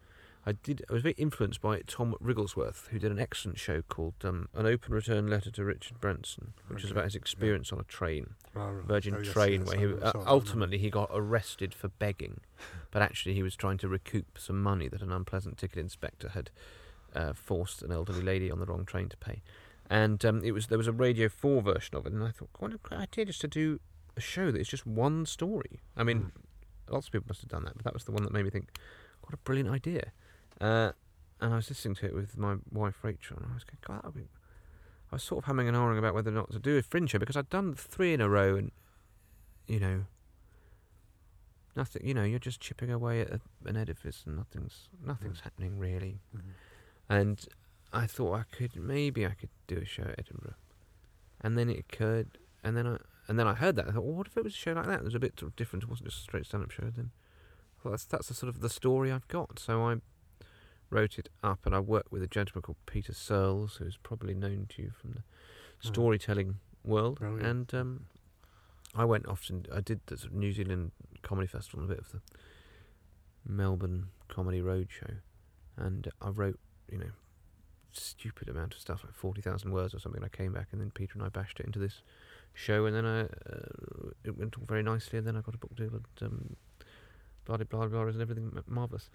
I 0.45 0.53
did. 0.53 0.84
I 0.90 0.93
was 0.93 1.03
very 1.03 1.14
influenced 1.18 1.61
by 1.61 1.80
Tom 1.86 2.16
Wrigglesworth, 2.20 2.88
who 2.90 2.99
did 2.99 3.12
an 3.12 3.18
excellent 3.20 3.59
show 3.61 3.82
called 3.82 4.14
um, 4.24 4.49
"An 4.55 4.66
Open 4.66 4.93
Return 4.93 5.28
Letter 5.28 5.51
to 5.53 5.64
Richard 5.64 6.01
Branson," 6.01 6.55
which 6.66 6.78
Okay, 6.80 6.84
is 6.86 6.90
about 6.90 7.05
his 7.05 7.14
experience 7.14 7.72
on 7.72 7.78
a 7.78 7.84
train, 7.84 8.34
right. 8.55 8.82
Virgin 8.84 9.14
Oh, 9.14 9.22
train, 9.22 9.61
yes, 9.61 9.68
where 9.68 9.78
I 9.78 9.80
he 9.80 9.95
uh, 10.01 10.12
ultimately 10.26 10.78
he 10.78 10.90
got 10.90 11.11
arrested 11.12 11.72
for 11.74 11.88
begging, 11.88 12.40
but 12.90 13.03
actually 13.03 13.34
he 13.34 13.43
was 13.45 13.55
trying 13.55 13.78
to 13.78 13.88
recoup 13.88 14.36
some 14.36 14.61
money 14.61 14.88
that 14.88 15.01
an 15.01 15.12
unpleasant 15.12 15.59
ticket 15.59 15.78
inspector 15.78 16.30
had 16.30 16.51
uh, 17.14 17.32
forced 17.34 17.82
an 17.82 17.93
elderly 17.93 18.22
lady 18.22 18.51
on 18.51 18.59
the 18.59 18.66
wrong 18.66 18.84
train 18.84 19.09
to 19.11 19.16
pay. 19.16 19.43
And 19.88 20.24
um, 20.24 20.43
it 20.43 20.53
was 20.53 20.66
there 20.66 20.78
was 20.78 20.88
a 20.88 20.93
Radio 20.93 21.28
Four 21.28 21.62
version 21.62 21.97
of 21.97 22.05
it, 22.07 22.12
and 22.12 22.24
I 22.24 22.30
thought, 22.32 22.51
what 22.59 22.72
a 22.72 22.78
great 22.78 23.01
idea 23.01 23.26
just 23.26 23.43
to 23.43 23.49
do 23.49 23.78
a 24.16 24.20
show 24.20 24.51
that 24.51 24.61
is 24.61 24.66
just 24.68 24.86
one 24.86 25.24
story. 25.24 25.80
I 25.97 26.03
mean, 26.03 26.32
lots 26.88 27.07
of 27.07 27.12
people 27.12 27.26
must 27.28 27.43
have 27.43 27.51
done 27.51 27.64
that, 27.64 27.74
but 27.76 27.84
that 27.84 27.95
was 27.95 28.05
the 28.05 28.12
one 28.12 28.24
that 28.24 28.32
made 28.32 28.45
me 28.45 28.51
think, 28.51 28.76
what 29.22 29.32
a 29.34 29.36
brilliant 29.38 29.70
idea. 29.70 30.11
Uh, 30.61 30.92
and 31.40 31.53
I 31.53 31.57
was 31.57 31.68
listening 31.68 31.96
to 31.96 32.07
it 32.07 32.14
with 32.14 32.38
my 32.38 32.57
wife 32.70 33.03
Rachel, 33.03 33.36
and 33.38 33.46
I 33.50 33.55
was 33.55 33.64
going, 33.64 33.78
God, 33.86 33.96
that 33.96 34.05
would 34.05 34.14
be... 34.14 34.28
I 35.11 35.16
was 35.16 35.22
sort 35.22 35.38
of 35.38 35.44
humming 35.44 35.68
and 35.68 35.76
hawing 35.76 35.98
about 35.98 36.14
whether 36.14 36.30
or 36.30 36.34
not 36.34 36.50
to 36.53 36.59
do 36.59 36.78
a 36.78 36.82
fringe 36.82 37.11
show 37.11 37.18
because 37.18 37.36
I'd 37.36 37.50
done 37.50 37.74
three 37.74 38.14
in 38.14 38.20
a 38.20 38.28
row, 38.30 38.57
and 38.57 38.70
you 39.66 39.78
know, 39.78 40.05
nothing. 41.76 42.07
You 42.07 42.14
know, 42.14 42.24
you're 42.24 42.38
just 42.38 42.61
chipping 42.61 42.90
away 42.90 43.20
at 43.20 43.30
a, 43.30 43.40
an 43.66 43.76
edifice, 43.76 44.22
and 44.24 44.36
nothing's 44.36 44.88
nothing's 45.05 45.40
happening 45.40 45.78
really. 45.78 46.20
Mhm. 46.34 46.40
And 47.11 47.46
I 47.92 48.07
thought 48.07 48.34
I 48.34 48.44
could 48.57 48.74
maybe 48.74 49.26
I 49.26 49.30
could 49.30 49.50
do 49.66 49.76
a 49.76 49.84
show 49.84 50.05
at 50.05 50.18
Edinburgh, 50.18 50.55
and 51.42 51.59
then 51.59 51.68
it 51.68 51.78
occurred, 51.78 52.38
and 52.64 52.74
then 52.74 52.86
I 52.86 52.96
and 53.28 53.38
then 53.38 53.46
I 53.46 53.53
heard 53.53 53.76
that 53.76 53.88
I 53.88 53.92
thought, 53.92 54.05
well, 54.05 54.14
what 54.14 54.28
if 54.28 54.36
it 54.38 54.44
was 54.44 54.55
a 54.55 54.57
show 54.57 54.72
like 54.72 54.86
that? 54.86 55.00
It 55.00 55.05
was 55.05 55.14
a 55.14 55.20
bit 55.20 55.38
sort 55.38 55.53
of 55.53 55.57
different. 55.57 55.82
It 55.82 55.90
wasn't 55.90 56.09
just 56.09 56.20
a 56.20 56.22
straight 56.22 56.46
stand-up 56.46 56.70
show. 56.70 56.84
Then 56.84 57.11
thought 57.82 57.90
that's 57.90 58.05
that's 58.05 58.28
the 58.28 58.34
sort 58.34 58.48
of 58.48 58.61
the 58.61 58.70
story 58.70 59.12
I've 59.12 59.28
got. 59.28 59.59
So 59.59 59.84
I 59.84 59.96
wrote 60.93 61.18
it 61.18 61.28
up, 61.43 61.64
and 61.66 61.74
I 61.74 61.80
worked 61.80 62.12
with 62.12 62.22
a 62.22 62.26
gentleman 62.28 62.62
called 62.62 62.76
Peter 62.86 63.12
Searles, 63.14 63.76
who's 63.76 63.97
probably 63.97 64.34
known 64.34 64.66
to 64.70 64.82
you 64.82 64.90
from 65.01 65.12
the 65.12 65.22
Oh. 65.84 65.88
storytelling 65.90 66.59
world, 66.84 67.18
Brilliant. 67.18 67.47
and 67.47 67.74
um, 67.74 68.07
I 68.95 69.05
went 69.05 69.26
often. 69.26 69.66
I 69.72 69.80
did 69.80 70.01
the 70.07 70.16
sort 70.16 70.32
of 70.32 70.38
New 70.38 70.53
Zealand 70.53 70.93
Comedy 71.22 71.49
Festival 71.49 71.80
and 71.80 71.90
a 71.90 71.95
bit 71.95 72.05
of 72.05 72.12
the 72.12 72.20
Melbourne 73.45 74.09
Comedy 74.28 74.61
Roadshow, 74.61 75.16
and 75.76 76.09
I 76.20 76.28
wrote, 76.28 76.61
you 76.90 76.99
know, 76.99 77.11
stupid 77.93 78.49
amount 78.49 78.74
of 78.74 78.80
stuff 78.80 79.03
like 79.05 79.14
forty 79.14 79.40
thousand 79.43 79.72
words 79.72 79.95
or 79.95 79.99
something. 79.99 80.22
I 80.22 80.28
came 80.28 80.53
back, 80.53 80.68
and 80.72 80.80
then 80.80 80.90
Peter 80.90 81.14
and 81.14 81.22
I 81.24 81.28
bashed 81.28 81.59
it 81.61 81.66
into 81.66 81.78
this 81.78 82.03
show, 82.55 82.86
and 82.86 82.95
then 82.95 83.05
I, 83.07 83.22
uh, 83.22 84.11
it 84.24 84.38
went 84.38 84.57
all 84.59 84.64
very 84.66 84.82
nicely, 84.82 85.18
and 85.18 85.26
then 85.26 85.36
I 85.36 85.40
got 85.40 85.55
a 85.55 85.59
book 85.59 85.74
deal, 85.74 85.90
and 85.95 86.07
um, 86.22 86.57
blah 87.45 87.57
blah 87.57 87.64
blah 87.64 87.86
blah, 87.86 88.03
and 88.07 88.20
everything 88.22 88.53
marvelous. 88.68 89.11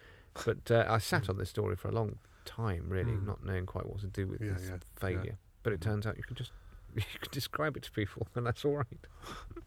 But 0.46 0.70
uh, 0.72 0.86
I 0.88 0.98
sat 1.00 1.30
on 1.30 1.38
this 1.38 1.50
story 1.50 1.76
for 1.76 1.88
a 1.90 1.92
long 1.92 2.18
time, 2.46 2.86
really, 2.90 3.12
Mm. 3.14 3.26
not 3.26 3.46
knowing 3.46 3.66
quite 3.66 3.86
what 3.88 4.00
to 4.02 4.08
do 4.08 4.28
with 4.28 4.42
Yeah, 4.42 4.54
this 4.54 4.68
yeah, 4.70 4.78
failure. 4.96 5.38
But 5.64 5.74
it 5.74 5.82
turns 5.82 6.06
out 6.08 6.18
you 6.18 6.24
can 6.24 6.36
just 6.36 6.52
you 6.96 7.02
can 7.22 7.30
describe 7.32 7.76
it 7.78 7.84
to 7.84 7.92
people, 7.92 8.28
and 8.36 8.46
that's 8.46 8.64
all 8.66 8.78
right. 8.78 9.08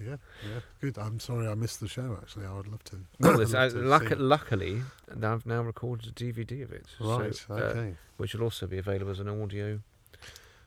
Yeah, 0.00 0.16
yeah, 0.42 0.58
good. 0.80 0.98
I'm 0.98 1.20
sorry 1.20 1.46
I 1.46 1.54
missed 1.54 1.78
the 1.78 1.86
show. 1.86 2.18
Actually, 2.20 2.46
I 2.46 2.52
would 2.52 2.66
love 2.66 2.82
to. 2.84 2.96
Well, 3.20 3.36
there's, 3.36 3.52
love 3.54 3.72
uh, 3.72 3.78
to 3.78 3.84
luck- 3.86 4.12
luckily, 4.18 4.82
I've 5.22 5.46
now 5.46 5.62
recorded 5.62 6.08
a 6.08 6.12
DVD 6.12 6.64
of 6.64 6.72
it, 6.72 6.86
so, 6.98 7.16
right. 7.20 7.46
uh, 7.48 7.54
okay. 7.54 7.94
which 8.16 8.34
will 8.34 8.42
also 8.42 8.66
be 8.66 8.76
available 8.78 9.12
as 9.12 9.20
an 9.20 9.28
audio. 9.28 9.78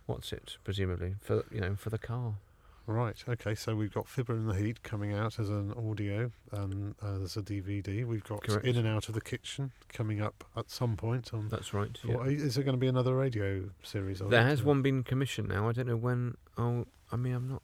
What's 0.06 0.32
it? 0.32 0.56
Presumably 0.64 1.16
for 1.20 1.44
you 1.52 1.60
know 1.60 1.76
for 1.76 1.90
the 1.90 1.98
car. 1.98 2.36
Right. 2.88 3.22
Okay. 3.28 3.54
So 3.54 3.76
we've 3.76 3.94
got 3.94 4.08
Fibber 4.08 4.34
in 4.34 4.48
the 4.48 4.56
Heat 4.56 4.82
coming 4.82 5.14
out 5.14 5.38
as 5.40 5.50
an 5.50 5.74
audio, 5.74 6.32
and 6.54 6.96
uh, 7.02 7.18
there's 7.18 7.36
a 7.36 7.42
DVD. 7.42 8.06
We've 8.06 8.24
got 8.24 8.44
Correct. 8.48 8.66
In 8.66 8.78
and 8.78 8.88
Out 8.88 9.10
of 9.10 9.14
the 9.14 9.20
Kitchen 9.22 9.72
coming 9.92 10.22
up 10.22 10.46
at 10.56 10.70
some 10.72 10.96
point. 10.96 11.34
On 11.34 11.50
That's 11.50 11.74
right. 11.74 11.96
Yeah. 12.04 12.24
is 12.24 12.56
there 12.56 12.64
going 12.64 12.76
to 12.76 12.80
be 12.80 12.88
another 12.88 13.14
radio 13.16 13.70
series? 13.84 14.20
There 14.20 14.44
has 14.44 14.64
one 14.64 14.82
been 14.82 15.04
commissioned 15.04 15.50
now. 15.50 15.68
I 15.68 15.74
don't 15.74 15.88
know 15.88 15.98
when. 15.98 16.36
Oh, 16.58 16.86
I 17.12 17.18
mean, 17.18 17.34
I'm 17.34 17.50
not. 17.50 17.62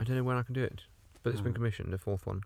I 0.00 0.04
don't 0.04 0.16
know 0.16 0.24
when 0.24 0.36
I 0.36 0.42
can 0.42 0.54
do 0.54 0.62
it, 0.64 0.82
but 1.22 1.30
it's 1.32 1.40
been 1.40 1.52
Mm. 1.52 1.56
commissioned. 1.56 1.92
The 1.92 1.98
fourth 1.98 2.26
one. 2.26 2.42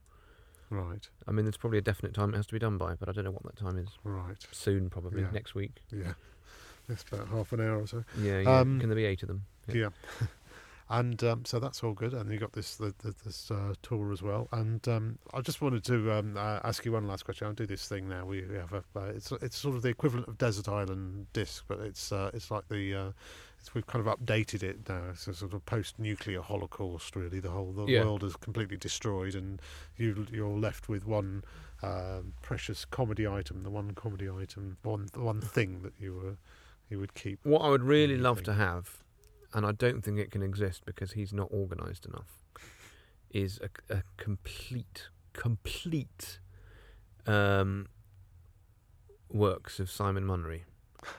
Right. 0.68 1.08
I 1.26 1.32
mean, 1.32 1.46
there's 1.46 1.56
probably 1.56 1.78
a 1.78 1.82
definite 1.82 2.14
time 2.14 2.32
it 2.32 2.36
has 2.36 2.46
to 2.46 2.52
be 2.52 2.58
done 2.60 2.76
by, 2.78 2.94
but 2.94 3.08
I 3.08 3.12
don't 3.12 3.24
know 3.24 3.32
what 3.32 3.42
that 3.44 3.56
time 3.56 3.76
is. 3.78 3.88
Right. 4.04 4.36
Soon, 4.52 4.88
probably 4.90 5.22
Yeah. 5.22 5.30
next 5.32 5.54
week. 5.54 5.80
Yeah. 5.90 6.12
It's 6.88 7.04
about 7.12 7.28
half 7.28 7.52
an 7.52 7.60
hour 7.60 7.80
or 7.82 7.86
so. 7.86 8.02
Yeah. 8.20 8.40
yeah. 8.40 8.58
Um, 8.58 8.80
can 8.80 8.88
there 8.88 8.96
be 8.96 9.04
eight 9.04 9.22
of 9.22 9.28
them? 9.28 9.44
Yeah. 9.72 9.90
and 10.90 11.22
um, 11.22 11.44
so 11.44 11.60
that's 11.60 11.82
all 11.84 11.92
good. 11.94 12.12
And 12.12 12.30
you 12.30 12.38
got 12.38 12.52
this 12.52 12.76
the, 12.76 12.92
the, 12.98 13.14
this 13.24 13.50
uh, 13.50 13.74
tour 13.80 14.12
as 14.12 14.22
well. 14.22 14.48
And 14.52 14.86
um, 14.88 15.18
I 15.32 15.40
just 15.40 15.62
wanted 15.62 15.84
to 15.84 16.12
um, 16.12 16.36
uh, 16.36 16.58
ask 16.64 16.84
you 16.84 16.92
one 16.92 17.06
last 17.06 17.24
question. 17.24 17.46
I'll 17.46 17.54
do 17.54 17.64
this 17.64 17.86
thing 17.86 18.08
now. 18.08 18.26
We, 18.26 18.42
we 18.42 18.56
have 18.56 18.72
a 18.72 18.82
uh, 18.98 19.04
it's 19.04 19.32
it's 19.40 19.56
sort 19.56 19.76
of 19.76 19.82
the 19.82 19.88
equivalent 19.88 20.28
of 20.28 20.36
Desert 20.36 20.68
Island 20.68 21.28
Disc, 21.32 21.64
but 21.68 21.78
it's 21.78 22.10
uh, 22.12 22.30
it's 22.34 22.50
like 22.50 22.68
the 22.68 22.94
uh, 22.94 23.12
it's, 23.58 23.72
we've 23.72 23.86
kind 23.86 24.06
of 24.06 24.18
updated 24.18 24.62
it 24.62 24.88
now. 24.88 25.04
It's 25.10 25.28
a 25.28 25.34
sort 25.34 25.54
of 25.54 25.64
post-nuclear 25.64 26.42
holocaust. 26.42 27.14
Really, 27.14 27.40
the 27.40 27.50
whole 27.50 27.72
the 27.72 27.86
Yeah. 27.86 28.04
world 28.04 28.24
is 28.24 28.34
completely 28.36 28.76
destroyed, 28.76 29.34
and 29.36 29.62
you 29.96 30.26
you're 30.30 30.58
left 30.58 30.88
with 30.88 31.06
one. 31.06 31.44
Um, 31.82 32.34
precious 32.42 32.84
comedy 32.84 33.26
item, 33.26 33.62
the 33.62 33.70
one 33.70 33.92
comedy 33.92 34.28
item, 34.28 34.76
one 34.82 35.08
the 35.14 35.20
one 35.20 35.40
thing 35.40 35.80
that 35.80 35.94
you 35.98 36.12
were 36.14 36.36
you 36.90 36.98
would 36.98 37.14
keep. 37.14 37.38
What 37.42 37.60
I 37.62 37.70
would 37.70 37.84
really 37.84 38.18
love 38.18 38.42
to 38.42 38.52
have, 38.52 38.98
and 39.52 39.64
I 39.66 39.72
don't 39.72 40.02
think 40.02 40.18
it 40.18 40.30
can 40.30 40.42
exist 40.42 40.84
because 40.84 41.12
he's 41.12 41.32
not 41.32 41.50
organised 41.50 42.06
enough, 42.06 42.38
is 43.32 43.60
a, 43.62 43.94
a 43.94 44.02
complete, 44.16 45.08
complete 45.32 46.38
um, 47.26 47.86
works 49.32 49.78
of 49.80 49.90
Simon 49.90 50.24
Munnery. 50.24 50.62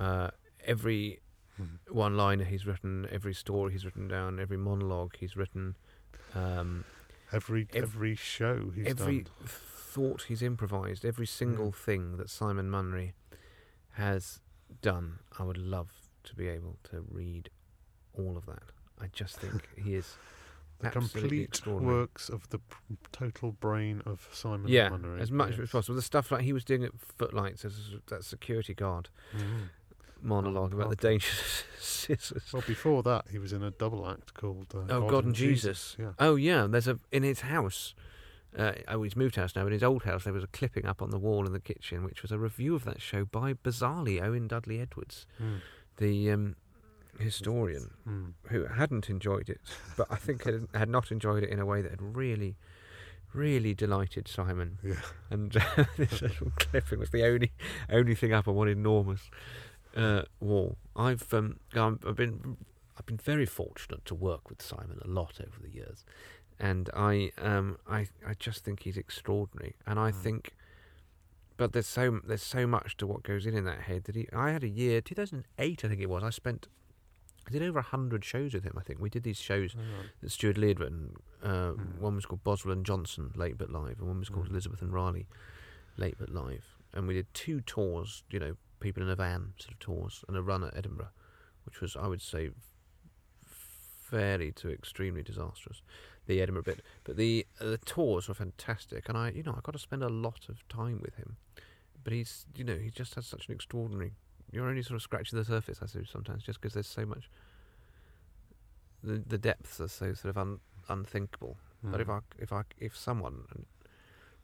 Uh, 0.00 0.30
every 0.64 1.18
Mhm. 1.60 1.78
one 1.90 2.16
liner 2.16 2.44
he's 2.44 2.64
written, 2.66 3.08
every 3.10 3.34
story 3.34 3.72
he's 3.72 3.84
written 3.84 4.06
down, 4.06 4.38
every 4.38 4.56
monologue 4.56 5.16
he's 5.18 5.36
written, 5.36 5.74
um, 6.36 6.84
Every 7.32 7.66
Ev- 7.72 7.82
every 7.82 8.14
show 8.14 8.70
he's 8.70 8.86
every 8.86 9.22
done. 9.22 9.32
thought 9.44 10.22
he's 10.28 10.40
improvised, 10.40 11.04
every 11.04 11.26
single 11.26 11.72
thing 11.72 12.16
that 12.18 12.30
Simon 12.30 12.70
Munnery 12.70 13.12
has 13.94 14.40
done, 14.82 15.18
I 15.36 15.42
would 15.42 15.58
love 15.58 15.90
to 16.28 16.34
be 16.36 16.48
able 16.48 16.76
to 16.90 17.04
read 17.10 17.50
all 18.16 18.36
of 18.36 18.46
that. 18.46 18.62
I 19.00 19.06
just 19.12 19.36
think 19.40 19.68
he 19.76 19.94
is 19.94 20.16
The 20.80 20.90
complete 20.90 21.66
works 21.66 22.28
of 22.28 22.48
the 22.50 22.58
p- 22.58 22.96
total 23.12 23.52
brain 23.52 24.02
of 24.06 24.28
Simon 24.32 24.68
yeah, 24.68 24.90
Munnery. 24.90 25.20
as 25.20 25.30
much 25.30 25.52
yes. 25.52 25.60
as 25.60 25.70
possible. 25.70 25.96
The 25.96 26.02
stuff 26.02 26.30
like 26.30 26.42
he 26.42 26.52
was 26.52 26.64
doing 26.64 26.84
at 26.84 26.92
Footlights 27.18 27.64
as 27.64 27.94
that 28.08 28.24
security 28.24 28.74
guard 28.74 29.08
Mm. 29.36 29.68
monologue 30.22 30.72
about 30.72 30.88
the 30.90 30.94
okay. 30.96 31.08
dangerous 31.14 31.64
scissors. 31.78 32.42
Well, 32.52 32.62
before 32.66 33.02
that, 33.04 33.26
he 33.30 33.38
was 33.38 33.52
in 33.52 33.62
a 33.62 33.70
double 33.70 34.08
act 34.08 34.34
called 34.34 34.66
uh, 34.74 34.84
Oh, 34.92 35.08
God, 35.08 35.24
and 35.24 35.34
Jesus. 35.34 35.96
Yeah. 35.98 36.12
Oh 36.18 36.34
yeah, 36.36 36.66
there's 36.68 36.88
a 36.88 36.98
in 37.12 37.22
his 37.22 37.40
house. 37.42 37.94
Uh, 38.56 38.72
oh, 38.88 39.02
he's 39.02 39.14
moved 39.14 39.36
house 39.36 39.54
now. 39.54 39.62
But 39.62 39.68
in 39.68 39.72
his 39.74 39.82
old 39.84 40.04
house, 40.04 40.24
there 40.24 40.32
was 40.32 40.42
a 40.42 40.48
clipping 40.48 40.86
up 40.86 41.02
on 41.02 41.10
the 41.10 41.18
wall 41.18 41.44
in 41.46 41.52
the 41.52 41.60
kitchen, 41.60 42.02
which 42.02 42.22
was 42.22 42.32
a 42.32 42.38
review 42.38 42.74
of 42.74 42.84
that 42.84 43.00
show 43.00 43.24
by 43.26 43.52
bizarrely 43.52 44.20
Owen 44.22 44.48
Dudley 44.48 44.80
Edwards, 44.80 45.26
Mm. 45.40 45.60
The 45.98 46.30
um, 46.30 46.56
historian, 47.18 47.90
Mm. 48.08 48.32
who 48.48 48.64
hadn't 48.66 49.08
enjoyed 49.10 49.48
it, 49.48 49.60
but 49.96 50.06
I 50.10 50.16
think 50.16 50.44
had, 50.44 50.66
had 50.74 50.88
not 50.88 51.10
enjoyed 51.12 51.42
it 51.42 51.50
in 51.50 51.58
a 51.60 51.66
way 51.66 51.82
that 51.82 51.90
had 51.90 52.16
really, 52.16 52.56
really 53.34 53.74
delighted 53.74 54.26
Simon. 54.28 54.78
Yeah. 54.82 54.94
And 55.30 55.56
uh, 55.56 55.84
this 55.96 56.22
little 56.22 56.52
clipping 56.58 56.98
was 57.00 57.10
the 57.10 57.24
only 57.24 57.52
only 57.90 58.14
thing 58.14 58.32
up 58.32 58.48
on 58.48 58.54
one 58.54 58.68
enormous 58.68 59.30
uh, 59.96 60.22
wall. 60.40 60.76
I've 60.96 61.32
um, 61.34 61.58
I've 61.74 62.16
been 62.16 62.56
I've 62.98 63.06
been 63.06 63.18
very 63.18 63.46
fortunate 63.46 64.04
to 64.06 64.14
work 64.14 64.48
with 64.48 64.62
Simon 64.62 64.98
a 65.04 65.08
lot 65.08 65.40
over 65.40 65.60
the 65.62 65.70
years, 65.70 66.04
and 66.58 66.88
I 66.94 67.32
um 67.38 67.78
I 67.88 68.08
I 68.26 68.34
just 68.38 68.64
think 68.64 68.84
he's 68.84 68.96
extraordinary, 68.96 69.74
and 69.86 69.98
I 69.98 70.10
Mm. 70.12 70.22
think. 70.22 70.54
But 71.58 71.72
there's 71.74 71.86
so 71.86 72.20
there's 72.24 72.42
so 72.42 72.66
much 72.66 72.96
to 72.98 73.06
what 73.06 73.22
goes 73.24 73.44
in 73.44 73.54
in 73.54 73.64
that 73.64 73.80
head 73.82 74.04
that 74.04 74.14
he. 74.16 74.26
I 74.32 74.50
had 74.52 74.62
a 74.64 74.68
year, 74.68 75.00
2008, 75.02 75.84
I 75.84 75.88
think 75.88 76.00
it 76.00 76.08
was. 76.08 76.22
I 76.22 76.30
spent, 76.30 76.68
I 77.46 77.50
did 77.50 77.62
over 77.62 77.80
hundred 77.82 78.24
shows 78.24 78.54
with 78.54 78.64
him. 78.64 78.74
I 78.78 78.82
think 78.82 79.00
we 79.00 79.10
did 79.10 79.24
these 79.24 79.38
shows 79.40 79.74
All 79.74 79.82
right. 79.82 80.06
that 80.22 80.30
Stewart 80.30 80.56
Lee 80.56 80.68
had 80.68 80.80
written. 80.80 81.14
Uh, 81.42 81.72
Mm. 81.72 81.98
One 81.98 82.14
was 82.14 82.24
called 82.26 82.42
Boswell 82.44 82.72
and 82.72 82.86
Johnson, 82.86 83.32
Late 83.34 83.58
But 83.58 83.70
Live, 83.70 83.98
and 83.98 84.08
one 84.08 84.18
was 84.20 84.28
called 84.30 84.46
Mm. 84.46 84.50
Elizabeth 84.52 84.80
and 84.82 84.92
Raleigh, 84.92 85.26
Late 85.98 86.16
But 86.18 86.30
Live. 86.30 86.64
And 86.94 87.06
we 87.06 87.14
did 87.14 87.26
two 87.34 87.60
tours, 87.60 88.22
you 88.30 88.38
know, 88.38 88.56
people 88.80 89.02
in 89.02 89.08
a 89.10 89.16
van 89.16 89.52
sort 89.58 89.72
of 89.74 89.78
tours, 89.80 90.24
and 90.28 90.36
a 90.36 90.42
run 90.42 90.62
at 90.64 90.76
Edinburgh, 90.76 91.10
which 91.64 91.80
was, 91.80 91.96
I 91.96 92.06
would 92.06 92.22
say, 92.22 92.50
fairly 93.44 94.52
to 94.52 94.70
extremely 94.70 95.22
disastrous. 95.22 95.82
The 96.28 96.40
Edinburgh 96.42 96.62
bit, 96.64 96.82
but 97.04 97.16
the 97.16 97.46
the 97.58 97.78
tours 97.78 98.28
were 98.28 98.34
fantastic, 98.34 99.08
and 99.08 99.18
I, 99.18 99.30
you 99.30 99.42
know, 99.42 99.54
I 99.56 99.60
got 99.62 99.72
to 99.72 99.78
spend 99.78 100.02
a 100.02 100.08
lot 100.08 100.48
of 100.48 100.66
time 100.68 101.00
with 101.02 101.14
him. 101.16 101.36
But 102.04 102.12
he's, 102.12 102.46
you 102.54 102.64
know, 102.64 102.76
he 102.76 102.90
just 102.90 103.14
has 103.16 103.26
such 103.26 103.48
an 103.48 103.54
extraordinary. 103.54 104.12
You're 104.52 104.68
only 104.68 104.82
sort 104.82 104.96
of 104.96 105.02
scratching 105.02 105.38
the 105.38 105.44
surface, 105.44 105.78
I 105.82 105.86
suppose, 105.86 106.10
sometimes, 106.12 106.42
just 106.44 106.60
because 106.60 106.74
there's 106.74 106.86
so 106.86 107.04
much. 107.06 107.28
The 109.02 109.22
the 109.26 109.38
depths 109.38 109.80
are 109.80 109.88
so 109.88 110.12
sort 110.14 110.30
of 110.30 110.38
un, 110.38 110.60
unthinkable. 110.88 111.56
But 111.82 112.00
if 112.00 112.08
Mm. 112.08 112.18
I 112.18 112.42
if 112.42 112.52
I 112.52 112.62
if 112.78 112.96
someone 112.96 113.44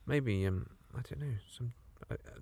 maybe 0.06 0.46
um 0.46 0.70
I 0.96 1.00
don't 1.02 1.20
know 1.20 1.34
some 1.56 1.72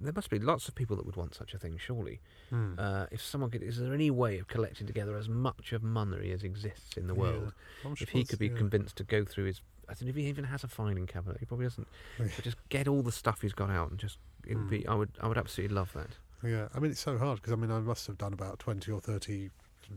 there 0.00 0.12
must 0.14 0.30
be 0.30 0.38
lots 0.38 0.68
of 0.68 0.74
people 0.74 0.96
that 0.96 1.06
would 1.06 1.16
want 1.16 1.34
such 1.34 1.54
a 1.54 1.58
thing 1.58 1.76
surely. 1.78 2.20
Mm. 2.52 2.78
Uh, 2.78 3.06
if 3.10 3.22
someone 3.22 3.50
could, 3.50 3.62
is 3.62 3.78
there 3.78 3.94
any 3.94 4.10
way 4.10 4.38
of 4.38 4.48
collecting 4.48 4.86
together 4.86 5.16
as 5.16 5.28
much 5.28 5.72
of 5.72 5.82
Munnery 5.82 6.32
as 6.34 6.42
exists 6.42 6.96
in 6.96 7.06
the 7.06 7.14
world? 7.14 7.52
Yeah. 7.84 7.92
If 8.00 8.10
he 8.10 8.24
could 8.24 8.38
be 8.38 8.48
yeah. 8.48 8.56
convinced 8.56 8.96
to 8.96 9.04
go 9.04 9.24
through 9.24 9.44
his, 9.44 9.60
I 9.88 9.94
don't 9.94 10.02
know 10.04 10.08
if 10.10 10.16
he 10.16 10.26
even 10.26 10.44
has 10.44 10.64
a 10.64 10.68
filing 10.68 11.06
cabinet. 11.06 11.38
He 11.40 11.46
probably 11.46 11.66
doesn't. 11.66 11.88
But 12.18 12.42
just 12.42 12.56
get 12.68 12.88
all 12.88 13.02
the 13.02 13.12
stuff 13.12 13.42
he's 13.42 13.52
got 13.52 13.70
out 13.70 13.90
and 13.90 13.98
just 13.98 14.18
it 14.46 14.56
would 14.56 14.66
Mm. 14.66 14.70
be. 14.70 14.86
I 14.86 14.94
would 14.94 15.10
I 15.20 15.28
would 15.28 15.38
absolutely 15.38 15.74
love 15.74 15.92
that. 15.94 16.10
Yeah, 16.42 16.68
I 16.74 16.80
mean 16.80 16.90
it's 16.90 17.00
so 17.00 17.18
hard 17.18 17.36
because 17.40 17.52
I 17.52 17.56
mean 17.56 17.70
I 17.70 17.78
must 17.78 18.06
have 18.08 18.18
done 18.18 18.32
about 18.32 18.58
twenty 18.58 18.90
or 18.90 19.00
thirty 19.00 19.50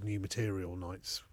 new 0.03 0.20
material 0.20 0.76
nights 0.76 1.24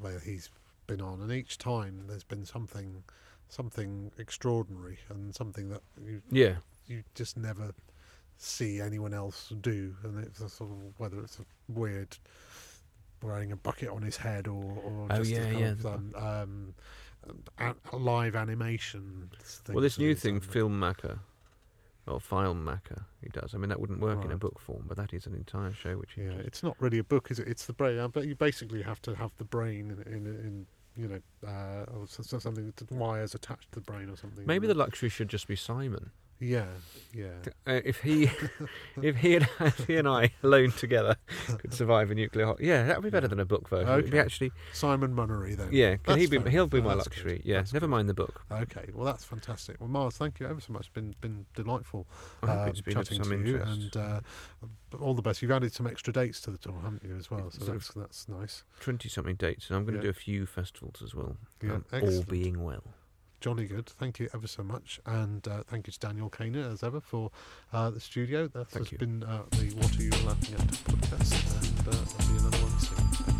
where 0.00 0.18
he's 0.18 0.50
been 0.86 1.00
on, 1.00 1.20
and 1.20 1.30
each 1.32 1.58
time 1.58 2.04
there's 2.08 2.24
been 2.24 2.44
something, 2.44 3.02
something 3.48 4.10
extraordinary 4.18 4.98
and 5.08 5.34
something 5.34 5.68
that 5.68 5.82
you 6.04 6.22
Yeah. 6.30 6.56
You 6.86 7.02
just 7.14 7.36
never 7.36 7.72
see 8.38 8.80
anyone 8.80 9.12
else 9.14 9.52
do, 9.60 9.94
and 10.04 10.22
it's 10.24 10.40
a 10.40 10.48
sort 10.48 10.70
of 10.70 10.76
whether 10.98 11.20
it's 11.20 11.38
a 11.38 11.44
weird 11.72 12.16
wearing 13.22 13.50
a 13.52 13.56
bucket 13.56 13.88
on 13.88 14.02
his 14.02 14.16
head 14.16 14.46
or 14.46 14.62
or 14.64 15.06
Oh, 15.10 15.16
just 15.18 15.30
yeah, 15.30 15.50
yeah. 15.50 15.74
um, 15.84 16.74
um, 17.58 17.74
a, 17.92 17.96
live 17.96 18.36
animation. 18.36 19.30
Well, 19.68 19.80
this 19.82 19.98
new 19.98 20.14
thing, 20.14 20.38
done. 20.38 20.48
Fylm-Makker, 20.48 21.18
or 22.06 22.18
Fylm-Makker, 22.20 23.04
he 23.22 23.30
does. 23.30 23.54
I 23.54 23.58
mean, 23.58 23.68
that 23.70 23.80
wouldn't 23.80 24.00
work 24.00 24.24
in 24.24 24.30
a 24.30 24.36
book 24.36 24.60
form, 24.60 24.84
but 24.86 24.96
that 24.96 25.12
is 25.12 25.26
an 25.26 25.34
entire 25.34 25.72
show 25.72 25.96
which 25.96 26.16
Yeah, 26.16 26.30
it's 26.34 26.62
not 26.62 26.76
really 26.78 26.98
a 26.98 27.04
book, 27.04 27.30
is 27.32 27.38
it? 27.40 27.48
It's 27.48 27.66
the 27.66 27.72
brain. 27.72 27.98
uh, 27.98 28.06
But 28.08 28.26
you 28.28 28.36
basically 28.36 28.82
have 28.82 29.02
to 29.02 29.14
have 29.16 29.32
the 29.38 29.44
brain 29.44 29.90
in, 30.06 30.12
in, 30.12 30.26
in 30.26 30.66
you 30.96 31.08
know, 31.08 31.20
uh, 31.48 31.84
or 31.92 32.04
s- 32.04 32.20
s- 32.32 32.42
something 32.42 32.72
wires 32.90 33.34
attached 33.34 33.72
to 33.72 33.80
the 33.80 33.84
brain 33.84 34.08
or 34.08 34.16
something. 34.16 34.46
Maybe 34.46 34.66
the 34.68 34.74
luxury 34.74 35.08
should 35.08 35.28
just 35.28 35.48
be 35.48 35.56
Simon. 35.56 36.10
Yeah, 36.38 36.66
yeah. 37.14 37.28
Uh, 37.66 37.80
if 37.84 38.00
he, 38.02 38.30
if 39.02 39.16
he 39.16 39.36
and 39.36 39.48
if 39.60 39.86
he 39.86 39.96
and 39.96 40.06
I 40.06 40.32
alone 40.42 40.70
together 40.72 41.16
could 41.58 41.72
survive 41.72 42.10
a 42.10 42.14
nuclear 42.14 42.44
hot, 42.46 42.60
yeah, 42.60 42.84
that 42.86 42.96
would 42.98 43.04
be 43.04 43.10
better 43.10 43.24
Yeah. 43.24 43.28
than 43.30 43.40
a 43.40 43.44
book 43.46 43.68
version. 43.68 43.88
It'd 43.98 44.10
be 44.10 44.18
actually, 44.18 44.52
Simon 44.74 45.14
Munnery 45.14 45.56
then. 45.56 45.68
yeah. 45.72 45.96
Can 45.96 46.18
he 46.18 46.26
be? 46.26 46.38
Fair. 46.38 46.50
He'll 46.50 46.66
be 46.66 46.80
my 46.82 46.94
That's 46.94 47.06
luxury. 47.06 47.38
good. 47.38 47.46
Yeah, 47.46 47.56
That's 47.58 47.72
never 47.72 47.86
good. 47.86 47.90
mind 47.90 48.08
the 48.10 48.14
book. 48.14 48.42
Okay, 48.52 48.90
well 48.92 49.06
that's 49.06 49.24
fantastic. 49.24 49.76
Well, 49.80 49.88
Mars, 49.88 50.16
thank 50.18 50.38
you 50.40 50.46
ever 50.46 50.60
so 50.60 50.72
much. 50.72 50.86
It's 50.86 50.88
been 50.90 51.14
been 51.20 51.46
delightful 51.54 52.06
it's 52.42 52.80
been 52.82 52.94
chatting 52.94 53.22
to 53.22 53.36
you, 53.48 53.62
and 53.62 53.96
uh, 53.96 54.20
all 55.00 55.14
the 55.14 55.22
best. 55.22 55.40
You've 55.40 55.50
added 55.52 55.72
some 55.72 55.86
extra 55.86 56.12
dates 56.12 56.40
to 56.42 56.50
the 56.50 56.58
tour, 56.58 56.78
haven't 56.82 57.02
you, 57.02 57.16
as 57.16 57.30
well? 57.30 57.50
So 57.50 57.64
that's 57.64 57.88
that's 57.94 58.28
nice. 58.28 58.62
Twenty 58.80 59.08
something 59.08 59.36
dates, 59.36 59.68
and 59.70 59.76
I'm 59.78 59.84
going 59.84 59.94
to 59.94 60.00
Yeah. 60.00 60.04
do 60.04 60.10
a 60.10 60.20
few 60.20 60.44
festivals 60.46 61.00
as 61.02 61.14
well. 61.14 61.36
Yeah, 61.62 61.76
um, 61.76 61.84
all 62.02 62.22
being 62.24 62.62
well. 62.62 62.84
Jolly 63.40 63.66
good. 63.66 63.86
Thank 63.86 64.18
you 64.18 64.28
ever 64.34 64.46
so 64.46 64.62
much, 64.62 65.00
and 65.06 65.46
uh, 65.46 65.62
thank 65.66 65.86
you 65.86 65.92
to 65.92 65.98
Daniel 65.98 66.30
Kaner 66.30 66.72
as 66.72 66.82
ever 66.82 67.00
for 67.00 67.30
uh, 67.72 67.90
the 67.90 68.00
studio. 68.00 68.48
That 68.48 68.68
Thank 68.68 68.86
has 68.86 68.92
you. 68.92 68.98
been 68.98 69.22
uh, 69.24 69.42
the 69.50 69.74
What 69.76 69.96
Are 69.98 70.02
You 70.02 70.10
Laughing 70.26 70.54
At 70.54 70.66
podcast, 70.68 71.62
and 71.62 71.88
uh, 71.88 71.90
there'll 71.92 72.32
be 72.32 72.38
another 72.38 72.58
one 72.58 72.80
soon. 72.80 73.35